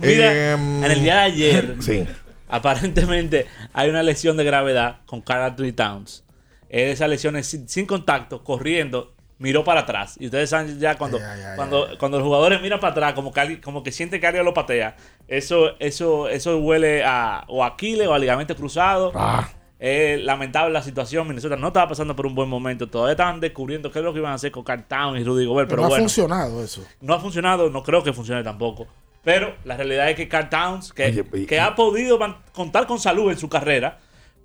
Mira, 0.00 0.52
Em, 0.52 0.84
en 0.84 0.90
el 0.92 1.02
día 1.02 1.14
de 1.16 1.20
ayer, 1.22 1.74
Sí. 1.80 2.06
aparentemente 2.48 3.46
hay 3.72 3.90
una 3.90 4.04
lesión 4.04 4.36
de 4.36 4.44
gravedad 4.44 4.98
con 5.06 5.20
Carl 5.22 5.42
Anthony 5.42 5.72
Towns. 5.74 6.24
Esa 6.68 7.08
lesión 7.08 7.34
es 7.34 7.46
sin, 7.48 7.68
sin 7.68 7.86
contacto, 7.86 8.44
corriendo, 8.44 9.12
miró 9.40 9.64
para 9.64 9.80
atrás. 9.80 10.16
Y 10.20 10.26
ustedes 10.26 10.48
saben 10.50 10.78
ya 10.78 10.96
cuando, 10.96 11.18
cuando, 11.56 11.88
cuando 11.98 12.18
los 12.18 12.26
jugadores 12.26 12.62
miran 12.62 12.78
para 12.78 12.92
atrás, 12.92 13.14
como 13.14 13.32
que, 13.32 13.60
como 13.60 13.82
que 13.82 13.90
siente 13.90 14.20
que 14.20 14.26
alguien 14.28 14.44
lo 14.44 14.54
patea, 14.54 14.94
eso, 15.26 15.70
eso, 15.80 16.28
eso 16.28 16.58
huele 16.58 17.02
a 17.04 17.44
o 17.48 17.64
Aquiles 17.64 18.06
o 18.06 18.14
a 18.14 18.18
ligamento 18.18 18.54
cruzado. 18.54 19.10
Ah. 19.16 19.48
Es 19.78 20.20
lamentable 20.22 20.72
la 20.74 20.82
situación. 20.82 21.26
Minnesota 21.26 21.56
no 21.56 21.68
estaba 21.68 21.88
pasando 21.88 22.14
por 22.14 22.26
un 22.26 22.34
buen 22.34 22.50
momento. 22.50 22.86
Todavía 22.86 23.12
estaban 23.12 23.40
descubriendo 23.40 23.90
qué 23.90 24.00
es 24.00 24.04
lo 24.04 24.12
que 24.12 24.18
iban 24.18 24.32
a 24.32 24.34
hacer 24.34 24.52
con 24.52 24.62
Carl 24.62 24.84
Towns 24.84 25.18
y 25.20 25.24
Rudy 25.24 25.46
Gobert. 25.46 25.70
Pero 25.70 25.82
Pero 25.82 25.88
no 25.88 25.94
ha 25.94 25.98
funcionado 25.98 26.62
eso. 26.62 26.84
no 27.00 27.14
ha 27.14 27.18
funcionado, 27.18 27.70
no 27.70 27.82
creo 27.82 28.02
que 28.04 28.12
funcione 28.12 28.44
tampoco. 28.44 28.86
Pero 29.24 29.54
la 29.64 29.78
realidad 29.78 30.10
es 30.10 30.16
que 30.16 30.28
Carl 30.28 30.50
Towns, 30.50 30.92
que, 30.92 31.06
Oye, 31.06 31.24
y- 31.32 31.46
que 31.46 31.58
ha 31.60 31.74
podido 31.74 32.18
contar 32.52 32.86
con 32.86 32.98
salud 32.98 33.30
en 33.30 33.38
su 33.38 33.48
carrera, 33.48 33.98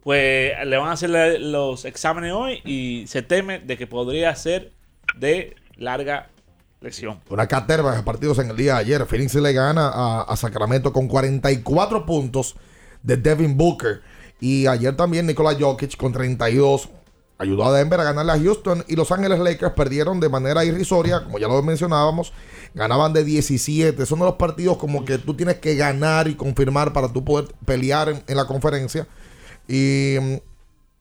pues 0.04 0.54
le 0.66 0.78
van 0.78 0.88
a 0.90 0.92
hacer 0.94 1.10
los 1.42 1.84
exámenes 1.84 2.32
hoy 2.32 2.62
y 2.64 3.06
se 3.08 3.22
teme 3.22 3.60
de 3.60 3.76
que 3.78 3.88
podría 3.88 4.34
ser 4.36 4.72
de 5.18 5.56
larga 5.78 6.30
lesión. 6.82 7.20
Una 7.30 7.48
caterva 7.48 7.96
de 7.96 8.04
partidos 8.04 8.40
en 8.40 8.50
el 8.50 8.56
día 8.56 8.76
de 8.76 8.80
ayer. 8.80 9.06
Phoenix 9.06 9.36
le 9.36 9.54
gana 9.54 10.22
a, 10.22 10.36
Sacramento 10.38 10.94
con 10.94 11.08
44 11.08 12.06
puntos 12.06 12.56
de 13.04 13.18
Devin 13.18 13.58
Booker. 13.58 14.02
Y 14.40 14.68
ayer 14.68 14.96
también 14.96 15.26
Nikola 15.26 15.56
Jokic 15.60 15.98
con 15.98 16.12
32 16.12 16.90
ayudó 17.38 17.66
a 17.66 17.78
Denver 17.78 18.00
a 18.00 18.04
ganarle 18.04 18.32
a 18.32 18.40
Houston 18.40 18.86
y 18.88 18.96
Los 18.96 19.12
Ángeles 19.12 19.40
Lakers 19.40 19.74
perdieron 19.74 20.20
de 20.22 20.30
manera 20.30 20.64
irrisoria, 20.64 21.24
como 21.24 21.38
ya 21.38 21.48
lo 21.48 21.62
mencionábamos, 21.62 22.32
ganaban 22.74 23.12
de 23.12 23.24
17. 23.24 24.06
Son 24.06 24.20
de 24.20 24.26
los 24.26 24.36
partidos 24.36 24.78
como 24.78 25.04
que 25.04 25.18
tú 25.18 25.34
tienes 25.34 25.56
que 25.56 25.76
ganar 25.76 26.28
y 26.28 26.36
confirmar 26.36 26.94
para 26.94 27.12
tú 27.12 27.26
poder 27.26 27.54
pelear 27.66 28.10
en, 28.10 28.24
en 28.28 28.38
la 28.38 28.46
conferencia. 28.46 29.08
Y 29.68 30.18
mm, 30.20 30.36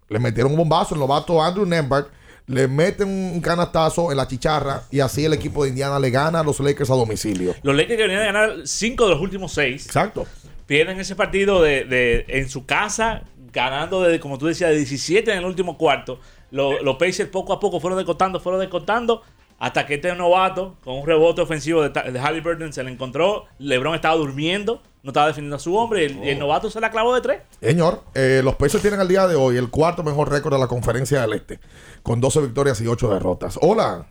le 0.09 0.19
metieron 0.19 0.53
un 0.53 0.59
bombazo, 0.59 0.95
el 0.95 1.01
novato 1.01 1.43
Andrew 1.43 1.67
Nemberg, 1.67 2.09
le 2.47 2.69
meten 2.69 3.09
un 3.09 3.41
canastazo 3.41 4.11
en 4.11 4.17
la 4.19 4.29
chicharra 4.29 4.83
y 4.91 5.01
así 5.01 5.25
el 5.25 5.33
equipo 5.33 5.65
de 5.65 5.71
Indiana 5.71 5.99
le 5.99 6.11
gana 6.11 6.41
a 6.41 6.45
los 6.45 6.61
Lakers 6.61 6.91
a 6.91 6.95
domicilio. 6.95 7.55
Los 7.63 7.75
Lakers 7.75 7.97
que 7.97 8.03
venían 8.03 8.23
a 8.23 8.27
ganar 8.27 8.53
5 8.65 9.05
de 9.05 9.11
los 9.11 9.21
últimos 9.21 9.53
6. 9.53 9.87
Exacto. 9.87 10.27
Pierden 10.67 11.01
ese 11.01 11.17
partido 11.17 11.63
de, 11.63 11.85
de- 11.85 12.25
en 12.29 12.49
su 12.49 12.67
casa, 12.67 13.23
ganando, 13.53 14.03
de, 14.03 14.21
como 14.21 14.37
tú 14.39 14.47
decías, 14.47 14.71
de 14.71 14.77
17 14.77 15.31
en 15.33 15.39
el 15.39 15.45
último 15.45 15.79
cuarto. 15.79 16.21
Lo- 16.51 16.83
Los 16.83 16.97
Pacers 16.97 17.29
poco 17.31 17.53
a 17.53 17.61
poco 17.61 17.81
fueron 17.81 17.99
descontando, 17.99 18.39
fueron 18.41 18.61
descontando. 18.61 19.23
Hasta 19.59 19.87
que 19.87 19.95
este 19.95 20.15
novato, 20.15 20.77
con 20.83 20.99
un 20.99 21.07
rebote 21.07 21.41
ofensivo 21.41 21.83
de, 21.83 21.89
de 21.89 22.19
Halliburton, 22.19 22.73
se 22.73 22.83
le 22.83 22.91
encontró. 22.91 23.47
LeBron 23.59 23.95
estaba 23.95 24.17
durmiendo, 24.17 24.83
no 25.03 25.11
estaba 25.11 25.29
defendiendo 25.29 25.57
a 25.57 25.61
su 25.61 25.77
hombre. 25.77 26.03
Y 26.03 26.05
el, 26.07 26.25
y 26.25 26.29
el 26.31 26.39
novato 26.39 26.71
se 26.71 26.81
la 26.81 26.91
clavó 26.91 27.15
de 27.15 27.21
tres. 27.21 27.41
Señor, 27.61 28.01
eh, 28.15 28.41
los 28.43 28.57
Pacers 28.57 28.83
tienen 28.83 29.01
al 29.01 29.09
día 29.09 29.27
de 29.27 29.37
hoy 29.37 29.57
el 29.57 29.71
cuarto 29.71 30.03
mejor 30.03 30.31
récord 30.31 30.55
de 30.55 30.61
la 30.61 30.67
conferencia 30.67 31.21
del 31.21 31.35
Este, 31.35 31.61
con 32.03 32.21
12 32.21 32.41
victorias 32.41 32.81
y 32.81 32.87
8 32.87 33.13
derrotas. 33.13 33.59
Hola. 33.63 34.07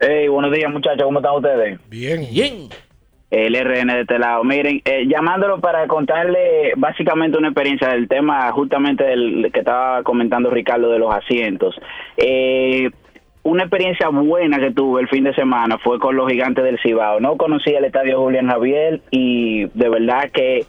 Hey, 0.00 0.28
buenos 0.28 0.52
días 0.52 0.70
muchachos, 0.70 1.02
¿cómo 1.02 1.18
están 1.18 1.34
ustedes? 1.34 1.80
Bien. 1.88 2.28
Bien. 2.30 2.68
El 3.30 3.54
RN 3.54 3.92
de 3.92 4.00
este 4.02 4.18
lado. 4.18 4.42
Miren, 4.42 4.80
eh, 4.84 5.06
llamándolo 5.06 5.60
para 5.60 5.86
contarle 5.86 6.72
básicamente 6.76 7.36
una 7.36 7.48
experiencia 7.48 7.88
del 7.88 8.08
tema 8.08 8.50
justamente 8.52 9.04
del 9.04 9.50
que 9.52 9.58
estaba 9.58 10.02
comentando 10.02 10.50
Ricardo 10.50 10.90
de 10.90 10.98
los 10.98 11.12
asientos. 11.12 11.74
Eh, 12.16 12.90
una 13.42 13.62
experiencia 13.64 14.08
buena 14.08 14.58
que 14.58 14.72
tuve 14.72 15.00
el 15.00 15.08
fin 15.08 15.24
de 15.24 15.34
semana 15.34 15.78
fue 15.78 15.98
con 15.98 16.16
los 16.16 16.28
gigantes 16.28 16.64
del 16.64 16.78
Cibao. 16.80 17.20
No 17.20 17.36
conocía 17.36 17.78
el 17.78 17.84
estadio 17.84 18.20
Julián 18.20 18.48
Javier 18.48 19.00
y 19.10 19.66
de 19.74 19.88
verdad 19.88 20.30
que 20.32 20.66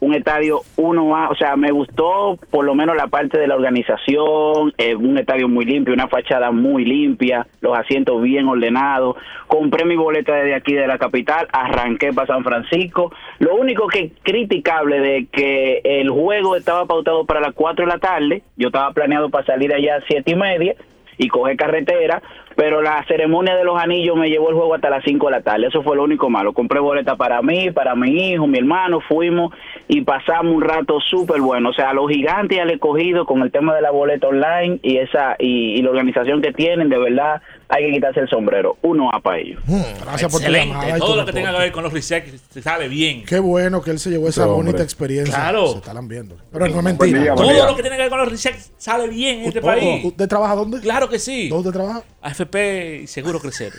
un 0.00 0.14
estadio 0.14 0.60
uno 0.76 1.16
a 1.16 1.30
o 1.30 1.34
sea, 1.34 1.56
me 1.56 1.70
gustó 1.70 2.38
por 2.50 2.64
lo 2.64 2.74
menos 2.74 2.96
la 2.96 3.06
parte 3.06 3.38
de 3.38 3.46
la 3.46 3.54
organización, 3.54 4.72
eh, 4.76 4.94
un 4.94 5.18
estadio 5.18 5.48
muy 5.48 5.64
limpio, 5.64 5.94
una 5.94 6.08
fachada 6.08 6.50
muy 6.50 6.84
limpia, 6.84 7.46
los 7.60 7.76
asientos 7.76 8.20
bien 8.22 8.46
ordenados. 8.46 9.16
Compré 9.46 9.84
mi 9.84 9.96
boleta 9.96 10.34
desde 10.34 10.54
aquí 10.54 10.74
de 10.74 10.86
la 10.86 10.98
capital, 10.98 11.48
arranqué 11.52 12.12
para 12.12 12.26
San 12.26 12.44
Francisco. 12.44 13.12
Lo 13.38 13.54
único 13.56 13.86
que 13.88 14.12
criticable 14.22 15.00
de 15.00 15.26
que 15.32 15.80
el 15.84 16.10
juego 16.10 16.56
estaba 16.56 16.86
pautado 16.86 17.24
para 17.24 17.40
las 17.40 17.54
4 17.54 17.86
de 17.86 17.92
la 17.92 17.98
tarde, 17.98 18.42
yo 18.56 18.68
estaba 18.68 18.92
planeado 18.92 19.30
para 19.30 19.46
salir 19.46 19.72
allá 19.72 19.96
a 19.96 20.02
siete 20.06 20.32
y 20.32 20.36
media 20.36 20.74
y 21.18 21.28
coger 21.28 21.56
carretera, 21.56 22.22
pero 22.56 22.82
la 22.82 23.04
ceremonia 23.06 23.56
de 23.56 23.64
los 23.64 23.80
anillos 23.80 24.16
me 24.16 24.28
llevó 24.28 24.50
el 24.50 24.54
juego 24.54 24.74
hasta 24.74 24.90
las 24.90 25.04
5 25.04 25.26
de 25.26 25.32
la 25.32 25.42
tarde. 25.42 25.66
Eso 25.66 25.82
fue 25.82 25.96
lo 25.96 26.04
único 26.04 26.30
malo. 26.30 26.52
Compré 26.52 26.80
boleta 26.80 27.16
para 27.16 27.42
mí, 27.42 27.70
para 27.70 27.94
mi 27.94 28.32
hijo, 28.32 28.46
mi 28.46 28.58
hermano, 28.58 29.00
fuimos 29.00 29.52
y 29.88 30.02
pasamos 30.02 30.54
un 30.54 30.62
rato 30.62 31.00
súper 31.00 31.40
bueno. 31.40 31.70
O 31.70 31.72
sea, 31.72 31.92
los 31.92 32.10
gigantes 32.10 32.58
al 32.58 32.70
escogido 32.70 33.26
con 33.26 33.42
el 33.42 33.50
tema 33.50 33.74
de 33.74 33.82
la 33.82 33.90
boleta 33.90 34.28
online 34.28 34.78
y 34.82 34.98
esa 34.98 35.36
y, 35.38 35.78
y 35.78 35.82
la 35.82 35.90
organización 35.90 36.42
que 36.42 36.52
tienen, 36.52 36.88
de 36.88 36.98
verdad, 36.98 37.42
hay 37.74 37.86
que 37.86 37.92
quitarse 37.92 38.20
el 38.20 38.28
sombrero. 38.28 38.76
Uno 38.82 39.10
a 39.12 39.18
para 39.20 39.38
ellos. 39.38 39.60
Gracias 40.00 40.30
por 40.30 40.40
tu 40.40 40.48
llamada 40.50 40.96
Todo 40.98 41.10
tu 41.12 41.16
lo 41.20 41.26
que 41.26 41.32
tenga 41.32 41.50
que 41.52 41.58
ver 41.58 41.72
con 41.72 41.82
los 41.82 41.92
resets 41.92 42.40
se 42.50 42.62
sale 42.62 42.86
bien. 42.88 43.24
Qué 43.24 43.38
bueno 43.40 43.82
que 43.82 43.90
él 43.90 43.98
se 43.98 44.10
llevó 44.10 44.28
esa 44.28 44.46
hombre. 44.46 44.66
bonita 44.70 44.82
experiencia. 44.84 45.34
Claro. 45.34 45.72
Se 45.72 45.78
estarán 45.78 46.06
viendo. 46.06 46.36
Pero 46.52 46.68
no 46.68 46.76
es 46.78 46.84
mentira. 46.84 47.34
Todo 47.34 47.66
lo 47.66 47.74
que 47.76 47.82
tiene 47.82 47.96
que 47.96 48.02
ver 48.02 48.10
con 48.10 48.20
los 48.20 48.28
resets 48.28 48.70
sale 48.78 49.08
bien 49.08 49.40
en 49.40 49.44
este 49.46 49.58
¿Usted- 49.58 49.70
país. 49.72 50.04
¿Usted 50.04 50.28
trabaja 50.28 50.54
dónde? 50.54 50.80
Claro 50.80 51.08
que 51.08 51.18
sí. 51.18 51.48
¿Dónde 51.48 51.72
trabaja? 51.72 52.02
AFP 52.22 53.00
y 53.02 53.06
Seguro 53.06 53.40
Crecer. 53.40 53.72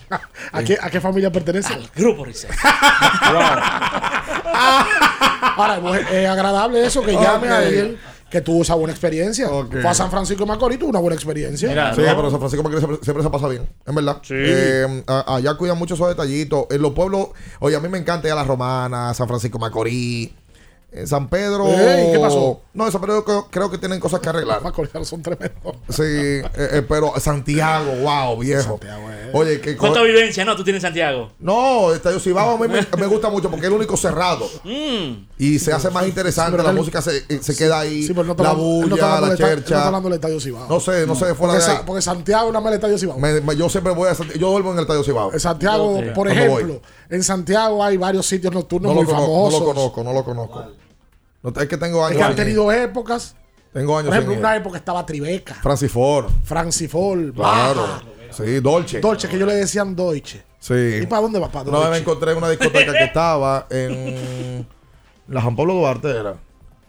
¿A 0.52 0.62
qué, 0.62 0.78
¿A 0.80 0.88
qué 0.90 1.00
familia 1.00 1.30
pertenece? 1.32 1.74
Al 1.74 1.88
grupo 1.94 2.24
Reset. 2.24 2.50
Ahora, 5.56 5.78
es 5.98 6.10
es 6.12 6.28
agradable 6.28 6.84
eso 6.86 7.02
que 7.02 7.12
llame 7.12 7.48
a 7.48 7.58
Ok. 7.60 7.98
Que 8.30 8.40
tuvo 8.40 8.62
esa 8.62 8.74
buena 8.74 8.92
experiencia. 8.92 9.48
Fue 9.48 9.86
a 9.88 9.94
San 9.94 10.10
Francisco 10.10 10.44
de 10.44 10.48
Macorís, 10.48 10.78
tuvo 10.78 10.90
una 10.90 11.00
buena 11.00 11.16
experiencia. 11.16 11.94
sí, 11.94 12.02
pero 12.04 12.30
San 12.30 12.38
Francisco 12.38 12.62
Macorís 12.62 12.80
siempre, 12.84 13.04
siempre 13.04 13.24
se 13.24 13.30
pasa 13.30 13.48
bien, 13.48 13.68
en 13.86 13.94
verdad. 13.94 14.18
Sí. 14.22 14.34
Eh, 14.36 15.04
allá 15.06 15.54
cuidan 15.54 15.78
mucho 15.78 15.94
esos 15.94 16.08
detallitos. 16.08 16.66
En 16.70 16.80
los 16.80 16.92
pueblos, 16.92 17.28
oye, 17.58 17.76
a 17.76 17.80
mí 17.80 17.88
me 17.88 17.98
encanta 17.98 18.28
ir 18.28 18.32
a 18.32 18.36
La 18.36 18.44
Romana, 18.44 19.12
San 19.14 19.26
Francisco 19.26 19.58
Macorís, 19.58 20.30
en 20.92 21.06
San 21.06 21.28
Pedro. 21.28 21.64
¿qué 21.66 22.18
pasó? 22.20 22.60
No, 22.74 22.86
en 22.86 22.92
San 22.92 23.00
Pedro 23.00 23.24
creo, 23.24 23.48
creo 23.50 23.70
que 23.70 23.78
tienen 23.78 24.00
cosas 24.00 24.20
que 24.20 24.28
arreglar. 24.28 24.62
Macorís 24.62 24.90
son 25.06 25.22
tremendos. 25.22 25.76
Sí, 25.88 26.02
eh, 26.02 26.42
eh, 26.56 26.82
pero 26.88 27.12
Santiago, 27.20 27.92
wow, 28.02 28.36
viejo. 28.38 28.78
Oye, 29.32 29.60
que 29.60 29.76
¿Cuánta 29.76 30.02
vivencia 30.02 30.44
no 30.44 30.56
tú 30.56 30.64
tienes 30.64 30.82
en 30.82 30.88
Santiago? 30.88 31.30
No, 31.38 31.92
Estadio 31.94 32.18
Cibao 32.18 32.56
a 32.56 32.58
mí 32.58 32.66
me, 32.66 32.84
me 32.98 33.06
gusta 33.06 33.28
mucho 33.30 33.48
porque 33.48 33.66
es 33.66 33.70
el 33.72 33.76
único 33.76 33.96
cerrado. 33.96 34.48
Mm. 34.64 35.26
Y 35.38 35.58
se 35.58 35.72
hace 35.72 35.90
más 35.90 36.06
interesante, 36.06 36.62
la 36.62 36.70
él- 36.70 36.76
música 36.76 37.00
se, 37.00 37.42
se 37.42 37.56
queda 37.56 37.80
ahí, 37.80 38.02
Sí, 38.06 38.12
pero 38.12 38.24
no 38.24 38.34
la 38.34 38.50
no 38.52 38.56
bulla, 38.56 39.16
hablando 39.16 39.36
la 39.42 39.50
él 39.52 39.64
no 39.68 39.76
hablando 39.76 40.08
del 40.08 40.16
Estadio 40.16 40.40
Cibao. 40.40 40.66
No 40.68 40.80
sé, 40.80 41.06
no 41.06 41.14
sé, 41.14 41.34
fuera 41.34 41.36
porque, 41.36 41.54
de 41.56 41.60
Sa- 41.62 41.72
ahí. 41.72 41.78
porque 41.86 42.02
Santiago 42.02 42.52
no 42.52 42.58
es 42.60 42.66
el 42.66 42.72
Estadio 42.74 42.98
Cibao. 42.98 43.18
Me- 43.18 43.40
me- 43.40 43.56
yo 43.56 43.68
siempre 43.68 43.92
voy 43.94 44.08
a 44.08 44.14
Santiago, 44.14 44.38
yo 44.40 44.50
duermo 44.50 44.70
en 44.72 44.78
el 44.78 44.82
Estadio 44.82 45.02
Cibao. 45.02 45.32
En 45.32 45.40
Santiago, 45.40 46.00
por 46.14 46.28
ejemplo, 46.28 46.80
en 47.10 47.22
Santiago 47.24 47.82
hay 47.84 47.96
varios 47.96 48.26
sitios 48.26 48.52
nocturnos 48.54 48.90
No 48.94 48.96
muy 49.02 49.04
conozco, 49.06 49.26
no 49.26 49.34
famosos. 49.34 49.60
lo 49.60 49.66
conozco, 49.66 50.04
no 50.04 50.12
lo 50.12 50.24
conozco. 50.24 50.64
No, 51.42 51.60
es 51.60 51.68
que 51.68 51.76
tengo 51.76 51.98
Es 52.00 52.06
años. 52.06 52.18
que 52.18 52.22
han 52.24 52.30
ir. 52.32 52.36
tenido 52.36 52.70
épocas. 52.72 53.34
Tengo 53.72 53.96
años 53.98 54.08
Por 54.08 54.16
ejemplo, 54.18 54.38
una 54.38 54.54
ir. 54.56 54.60
época 54.62 54.78
estaba 54.78 55.04
Tribeca, 55.06 55.54
Francis 55.54 55.90
Ford. 55.92 56.26
Francis 56.44 56.90
Ford, 56.90 57.32
Claro. 57.34 57.82
Baja, 57.82 58.02
Sí, 58.32 58.60
Dolce. 58.60 59.00
Dolce, 59.00 59.28
que 59.28 59.36
ellos 59.36 59.48
le 59.48 59.54
decían 59.56 59.94
Deutsche. 59.96 60.44
Sí. 60.60 60.74
¿Y 61.02 61.06
para 61.06 61.22
dónde 61.22 61.38
va? 61.40 61.48
Para 61.50 61.68
Una 61.70 61.88
vez 61.88 62.00
encontré 62.00 62.32
en 62.32 62.38
una 62.38 62.48
discoteca 62.50 62.92
que 62.92 63.04
estaba 63.04 63.66
en 63.70 64.66
la 65.28 65.42
Juan 65.42 65.56
Pablo 65.56 65.74
Duarte 65.74 66.10
era. 66.10 66.36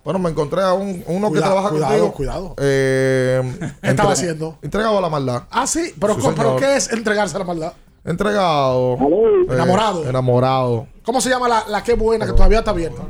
Bueno, 0.04 0.20
me 0.20 0.30
encontré 0.32 0.62
a 0.62 0.74
un, 0.74 1.04
uno 1.08 1.28
que 1.28 1.34
Cuidado, 1.34 1.52
trabaja 1.54 1.70
cuidado, 1.70 1.92
contigo. 1.92 2.14
cuidado. 2.14 2.56
Eh, 2.58 3.42
¿Qué 3.60 3.66
estaba 3.90 3.90
entre- 3.90 4.06
haciendo? 4.14 4.58
Entregado 4.62 4.98
a 4.98 5.02
la 5.02 5.10
maldad. 5.10 5.44
Ah, 5.52 5.66
sí, 5.68 5.94
pero, 6.00 6.16
Sí, 6.16 6.22
¿cómo- 6.22 6.36
pero. 6.36 6.56
¿qué 6.58 6.76
es 6.76 6.92
entregarse 6.92 7.36
a 7.36 7.40
la 7.40 7.46
maldad? 7.46 7.74
Entregado. 8.04 8.94
eh, 8.96 9.46
Enamorado. 9.54 10.10
enamorado. 10.10 10.88
¿Cómo 11.04 11.22
se 11.22 11.30
llama 11.30 11.48
la, 11.48 11.64
la 11.68 11.84
que 11.84 11.94
buena 11.94 12.26
que 12.26 12.34
todavía 12.34 12.60
está 12.60 12.72
abierta? 12.72 13.02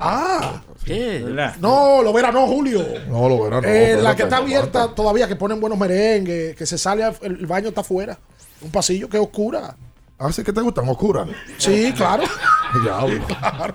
Ah, 0.00 0.62
¿Qué? 0.84 1.24
no, 1.60 2.02
lo 2.02 2.12
verá, 2.12 2.30
no, 2.32 2.46
Julio. 2.46 2.84
No, 3.08 3.28
lo 3.28 3.42
verán. 3.44 3.62
no, 3.62 3.68
Eh, 3.68 3.96
la 4.00 4.14
que 4.16 4.24
está 4.24 4.38
abierta 4.38 4.88
todavía, 4.94 5.28
que 5.28 5.36
ponen 5.36 5.60
buenos 5.60 5.78
merengues, 5.78 6.56
que 6.56 6.66
se 6.66 6.76
sale, 6.78 7.04
al- 7.04 7.16
el 7.22 7.46
baño 7.46 7.68
está 7.68 7.80
afuera. 7.82 8.18
Un 8.60 8.70
pasillo 8.70 9.08
que 9.08 9.16
es 9.18 9.22
oscura. 9.22 9.76
Ah, 10.18 10.32
sí 10.32 10.42
que 10.42 10.52
te 10.52 10.60
gustan 10.60 10.88
oscuras. 10.88 11.28
Sí, 11.58 11.92
claro. 11.96 12.22
Diablo. 12.82 13.24
Claro. 13.26 13.74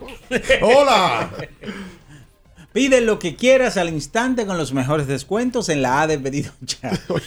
Hola. 0.62 1.30
Pide 2.72 3.02
lo 3.02 3.18
que 3.18 3.36
quieras 3.36 3.78
al 3.78 3.90
instante 3.90 4.46
con 4.46 4.58
los 4.58 4.74
mejores 4.74 5.08
descuentos 5.08 5.70
en 5.70 5.82
la 5.82 6.02
A 6.02 6.08
de 6.08 6.20
pedido 6.20 6.52
ya. 6.82 6.92
Con 7.08 7.20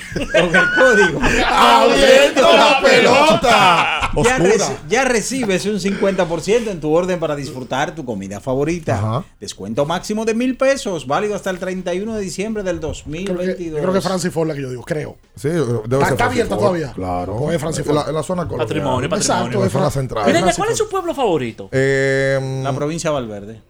el 0.56 0.70
código. 0.76 1.20
¡Abriendo 1.46 2.42
la 2.56 2.80
pelota! 2.82 3.88
Ya, 4.12 4.20
Oscura. 4.20 4.44
reci- 4.54 4.76
ya 4.90 5.04
recibes 5.06 5.64
un 5.64 5.76
50% 5.80 6.68
en 6.70 6.80
tu 6.80 6.92
orden 6.92 7.18
para 7.18 7.34
disfrutar 7.34 7.94
tu 7.94 8.04
comida 8.04 8.40
favorita. 8.40 9.24
Descuento 9.40 9.86
máximo 9.86 10.26
de 10.26 10.34
mil 10.34 10.54
pesos, 10.58 11.06
válido 11.06 11.34
hasta 11.34 11.48
el 11.48 11.58
31 11.58 12.14
de 12.16 12.20
diciembre 12.20 12.62
del 12.62 12.78
2022. 12.78 13.76
Yo 13.76 13.80
creo 13.82 13.92
que 13.94 14.00
Francis 14.02 14.30
Ford 14.30 14.48
la 14.48 14.54
que 14.54 14.60
yo 14.60 14.68
digo, 14.68 14.82
creo. 14.82 15.16
Sí, 15.34 15.48
debe 15.48 15.62
Está- 15.62 15.80
ser 15.80 15.82
está 15.88 15.98
Francis 16.06 16.20
abierta 16.20 16.56
todavía. 16.58 16.92
Claro. 16.92 17.36
Pues 17.38 17.54
es 17.54 17.60
Francis 17.62 17.86
en, 17.86 17.94
la, 17.94 18.00
Ford. 18.02 18.08
en 18.10 18.14
la 18.16 18.22
zona 18.22 18.42
colonial. 18.44 18.66
Patrimonio, 18.68 19.08
patrimonio. 19.08 19.44
Exacto, 19.46 19.64
la 19.64 19.70
zona 19.70 19.90
central. 19.90 20.26
Mira, 20.26 20.52
¿cuál 20.54 20.70
es 20.70 20.76
su 20.78 20.88
pueblo 20.90 21.14
favorito? 21.14 21.68
Eh, 21.72 22.60
La 22.62 22.74
provincia 22.74 23.08
de 23.08 23.14
Valverde. 23.14 23.62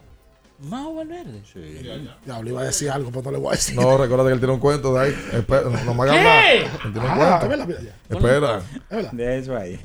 Mao 0.62 0.94
Valverde. 0.94 1.42
Ya 2.26 2.40
le 2.42 2.50
iba 2.50 2.60
a 2.60 2.64
decir 2.64 2.90
algo, 2.90 3.10
pero 3.10 3.22
no 3.24 3.30
le 3.32 3.38
voy 3.38 3.48
a 3.48 3.56
decir. 3.56 3.74
no, 3.74 3.98
recuerda 3.98 4.24
que 4.26 4.32
él 4.32 4.38
tiene 4.38 4.54
un 4.54 4.60
cuento 4.60 4.94
de 4.94 5.00
ahí. 5.00 5.16
Espera, 5.32 5.62
no, 5.62 5.84
no 5.84 5.94
me 5.94 6.02
hagas 6.04 6.16
¿Qué? 6.16 6.22
nada. 6.22 6.50
Él 6.84 6.92
tiene 6.92 7.00
un 7.00 7.06
Ah, 7.06 7.40
cuento. 7.44 8.62
Espera. 8.88 9.10
De 9.12 9.38
eso 9.38 9.56
ahí. 9.56 9.80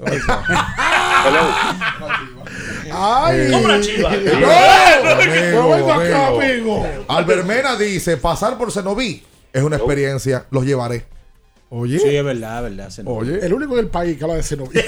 Ay. 2.94 3.52
¿Cómo 3.52 3.68
la 3.68 3.82
chiva? 3.82 4.12
No, 5.54 5.70
vengo 5.70 5.94
acá, 5.94 6.28
amigo. 6.28 6.86
Albermena 7.08 7.76
dice, 7.76 8.18
pasar 8.18 8.58
por 8.58 8.72
Cenoví 8.72 9.24
es 9.54 9.64
una 9.64 9.78
experiencia, 9.78 10.45
los 10.52 10.66
llevaré. 10.66 11.06
Oye, 11.70 11.99
Sí, 11.99 12.16
es 12.16 12.24
verdad, 12.24 12.64
es 12.66 12.72
verdad. 12.78 12.90
se 12.90 13.04
nos- 13.04 13.14
oye, 13.18 13.45
El 13.45 13.54
único 13.54 13.74
en 13.74 13.80
el 13.80 13.88
país 13.90 14.18
que 14.18 14.24
habla 14.24 14.36
de 14.38 14.44
Cenoví. 14.44 14.80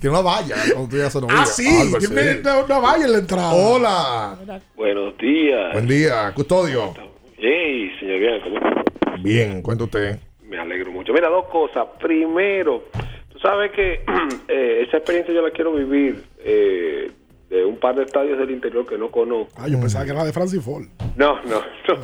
Tiene 0.00 0.18
una 0.18 0.24
valla 0.24 0.56
cuando 0.72 0.88
tú 0.88 0.96
llegas 0.96 1.14
a 1.14 1.20
Cenoví. 1.20 1.34
ah, 1.36 1.46
sí. 1.46 1.68
Tiene 1.98 2.32
sí. 2.32 2.38
una, 2.40 2.64
una 2.64 2.78
valla 2.78 3.04
en 3.04 3.12
la 3.12 3.18
entrada. 3.18 3.52
Hola. 3.52 4.60
Buenos 4.74 5.16
días. 5.18 5.72
Buen 5.74 5.86
día, 5.86 6.32
custodio. 6.34 6.94
Hey, 7.36 7.90
señor 8.00 8.18
Bien, 8.18 8.40
¿cómo 8.42 8.56
está? 8.56 8.84
Bien, 9.22 9.62
cuenta 9.62 9.84
usted. 9.84 10.18
Me 10.42 10.58
alegro 10.58 10.90
mucho. 10.90 11.12
Mira, 11.12 11.28
dos 11.28 11.46
cosas. 11.46 11.86
Primero, 12.00 12.84
tú 13.30 13.38
sabes 13.40 13.72
que 13.72 14.02
eh, 14.48 14.84
esa 14.86 14.96
experiencia 14.96 15.34
yo 15.34 15.42
la 15.42 15.50
quiero 15.50 15.74
vivir 15.74 16.24
eh, 16.38 17.10
de 17.50 17.64
un 17.64 17.76
par 17.76 17.94
de 17.94 18.04
estadios 18.04 18.38
del 18.38 18.50
interior 18.50 18.86
que 18.86 18.96
no 18.96 19.10
conozco. 19.10 19.52
Ah, 19.56 19.68
yo 19.68 19.78
pensaba 19.78 20.06
que 20.06 20.12
era 20.12 20.24
de 20.24 20.32
Francis 20.32 20.64
Ford. 20.64 20.84
No, 21.16 21.42
no, 21.42 21.60
no. 21.88 22.00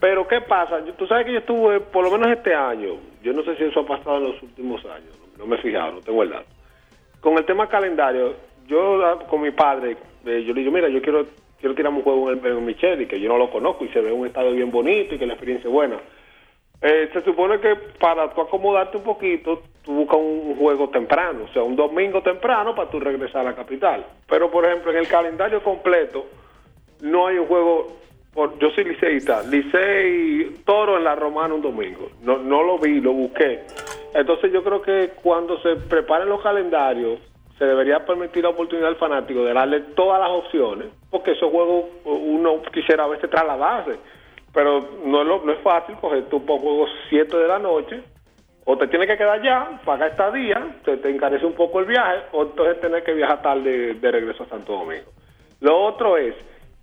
Pero 0.00 0.26
¿qué 0.26 0.40
pasa? 0.40 0.78
Tú 0.96 1.06
sabes 1.06 1.26
que 1.26 1.32
yo 1.32 1.38
estuve, 1.40 1.80
por 1.80 2.02
lo 2.02 2.10
menos 2.10 2.34
este 2.34 2.54
año, 2.54 2.94
yo 3.22 3.32
no 3.34 3.42
sé 3.44 3.56
si 3.56 3.64
eso 3.64 3.80
ha 3.80 3.86
pasado 3.86 4.16
en 4.18 4.24
los 4.24 4.42
últimos 4.42 4.82
años, 4.86 5.10
no, 5.36 5.44
no 5.44 5.46
me 5.46 5.56
he 5.56 5.62
fijado, 5.62 5.92
no 5.92 6.00
tengo 6.00 6.22
el 6.22 6.30
dato. 6.30 6.55
Con 7.26 7.36
el 7.38 7.44
tema 7.44 7.68
calendario, 7.68 8.36
yo 8.68 9.04
ah, 9.04 9.18
con 9.28 9.42
mi 9.42 9.50
padre, 9.50 9.96
eh, 10.24 10.44
yo 10.46 10.54
le 10.54 10.60
digo, 10.60 10.70
mira, 10.70 10.88
yo 10.88 11.02
quiero 11.02 11.26
quiero 11.58 11.74
tirarme 11.74 11.98
un 11.98 12.04
juego 12.04 12.30
en 12.30 12.38
el 12.38 12.52
en 12.58 12.64
Michel 12.64 13.02
y 13.02 13.06
que 13.06 13.18
yo 13.18 13.28
no 13.28 13.36
lo 13.36 13.50
conozco 13.50 13.84
y 13.84 13.88
se 13.88 14.00
ve 14.00 14.12
un 14.12 14.28
estadio 14.28 14.52
bien 14.52 14.70
bonito 14.70 15.16
y 15.16 15.18
que 15.18 15.26
la 15.26 15.32
experiencia 15.32 15.66
es 15.66 15.74
buena. 15.74 15.96
Eh, 16.80 17.10
se 17.12 17.22
supone 17.22 17.58
que 17.58 17.74
para 17.98 18.32
tú 18.32 18.42
acomodarte 18.42 18.98
un 18.98 19.02
poquito, 19.02 19.60
tú 19.82 19.92
buscas 19.92 20.20
un 20.20 20.54
juego 20.54 20.88
temprano, 20.90 21.46
o 21.50 21.52
sea, 21.52 21.64
un 21.64 21.74
domingo 21.74 22.22
temprano 22.22 22.76
para 22.76 22.88
tú 22.90 23.00
regresar 23.00 23.40
a 23.40 23.50
la 23.50 23.56
capital. 23.56 24.06
Pero, 24.28 24.48
por 24.48 24.64
ejemplo, 24.64 24.92
en 24.92 24.98
el 24.98 25.08
calendario 25.08 25.60
completo, 25.64 26.26
no 27.00 27.26
hay 27.26 27.38
un 27.38 27.46
juego. 27.46 27.88
Por, 28.34 28.56
yo 28.60 28.70
soy 28.70 28.84
liceísta, 28.84 29.42
Licey 29.42 30.62
Toro 30.64 30.96
en 30.96 31.02
la 31.02 31.16
Romana 31.16 31.54
un 31.54 31.62
domingo. 31.62 32.08
No, 32.22 32.38
no 32.38 32.62
lo 32.62 32.78
vi, 32.78 33.00
lo 33.00 33.12
busqué. 33.12 33.64
Entonces, 34.14 34.52
yo 34.52 34.62
creo 34.64 34.80
que 34.82 35.12
cuando 35.22 35.58
se 35.60 35.76
preparen 35.76 36.28
los 36.28 36.42
calendarios, 36.42 37.18
se 37.58 37.64
debería 37.64 38.04
permitir 38.04 38.42
la 38.44 38.50
oportunidad 38.50 38.88
al 38.88 38.96
fanático 38.96 39.42
de 39.44 39.54
darle 39.54 39.80
todas 39.94 40.20
las 40.20 40.30
opciones, 40.30 40.88
porque 41.10 41.32
esos 41.32 41.50
juegos 41.50 41.84
uno 42.04 42.60
quisiera 42.72 43.04
a 43.04 43.08
veces 43.08 43.30
trasladarse 43.30 43.98
pero 44.54 44.88
no 45.04 45.20
es, 45.20 45.28
lo- 45.28 45.44
no 45.44 45.52
es 45.52 45.58
fácil 45.58 45.96
coger 45.96 46.30
tu 46.30 46.38
juego 46.40 46.86
7 47.10 47.36
de 47.36 47.46
la 47.46 47.58
noche, 47.58 48.00
o 48.64 48.74
te 48.78 48.88
tienes 48.88 49.06
que 49.06 49.18
quedar 49.18 49.42
ya, 49.42 49.80
pagar 49.84 50.08
estadía, 50.12 50.78
te, 50.82 50.96
te 50.96 51.10
encarece 51.10 51.44
un 51.44 51.52
poco 51.52 51.80
el 51.80 51.84
viaje, 51.84 52.20
o 52.32 52.44
entonces 52.44 52.80
tener 52.80 53.04
que 53.04 53.12
viajar 53.12 53.42
tarde 53.42 53.92
de 53.94 54.10
regreso 54.10 54.44
a 54.44 54.48
Santo 54.48 54.72
Domingo. 54.72 55.10
Lo 55.60 55.78
otro 55.78 56.16
es, 56.16 56.34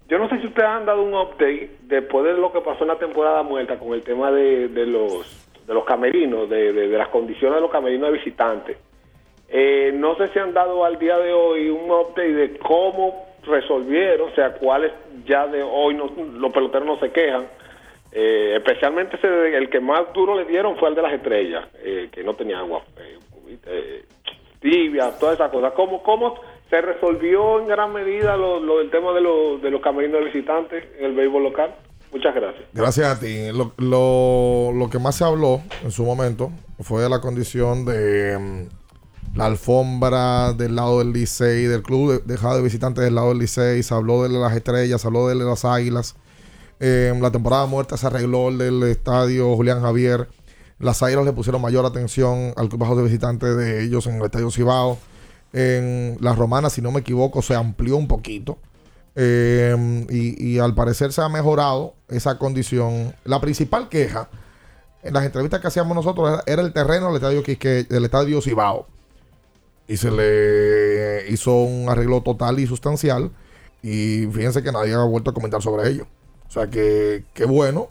yo 0.07 0.19
no 0.19 0.29
sé 0.29 0.39
si 0.39 0.45
ustedes 0.47 0.69
han 0.69 0.85
dado 0.85 1.01
un 1.01 1.15
update 1.15 1.71
después 1.81 2.25
de 2.25 2.33
lo 2.33 2.51
que 2.53 2.61
pasó 2.61 2.83
en 2.83 2.89
la 2.89 2.99
temporada 2.99 3.41
muerta 3.41 3.79
con 3.79 3.93
el 3.93 4.03
tema 4.03 4.29
de, 4.29 4.67
de 4.67 4.85
los 4.85 5.42
de 5.65 5.73
los 5.73 5.85
camerinos, 5.85 6.49
de, 6.49 6.73
de- 6.73 6.87
las 6.97 7.07
condiciones 7.09 7.55
de 7.55 7.61
los 7.61 7.71
camerinos 7.71 8.11
de 8.11 8.17
visitantes. 8.17 8.77
Eh, 9.49 9.91
no 9.93 10.15
sé 10.17 10.29
si 10.29 10.39
han 10.39 10.53
dado 10.53 10.83
al 10.83 10.97
día 10.97 11.17
de 11.19 11.31
hoy 11.31 11.69
un 11.69 11.89
update 11.91 12.33
de 12.33 12.57
cómo 12.57 13.27
resolvieron, 13.45 14.29
o 14.31 14.35
sea, 14.35 14.53
cuáles 14.53 14.91
ya 15.25 15.47
de 15.47 15.61
hoy 15.63 15.93
no- 15.95 16.11
los 16.39 16.51
peloteros 16.51 16.87
no 16.87 16.99
se 16.99 17.11
quejan. 17.11 17.47
Eh, 18.11 18.53
especialmente 18.57 19.15
ese, 19.17 19.57
el 19.57 19.69
que 19.69 19.79
más 19.79 20.13
duro 20.13 20.35
le 20.35 20.45
dieron 20.45 20.75
fue 20.77 20.89
el 20.89 20.95
de 20.95 21.01
las 21.01 21.13
estrellas, 21.13 21.65
eh, 21.83 22.09
que 22.11 22.23
no 22.23 22.35
tenía 22.35 22.59
agua 22.59 22.81
eh, 23.65 24.03
tibia, 24.59 25.11
todas 25.19 25.35
esas 25.35 25.49
cosas. 25.51 25.73
¿Cómo, 25.73 26.01
¿Cómo 26.03 26.35
se 26.69 26.81
resolvió 26.81 27.59
en 27.59 27.67
gran 27.67 27.91
medida 27.93 28.35
lo, 28.37 28.59
lo 28.59 28.79
del 28.79 28.89
tema 28.89 29.13
de, 29.13 29.21
los 29.21 29.61
de 29.61 29.69
los 29.71 29.81
camerinos 29.81 30.19
de 30.19 30.25
visitantes 30.25 30.83
en 30.99 31.05
el 31.05 31.13
béisbol 31.13 31.43
local? 31.43 31.75
Muchas 32.13 32.35
gracias. 32.35 32.63
Gracias 32.73 33.07
a 33.07 33.19
ti. 33.19 33.51
Lo, 33.51 33.73
lo- 33.77 34.71
lo 34.71 34.89
que 34.89 34.99
más 34.99 35.15
se 35.15 35.23
habló 35.23 35.61
en 35.83 35.91
su 35.91 36.03
momento 36.05 36.51
fue 36.79 37.01
de 37.01 37.09
la 37.09 37.19
condición 37.21 37.85
de 37.85 38.37
mm, 38.37 39.37
la 39.37 39.45
alfombra 39.47 40.53
del 40.53 40.75
lado 40.75 40.99
del 40.99 41.11
Licey, 41.11 41.63
del 41.65 41.81
club 41.81 42.11
de- 42.23 42.33
dejado 42.33 42.57
de 42.57 42.61
visitantes 42.61 43.03
del 43.03 43.15
lado 43.15 43.29
del 43.29 43.39
Licey. 43.39 43.81
Se 43.83 43.93
habló 43.93 44.23
de 44.23 44.29
las 44.29 44.55
estrellas, 44.55 45.01
se 45.01 45.07
habló 45.07 45.27
de 45.27 45.35
las 45.35 45.65
águilas. 45.65 46.15
Eh, 46.79 47.13
la 47.19 47.31
temporada 47.31 47.65
muerta 47.65 47.97
se 47.97 48.05
arregló 48.07 48.49
el 48.49 48.57
del 48.59 48.83
estadio 48.83 49.55
Julián 49.55 49.81
Javier. 49.81 50.27
Las 50.79 51.01
águilas 51.01 51.25
le 51.25 51.33
pusieron 51.33 51.61
mayor 51.61 51.85
atención 51.85 52.53
al 52.57 52.67
club 52.69 52.81
bajo 52.81 52.95
de 52.95 53.03
visitantes 53.03 53.55
de 53.57 53.83
ellos 53.83 54.05
en 54.07 54.15
el 54.15 54.23
estadio 54.25 54.51
Cibao. 54.51 54.97
En 55.53 56.17
las 56.19 56.37
romanas, 56.37 56.73
si 56.73 56.81
no 56.81 56.91
me 56.91 56.99
equivoco, 57.01 57.41
se 57.41 57.55
amplió 57.55 57.95
un 57.95 58.07
poquito. 58.07 58.57
Eh, 59.15 60.05
y, 60.09 60.57
al 60.59 60.73
parecer 60.73 61.13
se 61.13 61.21
ha 61.21 61.29
mejorado 61.29 61.95
esa 62.09 62.37
condición. 62.37 63.15
La 63.23 63.39
principal 63.39 63.89
queja 63.89 64.29
en 65.03 65.13
las 65.13 65.25
entrevistas 65.25 65.59
que 65.59 65.67
hacíamos 65.67 65.95
nosotros 65.95 66.41
era, 66.45 66.61
el 66.61 66.73
terreno 66.73 67.07
del 67.07 67.15
estadio 67.15 67.43
estadio 68.05 68.41
Cibao. 68.41 68.87
Y 69.87 69.97
se 69.97 70.11
le 70.11 71.29
hizo 71.29 71.53
un 71.55 71.89
arreglo 71.89 72.21
total 72.21 72.59
y 72.59 72.67
sustancial. 72.67 73.31
Y 73.81 74.27
fíjense 74.31 74.63
que 74.63 74.71
nadie 74.71 74.93
ha 74.93 75.03
vuelto 75.03 75.31
a 75.31 75.33
comentar 75.33 75.61
sobre 75.61 75.89
ello. 75.89 76.07
O 76.47 76.51
sea 76.51 76.67
que 76.67 77.25
qué 77.33 77.45
bueno 77.45 77.89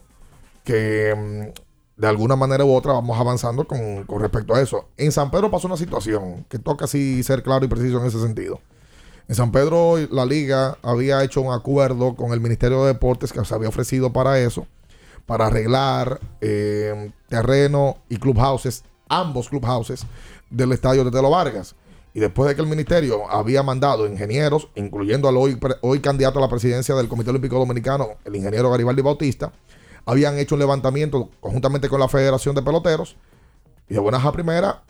que 0.65 1.15
mm, 1.15 2.01
de 2.01 2.09
alguna 2.09 2.37
manera 2.37 2.65
u 2.65 2.75
otra 2.75 2.93
vamos 2.93 3.19
avanzando 3.19 3.67
con, 3.67 4.05
con 4.05 4.21
respecto 4.21 4.55
a 4.55 4.61
eso. 4.61 4.89
En 4.97 5.13
San 5.13 5.31
Pedro 5.31 5.51
pasó 5.51 5.67
una 5.67 5.77
situación 5.77 6.47
que 6.49 6.59
toca 6.59 6.87
así 6.87 7.23
ser 7.23 7.43
claro 7.43 7.65
y 7.65 7.69
preciso 7.69 8.01
en 8.01 8.07
ese 8.07 8.21
sentido. 8.21 8.61
En 9.29 9.35
San 9.35 9.53
Pedro 9.53 9.97
la 10.11 10.27
liga 10.27 10.79
había 10.83 11.23
hecho 11.23 11.41
un 11.41 11.53
acuerdo 11.53 12.15
con 12.15 12.33
el 12.33 12.41
Ministerio 12.41 12.83
de 12.83 12.93
Deportes 12.93 13.33
que 13.33 13.45
se 13.45 13.55
había 13.55 13.69
ofrecido 13.69 14.13
para 14.13 14.39
eso, 14.39 14.67
para 15.27 15.47
arreglar 15.47 16.21
eh, 16.41 17.11
terreno 17.29 17.99
y 18.09 18.17
clubhouses, 18.17 18.85
ambos 19.09 19.49
clubhouses 19.49 20.05
del 20.51 20.73
estadio 20.73 21.05
de 21.05 21.11
Telo 21.11 21.31
Vargas. 21.31 21.75
Y 22.15 22.21
después 22.21 22.49
de 22.49 22.55
que 22.55 22.61
el 22.61 22.69
ministerio 22.69 23.31
había 23.31 23.63
mandado 23.63 24.07
ingenieros, 24.07 24.69
incluyendo 24.75 25.29
al 25.29 25.37
hoy, 25.37 26.01
candidato 26.01 26.39
a 26.39 26.43
la 26.43 26.49
presidencia 26.49 26.95
del 26.95 27.09
Comité 27.09 27.31
Olímpico 27.31 27.59
Dominicano, 27.59 28.09
el 28.25 28.37
ingeniero 28.37 28.71
Garibaldi 28.71 29.01
Bautista, 29.01 29.51
habían 30.05 30.39
hecho 30.39 30.57
un 30.57 30.59
levantamiento 30.59 31.31
conjuntamente 31.41 31.89
con 31.89 32.01
la 32.01 32.09
Federación 32.09 32.55
de 32.55 32.63
Peloteros. 32.63 33.17
Y 33.89 33.95
de 33.95 34.01
buenas 34.01 34.25
a 34.27 34.33
primera, 34.33 34.83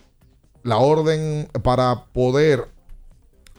la 0.63 0.77
orden 0.77 1.47
para 1.61 2.05
poder 2.13 2.67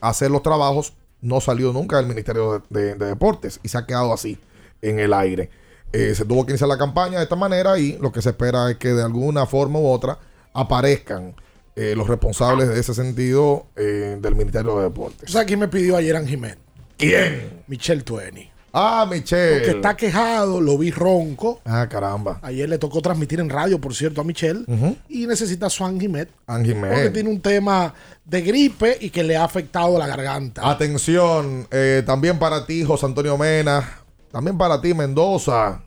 hacer 0.08 0.30
los 0.30 0.42
trabajos 0.42 0.94
no 1.20 1.40
salió 1.40 1.72
nunca 1.72 1.96
del 1.96 2.06
Ministerio 2.06 2.62
de, 2.70 2.80
de- 2.80 2.94
de 2.96 3.06
Deportes 3.06 3.60
y 3.62 3.68
se 3.68 3.78
ha 3.78 3.86
quedado 3.86 4.12
así 4.12 4.38
en 4.82 4.98
el 4.98 5.12
aire. 5.14 5.50
Eh, 5.92 6.14
se 6.14 6.24
tuvo 6.24 6.44
que 6.44 6.52
iniciar 6.52 6.68
la 6.68 6.76
campaña 6.78 7.18
de 7.18 7.24
esta 7.24 7.36
manera 7.36 7.78
y 7.78 7.96
lo 7.98 8.10
que 8.12 8.20
se 8.20 8.30
espera 8.30 8.70
es 8.70 8.76
que 8.78 8.88
de 8.88 9.02
alguna 9.02 9.46
forma 9.46 9.78
u 9.78 9.86
otra 9.86 10.18
aparezcan 10.52 11.34
eh, 11.76 11.94
los 11.96 12.06
responsables 12.08 12.68
de 12.68 12.78
ese 12.80 12.94
sentido 12.94 13.66
eh, 13.76 14.16
del 14.20 14.34
Ministerio 14.34 14.76
de 14.78 14.84
Deportes. 14.84 15.26
¿Tú 15.26 15.32
sabes 15.32 15.46
quién 15.46 15.58
me 15.60 15.68
pidió 15.68 15.96
ayer 15.96 16.14
Anjimet? 16.16 16.58
¿Quién? 16.96 17.62
Michelle 17.66 18.02
Tueni. 18.02 18.50
Ah, 18.76 19.06
Michelle. 19.08 19.60
Porque 19.60 19.76
está 19.76 19.96
quejado, 19.96 20.60
lo 20.60 20.76
vi 20.76 20.90
ronco. 20.90 21.60
Ah, 21.64 21.86
caramba. 21.88 22.40
Ayer 22.42 22.68
le 22.68 22.76
tocó 22.78 23.00
transmitir 23.00 23.38
en 23.38 23.48
radio, 23.48 23.80
por 23.80 23.94
cierto, 23.94 24.20
a 24.20 24.24
Michelle. 24.24 24.64
Y 25.08 25.28
necesita 25.28 25.70
su 25.70 25.84
Anjimet. 25.84 26.28
Anjimet. 26.48 26.92
Porque 26.92 27.10
tiene 27.10 27.30
un 27.30 27.40
tema 27.40 27.94
de 28.24 28.42
gripe 28.42 28.98
y 29.00 29.10
que 29.10 29.22
le 29.22 29.36
ha 29.36 29.44
afectado 29.44 29.96
la 29.96 30.08
garganta. 30.08 30.68
Atención, 30.68 31.68
eh, 31.70 32.02
también 32.04 32.38
para 32.38 32.66
ti, 32.66 32.82
José 32.82 33.06
Antonio 33.06 33.38
Mena. 33.38 34.00
También 34.32 34.58
para 34.58 34.80
ti, 34.80 34.92
Mendoza. 34.92 35.80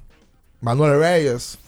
Manuel 0.62 0.98
Reyes. 0.98 1.60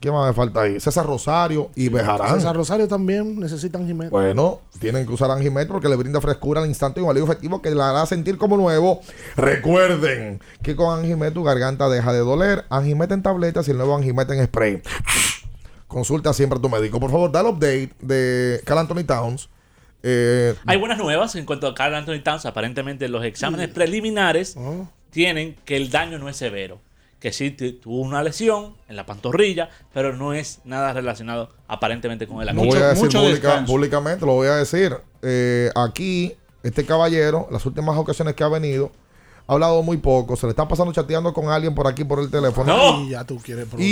¿Qué 0.00 0.10
más 0.10 0.26
me 0.28 0.32
falta 0.32 0.62
ahí? 0.62 0.80
César 0.80 1.04
Rosario 1.04 1.70
y 1.76 1.90
Bejarán. 1.90 2.34
César 2.36 2.56
Rosario 2.56 2.88
también 2.88 3.38
necesita 3.38 3.78
Anjimet. 3.78 4.08
Bueno, 4.08 4.60
tienen 4.78 5.06
que 5.06 5.12
usar 5.12 5.30
Anjimet 5.30 5.68
porque 5.68 5.88
le 5.90 5.96
brinda 5.96 6.22
frescura 6.22 6.62
al 6.62 6.66
instante 6.68 7.00
y 7.00 7.02
un 7.04 7.10
alivio 7.10 7.26
efectivo 7.30 7.60
que 7.60 7.70
la 7.70 7.90
hará 7.90 8.06
sentir 8.06 8.38
como 8.38 8.56
nuevo. 8.56 9.02
Recuerden 9.36 10.40
que 10.62 10.74
con 10.74 10.98
Anjimet 10.98 11.34
tu 11.34 11.44
garganta 11.44 11.88
deja 11.90 12.12
de 12.14 12.20
doler. 12.20 12.64
Anjimet 12.70 13.12
en 13.12 13.22
tabletas 13.22 13.68
y 13.68 13.72
el 13.72 13.76
nuevo 13.76 13.94
Anjimet 13.94 14.30
en 14.30 14.46
spray. 14.46 14.82
Consulta 15.86 16.32
siempre 16.32 16.58
a 16.58 16.62
tu 16.62 16.68
médico. 16.70 16.98
Por 16.98 17.10
favor, 17.10 17.30
da 17.30 17.40
el 17.40 17.48
update 17.48 17.90
de 18.00 18.62
Cal 18.64 18.78
Anthony 18.78 19.04
Towns. 19.04 19.50
Eh, 20.02 20.54
Hay 20.64 20.78
buenas 20.78 20.96
nuevas 20.96 21.34
en 21.34 21.44
cuanto 21.44 21.66
a 21.66 21.74
Carl 21.74 21.94
Anthony 21.94 22.22
Towns. 22.24 22.46
Aparentemente 22.46 23.06
los 23.08 23.22
exámenes 23.24 23.68
preliminares 23.68 24.56
tienen 25.10 25.56
que 25.64 25.76
el 25.76 25.90
daño 25.90 26.18
no 26.18 26.28
es 26.30 26.36
severo. 26.36 26.80
Que 27.20 27.32
sí 27.32 27.50
tu- 27.50 27.74
tuvo 27.74 28.00
una 28.00 28.22
lesión 28.22 28.74
en 28.88 28.96
la 28.96 29.04
pantorrilla, 29.06 29.68
pero 29.92 30.16
no 30.16 30.32
es 30.32 30.60
nada 30.64 30.92
relacionado 30.94 31.50
aparentemente 31.68 32.26
con 32.26 32.40
el 32.40 32.54
No 32.56 32.64
voy 32.64 32.78
a 32.78 32.88
decir 32.88 33.10
pública- 33.10 33.64
públicamente, 33.66 34.24
lo 34.26 34.32
voy 34.32 34.48
a 34.48 34.56
decir. 34.56 34.96
Eh, 35.22 35.70
aquí, 35.74 36.34
este 36.62 36.84
caballero, 36.86 37.46
las 37.50 37.64
últimas 37.66 37.96
ocasiones 37.98 38.34
que 38.34 38.42
ha 38.42 38.48
venido, 38.48 38.90
ha 39.46 39.52
hablado 39.52 39.82
muy 39.82 39.98
poco. 39.98 40.34
Se 40.36 40.46
le 40.46 40.50
está 40.50 40.66
pasando 40.66 40.92
chateando 40.94 41.34
con 41.34 41.48
alguien 41.48 41.74
por 41.74 41.86
aquí 41.88 42.04
por 42.04 42.20
el 42.20 42.30
teléfono. 42.30 43.02
Y 43.02 43.10
ya 43.10 43.24
tú 43.24 43.36
quieres 43.38 43.66
problemas. 43.66 43.84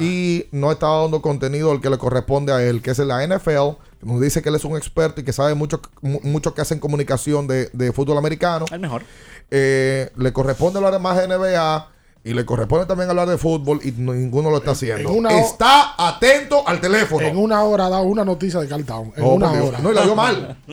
Y, 0.00 0.02
y 0.02 0.48
no 0.50 0.72
está 0.72 0.88
dando 0.88 1.22
contenido 1.22 1.70
al 1.70 1.80
que 1.80 1.90
le 1.90 1.98
corresponde 1.98 2.52
a 2.52 2.62
él, 2.62 2.82
que 2.82 2.90
es 2.90 2.98
la 2.98 3.22
NFL. 3.22 3.76
Nos 4.02 4.20
dice 4.20 4.42
que 4.42 4.48
él 4.48 4.54
es 4.56 4.64
un 4.64 4.76
experto 4.76 5.20
y 5.20 5.24
que 5.24 5.32
sabe 5.32 5.54
mucho, 5.54 5.80
mu- 6.00 6.20
mucho 6.24 6.54
que 6.54 6.62
hace 6.62 6.74
en 6.74 6.80
comunicación 6.80 7.46
de, 7.46 7.68
de 7.72 7.92
fútbol 7.92 8.18
americano. 8.18 8.64
El 8.72 8.80
mejor. 8.80 9.02
Eh, 9.50 10.10
le 10.16 10.32
corresponde 10.32 10.78
hablar 10.78 10.98
más 11.00 11.16
de 11.18 11.28
NBA 11.28 11.88
y 12.28 12.34
le 12.34 12.44
corresponde 12.44 12.86
también 12.86 13.08
hablar 13.10 13.28
de 13.28 13.38
fútbol 13.38 13.80
y 13.82 13.92
no- 13.92 14.12
ninguno 14.12 14.50
lo 14.50 14.58
está 14.58 14.72
haciendo. 14.72 15.10
una 15.12 15.38
está 15.40 15.94
atento 15.96 16.62
al 16.66 16.80
teléfono. 16.80 17.26
En 17.26 17.36
una 17.38 17.62
hora 17.64 17.86
ha 17.86 17.90
dado 17.90 18.02
una 18.04 18.24
noticia 18.24 18.60
de 18.60 18.68
Carl 18.68 18.84
Town. 18.84 19.12
En 19.16 19.22
No, 19.24 19.30
una 19.30 19.48
por 19.48 19.56
Dios. 19.56 19.68
hora. 19.68 19.78
No, 19.80 19.90
y 19.90 19.94
la 19.94 20.02
dio 20.02 20.14
mal. 20.14 20.56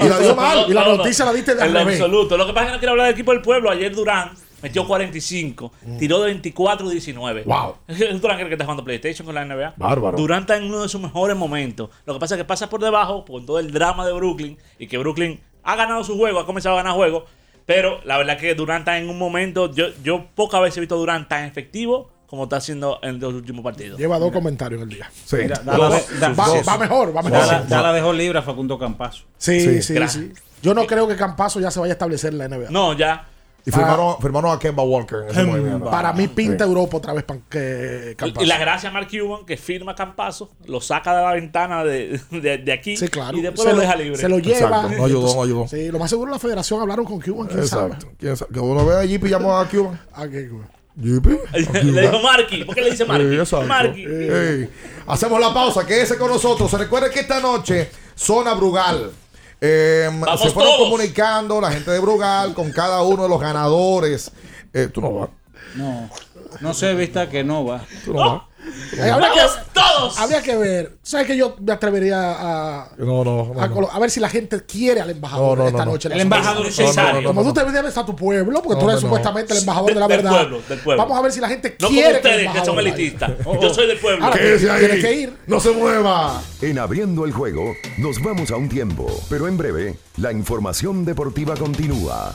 Y 0.00 0.08
la 0.08 0.18
dio 0.18 0.34
mal. 0.36 0.64
Y 0.68 0.72
la 0.72 0.84
noticia 0.96 1.24
la 1.24 1.32
diste 1.32 1.54
de 1.54 1.64
En 1.66 1.76
absoluto. 1.76 2.36
Lo 2.36 2.46
que 2.46 2.52
pasa 2.52 2.66
es 2.66 2.70
que 2.70 2.74
no 2.76 2.78
quiero 2.80 2.92
hablar 2.92 3.06
del 3.06 3.14
equipo 3.14 3.32
del 3.32 3.42
pueblo. 3.42 3.70
Ayer 3.70 3.94
Durán 3.94 4.30
metió 4.62 4.86
45, 4.86 5.72
tiró 5.98 6.20
de 6.22 6.32
24-19. 6.42 7.44
Wow. 7.44 7.74
Es 7.88 8.20
Durán 8.20 8.40
el 8.40 8.46
que 8.48 8.54
está 8.54 8.64
jugando 8.64 8.84
PlayStation 8.84 9.24
con 9.26 9.34
la 9.34 9.44
NBA. 9.44 9.74
Bárbaro. 9.76 10.16
Durán 10.16 10.40
está 10.40 10.56
en 10.56 10.64
uno 10.64 10.82
de 10.82 10.88
sus 10.88 11.00
mejores 11.00 11.36
momentos. 11.36 11.90
Lo 12.06 12.14
que 12.14 12.20
pasa 12.20 12.34
es 12.34 12.38
que 12.38 12.44
pasa 12.44 12.68
por 12.68 12.80
debajo 12.80 13.24
con 13.24 13.44
todo 13.46 13.58
el 13.58 13.70
drama 13.72 14.06
de 14.06 14.12
Brooklyn 14.12 14.58
y 14.78 14.86
que 14.86 14.98
Brooklyn 14.98 15.40
Ha 15.64 15.76
ganado 15.76 16.02
su 16.02 16.16
juego, 16.16 16.40
ha 16.40 16.46
comenzado 16.46 16.76
a 16.76 16.82
ganar 16.82 16.94
juegos. 16.96 17.24
Pero 17.68 18.00
la 18.04 18.16
verdad 18.16 18.38
que 18.38 18.54
Durant 18.54 18.80
está 18.80 18.96
en 18.96 19.10
un 19.10 19.18
momento. 19.18 19.70
Yo, 19.74 19.88
yo 20.02 20.26
pocas 20.34 20.58
veces 20.62 20.78
he 20.78 20.80
visto 20.80 20.94
a 20.94 20.98
Durant 20.98 21.28
tan 21.28 21.44
efectivo 21.44 22.10
como 22.26 22.44
está 22.44 22.56
haciendo 22.56 22.98
en 23.02 23.20
los 23.20 23.34
últimos 23.34 23.62
partidos. 23.62 23.98
Lleva 24.00 24.18
dos 24.18 24.32
comentarios 24.32 24.80
en 24.80 24.88
el 24.88 24.94
día. 24.96 25.10
Sí. 25.26 25.36
Mira, 25.36 25.58
Dos. 25.58 26.18
da- 26.18 26.30
va, 26.32 26.62
va 26.62 26.78
mejor, 26.78 27.14
va 27.14 27.22
mejor. 27.22 27.38
Dala, 27.46 27.64
Dala 27.68 27.92
dejó 27.92 28.14
libre 28.14 28.38
a 28.38 28.42
Facundo 28.42 28.78
Campazo. 28.78 29.24
Sí, 29.36 29.82
sí, 29.82 30.08
sí. 30.08 30.32
Yo 30.62 30.72
no 30.72 30.86
creo 30.86 31.06
que 31.06 31.14
Campazo 31.14 31.60
ya 31.60 31.70
se 31.70 31.78
vaya 31.78 31.92
a 31.92 31.96
establecer 31.96 32.32
en 32.32 32.38
la 32.38 32.48
NBA. 32.48 32.70
No, 32.70 32.94
ya. 32.94 33.26
Y 33.68 33.70
firmaron, 33.70 34.16
firmaron 34.20 34.56
a 34.56 34.58
Kemba 34.58 34.82
Walker 34.82 35.18
en 35.24 35.28
ese 35.30 35.44
movimiento. 35.44 35.90
Para 35.90 36.12
mí 36.12 36.26
pinta 36.28 36.64
Sí. 36.64 36.70
Europa 36.70 36.96
otra 36.96 37.12
vez 37.12 37.24
para 37.24 37.40
que 37.48 38.14
Campazo. 38.16 38.42
Y 38.44 38.46
la 38.48 38.58
gracia 38.58 38.88
a 38.88 38.92
Mark 38.92 39.08
Cuban 39.10 39.44
que 39.44 39.56
firma 39.56 39.94
Campazo, 39.94 40.50
lo 40.66 40.80
saca 40.80 41.14
de 41.16 41.22
la 41.22 41.32
ventana 41.34 41.84
de, 41.84 42.20
de, 42.30 42.58
de 42.58 42.72
aquí 42.72 42.96
Sí, 42.96 43.08
claro. 43.08 43.36
y 43.36 43.42
después 43.42 43.68
se 43.68 43.74
lo 43.74 43.80
deja 43.80 43.94
libre. 43.96 44.16
Se 44.16 44.28
lo 44.28 44.38
lleva. 44.38 44.58
Exacto. 44.80 44.96
No 44.96 45.04
ayudó, 45.04 45.34
no 45.34 45.42
ayudó. 45.42 45.68
Sí, 45.68 45.88
lo 45.90 45.98
más 45.98 46.08
seguro 46.10 46.30
la 46.30 46.38
federación 46.38 46.80
hablaron 46.80 47.04
con 47.04 47.20
Cuban, 47.20 47.46
quién 47.46 47.60
Exacto. 47.60 47.96
sabe. 48.00 48.14
¿Quién 48.18 48.36
sabe? 48.36 48.52
Que 48.54 48.60
uno 48.60 48.86
vea 48.86 49.00
a 49.00 49.04
JP 49.04 49.24
y 49.26 49.28
llamó 49.28 49.56
a 49.58 49.66
Cuban. 49.68 50.00
Qué 50.30 50.48
cool. 50.48 50.64
JP. 50.96 51.26
Le 51.84 52.00
dijo 52.02 52.20
Marky. 52.20 52.64
¿Por 52.64 52.74
qué 52.74 52.80
le 52.80 52.90
dice 52.90 53.04
Marky? 53.04 53.44
Sí. 53.46 53.56
Marky. 53.66 54.04
Ey. 54.04 54.68
Hacemos 55.06 55.38
la 55.40 55.52
pausa, 55.54 55.86
quédese 55.86 56.16
con 56.16 56.28
nosotros. 56.30 56.70
Se 56.70 56.78
recuerde 56.78 57.10
que 57.10 57.20
esta 57.20 57.38
noche, 57.40 57.90
Zona 58.16 58.54
Brugal. 58.54 59.10
Eh, 59.60 60.08
se 60.38 60.50
fueron 60.50 60.74
todos. 60.74 60.88
comunicando 60.90 61.60
la 61.60 61.72
gente 61.72 61.90
de 61.90 61.98
Brugal 61.98 62.54
con 62.54 62.70
cada 62.72 63.02
uno 63.02 63.24
de 63.24 63.28
los 63.28 63.40
ganadores. 63.40 64.30
Eh, 64.72 64.88
tú 64.92 65.00
no 65.00 65.12
vas. 65.12 65.30
No, 65.74 66.10
no 66.60 66.74
se 66.74 66.94
vista 66.94 67.28
que 67.28 67.44
no 67.44 67.64
va. 67.64 67.84
Tú 68.04 68.14
no 68.14 68.20
vas. 68.20 68.42
Eh, 68.98 69.10
habría, 69.10 69.30
que, 69.32 69.40
todos. 69.72 70.18
habría 70.18 70.42
que 70.42 70.56
ver. 70.56 70.98
¿Sabes 71.02 71.26
que 71.26 71.36
yo 71.36 71.56
me 71.60 71.72
atrevería 71.72 72.18
a, 72.38 72.88
No, 72.98 73.22
no, 73.24 73.52
no. 73.54 73.60
a, 73.60 73.68
colo- 73.70 73.88
a 73.90 73.98
ver 74.00 74.10
si 74.10 74.18
la 74.20 74.28
gente 74.28 74.60
quiere 74.66 75.00
al 75.00 75.10
embajador 75.10 75.56
No, 75.58 75.64
no, 75.64 75.68
esta 75.68 75.78
no, 75.80 75.84
no. 75.86 75.92
noche? 75.92 76.08
la 76.08 76.14
El 76.16 76.20
embajador 76.22 76.70
Cesario. 76.72 77.28
Como 77.28 77.44
tú 77.44 77.52
te 77.54 77.64
debes 77.70 77.96
a 77.96 78.04
tu 78.04 78.16
pueblo, 78.16 78.60
porque 78.62 78.80
tú 78.80 78.88
eres 78.88 79.02
no. 79.02 79.08
supuestamente 79.08 79.52
el 79.54 79.60
embajador 79.60 79.94
de 79.94 80.00
la 80.00 80.08
Del 80.08 80.16
verdad. 80.18 80.30
pueblo, 80.40 80.60
del 80.68 80.78
pueblo. 80.80 81.02
Vamos 81.02 81.18
a 81.18 81.22
ver 81.22 81.32
si 81.32 81.40
la 81.40 81.48
gente 81.48 81.76
No 81.80 81.86
como 81.86 81.90
quiere 82.00 82.08
que 82.08 82.10
el 82.10 82.16
ustedes 82.16 82.36
que 82.36 82.40
embajador 82.42 82.66
son 82.66 82.78
elitistas. 82.80 83.30
Yo 83.62 83.74
soy 83.74 83.86
del 83.86 83.98
pueblo. 83.98 84.24
Ahora, 84.24 84.36
Quédese 84.36 84.70
ahí. 84.70 84.78
Tienes 84.80 85.04
que 85.04 85.12
ir. 85.14 85.36
No 85.46 85.60
se 85.60 85.70
mueva. 85.70 86.42
En 86.60 86.78
abriendo 86.78 87.24
el 87.24 87.32
juego, 87.32 87.74
nos 87.98 88.20
vamos 88.22 88.50
a 88.50 88.56
un 88.56 88.68
tiempo, 88.68 89.06
pero 89.30 89.46
en 89.48 89.56
breve, 89.56 89.96
la 90.16 90.32
información 90.32 91.04
deportiva 91.04 91.54
continúa. 91.56 92.34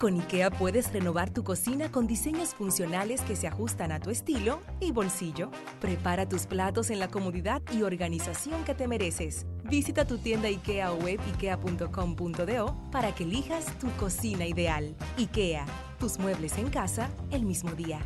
Con 0.00 0.14
IKEA 0.14 0.48
puedes 0.50 0.90
renovar 0.94 1.28
tu 1.28 1.44
cocina 1.44 1.92
con 1.92 2.06
diseños 2.06 2.54
funcionales 2.54 3.20
que 3.20 3.36
se 3.36 3.46
ajustan 3.46 3.92
a 3.92 4.00
tu 4.00 4.08
estilo 4.08 4.62
y 4.80 4.92
bolsillo. 4.92 5.50
Prepara 5.78 6.26
tus 6.26 6.46
platos 6.46 6.88
en 6.88 6.98
la 6.98 7.08
comodidad 7.08 7.60
y 7.70 7.82
organización 7.82 8.64
que 8.64 8.74
te 8.74 8.88
mereces. 8.88 9.44
Visita 9.64 10.06
tu 10.06 10.16
tienda 10.16 10.48
IKEA 10.48 10.92
o 10.92 10.96
web 10.96 11.20
ikea.com.do 11.34 12.90
para 12.90 13.14
que 13.14 13.24
elijas 13.24 13.78
tu 13.78 13.90
cocina 13.98 14.46
ideal. 14.46 14.96
IKEA, 15.18 15.66
tus 15.98 16.18
muebles 16.18 16.56
en 16.56 16.70
casa 16.70 17.10
el 17.30 17.44
mismo 17.44 17.72
día. 17.72 18.00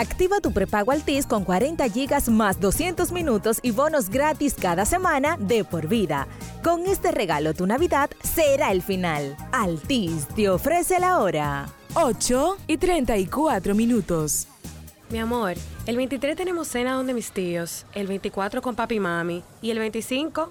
Activa 0.00 0.40
tu 0.40 0.50
prepago 0.52 0.92
Altis 0.92 1.26
con 1.26 1.44
40 1.44 1.86
gigas 1.90 2.30
más 2.30 2.58
200 2.58 3.12
minutos 3.12 3.58
y 3.62 3.70
bonos 3.70 4.08
gratis 4.08 4.54
cada 4.58 4.86
semana 4.86 5.36
de 5.36 5.62
por 5.62 5.88
vida. 5.88 6.26
Con 6.64 6.86
este 6.86 7.12
regalo 7.12 7.52
tu 7.52 7.66
Navidad 7.66 8.08
será 8.22 8.72
el 8.72 8.80
final. 8.80 9.36
Altis 9.52 10.26
te 10.28 10.48
ofrece 10.48 10.98
la 11.00 11.18
hora. 11.18 11.68
8 11.92 12.56
y 12.66 12.78
34 12.78 13.74
minutos. 13.74 14.48
Mi 15.10 15.18
amor, 15.18 15.56
el 15.84 15.96
23 15.98 16.34
tenemos 16.34 16.68
cena 16.68 16.94
donde 16.94 17.12
mis 17.12 17.30
tíos, 17.30 17.84
el 17.92 18.06
24 18.06 18.62
con 18.62 18.74
papi 18.74 18.94
y 18.94 19.00
mami 19.00 19.42
y 19.60 19.70
el 19.70 19.80
25, 19.80 20.50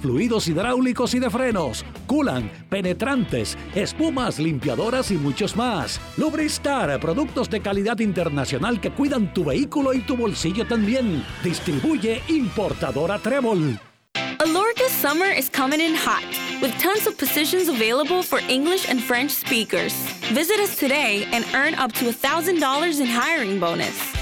fluidos 0.00 0.48
hidráulicos 0.48 1.14
y 1.14 1.18
de 1.18 1.30
frenos, 1.30 1.84
culan, 2.06 2.50
penetrantes, 2.68 3.56
espumas, 3.74 4.38
limpiadoras 4.38 5.10
y 5.10 5.14
muchos 5.14 5.56
más. 5.56 6.00
Lubristar, 6.16 6.98
productos 7.00 7.48
de 7.48 7.60
calidad 7.60 7.98
internacional 8.00 8.80
que 8.80 8.90
cuidan 8.90 9.32
tu 9.32 9.44
vehículo 9.44 9.94
y 9.94 10.00
tu 10.00 10.16
bolsillo 10.16 10.66
también. 10.66 11.24
Distribuye 11.42 12.22
importadora 12.28 13.18
Trébol. 13.18 13.78
Alorca's 14.40 14.90
summer 14.90 15.30
is 15.30 15.48
coming 15.48 15.80
in 15.80 15.94
hot, 15.94 16.24
with 16.60 16.76
tons 16.80 17.06
of 17.06 17.16
positions 17.16 17.68
available 17.68 18.24
for 18.24 18.40
English 18.48 18.88
and 18.88 19.00
French 19.00 19.30
speakers. 19.30 19.94
Visit 20.32 20.58
us 20.58 20.76
today 20.76 21.28
and 21.30 21.44
earn 21.54 21.74
up 21.74 21.92
to 21.92 22.06
$1,000 22.06 23.00
in 23.00 23.06
hiring 23.06 23.60
bonus. 23.60 24.21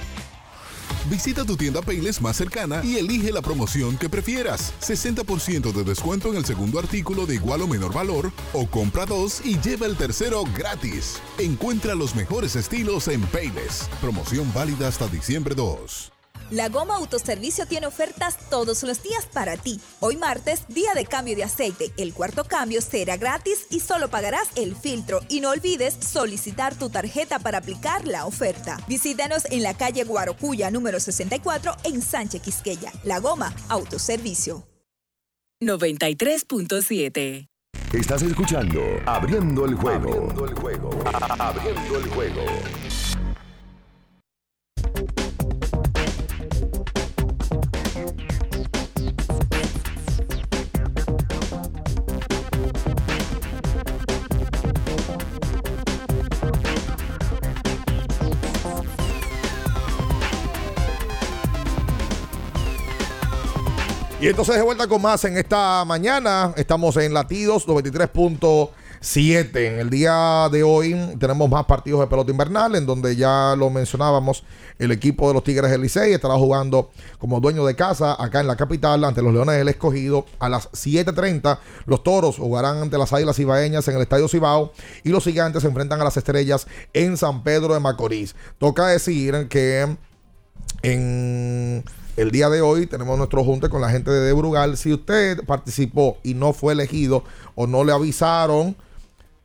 Visita 1.09 1.43
tu 1.45 1.57
tienda 1.57 1.81
Payless 1.81 2.21
más 2.21 2.37
cercana 2.37 2.81
y 2.83 2.97
elige 2.97 3.31
la 3.31 3.41
promoción 3.41 3.97
que 3.97 4.09
prefieras. 4.09 4.73
60% 4.81 5.71
de 5.71 5.83
descuento 5.83 6.29
en 6.29 6.37
el 6.37 6.45
segundo 6.45 6.79
artículo 6.79 7.25
de 7.25 7.35
igual 7.35 7.61
o 7.63 7.67
menor 7.67 7.93
valor 7.93 8.31
o 8.53 8.67
compra 8.67 9.05
dos 9.05 9.41
y 9.43 9.59
lleva 9.59 9.87
el 9.87 9.97
tercero 9.97 10.43
gratis. 10.55 11.19
Encuentra 11.39 11.95
los 11.95 12.15
mejores 12.15 12.55
estilos 12.55 13.07
en 13.07 13.21
Payless. 13.21 13.89
Promoción 13.99 14.51
válida 14.53 14.87
hasta 14.87 15.07
diciembre 15.07 15.55
2. 15.55 16.20
La 16.51 16.67
Goma 16.67 16.97
Autoservicio 16.97 17.65
tiene 17.65 17.87
ofertas 17.87 18.37
todos 18.49 18.83
los 18.83 19.01
días 19.01 19.25
para 19.25 19.55
ti. 19.55 19.79
Hoy 20.01 20.17
martes, 20.17 20.65
día 20.67 20.93
de 20.93 21.05
cambio 21.05 21.33
de 21.37 21.45
aceite. 21.45 21.93
El 21.95 22.13
cuarto 22.13 22.43
cambio 22.43 22.81
será 22.81 23.15
gratis 23.15 23.67
y 23.69 23.79
solo 23.79 24.09
pagarás 24.09 24.49
el 24.57 24.75
filtro. 24.75 25.21
Y 25.29 25.39
no 25.39 25.51
olvides 25.51 25.93
solicitar 25.93 26.75
tu 26.75 26.89
tarjeta 26.89 27.39
para 27.39 27.59
aplicar 27.59 28.05
la 28.05 28.25
oferta. 28.25 28.77
Visítanos 28.89 29.45
en 29.45 29.63
la 29.63 29.77
calle 29.77 30.03
Guarocuya 30.03 30.69
número 30.71 30.99
64 30.99 31.73
en 31.85 32.01
Sánchez 32.01 32.41
Quisqueya. 32.41 32.91
La 33.05 33.19
Goma 33.19 33.55
Autoservicio. 33.69 34.67
93.7. 35.61 37.47
Estás 37.93 38.23
escuchando 38.23 38.81
Abriendo 39.05 39.65
el 39.65 39.75
juego. 39.75 40.09
Abriendo 40.09 40.45
el 40.45 40.55
juego. 40.55 40.89
Abriendo 41.39 41.97
el 41.97 42.09
juego. 42.09 42.43
Y 64.21 64.27
entonces 64.27 64.55
de 64.55 64.61
vuelta 64.61 64.85
con 64.87 65.01
más 65.01 65.25
en 65.25 65.35
esta 65.35 65.83
mañana. 65.83 66.53
Estamos 66.55 66.95
en 66.97 67.11
Latidos 67.11 67.67
93.7. 67.67 69.55
En 69.55 69.79
el 69.79 69.89
día 69.89 70.47
de 70.51 70.61
hoy 70.61 70.95
tenemos 71.19 71.49
más 71.49 71.65
partidos 71.65 72.01
de 72.01 72.05
pelota 72.05 72.29
invernal, 72.29 72.75
en 72.75 72.85
donde 72.85 73.15
ya 73.15 73.55
lo 73.57 73.71
mencionábamos, 73.71 74.43
el 74.77 74.91
equipo 74.91 75.27
de 75.27 75.33
los 75.33 75.43
Tigres 75.43 75.71
del 75.71 75.81
Licey 75.81 76.13
estará 76.13 76.35
jugando 76.35 76.91
como 77.17 77.39
dueño 77.39 77.65
de 77.65 77.75
casa 77.75 78.15
acá 78.23 78.41
en 78.41 78.47
la 78.47 78.55
capital 78.55 79.03
ante 79.05 79.23
los 79.23 79.33
Leones 79.33 79.57
del 79.57 79.69
Escogido 79.69 80.27
a 80.37 80.49
las 80.49 80.71
7.30. 80.71 81.57
Los 81.87 82.03
Toros 82.03 82.37
jugarán 82.37 82.77
ante 82.77 82.99
las 82.99 83.11
Águilas 83.13 83.39
Ibaeñas 83.39 83.87
en 83.87 83.95
el 83.95 84.03
Estadio 84.03 84.27
Cibao 84.27 84.71
y 85.03 85.09
los 85.09 85.23
Gigantes 85.23 85.63
se 85.63 85.67
enfrentan 85.67 85.99
a 85.99 86.03
las 86.03 86.17
Estrellas 86.17 86.67
en 86.93 87.17
San 87.17 87.41
Pedro 87.41 87.73
de 87.73 87.79
Macorís. 87.79 88.35
Toca 88.59 88.85
decir 88.85 89.47
que 89.49 89.97
en 90.83 91.83
el 92.17 92.31
día 92.31 92.49
de 92.49 92.61
hoy 92.61 92.87
tenemos 92.87 93.17
nuestro 93.17 93.43
junte 93.43 93.69
con 93.69 93.81
la 93.81 93.89
gente 93.89 94.11
de 94.11 94.33
Brugal. 94.33 94.77
Si 94.77 94.93
usted 94.93 95.43
participó 95.45 96.17
y 96.23 96.33
no 96.33 96.53
fue 96.53 96.73
elegido 96.73 97.23
o 97.55 97.67
no 97.67 97.83
le 97.83 97.91
avisaron, 97.91 98.75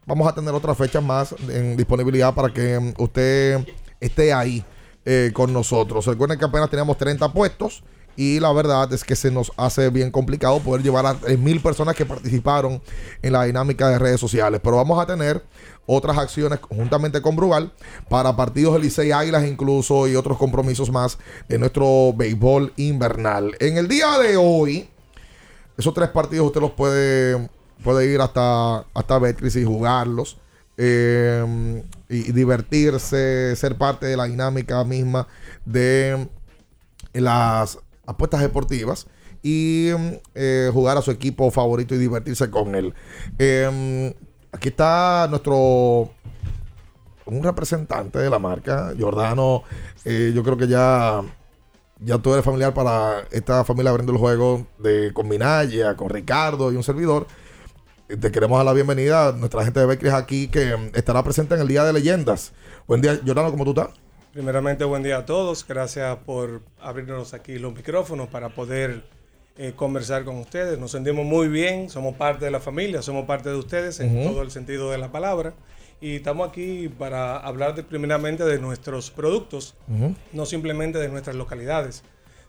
vamos 0.06 0.28
a 0.28 0.34
tener 0.34 0.54
otras 0.54 0.76
fechas 0.76 1.02
más 1.02 1.34
en 1.48 1.76
disponibilidad 1.76 2.34
para 2.34 2.52
que 2.52 2.78
mm, 2.78 2.94
usted 3.02 3.66
esté 4.00 4.32
ahí 4.32 4.64
eh, 5.04 5.30
con 5.32 5.52
nosotros. 5.52 6.06
Recuerden 6.06 6.38
que 6.38 6.44
apenas 6.44 6.70
teníamos 6.70 6.96
30 6.98 7.32
puestos 7.32 7.82
y 8.16 8.40
la 8.40 8.52
verdad 8.52 8.92
es 8.92 9.04
que 9.04 9.14
se 9.14 9.30
nos 9.30 9.52
hace 9.56 9.90
bien 9.90 10.10
complicado 10.10 10.58
poder 10.60 10.82
llevar 10.82 11.06
a 11.06 11.14
3.000 11.14 11.62
personas 11.62 11.94
que 11.94 12.06
participaron 12.06 12.82
en 13.22 13.32
la 13.32 13.44
dinámica 13.44 13.88
de 13.88 13.98
redes 13.98 14.18
sociales. 14.20 14.60
Pero 14.64 14.76
vamos 14.76 14.98
a 14.98 15.06
tener 15.06 15.44
otras 15.86 16.16
acciones 16.18 16.58
juntamente 16.68 17.20
con 17.20 17.36
Brugal 17.36 17.72
para 18.08 18.34
partidos 18.34 18.74
de 18.74 18.80
Licey 18.80 19.12
Águilas 19.12 19.46
incluso 19.46 20.08
y 20.08 20.16
otros 20.16 20.38
compromisos 20.38 20.90
más 20.90 21.18
de 21.48 21.58
nuestro 21.58 22.12
béisbol 22.16 22.72
invernal. 22.76 23.54
En 23.60 23.76
el 23.76 23.86
día 23.86 24.18
de 24.18 24.36
hoy, 24.36 24.88
esos 25.76 25.92
tres 25.94 26.08
partidos 26.08 26.46
usted 26.46 26.60
los 26.60 26.72
puede, 26.72 27.48
puede 27.84 28.12
ir 28.12 28.20
hasta, 28.20 28.78
hasta 28.94 29.18
Betcris 29.18 29.56
y 29.56 29.64
jugarlos. 29.64 30.38
eh, 30.78 31.82
y, 32.08 32.28
y 32.28 32.32
divertirse, 32.32 33.56
ser 33.56 33.76
parte 33.76 34.06
de 34.06 34.16
la 34.16 34.24
dinámica 34.24 34.84
misma 34.84 35.26
de 35.64 36.28
las 37.14 37.78
apuestas 38.06 38.40
deportivas 38.40 39.06
y 39.42 39.90
eh, 40.34 40.70
jugar 40.72 40.96
a 40.96 41.02
su 41.02 41.10
equipo 41.10 41.50
favorito 41.50 41.94
y 41.94 41.98
divertirse 41.98 42.50
con 42.50 42.74
él. 42.74 42.94
Eh, 43.38 44.14
aquí 44.52 44.68
está 44.68 45.26
nuestro 45.28 46.10
un 47.26 47.42
representante 47.42 48.18
de 48.18 48.30
la 48.30 48.38
marca, 48.38 48.92
Jordano. 48.98 49.64
eh, 50.04 50.32
yo 50.34 50.42
creo 50.42 50.56
que 50.56 50.68
ya 50.68 51.22
ya 52.00 52.18
tú 52.18 52.32
eres 52.32 52.44
familiar 52.44 52.74
para 52.74 53.22
esta 53.30 53.64
familia 53.64 53.90
abriendo 53.90 54.12
el 54.12 54.18
juego 54.18 54.66
de 54.78 55.12
con 55.12 55.28
Minaya, 55.28 55.96
con 55.96 56.10
Ricardo 56.10 56.72
y 56.72 56.76
un 56.76 56.82
servidor. 56.82 57.26
Te 58.08 58.30
queremos 58.30 58.58
dar 58.58 58.66
la 58.66 58.72
bienvenida 58.72 59.28
a 59.28 59.32
nuestra 59.32 59.64
gente 59.64 59.80
de 59.80 59.86
Becris 59.86 60.12
aquí 60.12 60.48
que 60.48 60.76
mm, 60.76 60.90
estará 60.94 61.22
presente 61.24 61.54
en 61.54 61.62
el 61.62 61.68
Día 61.68 61.84
de 61.84 61.92
Leyendas. 61.92 62.52
Buen 62.86 63.00
día, 63.00 63.18
Jordano, 63.26 63.50
¿cómo 63.50 63.64
tú 63.64 63.70
estás? 63.70 64.05
Primeramente, 64.36 64.84
buen 64.84 65.02
día 65.02 65.16
a 65.16 65.24
todos. 65.24 65.66
Gracias 65.66 66.14
por 66.26 66.60
abrirnos 66.78 67.32
aquí 67.32 67.58
los 67.58 67.74
micrófonos 67.74 68.28
para 68.28 68.50
poder 68.50 69.02
eh, 69.56 69.72
conversar 69.74 70.26
con 70.26 70.36
ustedes. 70.36 70.78
Nos 70.78 70.90
sentimos 70.90 71.24
muy 71.24 71.48
bien, 71.48 71.88
somos 71.88 72.16
parte 72.16 72.44
de 72.44 72.50
la 72.50 72.60
familia, 72.60 73.00
somos 73.00 73.24
parte 73.24 73.48
de 73.48 73.54
ustedes 73.54 73.98
en 73.98 74.24
todo 74.24 74.42
el 74.42 74.50
sentido 74.50 74.90
de 74.90 74.98
la 74.98 75.10
palabra. 75.10 75.54
Y 76.02 76.16
estamos 76.16 76.50
aquí 76.50 76.90
para 76.98 77.38
hablar 77.38 77.74
de, 77.74 77.82
primeramente 77.82 78.44
de 78.44 78.58
nuestros 78.58 79.10
productos, 79.10 79.74
no 80.34 80.44
simplemente 80.44 80.98
de 80.98 81.08
nuestras 81.08 81.34
localidades, 81.34 82.02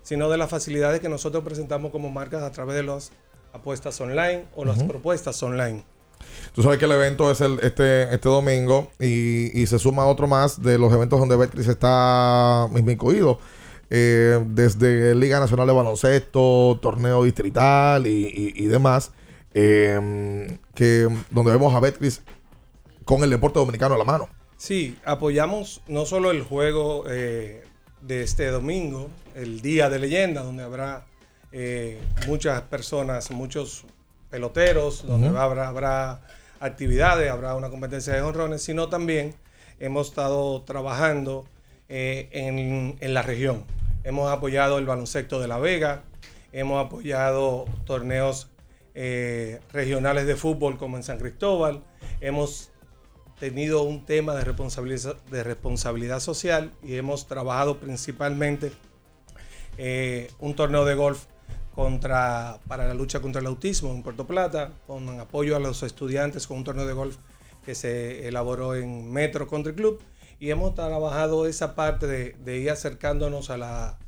sino 0.03 0.29
de 0.29 0.37
las 0.37 0.49
facilidades 0.49 0.99
que 0.99 1.07
nosotros 1.07 1.41
presentamos 1.41 1.93
como 1.93 2.09
marcas 2.09 2.43
a 2.43 2.51
través 2.51 2.75
de 2.75 2.83
las 2.83 3.13
apuestas 3.53 4.01
online 4.01 4.43
o 4.57 4.65
las 4.65 4.83
propuestas 4.83 5.41
online. 5.41 5.85
Tú 6.53 6.63
sabes 6.63 6.79
que 6.79 6.85
el 6.85 6.91
evento 6.91 7.29
es 7.31 7.41
el, 7.41 7.59
este, 7.61 8.03
este 8.13 8.29
domingo 8.29 8.91
y, 8.99 9.59
y 9.59 9.67
se 9.67 9.77
suma 9.79 10.05
otro 10.05 10.27
más 10.27 10.61
de 10.61 10.77
los 10.77 10.91
eventos 10.93 11.19
donde 11.19 11.35
Betcris 11.35 11.67
está 11.67 12.67
incluido. 12.75 13.39
Eh, 13.89 14.43
desde 14.47 15.15
Liga 15.15 15.39
Nacional 15.39 15.65
de 15.67 15.73
Baloncesto, 15.73 16.77
torneo 16.81 17.23
distrital 17.23 18.05
y, 18.07 18.25
y- 18.27 18.53
y 18.63 18.65
demás. 18.65 19.11
eh, 19.53 20.57
que 20.75 21.07
donde 21.31 21.51
vemos 21.51 21.73
a 21.73 21.79
Betcris 21.79 22.21
con 23.05 23.23
el 23.23 23.29
deporte 23.29 23.57
dominicano 23.59 23.95
a 23.95 23.97
la 23.97 24.03
mano. 24.03 24.27
Sí, 24.57 24.97
apoyamos 25.05 25.81
no 25.87 26.05
solo 26.05 26.31
el 26.31 26.43
juego 26.43 27.05
eh, 27.09 27.63
de 28.01 28.23
este 28.23 28.47
domingo, 28.47 29.09
el 29.35 29.61
Día 29.61 29.89
de 29.89 29.99
Leyenda, 29.99 30.41
donde 30.43 30.63
habrá 30.63 31.05
eh, 31.51 31.99
muchas 32.27 32.61
personas, 32.63 33.31
muchos 33.31 33.85
peloteros, 34.29 35.05
donde 35.07 35.29
Ujú. 35.29 35.37
habrá, 35.37 35.67
habrá 35.69 36.21
actividades, 36.59 37.29
habrá 37.31 37.55
una 37.55 37.69
competencia 37.69 38.13
de 38.13 38.21
honrones, 38.21 38.61
sino 38.61 38.89
también 38.89 39.35
hemos 39.79 40.09
estado 40.09 40.61
trabajando 40.63 41.45
eh, 41.89 42.29
en, 42.31 42.97
en 42.99 43.13
la 43.13 43.21
región. 43.21 43.65
Hemos 44.03 44.31
apoyado 44.31 44.77
el 44.77 44.85
baloncesto 44.85 45.39
de 45.39 45.47
La 45.47 45.57
Vega, 45.57 46.03
hemos 46.51 46.85
apoyado 46.85 47.65
torneos 47.85 48.49
eh, 48.95 49.59
regionales 49.73 50.25
de 50.25 50.35
fútbol 50.35 50.77
como 50.77 50.97
en 50.97 51.03
San 51.03 51.19
Cristóbal, 51.19 51.83
hemos 52.19 52.71
tenido 53.39 53.83
un 53.83 54.05
tema 54.05 54.33
de 54.33 54.43
responsabilidad, 54.43 55.17
de 55.29 55.43
responsabilidad 55.43 56.19
social 56.19 56.73
y 56.81 56.95
hemos 56.95 57.27
trabajado 57.27 57.77
principalmente 57.79 58.71
eh, 59.77 60.31
un 60.39 60.55
torneo 60.55 60.83
de 60.85 60.95
golf 60.95 61.25
contra, 61.77 62.57
para 62.67 62.87
la 62.87 62.95
lucha 62.95 63.19
contra 63.19 63.39
el 63.39 63.45
autismo 63.45 63.91
en 63.91 64.01
Puerto 64.01 64.25
Plata, 64.25 64.71
con 64.87 65.07
apoyo 65.19 65.55
a 65.55 65.59
los 65.59 65.83
estudiantes 65.83 66.47
con 66.47 66.57
un 66.57 66.63
torneo 66.63 66.87
de 66.87 66.93
golf 66.93 67.17
que 67.63 67.75
se 67.75 68.27
elaboró 68.27 68.73
en 68.73 69.11
Metro 69.11 69.47
Country 69.47 69.75
Club 69.75 69.99
y 70.39 70.49
hemos 70.49 70.73
trabajado 70.73 71.45
esa 71.45 71.75
parte 71.75 72.07
de, 72.07 72.57
ir 72.57 72.71
acercándonos 72.71 73.51
a 73.51 73.57
la, 73.57 73.99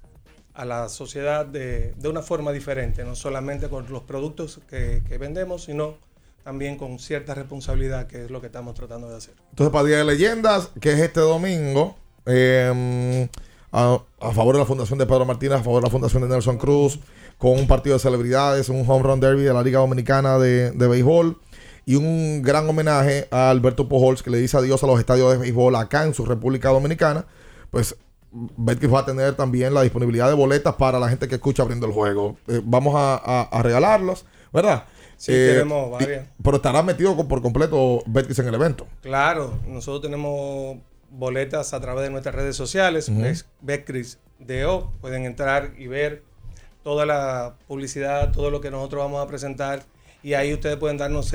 a 0.56 0.66
la 0.66 0.90
sociedad 0.90 1.46
de, 1.46 1.94
de 1.96 2.10
una 2.10 2.24
forma 2.24 2.52
diferente, 2.52 3.04
no 3.04 3.16
solamente 3.16 3.70
con 3.70 3.86
los 3.92 4.02
productos 4.02 4.62
que, 4.68 5.04
que 5.08 5.20
vendemos, 5.20 5.66
sino 5.66 5.98
también 6.44 6.76
con 6.76 6.98
cierta 6.98 7.36
responsabilidad, 7.36 8.08
que 8.08 8.26
es 8.26 8.32
lo 8.32 8.42
que 8.42 8.48
estamos 8.48 8.74
tratando 8.74 9.08
de 9.12 9.18
hacer. 9.18 9.36
Entonces, 9.52 9.72
para 9.72 9.86
Día 9.86 9.98
de 9.98 10.06
Leyendas, 10.06 10.72
que 10.82 10.94
es 10.94 11.00
este 11.00 11.20
domingo, 11.20 11.96
eh, 12.26 13.30
a, 13.72 14.00
a 14.20 14.32
favor 14.32 14.56
de 14.56 14.60
la 14.60 14.66
Fundación 14.66 14.98
de 14.98 15.06
Pedro 15.06 15.26
Martínez, 15.26 15.60
a 15.60 15.64
favor 15.64 15.84
de 15.84 15.88
la 15.88 15.92
Fundación 15.92 16.24
de 16.24 16.30
Nelson 16.30 16.58
Cruz, 16.58 17.00
con 17.40 17.54
un 17.54 17.66
partido 17.66 17.96
de 17.96 18.00
celebridades, 18.00 18.70
un 18.70 18.84
home 18.88 19.02
run 19.02 19.20
derby 19.20 19.42
de 19.44 19.54
la 19.54 19.64
Liga 19.64 19.80
Dominicana 19.80 20.38
de, 20.38 20.70
de 20.72 20.88
Béisbol 20.88 21.40
y 21.86 21.96
un 21.96 22.44
gran 22.44 22.70
homenaje 22.70 23.28
a 23.32 23.50
Alberto 23.50 23.90
Pujols, 23.90 24.22
que 24.22 24.30
le 24.30 24.38
dice 24.38 24.56
adiós 24.58 24.84
a 24.84 24.88
los 24.88 25.00
estadios 25.00 25.32
de 25.32 25.38
béisbol 25.40 25.76
acá 25.76 26.04
en 26.04 26.14
su 26.14 26.24
República 26.26 26.70
Dominicana. 26.70 27.26
Pues 27.72 27.96
Betcris 28.32 28.94
va 28.94 29.00
a 29.00 29.06
tener 29.06 29.34
también 29.36 29.74
la 29.74 29.82
disponibilidad 29.82 30.28
de 30.28 30.36
boletas 30.36 30.76
para 30.76 31.00
la 31.00 31.10
gente 31.10 31.28
que 31.28 31.36
escucha 31.36 31.64
abriendo 31.64 31.88
el 31.88 31.94
juego. 31.94 32.38
Eh, 32.48 32.62
vamos 32.64 32.94
a, 32.96 33.16
a- 33.16 33.42
a 33.44 33.64
regalarlos, 33.64 34.26
¿verdad? 34.54 34.84
Sí, 35.18 35.32
tenemos 35.32 35.90
varias. 35.92 36.26
y- 36.28 36.44
Pero 36.44 36.58
estará 36.58 36.84
metido 36.84 37.16
con- 37.16 37.28
por 37.28 37.42
completo 37.42 38.04
Betcris 38.06 38.38
en 38.40 38.50
el 38.50 38.54
evento. 38.56 38.86
Claro, 39.02 39.58
nosotros 39.68 40.02
tenemos 40.04 40.78
boletas 41.10 41.74
a 41.74 41.80
través 41.82 42.04
de 42.04 42.12
nuestras 42.12 42.36
redes 42.36 42.56
sociales, 42.56 43.10
es 43.10 43.48
Betcris 43.62 44.20
DO, 44.40 44.92
pueden 45.02 45.26
entrar 45.26 45.72
y 45.78 45.88
ver 45.88 46.24
toda 46.84 47.06
la 47.06 47.56
publicidad, 47.68 48.32
todo 48.32 48.52
lo 48.52 48.62
que 48.62 48.72
nosotros 48.72 49.04
vamos 49.04 49.24
a 49.24 49.28
presentar 49.28 49.84
y 50.22 50.34
ahí 50.34 50.54
ustedes 50.54 50.78
pueden 50.78 50.98
darnos 50.98 51.34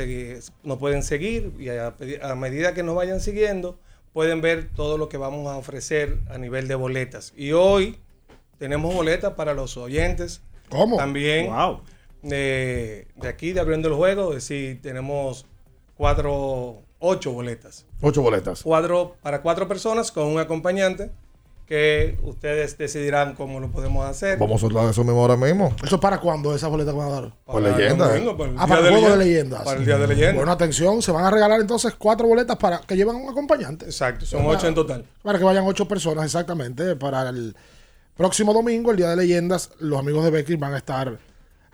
nos 0.63 0.79
pueden 0.79 1.03
seguir 1.03 1.53
y 1.59 1.69
a, 1.69 2.35
medida 2.35 2.75
que 2.75 2.83
nos 2.83 2.95
vayan 2.95 3.21
siguiendo 3.21 3.79
pueden 4.13 4.41
ver 4.41 4.69
todo 4.75 4.99
lo 4.99 5.09
que 5.09 5.17
vamos 5.17 5.47
a 5.49 5.57
ofrecer 5.57 6.19
a 6.29 6.39
nivel 6.39 6.69
de 6.69 6.75
boletas. 6.77 7.33
Y 7.37 7.53
hoy 7.53 7.99
tenemos 8.59 8.95
boletas 8.95 9.33
para 9.35 9.55
los 9.55 9.77
oyentes. 9.77 10.41
¿Cómo? 10.69 10.97
También 10.97 11.51
Wow. 11.51 11.81
de, 12.23 13.09
de 13.17 13.29
aquí, 13.29 13.53
de 13.53 13.61
Abriendo 13.61 13.89
el 13.89 13.95
Juego, 13.95 14.29
es 14.31 14.49
decir, 14.49 14.81
tenemos 14.83 15.47
cuatro, 15.97 16.83
ocho 17.01 17.33
boletas. 17.33 17.87
Ocho 18.01 18.23
boletas. 18.23 18.63
Cuatro, 18.63 19.17
para 19.21 19.43
cuatro 19.43 19.67
personas 19.67 20.13
con 20.13 20.27
un 20.29 20.39
acompañante 20.39 21.11
que 21.67 22.19
ustedes 22.23 22.77
decidirán 22.77 23.35
cómo 23.35 23.59
lo 23.59 23.69
podemos 23.71 24.05
hacer. 24.05 24.39
Vamos 24.39 24.57
a 24.57 24.67
soltar 24.67 24.89
eso 24.91 25.03
mismo 25.03 25.21
ahora 25.23 25.37
mismo. 25.37 25.75
¿Eso 25.83 25.99
para 25.99 26.19
cuándo 26.21 26.55
esas 26.55 26.69
boletas 26.69 26.93
que 26.93 26.99
van 26.99 27.09
a 27.09 27.13
dar? 27.21 27.33
Por 27.47 27.63
leyenda. 27.63 28.09
domingo, 28.09 28.33
¿eh? 28.33 28.35
para 28.37 28.51
el 28.51 28.57
Ah, 28.59 28.67
Día 28.67 28.69
para 28.69 28.79
el 28.81 28.85
de 28.85 28.91
juego 28.91 29.11
de 29.11 29.17
leyenda. 29.17 29.25
leyendas. 29.25 29.63
Para 29.65 29.79
el 29.81 29.87
Día 29.87 29.99
de 29.99 30.07
leyenda. 30.07 30.35
Bueno, 30.35 30.53
atención, 30.53 31.01
se 31.03 31.13
van 31.13 31.25
a 31.25 31.31
regalar 31.31 31.61
entonces 31.61 31.95
cuatro 31.97 32.27
boletas 32.29 32.57
para 32.57 32.81
que 32.81 32.97
lleven 32.97 33.17
un 33.17 33.29
acompañante. 33.31 33.87
Exacto, 33.87 34.27
son 34.27 34.45
Para- 34.45 34.59
ocho 34.59 34.69
en 34.69 34.75
total. 34.75 35.05
Para 35.23 35.39
que 35.39 35.45
vayan 35.45 35.65
ocho 35.67 35.89
personas, 35.89 36.25
exactamente. 36.27 36.97
Para 36.97 37.31
el 37.31 37.57
próximo 38.17 38.53
domingo, 38.53 38.91
el 38.91 38.97
Día 38.99 39.09
de 39.09 39.17
Leyendas, 39.17 39.71
los 39.79 39.99
amigos 39.99 40.23
de 40.25 40.31
Becky 40.31 40.57
van 40.57 40.75
a 40.75 40.79
estar 40.79 41.19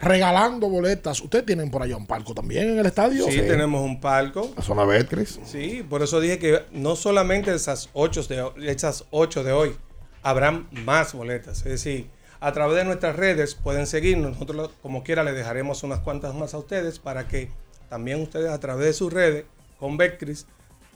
regalando 0.00 0.68
boletas. 0.68 1.20
¿Ustedes 1.20 1.46
tienen 1.46 1.70
por 1.70 1.82
allá 1.82 1.96
un 1.96 2.06
palco 2.06 2.34
también 2.34 2.70
en 2.70 2.78
el 2.78 2.86
estadio? 2.86 3.26
Sí, 3.26 3.36
tenemos 3.38 3.82
un 3.82 4.00
palco. 4.00 4.50
La 4.56 4.62
zona 4.62 4.84
Betcris. 4.84 5.40
Sí, 5.44 5.84
por 5.88 6.02
eso 6.02 6.20
dije 6.20 6.38
que 6.38 6.64
no 6.72 6.96
solamente 6.96 7.54
esas 7.54 7.90
ocho 7.92 8.22
de, 8.22 8.70
esas 8.70 9.04
ocho 9.10 9.44
de 9.44 9.52
hoy, 9.52 9.76
habrán 10.22 10.68
más 10.84 11.12
boletas. 11.12 11.58
Es 11.58 11.64
decir, 11.64 12.08
a 12.40 12.52
través 12.52 12.76
de 12.76 12.84
nuestras 12.84 13.16
redes 13.16 13.54
pueden 13.54 13.86
seguirnos. 13.86 14.32
Nosotros, 14.32 14.70
como 14.82 15.02
quiera, 15.02 15.22
les 15.22 15.34
dejaremos 15.34 15.82
unas 15.82 16.00
cuantas 16.00 16.34
más 16.34 16.54
a 16.54 16.58
ustedes 16.58 16.98
para 16.98 17.28
que 17.28 17.50
también 17.88 18.22
ustedes, 18.22 18.50
a 18.50 18.58
través 18.60 18.86
de 18.86 18.92
sus 18.94 19.12
redes, 19.12 19.44
con 19.78 19.96
Betcris, 19.96 20.46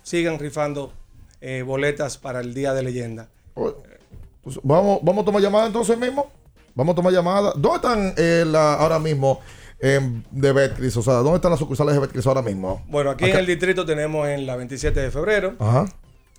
sigan 0.02 0.38
rifando 0.38 0.92
eh, 1.40 1.62
boletas 1.62 2.16
para 2.16 2.40
el 2.40 2.54
Día 2.54 2.72
de 2.72 2.82
Leyenda. 2.82 3.28
Pues 3.54 3.74
vamos, 4.62 5.00
vamos 5.02 5.22
a 5.22 5.24
tomar 5.26 5.42
llamada 5.42 5.66
entonces 5.66 5.98
mismo. 5.98 6.30
Vamos 6.74 6.92
a 6.92 6.96
tomar 6.96 7.12
llamada. 7.12 7.52
¿Dónde 7.56 7.76
están 7.76 8.14
eh, 8.16 8.44
la- 8.46 8.74
ahora 8.74 8.98
mismo 8.98 9.40
de 10.30 10.52
Betcris? 10.52 10.96
O 10.96 11.02
sea, 11.02 11.14
¿dónde 11.14 11.36
están 11.36 11.50
las 11.50 11.60
sucursales 11.60 11.94
de 11.94 12.00
Betcris 12.00 12.26
ahora 12.26 12.42
mismo? 12.42 12.82
Bueno, 12.88 13.10
aquí 13.10 13.26
en 13.30 13.36
el 13.36 13.46
distrito 13.46 13.84
tenemos 13.84 14.26
en 14.28 14.46
la 14.46 14.56
27 14.56 14.98
de 14.98 15.10
febrero, 15.10 15.54
Ajá, 15.58 15.86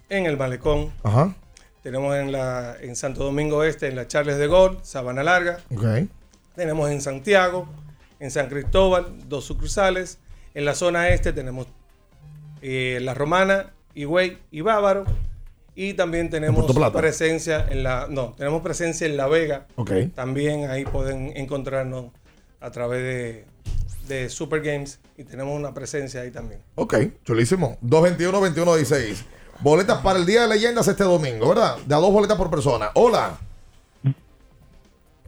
en 0.09 0.25
el 0.25 0.35
Malecón, 0.37 0.91
ajá. 1.03 1.35
tenemos 1.83 2.15
en, 2.15 2.31
la, 2.31 2.75
en 2.81 2.95
Santo 2.95 3.23
Domingo 3.23 3.63
Este, 3.63 3.87
en 3.87 3.95
la 3.95 4.07
Charles 4.07 4.37
de 4.37 4.47
Gaulle, 4.47 4.79
Sabana 4.81 5.21
Larga, 5.23 5.59
Ok. 5.75 6.07
tenemos 6.55 6.89
en 6.89 7.01
Santiago, 7.01 7.67
en 8.19 8.31
San 8.31 8.47
Cristóbal, 8.49 9.05
dos 9.27 9.45
sucursales. 9.45 10.17
En 10.55 10.65
la 10.65 10.73
zona 10.73 11.09
este 11.09 11.31
tenemos 11.33 11.67
eh, 12.61 12.99
La 13.01 13.13
Romana, 13.13 13.71
Higüey 13.93 14.37
y 14.51 14.61
Bávaro. 14.61 15.05
Y 15.76 15.93
también 15.93 16.30
tenemos 16.30 16.65
presencia 16.93 17.65
en 17.69 17.84
la. 17.84 18.07
No, 18.10 18.34
tenemos 18.38 18.61
presencia 18.61 19.06
en 19.06 19.18
La 19.18 19.27
Vega. 19.27 19.68
También 20.15 20.69
ahí 20.69 20.85
pueden 20.85 21.35
encontrarnos 21.35 22.11
a 22.61 22.72
través 22.72 23.02
de, 23.03 23.45
de 24.07 24.30
Super 24.30 24.61
Games. 24.61 24.99
Y 25.18 25.26
tenemos 25.26 25.53
una 25.53 25.73
presencia 25.73 26.22
ahí 26.22 26.31
también. 26.31 26.61
Ok, 26.76 26.95
chulísimo. 27.26 27.77
221-2116. 27.84 29.23
Boletas 29.60 29.99
para 29.99 30.19
el 30.19 30.26
Día 30.26 30.43
de 30.43 30.47
Leyendas 30.49 30.88
este 30.88 31.03
domingo, 31.03 31.49
¿verdad? 31.49 31.77
De 31.85 31.93
a 31.95 31.97
dos 31.97 32.11
boletas 32.11 32.38
por 32.38 32.49
persona. 32.49 32.91
Hola. 32.93 33.38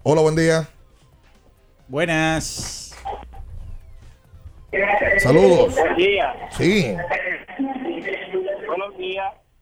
Hola, 0.03 0.21
buen 0.21 0.35
día. 0.35 0.67
Buenas. 1.89 2.95
Saludos. 5.19 5.75
Buen 5.75 5.95
día. 5.95 6.33
Sí. 6.57 6.95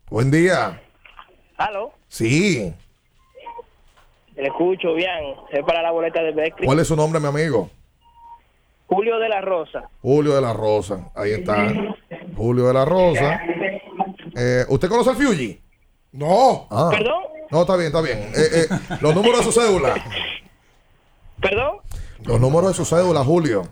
Buen 0.10 0.30
día. 0.30 0.82
¿Aló? 1.57 1.94
Sí. 2.07 2.73
Le 4.36 4.48
escucho 4.48 4.94
bien. 4.94 5.36
Es 5.52 5.64
para 5.64 5.82
la 5.82 5.91
boleta 5.91 6.22
de 6.22 6.32
Beckley. 6.32 6.65
¿Cuál 6.65 6.80
es 6.80 6.88
su 6.88 6.95
nombre, 6.95 7.19
mi 7.19 7.27
amigo? 7.27 7.69
Julio 8.88 9.18
de 9.18 9.30
la 9.30 9.41
Rosa. 9.41 9.90
Julio 10.02 10.36
de 10.36 10.41
la 10.41 10.53
Rosa. 10.53 11.11
Ahí 11.15 11.32
está. 11.32 11.68
Julio 12.36 12.68
de 12.68 12.73
la 12.73 12.86
Rosa. 12.86 13.41
Eh, 14.38 14.65
¿Usted 14.69 14.90
conoce 14.90 15.10
al 15.10 15.15
Fuji? 15.15 15.60
No. 16.11 16.68
Ah. 16.69 16.90
¿Perdón? 16.91 17.23
No, 17.49 17.61
está 17.61 17.76
bien, 17.76 17.88
está 17.88 18.02
bien. 18.02 18.19
Eh, 18.19 18.68
eh, 18.69 18.98
los 19.02 19.15
números 19.15 19.40
de 19.40 19.52
su 19.52 19.60
cédula. 19.60 19.95
¿Perdón? 21.41 21.77
Los 22.26 22.40
números 22.40 22.69
de 22.69 22.73
su 22.76 22.86
cédula, 22.86 23.23
Julio. 23.23 23.64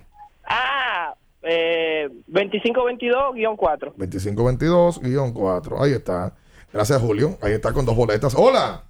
Eh, 1.44 2.10
2522-4. 2.28 3.94
2522-4. 3.96 5.82
Ahí 5.82 5.92
está. 5.92 6.34
Gracias, 6.72 7.02
Julio. 7.02 7.38
Ahí 7.42 7.54
está 7.54 7.74
con 7.74 7.86
dos 7.86 7.96
boletas. 7.96 8.34
¡Hola! 8.36 8.84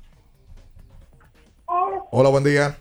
Hola, 2.11 2.29
buen 2.29 2.43
día. 2.43 2.77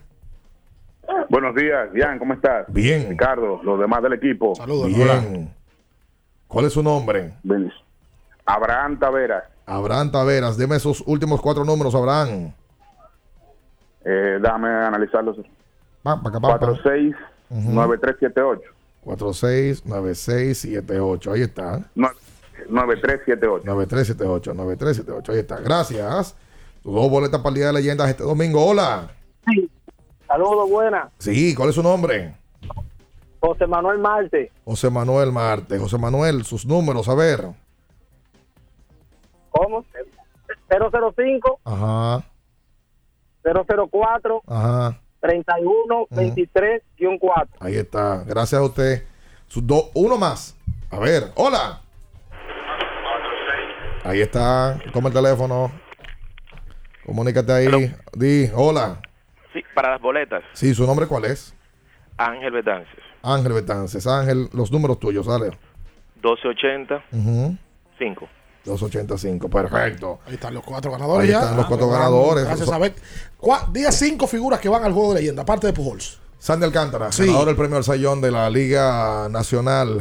Buenos 1.29 1.55
días, 1.55 1.89
Jan, 1.95 2.19
¿cómo 2.19 2.33
estás? 2.35 2.71
Bien. 2.71 3.09
Ricardo, 3.09 3.59
los 3.63 3.79
demás 3.79 4.03
del 4.03 4.13
equipo. 4.13 4.53
Saludos. 4.55 4.85
Bien. 4.87 5.51
¿Cuál 6.47 6.65
es 6.65 6.73
su 6.73 6.83
nombre? 6.83 7.33
Abraham 8.45 8.99
Taveras. 8.99 9.45
Abraham 9.65 10.11
Taveras, 10.11 10.57
dime 10.57 10.75
esos 10.75 11.01
últimos 11.07 11.41
cuatro 11.41 11.65
números, 11.65 11.95
Abraham. 11.95 12.51
Eh, 14.05 14.37
dame 14.41 14.67
analizarlos. 14.69 15.37
469378. 16.03 18.72
469678. 19.03 21.31
Ahí 21.31 21.41
está. 21.41 21.89
9378. 21.95 23.65
9378. 23.65 24.53
9378. 24.53 25.31
Ahí 25.31 25.39
está. 25.39 25.57
Gracias. 25.57 26.35
Tus 26.81 26.93
dos 26.93 27.09
boletas 27.09 27.41
para 27.41 27.49
el 27.49 27.55
Día 27.55 27.67
de 27.67 27.73
Leyendas 27.73 28.09
este 28.09 28.23
domingo. 28.23 28.65
Hola. 28.65 29.11
Saludos, 30.27 30.69
buenas. 30.69 31.11
Sí, 31.19 31.53
¿cuál 31.55 31.69
es 31.69 31.75
su 31.75 31.83
nombre? 31.83 32.35
José 33.39 33.67
Manuel 33.67 33.99
Marte. 33.99 34.51
José 34.63 34.89
Manuel 34.89 35.31
Marte. 35.31 35.77
José 35.77 35.97
Manuel, 35.97 36.45
sus 36.45 36.65
números, 36.65 37.09
a 37.09 37.15
ver. 37.15 37.49
¿Cómo? 39.49 39.85
005 40.69 41.59
Ajá, 41.63 42.23
004 43.43 44.41
ajá. 44.47 44.99
31 45.23 46.07
23-4. 46.11 47.47
Ahí 47.61 47.75
está. 47.77 48.23
Gracias 48.25 48.59
a 48.59 48.63
usted. 48.65 49.05
Sus 49.47 49.65
dos, 49.65 49.85
uno 49.93 50.17
más. 50.17 50.57
A 50.91 50.99
ver, 50.99 51.31
hola. 51.35 51.79
Ahí 54.03 54.19
está. 54.19 54.77
Toma 54.91 55.07
el 55.07 55.13
teléfono. 55.13 55.71
Comunícate 57.05 57.53
ahí. 57.53 57.95
Di, 58.13 58.49
hola. 58.53 58.99
Sí, 59.53 59.63
para 59.73 59.91
las 59.91 60.01
boletas, 60.01 60.43
Sí, 60.53 60.73
¿su 60.73 60.85
nombre 60.85 61.05
cuál 61.07 61.25
es? 61.25 61.55
Ángel 62.17 62.51
Betances, 62.51 62.99
Ángel 63.21 63.53
Betances. 63.53 64.05
Ángel, 64.07 64.49
los 64.53 64.71
números 64.71 64.99
tuyos, 64.99 65.25
dale. 65.27 65.51
1280 66.15 67.03
Ujú. 67.11 67.57
5. 67.97 68.29
285, 68.65 69.49
perfecto. 69.49 70.19
Ahí 70.25 70.35
están 70.35 70.53
los 70.53 70.63
cuatro 70.63 70.91
ganadores 70.91 71.25
Ahí 71.25 71.31
ya. 71.31 71.39
están 71.41 71.57
los 71.57 71.65
cuatro 71.65 71.89
Ah, 71.89 71.97
ganadores. 71.97 72.45
Gracias 72.45 72.69
a 72.69 72.77
ver. 72.77 72.95
Cua- 73.39 73.71
Día 73.71 73.91
cinco 73.91 74.27
figuras 74.27 74.59
que 74.59 74.69
van 74.69 74.83
al 74.83 74.93
juego 74.93 75.13
de 75.13 75.19
leyenda, 75.19 75.41
aparte 75.41 75.67
de 75.67 75.73
Pujols. 75.73 76.19
Sandy 76.39 76.65
Alcántara, 76.65 77.11
Sí. 77.11 77.25
ganador 77.25 77.47
del 77.47 77.55
premio 77.55 77.77
al 77.77 77.83
Sayón 77.83 78.19
de 78.21 78.29
la 78.31 78.49
Liga 78.49 79.27
Nacional. 79.29 79.99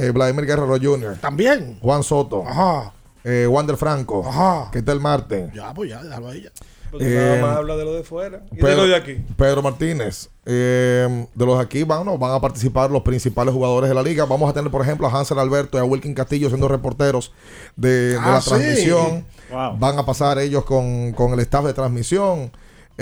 Eh, 0.00 0.10
Vladimir 0.10 0.46
Guerrero 0.46 0.78
Jr. 0.80 1.16
También. 1.20 1.78
Juan 1.82 2.02
Soto. 2.02 2.44
Ajá. 2.46 2.92
Eh, 3.24 3.46
Wander 3.46 3.76
Franco. 3.76 4.26
Ajá. 4.26 4.70
¿Qué 4.72 4.82
tal 4.82 5.00
Marte? 5.00 5.50
Ya, 5.54 5.72
pues 5.74 5.90
ya, 5.90 6.02
déjalo 6.02 6.28
ahí 6.28 6.42
ya. 6.42 6.50
Porque 6.92 7.06
Eh, 7.08 7.16
nada 7.38 7.40
más 7.46 7.56
habla 7.56 7.76
de 7.76 7.84
lo 7.84 7.94
de 7.94 8.02
fuera 8.04 8.42
y 8.52 8.56
de 8.56 8.62
Pedro, 8.62 8.82
lo 8.82 8.86
de 8.88 8.94
aquí. 8.96 9.16
Pedro 9.36 9.62
Martínez. 9.62 10.28
eh, 10.44 11.26
de 11.34 11.46
los 11.46 11.56
de 11.56 11.64
aquí 11.64 11.82
van, 11.84 12.04
no, 12.04 12.18
van 12.18 12.32
a 12.34 12.40
participar 12.40 12.90
los 12.90 13.02
principales 13.02 13.54
jugadores 13.54 13.88
de 13.88 13.94
la 13.94 14.02
liga. 14.02 14.24
Vamos 14.26 14.48
a 14.50 14.52
tener, 14.52 14.70
por 14.70 14.82
ejemplo, 14.82 15.06
a 15.08 15.10
Hansel 15.18 15.38
Alberto 15.38 15.78
y 15.78 15.80
a 15.80 15.84
Wilkin 15.84 16.14
Castillo 16.14 16.48
siendo 16.48 16.68
reporteros 16.68 17.32
de, 17.76 18.10
de 18.10 18.18
Ah, 18.20 18.32
la 18.32 18.40
sí. 18.42 18.50
transmisión. 18.50 19.24
Wow. 19.50 19.78
Van 19.78 19.98
a 19.98 20.04
pasar 20.06 20.38
ellos 20.38 20.64
con, 20.64 21.12
con 21.12 21.32
el 21.32 21.40
staff 21.40 21.64
de 21.64 21.72
transmisión. 21.72 22.52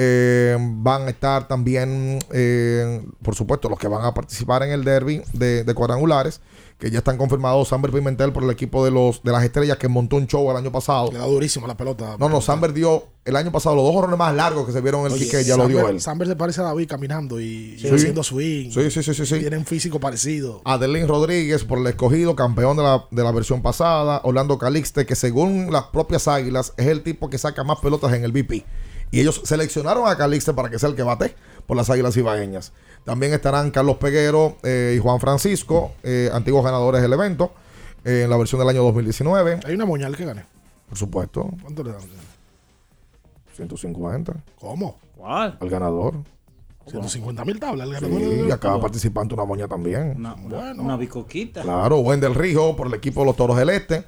Eh, 0.02 0.56
van 0.58 1.02
a 1.02 1.10
estar 1.10 1.46
también, 1.46 2.18
eh, 2.32 3.04
por 3.22 3.34
supuesto, 3.34 3.68
los 3.68 3.78
que 3.78 3.86
van 3.86 4.02
a 4.02 4.14
participar 4.14 4.62
en 4.62 4.70
el 4.70 4.82
derby 4.82 5.20
de, 5.34 5.62
de 5.62 5.74
cuadrangulares, 5.74 6.40
que 6.78 6.90
ya 6.90 6.98
están 6.98 7.18
confirmados. 7.18 7.68
Samber 7.68 7.90
Pimentel 7.92 8.32
por 8.32 8.42
el 8.44 8.48
equipo 8.48 8.82
de 8.82 8.90
los 8.90 9.22
de 9.22 9.30
las 9.30 9.44
estrellas 9.44 9.76
que 9.76 9.88
montó 9.88 10.16
un 10.16 10.26
show 10.26 10.50
el 10.50 10.56
año 10.56 10.72
pasado. 10.72 11.12
Le 11.12 11.18
da 11.18 11.26
durísimo 11.26 11.66
la 11.66 11.76
pelota. 11.76 12.16
No, 12.18 12.30
no, 12.30 12.40
Samber 12.40 12.72
dio 12.72 13.08
el 13.26 13.36
año 13.36 13.52
pasado 13.52 13.76
los 13.76 13.84
dos 13.84 13.94
horrones 13.94 14.18
más 14.18 14.34
largos 14.34 14.64
que 14.64 14.72
se 14.72 14.80
vieron 14.80 15.02
en 15.02 15.08
el 15.08 15.12
Oye, 15.12 15.24
Quique, 15.26 15.44
ya 15.44 15.58
lo 15.58 15.68
dio 15.68 15.86
él. 15.86 16.00
Samber 16.00 16.26
se 16.28 16.36
parece 16.36 16.62
a 16.62 16.64
David 16.64 16.88
caminando 16.88 17.38
y, 17.38 17.74
y 17.74 17.78
Sí. 17.78 17.88
haciendo 17.88 18.22
swing. 18.22 18.70
Sí, 18.70 18.90
sí, 18.90 19.02
sí, 19.02 19.12
sí, 19.12 19.26
sí. 19.26 19.38
Tienen 19.40 19.66
físico 19.66 20.00
parecido. 20.00 20.62
Adelín 20.64 21.06
Rodríguez 21.08 21.64
por 21.64 21.78
el 21.78 21.86
escogido, 21.88 22.34
campeón 22.34 22.78
de 22.78 22.84
la, 22.84 23.04
de 23.10 23.22
la 23.22 23.32
versión 23.32 23.60
pasada. 23.60 24.22
Orlando 24.24 24.56
Calixte, 24.56 25.04
que 25.04 25.14
según 25.14 25.70
las 25.70 25.84
propias 25.88 26.26
águilas 26.26 26.72
es 26.78 26.86
el 26.86 27.02
tipo 27.02 27.28
que 27.28 27.36
saca 27.36 27.64
más 27.64 27.80
pelotas 27.80 28.14
en 28.14 28.24
el 28.24 28.32
BP. 28.32 28.64
Y 29.10 29.20
ellos 29.20 29.42
seleccionaron 29.44 30.08
a 30.08 30.16
Calixte 30.16 30.52
para 30.52 30.70
que 30.70 30.78
sea 30.78 30.88
el 30.88 30.94
que 30.94 31.02
bate 31.02 31.34
por 31.66 31.76
las 31.76 31.90
águilas 31.90 32.16
ibaeñas. 32.16 32.72
También 33.04 33.32
estarán 33.32 33.70
Carlos 33.70 33.96
Peguero 33.96 34.56
eh, 34.62 34.94
y 34.96 34.98
Juan 35.00 35.20
Francisco, 35.20 35.92
eh, 36.02 36.30
antiguos 36.32 36.64
ganadores 36.64 37.02
del 37.02 37.12
evento, 37.12 37.52
eh, 38.04 38.22
en 38.24 38.30
la 38.30 38.36
versión 38.36 38.60
del 38.60 38.68
año 38.68 38.82
2019. 38.82 39.60
Hay 39.64 39.74
una 39.74 39.86
moñal 39.86 40.16
que 40.16 40.24
gane. 40.24 40.44
Por 40.88 40.98
supuesto, 40.98 41.48
¿Cuánto 41.62 41.84
le 41.84 41.92
dan? 41.92 42.00
150 43.54 44.32
¿Cómo? 44.58 44.98
¿Cuál? 45.16 45.56
al 45.60 45.70
ganador. 45.70 46.14
150 46.86 47.44
mil 47.44 47.60
tablas. 47.60 47.86
el 47.86 47.94
ganador 47.94 48.20
Sí, 48.20 48.44
y 48.48 48.50
acaba 48.50 48.80
participando 48.80 49.34
una 49.34 49.44
moña 49.44 49.68
también. 49.68 50.14
Una, 50.16 50.34
una, 50.34 50.72
una 50.72 50.96
bicoquita. 50.96 51.62
Claro, 51.62 51.98
Wendel 52.00 52.34
Rijo 52.34 52.74
por 52.74 52.86
el 52.86 52.94
equipo 52.94 53.20
de 53.20 53.26
los 53.26 53.36
Toros 53.36 53.56
del 53.56 53.70
Este 53.70 54.04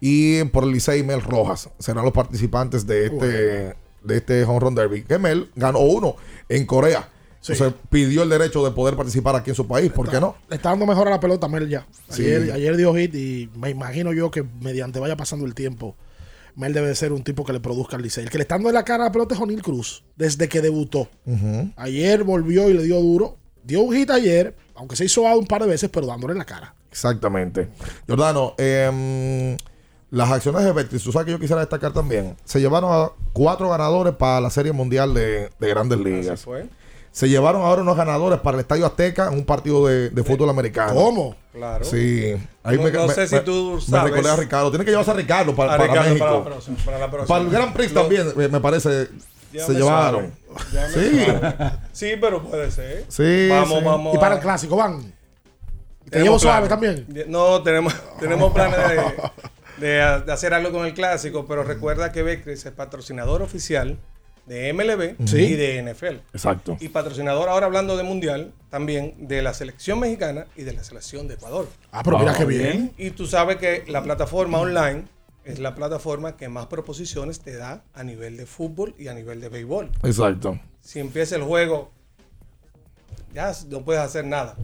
y 0.00 0.44
por 0.44 0.64
el 0.64 0.72
Licey 0.72 1.02
Mel 1.02 1.22
Rojas. 1.22 1.70
Serán 1.78 2.04
los 2.04 2.12
participantes 2.12 2.86
de 2.86 3.06
este 3.06 3.85
de 4.06 4.16
este 4.16 4.44
Home 4.44 4.60
Run 4.60 4.74
Derby. 4.74 5.02
Kemel 5.02 5.50
ganó 5.54 5.80
uno 5.80 6.16
en 6.48 6.66
Corea. 6.66 7.08
Entonces 7.48 7.74
pidió 7.90 8.22
el 8.24 8.28
derecho 8.28 8.64
de 8.64 8.72
poder 8.72 8.96
participar 8.96 9.36
aquí 9.36 9.50
en 9.50 9.56
su 9.56 9.66
país. 9.66 9.92
¿Por 9.92 10.10
qué 10.10 10.20
no? 10.20 10.36
Le 10.48 10.56
está 10.56 10.70
dando 10.70 10.86
mejor 10.86 11.06
a 11.06 11.12
la 11.12 11.20
pelota 11.20 11.46
Mel 11.48 11.68
ya. 11.68 11.86
Sí. 12.08 12.24
Ayer, 12.24 12.76
dio 12.76 12.94
hit 12.94 13.14
y 13.14 13.48
me 13.54 13.70
imagino 13.70 14.12
yo 14.12 14.30
que 14.30 14.44
mediante 14.60 14.98
vaya 14.98 15.16
pasando 15.16 15.46
el 15.46 15.54
tiempo, 15.54 15.96
Mel 16.56 16.72
debe 16.72 16.88
de 16.88 16.94
ser 16.94 17.12
un 17.12 17.22
tipo 17.22 17.44
que 17.44 17.52
le 17.52 17.60
produzca 17.60 17.96
al 17.96 18.02
Licey. 18.02 18.24
El 18.24 18.30
que 18.30 18.38
le 18.38 18.42
está 18.42 18.56
dando 18.56 18.70
en 18.70 18.74
la 18.74 18.84
cara 18.84 19.04
a 19.04 19.06
la 19.06 19.12
pelota 19.12 19.34
es 19.34 19.38
Jonil 19.38 19.62
Cruz, 19.62 20.02
desde 20.16 20.48
que 20.48 20.60
debutó. 20.60 21.08
Ayer 21.76 22.24
volvió 22.24 22.68
y 22.68 22.72
le 22.72 22.82
dio 22.82 23.00
duro. 23.00 23.36
Dio 23.62 23.80
un 23.82 23.94
hit 23.94 24.10
ayer, 24.10 24.54
aunque 24.74 24.96
se 24.96 25.04
hizo 25.04 25.26
out 25.26 25.40
un 25.40 25.46
par 25.46 25.62
de 25.62 25.68
veces, 25.68 25.90
pero 25.92 26.06
dándole 26.06 26.32
en 26.32 26.38
la 26.38 26.44
cara. 26.44 26.74
Exactamente. 26.90 27.68
Jordano, 28.08 28.54
em, 28.58 29.56
las 30.16 30.30
acciones 30.30 30.64
de 30.64 30.72
Betis, 30.72 31.02
tú 31.02 31.12
sabes 31.12 31.26
que 31.26 31.32
yo 31.32 31.38
quisiera 31.38 31.60
destacar 31.60 31.92
también. 31.92 32.36
Se 32.44 32.60
llevaron 32.60 32.90
a 32.92 33.10
cuatro 33.32 33.68
ganadores 33.70 34.14
para 34.14 34.40
la 34.40 34.50
Serie 34.50 34.72
Mundial 34.72 35.12
de, 35.14 35.50
de 35.58 35.68
Grandes 35.68 35.98
Ligas. 35.98 36.42
fue. 36.42 36.66
Se 37.12 37.28
llevaron 37.30 37.62
ahora 37.62 37.80
unos 37.80 37.96
ganadores 37.96 38.40
para 38.40 38.56
el 38.56 38.60
Estadio 38.60 38.84
Azteca 38.84 39.28
en 39.28 39.34
un 39.38 39.44
partido 39.46 39.86
de, 39.86 40.10
de 40.10 40.22
fútbol 40.22 40.50
americano. 40.50 40.94
¿Cómo? 40.94 41.34
Claro. 41.52 41.82
Sí. 41.84 42.34
No- 42.62 42.72
no 42.90 43.08
sé 43.08 43.26
si 43.26 43.40
tú 43.40 43.74
Me 43.76 43.80
sabes. 43.80 44.10
recordé 44.12 44.30
a 44.30 44.36
Ricardo. 44.36 44.68
Tiene 44.70 44.84
que 44.84 44.90
llevarse 44.90 45.12
a 45.12 45.14
Ricardo 45.14 45.54
para, 45.56 45.74
A 45.74 45.76
para 45.78 45.88
Ricardo 45.92 46.08
México. 46.10 46.26
para 46.26 46.38
la 46.38 46.44
próxima, 46.44 46.76
para 46.84 46.98
la 46.98 47.10
próxima. 47.10 47.34
Para 47.38 47.44
el 47.46 47.50
Gran 47.50 47.72
Prix 47.72 47.92
Lo- 47.94 48.00
también, 48.02 48.26
eh, 48.38 48.48
me 48.48 48.60
parece, 48.60 49.08
Ya 49.52 49.64
se 49.64 49.72
me 49.72 49.78
llevaron. 49.78 50.32
me 50.72 50.88
Sí. 50.92 51.26
Sí, 51.92 52.12
pero 52.20 52.42
puede 52.42 52.70
ser. 52.70 53.06
Sí, 53.08 53.48
Vamos, 53.48 53.78
sí. 53.78 53.84
vamos. 53.84 54.14
Y 54.14 54.18
para 54.18 54.34
el 54.34 54.40
clásico 54.42 54.76
van. 54.76 55.00
¿Te 56.04 56.10
Tenemos 56.10 56.24
llevo 56.26 56.38
suave 56.38 56.68
planes. 56.68 57.04
también? 57.06 57.30
No, 57.32 57.62
tenemos, 57.62 57.94
tenemos 58.20 58.52
planes 58.52 58.76
de, 58.88 58.96
de- 59.78 60.22
de 60.24 60.32
hacer 60.32 60.54
algo 60.54 60.72
con 60.72 60.86
el 60.86 60.94
clásico, 60.94 61.46
pero 61.46 61.62
recuerda 61.62 62.12
que 62.12 62.22
Becris 62.22 62.64
es 62.66 62.72
patrocinador 62.72 63.42
oficial 63.42 63.98
de 64.46 64.68
MLB 64.72 65.16
Sí. 65.26 65.38
y 65.38 65.54
de 65.56 65.78
NFL. 65.78 66.20
Exacto. 66.32 66.76
Y 66.80 66.88
patrocinador, 66.90 67.48
ahora 67.48 67.66
hablando 67.66 67.96
de 67.96 68.04
Mundial, 68.04 68.52
también 68.70 69.26
de 69.26 69.42
la 69.42 69.52
selección 69.54 69.98
mexicana 69.98 70.46
y 70.54 70.62
de 70.62 70.72
la 70.72 70.84
selección 70.84 71.26
de 71.26 71.34
Ecuador. 71.34 71.66
Ah, 71.90 72.02
pero 72.04 72.18
mira 72.20 72.32
qué 72.34 72.44
bien. 72.44 72.92
Y 72.96 73.10
tú 73.10 73.26
sabes 73.26 73.56
que 73.56 73.84
la 73.88 74.02
plataforma 74.04 74.58
online 74.60 75.04
es 75.44 75.58
la 75.58 75.74
plataforma 75.74 76.36
que 76.36 76.48
más 76.48 76.66
proposiciones 76.66 77.40
te 77.40 77.56
da 77.56 77.82
a 77.92 78.04
nivel 78.04 78.36
de 78.36 78.46
fútbol 78.46 78.94
y 78.98 79.08
a 79.08 79.14
nivel 79.14 79.40
de 79.40 79.48
béisbol. 79.48 79.90
Exacto. 80.04 80.58
Si 80.80 81.00
empieza 81.00 81.34
el 81.36 81.42
juego, 81.42 81.90
ya 83.34 83.52
no 83.68 83.82
puedes 83.84 84.00
hacer 84.02 84.24
nada. 84.24 84.56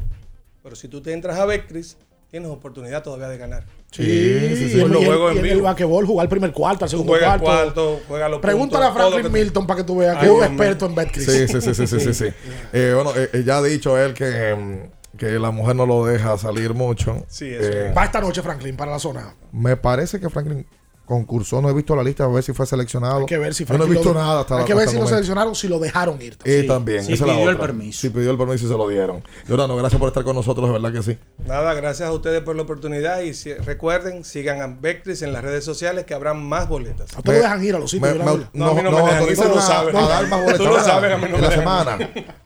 Pero 0.63 0.77
si 0.77 0.87
tú 0.89 1.01
te 1.03 1.13
entras 1.13 1.39
a 1.39 1.45
Betcris, 1.45 1.97
tienes 2.31 2.49
oportunidad 2.51 3.03
todavía 3.03 3.29
de 3.29 3.39
ganar. 3.39 3.65
Sí, 3.93 4.57
sí, 4.57 4.71
sí. 4.71 4.81
El- 4.81 4.95
juegos 4.95 5.35
y 5.35 5.39
en 5.39 5.45
el, 5.45 5.51
el 5.51 5.55
vivo. 5.57 5.67
basquetbol, 5.67 6.07
jugar 6.07 6.25
el 6.25 6.29
primer 6.31 6.51
cuarto, 6.53 6.85
el 6.87 6.91
segundo 6.91 7.13
Juega 7.13 7.39
cuarto. 7.39 7.45
cuarto, 7.45 8.01
juega 8.09 8.29
los 8.29 8.41
Pregúntale 8.41 8.87
puntos, 8.87 9.03
a 9.03 9.09
Franklin 9.11 9.33
te- 9.33 9.39
Milton 9.39 9.67
para 9.67 9.77
que 9.79 9.85
tú 9.85 9.97
veas 9.99 10.17
que 10.19 10.25
es 10.27 10.31
un 10.33 10.43
experto 10.45 10.87
en 10.87 10.95
Betcris. 10.95 11.27
Sí, 11.27 11.47
sí, 11.49 11.61
sí, 11.61 11.75
sí, 11.75 11.87
sí, 11.87 12.01
sí, 12.01 12.15
sí. 12.15 12.25
Eh, 12.73 12.93
bueno, 12.95 13.13
eh, 13.15 13.29
eh, 13.33 13.43
ya 13.45 13.59
ha 13.59 13.63
dicho 13.63 13.99
él 13.99 14.15
que, 14.15 14.49
em, 14.49 14.89
que 15.19 15.27
la 15.39 15.51
mujer 15.51 15.77
no 15.77 15.85
lo 15.85 16.07
deja 16.07 16.39
salir 16.39 16.73
mucho. 16.73 17.25
Sí, 17.29 17.49
eso 17.53 17.69
Eh, 17.71 17.93
Va 17.97 18.05
esta 18.05 18.21
noche, 18.23 18.41
Franklin, 18.43 18.77
para 18.77 18.93
la 18.93 18.99
zona. 18.99 19.35
me 19.53 19.77
parece 19.77 20.19
que 20.19 20.31
Franklin 20.31 20.67
concursó, 21.05 21.61
no 21.61 21.69
he 21.69 21.75
visto 21.75 21.95
la 21.97 22.03
lista, 22.03 22.25
a 22.25 22.29
ver 22.29 22.43
si 22.43 22.53
fue 22.53 22.65
seleccionado. 22.67 23.21
Hay 23.21 23.27
que 23.27 23.39
ver 23.39 23.55
si 23.55 23.65
Yo 23.65 23.77
no 23.77 23.85
he 23.85 23.89
visto 23.89 24.13
lo- 24.13 24.21
nada 24.21 24.41
hasta 24.41 24.59
Hay 24.59 24.65
que 24.65 24.75
ver 24.75 24.89
si 24.89 24.99
lo 24.99 25.07
seleccionaron, 25.07 25.55
si 25.55 25.69
lo 25.69 25.79
dejaron 25.79 26.21
ir. 26.23 26.39
Y 26.45 26.67
también, 26.67 27.05
Si 27.05 27.13
esa 27.13 27.25
es 27.25 27.29
la 27.29 27.35
pidió 27.37 27.51
el 27.51 27.59
permiso. 27.59 28.01
Si 28.01 28.11
pidió 28.11 28.31
el 28.31 28.39
permiso 28.39 28.65
y 28.67 28.69
se 28.69 28.75
lo 28.77 28.89
dieron. 28.89 29.23
Jordano, 29.49 29.77
gracias 29.77 29.99
por 29.99 30.09
estar 30.09 30.25
con 30.25 30.37
nosotros, 30.37 30.67
de 30.69 30.73
verdad 30.73 30.93
que 30.93 31.03
sí. 31.03 31.19
Nada, 31.47 31.75
gracias 31.75 32.09
a 32.09 32.13
ustedes 32.13 32.41
por 32.43 32.57
la 32.57 32.63
oportunidad 32.63 33.21
y 33.21 33.35
si- 33.35 33.53
recuerden, 33.55 34.25
sigan 34.25 34.61
a 34.63 34.67
Betcris 34.69 35.23
en 35.23 35.33
las 35.33 35.43
redes 35.43 35.65
sociales 35.65 36.05
que 36.07 36.15
habrán 36.15 36.43
más 36.43 36.69
boletas. 36.69 37.11
A 37.17 37.23
dejan 37.31 37.65
ir 37.65 37.75
a 37.75 37.79
los 37.79 37.91
sitios. 37.91 38.13
Me- 38.13 38.19
me- 38.19 38.25
verdad. 38.25 38.49
No, 38.53 38.69
a 38.69 38.75
mí 38.75 38.83
no 38.83 38.91
me 38.91 39.03
dejan, 39.03 39.49
lo 39.49 39.59
a- 39.59 39.63
sabes. 39.63 39.95
a 39.95 40.01
dar 40.09 40.27
más 40.29 40.41
boletas 40.41 40.59
Tú 40.59 40.65
lo 40.65 40.73
¿verdad? 40.75 40.87
sabes, 40.87 41.13
a 41.13 41.17
mí 41.19 41.27
no 41.31 41.37
en 41.37 41.43
la 41.43 41.51
semana. 41.51 41.99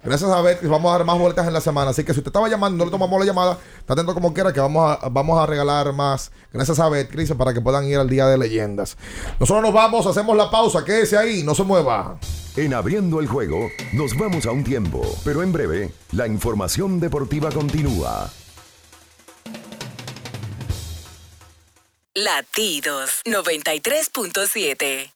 Gracias 0.05 0.31
a 0.31 0.41
Betcris 0.41 0.71
vamos 0.71 0.89
a 0.91 0.99
dar 0.99 1.07
más 1.07 1.19
boletas 1.19 1.47
en 1.47 1.53
la 1.53 1.61
semana. 1.61 1.91
Así 1.91 2.05
que 2.05 2.13
si 2.15 2.21
usted 2.21 2.29
estaba 2.31 2.49
llamando 2.49 2.79
no 2.79 2.85
le 2.85 2.91
tomamos 2.91 3.19
la 3.21 3.27
llamada, 3.27 3.59
está 3.79 3.93
atento 3.95 4.15
como 4.15 4.33
quiera 4.33 4.53
que 4.53 4.61
vamos 4.61 4.99
a, 5.03 5.09
vamos 5.09 5.39
a 5.39 5.47
regalar 5.47 5.93
más. 5.93 6.31
Gracias 6.53 6.79
a 6.81 6.89
Betcris 6.89 7.33
para 7.35 7.53
que 7.53 7.61
puedan 7.61 7.85
ir 7.87 7.99
al 7.99 8.09
Día 8.09 8.27
de 8.27 8.39
Leyendas. 8.49 8.97
Nosotros 9.41 9.63
nos 9.63 9.73
vamos, 9.73 10.07
hacemos 10.07 10.37
la 10.37 10.51
pausa. 10.51 10.85
Quédese 10.85 11.17
ahí, 11.17 11.43
no 11.43 11.55
se 11.55 11.65
mueva. 11.65 12.19
En 12.57 12.73
abriendo 12.73 13.21
el 13.21 13.27
juego, 13.27 13.69
nos 13.93 14.17
vamos 14.17 14.47
a 14.47 14.51
un 14.51 14.65
tiempo, 14.65 15.03
pero 15.25 15.43
en 15.43 15.53
breve, 15.53 15.91
la 16.13 16.27
información 16.27 17.01
deportiva 17.01 17.51
continúa. 17.51 18.31
Latidos 22.15 23.21
93.7. 23.27 25.16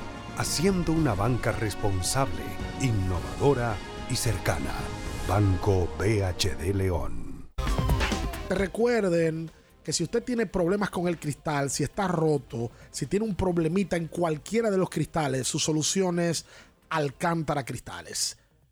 haciendo 0.41 0.91
una 0.91 1.13
banca 1.13 1.51
responsable, 1.51 2.41
innovadora 2.81 3.75
y 4.09 4.15
cercana. 4.15 4.73
Banco 5.27 5.87
BHD 5.99 6.73
León. 6.73 7.47
Recuerden 8.49 9.51
que 9.83 9.93
si 9.93 10.03
usted 10.03 10.23
tiene 10.23 10.47
problemas 10.47 10.89
con 10.89 11.07
el 11.07 11.19
cristal, 11.19 11.69
si 11.69 11.83
está 11.83 12.07
roto, 12.07 12.71
si 12.89 13.05
tiene 13.05 13.25
un 13.27 13.35
problemita 13.35 13.95
en 13.97 14.07
cualquiera 14.07 14.71
de 14.71 14.79
los 14.79 14.89
cristales, 14.89 15.47
su 15.47 15.59
solución 15.59 16.19
es 16.19 16.43
Alcántara 16.89 17.63
Cristales. 17.63 18.35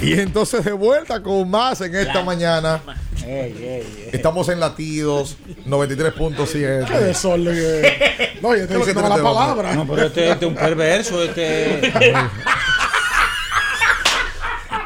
Y 0.00 0.18
entonces 0.20 0.64
de 0.64 0.72
vuelta 0.72 1.22
con 1.22 1.50
más 1.50 1.80
en 1.80 1.94
esta 1.94 2.22
mañana. 2.22 2.80
Estamos 4.12 4.48
en 4.48 4.60
latidos 4.60 5.36
93.7. 5.66 6.86
Qué 6.86 6.98
desorden. 6.98 7.82
No, 8.40 8.54
yo 8.54 8.62
estoy 8.62 8.76
diciendo 8.78 9.02
la 9.08 9.16
palabra. 9.22 9.74
No, 9.74 9.86
pero 9.86 10.06
este, 10.06 10.30
este 10.30 10.44
es 10.44 10.48
un 10.50 10.56
perverso. 10.56 11.22
Este. 11.24 11.80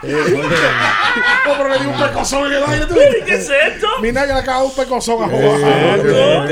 No, 0.03 1.53
pero 1.57 1.69
le 1.69 1.79
di 1.79 1.87
un 1.87 1.99
pecozón 2.01 2.47
en 2.47 2.53
el 2.55 2.65
aire. 2.65 2.87
¿Qué 3.25 3.35
es 3.35 3.51
esto? 3.51 3.87
Minaya 4.01 4.35
le 4.35 4.41
acaba 4.41 4.63
un 4.65 4.75
pecozón 4.75 5.23
a 5.23 5.29
¿Qué 5.29 5.37
Juan. 5.37 6.01
¿Y 6.01 6.49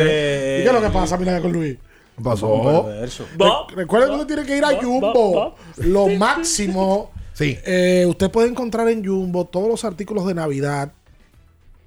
qué 0.63 0.65
es 0.67 0.73
lo 0.73 0.81
que 0.83 0.91
pasa, 0.91 1.17
Minaya, 1.17 1.41
con 1.41 1.53
Luis? 1.53 1.77
¿Qué 2.17 2.23
pasó? 2.23 2.87
Re- 2.91 3.75
Recuerden 3.77 4.11
que 4.11 4.15
usted 4.17 4.27
tiene 4.35 4.45
que 4.47 4.57
ir 4.59 4.65
a 4.65 4.81
Jumbo. 4.81 5.57
Lo 5.79 6.07
máximo. 6.09 7.11
Sí. 7.35 7.59
Eh, 7.65 8.05
usted 8.09 8.31
puede 8.31 8.49
encontrar 8.49 8.89
en 8.89 9.05
Jumbo 9.05 9.47
todos 9.47 9.69
los 9.69 9.85
artículos 9.85 10.27
de 10.27 10.35
Navidad. 10.35 10.93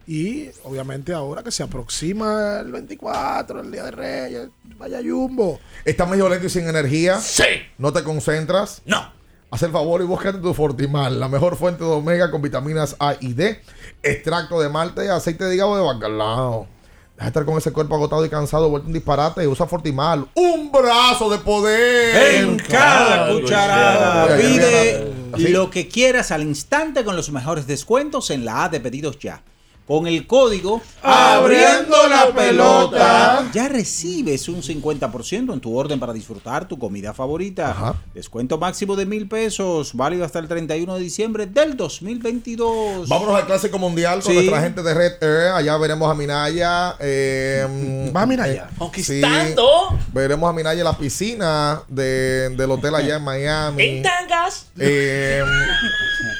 Y 0.06 0.50
obviamente 0.64 1.14
ahora 1.14 1.44
que 1.44 1.52
se 1.52 1.64
aproxima 1.64 2.60
el 2.60 2.72
24, 2.72 3.62
el 3.62 3.72
Día 3.72 3.86
de 3.86 3.92
Reyes, 3.92 4.50
vaya 4.78 5.00
Jumbo. 5.02 5.60
¿Estás 5.86 6.10
medio 6.10 6.28
lento 6.28 6.48
y 6.48 6.50
sin 6.50 6.68
energía? 6.68 7.20
Sí. 7.20 7.44
¿No 7.78 7.94
te 7.94 8.04
concentras? 8.04 8.82
No. 8.86 9.14
Haz 9.50 9.64
el 9.64 9.72
favor 9.72 10.02
y 10.02 10.06
búscate 10.06 10.40
tu 10.40 10.54
Fortimal, 10.54 11.20
la 11.20 11.30
mejor 11.30 11.56
fuente 11.56 11.84
de 11.84 11.90
omega 11.92 12.32
con 12.32 12.42
vitaminas 12.42 12.96
A 13.00 13.16
y 13.20 13.34
D, 13.34 13.62
extracto 14.02 14.60
de 14.60 14.68
malte 14.68 15.06
y 15.06 15.10
aceite 15.10 15.46
de 15.46 15.56
hígado 15.56 15.78
de 15.78 15.84
bacalao. 15.84 16.68
Deja 17.16 17.26
de 17.26 17.28
estar 17.28 17.46
con 17.46 17.58
ese 17.60 17.72
cuerpo 17.72 17.94
agotado 17.94 18.26
y 18.26 18.30
cansado, 18.30 18.70
vuelto 18.70 18.88
un 18.88 18.94
disparate 18.94 19.44
y 19.44 19.48
usa 19.48 19.68
Fortimal. 19.68 20.28
¡Un 20.34 20.72
brazo 20.72 21.30
de 21.30 21.38
poder! 21.38 22.44
En 22.44 22.58
cada 22.58 23.32
cucharada. 23.32 24.36
Pide 24.38 25.23
lo 25.38 25.70
que 25.70 25.88
quieras 25.88 26.32
al 26.32 26.44
instante 26.44 27.04
con 27.04 27.16
los 27.16 27.32
mejores 27.32 27.68
descuentos 27.68 28.30
en 28.30 28.46
la 28.46 28.66
A 28.66 28.70
de 28.70 28.80
pedidos 28.80 29.20
ya. 29.20 29.42
Con 29.88 30.08
el 30.08 30.26
código 30.26 30.82
Abriendo 31.02 32.08
la 32.08 32.34
pelota. 32.34 33.50
ya 33.54 33.68
recibes 33.68 34.48
un 34.48 34.62
50% 34.64 35.52
en 35.54 35.60
tu 35.60 35.76
orden 35.78 36.00
para 36.00 36.14
disfrutar 36.14 36.68
tu 36.70 36.80
comida 36.80 37.14
favorita. 37.14 37.96
Descuento 38.14 38.58
máximo 38.58 38.96
de 38.96 39.06
mil 39.06 39.28
pesos, 39.28 39.94
válido 39.94 40.24
hasta 40.24 40.40
el 40.40 40.48
31 40.48 40.96
de 40.96 41.02
diciembre 41.02 41.48
del 41.48 41.76
2022. 41.76 43.10
Vámonos 43.10 43.36
al 43.36 43.46
Clásico 43.46 43.78
Mundial 43.78 44.22
con 44.22 44.32
Sí. 44.32 44.36
nuestra 44.36 44.62
gente 44.62 44.84
de 44.84 44.94
Red 44.94 45.22
Air. 45.22 45.52
Allá 45.54 45.76
veremos 45.78 46.10
a 46.10 46.14
Minaya. 46.14 46.96
eh, 47.02 48.12
Va 48.16 48.22
a 48.22 48.26
Minaya. 48.26 48.70
eh, 48.72 48.76
Conquistando. 48.78 49.68
sí. 49.90 49.96
Veremos 50.14 50.50
a 50.50 50.54
Minaya 50.54 50.80
en 50.80 50.86
la 50.86 50.98
piscina 50.98 51.82
de- 51.90 52.50
del 52.56 52.72
hotel 52.72 52.96
allá 52.96 53.18
en 53.18 53.24
Miami. 53.24 53.84
En 53.84 54.02
tangas. 54.04 54.68
Eh, 54.80 55.44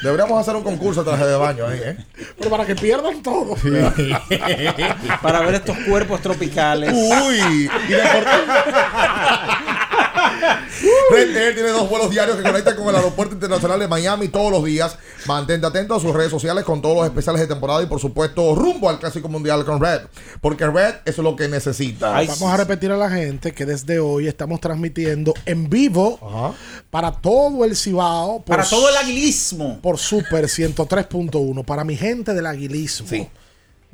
deberíamos 0.02 0.40
hacer 0.40 0.56
un 0.56 0.62
concurso 0.62 1.04
de 1.04 1.10
traje 1.10 1.26
de 1.26 1.36
baño 1.36 1.66
ahí, 1.66 1.80
¿eh? 1.84 1.96
Pero 2.38 2.50
para 2.50 2.64
que 2.64 2.74
pierdan 2.74 3.22
todo. 3.34 3.56
para 5.22 5.40
ver 5.40 5.56
estos 5.56 5.76
cuerpos 5.78 6.20
tropicales. 6.22 6.92
Uy, 6.92 7.68
y 7.88 7.92
la 7.92 9.60
Red 11.10 11.36
Air 11.36 11.54
tiene 11.54 11.70
dos 11.70 11.88
vuelos 11.88 12.10
diarios 12.10 12.36
que 12.36 12.42
conectan 12.42 12.76
con 12.76 12.88
el 12.88 12.96
aeropuerto 12.96 13.34
internacional 13.34 13.78
de 13.78 13.88
Miami 13.88 14.28
todos 14.28 14.50
los 14.50 14.64
días. 14.64 14.96
Mantente 15.26 15.66
atento 15.66 15.94
a 15.94 16.00
sus 16.00 16.14
redes 16.14 16.30
sociales 16.30 16.64
con 16.64 16.82
todos 16.82 16.96
los 16.96 17.06
especiales 17.06 17.40
de 17.40 17.46
temporada 17.46 17.82
y 17.82 17.86
por 17.86 18.00
supuesto 18.00 18.54
rumbo 18.54 18.88
al 18.88 18.98
Clásico 18.98 19.28
Mundial 19.28 19.64
con 19.64 19.80
Red. 19.80 20.02
Porque 20.40 20.66
Red 20.66 20.96
es 21.04 21.18
lo 21.18 21.36
que 21.36 21.48
necesita. 21.48 22.10
Vamos 22.10 22.42
a 22.42 22.56
repetir 22.56 22.90
a 22.92 22.96
la 22.96 23.10
gente 23.10 23.52
que 23.52 23.66
desde 23.66 23.98
hoy 23.98 24.28
estamos 24.28 24.60
transmitiendo 24.60 25.34
en 25.46 25.68
vivo 25.68 26.18
para 26.90 27.12
todo 27.12 27.64
el 27.64 27.76
Cibao. 27.76 28.38
por 28.38 28.56
Para 28.56 28.68
todo 28.68 28.88
el 28.88 28.96
aguilismo. 28.96 29.80
Por 29.80 29.98
Super 29.98 30.44
103.1. 30.44 31.64
Para 31.64 31.84
mi 31.84 31.96
gente 31.96 32.34
del 32.34 32.46
aguilismo. 32.46 33.08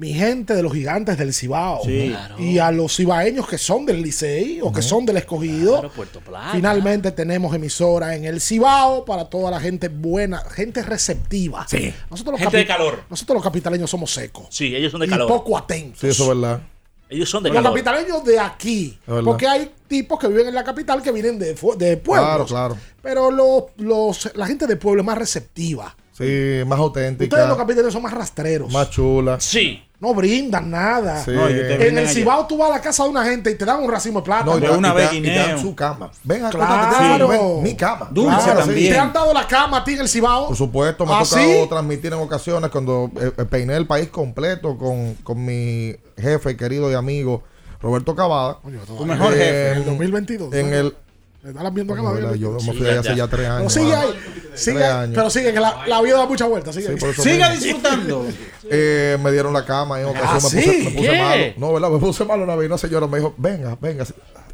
Mi 0.01 0.15
gente 0.15 0.55
de 0.55 0.63
los 0.63 0.73
gigantes 0.73 1.19
del 1.19 1.35
Cibao. 1.35 1.83
Sí. 1.85 2.09
Claro. 2.09 2.39
Y 2.41 2.59
a 2.59 2.71
los 2.73 2.97
cibaeños 2.97 3.47
que 3.47 3.59
son 3.59 3.85
del 3.85 4.01
Licey 4.01 4.59
o 4.63 4.73
que 4.73 4.81
son 4.81 5.05
del 5.05 5.19
escogido. 5.19 5.73
Claro, 5.75 5.91
Puerto 5.93 6.21
Plata. 6.21 6.53
Finalmente 6.53 7.13
tenemos 7.13 7.55
emisora 7.55 8.17
en 8.17 8.25
el 8.25 8.41
Cibao 8.41 9.05
para 9.05 9.27
toda 9.27 9.51
la 9.51 9.61
gente 9.61 9.89
buena, 9.89 10.39
gente 10.39 10.83
receptiva. 10.83 11.67
Sí. 11.69 11.93
Nosotros 12.11 12.33
los 12.33 12.41
Gente 12.41 12.57
de 12.57 12.67
calor. 12.67 13.03
Nosotros 13.11 13.35
los 13.35 13.45
capitaleños 13.45 13.91
somos 13.91 14.11
secos. 14.11 14.47
Sí, 14.49 14.75
ellos 14.75 14.91
son 14.91 15.01
de 15.01 15.07
y 15.07 15.11
calor. 15.11 15.29
poco 15.29 15.59
atentos. 15.59 16.01
Sí, 16.01 16.07
eso 16.09 16.23
es 16.23 16.29
verdad. 16.41 16.63
Ellos 17.11 17.29
son 17.29 17.43
de 17.43 17.51
Los 17.51 17.57
calor. 17.59 17.73
capitaleños 17.73 18.25
de 18.25 18.39
aquí. 18.41 18.99
Porque 19.23 19.47
hay 19.47 19.71
tipos 19.87 20.19
que 20.19 20.29
viven 20.29 20.47
en 20.49 20.55
la 20.55 20.65
capital 20.65 21.03
que 21.03 21.13
vienen 21.13 21.39
de, 21.39 21.53
de 21.77 21.97
pueblos. 21.99 22.07
Claro, 22.27 22.47
claro. 22.47 22.77
Pero 23.03 23.31
los, 23.31 23.65
los, 23.77 24.35
la 24.35 24.47
gente 24.47 24.67
de 24.67 24.77
pueblo 24.77 25.03
es 25.03 25.07
más 25.07 25.19
receptiva. 25.19 25.95
Sí, 26.21 26.65
más 26.69 26.79
auténtica. 26.79 27.37
Ustedes 27.37 27.83
los 27.85 27.93
son 27.93 28.03
más 28.03 28.13
rastreros. 28.13 28.73
Más 28.73 28.91
chula. 28.91 29.39
Sí. 29.41 29.83
No 30.01 30.15
brindan 30.15 30.71
nada. 30.71 31.23
Sí. 31.23 31.31
No, 31.33 31.47
en 31.47 31.59
el 31.83 31.99
allá. 31.99 32.09
Cibao 32.09 32.47
tú 32.47 32.57
vas 32.57 32.71
a 32.71 32.75
la 32.77 32.81
casa 32.81 33.05
de 33.05 33.11
una 33.11 33.23
gente 33.25 33.51
y 33.51 33.55
te 33.55 33.67
dan 33.67 33.83
un 33.83 33.91
racimo 33.91 34.21
de 34.21 34.25
plata. 34.25 34.45
No, 34.47 34.57
y 34.57 34.61
De 34.63 34.69
te- 34.69 34.73
una 34.77 34.95
vez 34.95 35.13
y 35.13 35.21
te 35.21 35.35
dan 35.35 35.61
su 35.61 35.75
cama. 35.75 36.11
Ven, 36.25 36.39
Claro. 36.49 36.63
acuéstate, 36.65 37.25
ven, 37.39 37.63
mi 37.63 37.75
cama. 37.77 38.09
Dulce 38.11 38.43
Claro, 38.45 38.61
también. 38.61 38.93
¿Te 38.95 38.99
han 38.99 39.13
dado 39.13 39.35
la 39.35 39.47
cama 39.47 39.77
a 39.79 39.85
ti 39.85 39.93
en 39.93 40.01
el 40.01 40.09
Cibao? 40.09 40.49
Por 40.49 40.57
supuesto, 40.57 41.05
me 41.05 41.13
ha 41.13 41.19
¿Ah, 41.19 41.23
tocado 41.25 41.43
sí? 41.47 41.69
transmitir 41.69 42.07
en 42.15 42.19
ocasiones 42.21 42.71
cuando 42.71 43.11
eh, 43.21 43.31
eh, 43.37 43.45
peiné 43.45 43.77
el 43.77 43.87
país 43.87 44.09
completo 44.09 44.79
con, 44.79 45.17
con 45.17 45.45
mi 45.45 45.95
jefe 46.17 46.57
querido 46.57 46.91
y 46.91 46.95
amigo 46.95 47.43
Roberto 47.83 48.15
Cavada. 48.17 48.59
Tu 48.87 49.05
mejor 49.05 49.33
jefe. 49.35 49.71
En 49.73 49.77
el 49.79 49.85
2022. 49.85 50.55
En 50.55 50.73
el. 50.73 50.97
¿Le 51.43 51.51
están 51.51 51.75
viendo 51.75 51.95
Bueno, 51.95 52.05
cada 52.11 52.15
¿verdad? 52.17 52.31
vez? 52.33 52.41
yo 52.41 52.53
me 52.53 52.61
fui 52.75 52.87
allá 52.87 53.01
hace 53.01 53.17
ya 53.17 53.27
tres 53.27 53.49
años. 53.49 53.73
sigue 53.73 53.95
ahí. 53.95 54.11
Sigue. 54.55 54.85
Pero 55.15 55.31
sigue, 55.31 55.53
que 55.55 55.61
la, 55.61 55.87
la 55.87 56.03
vida 56.03 56.19
da 56.19 56.27
mucha 56.27 56.45
vuelta. 56.47 56.71
Sigue 56.73 56.91
mismo. 56.91 57.09
disfrutando. 57.09 58.27
Eh, 58.73 59.19
me 59.21 59.33
dieron 59.33 59.53
la 59.53 59.65
cama 59.65 60.01
en 60.01 60.07
ocasión. 60.07 60.29
¿Ah, 60.31 60.35
me, 60.35 60.41
puse, 60.41 60.85
me 60.85 60.91
puse 60.93 61.19
malo. 61.19 61.45
No, 61.57 61.73
¿verdad? 61.73 61.91
Me 61.91 61.99
puse 61.99 62.25
malo 62.25 62.45
una 62.45 62.55
vez. 62.55 62.69
Una 62.69 62.79
señora 62.79 63.09
me 63.09 63.19
dijo: 63.19 63.35
Venga, 63.37 63.77
venga, 63.81 64.05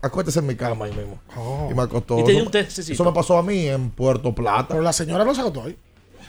acuéstese 0.00 0.38
en 0.38 0.46
mi 0.46 0.54
cama 0.54 0.86
ahí 0.86 0.92
mismo. 0.92 1.18
Oh. 1.36 1.68
Y 1.70 1.74
me 1.74 1.82
acostó. 1.82 2.26
Eso- 2.26 2.38
un 2.44 2.50
testecito. 2.50 2.94
Eso 2.94 3.04
me 3.04 3.12
pasó 3.12 3.36
a 3.36 3.42
mí 3.42 3.66
en 3.66 3.90
Puerto 3.90 4.34
Plata. 4.34 4.68
Pero 4.68 4.80
la 4.80 4.94
señora 4.94 5.22
no 5.22 5.34
se 5.34 5.42
agotó 5.42 5.64
ahí. 5.64 5.76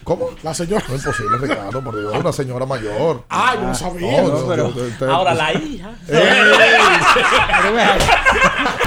¿Cómo? 0.04 0.32
La 0.44 0.54
señora. 0.54 0.84
No 0.90 0.96
es 0.96 1.06
imposible, 1.06 1.38
Ricardo, 1.38 1.82
por 1.82 1.98
Dios. 1.98 2.14
Una 2.18 2.34
señora 2.34 2.66
mayor. 2.66 3.24
Ah, 3.30 3.56
yo 3.56 3.62
no 3.68 3.76
sabía. 3.76 4.22
No, 4.24 4.28
no, 4.30 4.48
pero- 4.48 4.74
yo- 4.74 4.88
yo- 4.90 4.98
yo- 5.00 5.12
Ahora 5.14 5.34
la 5.34 5.54
hija. 5.54 5.92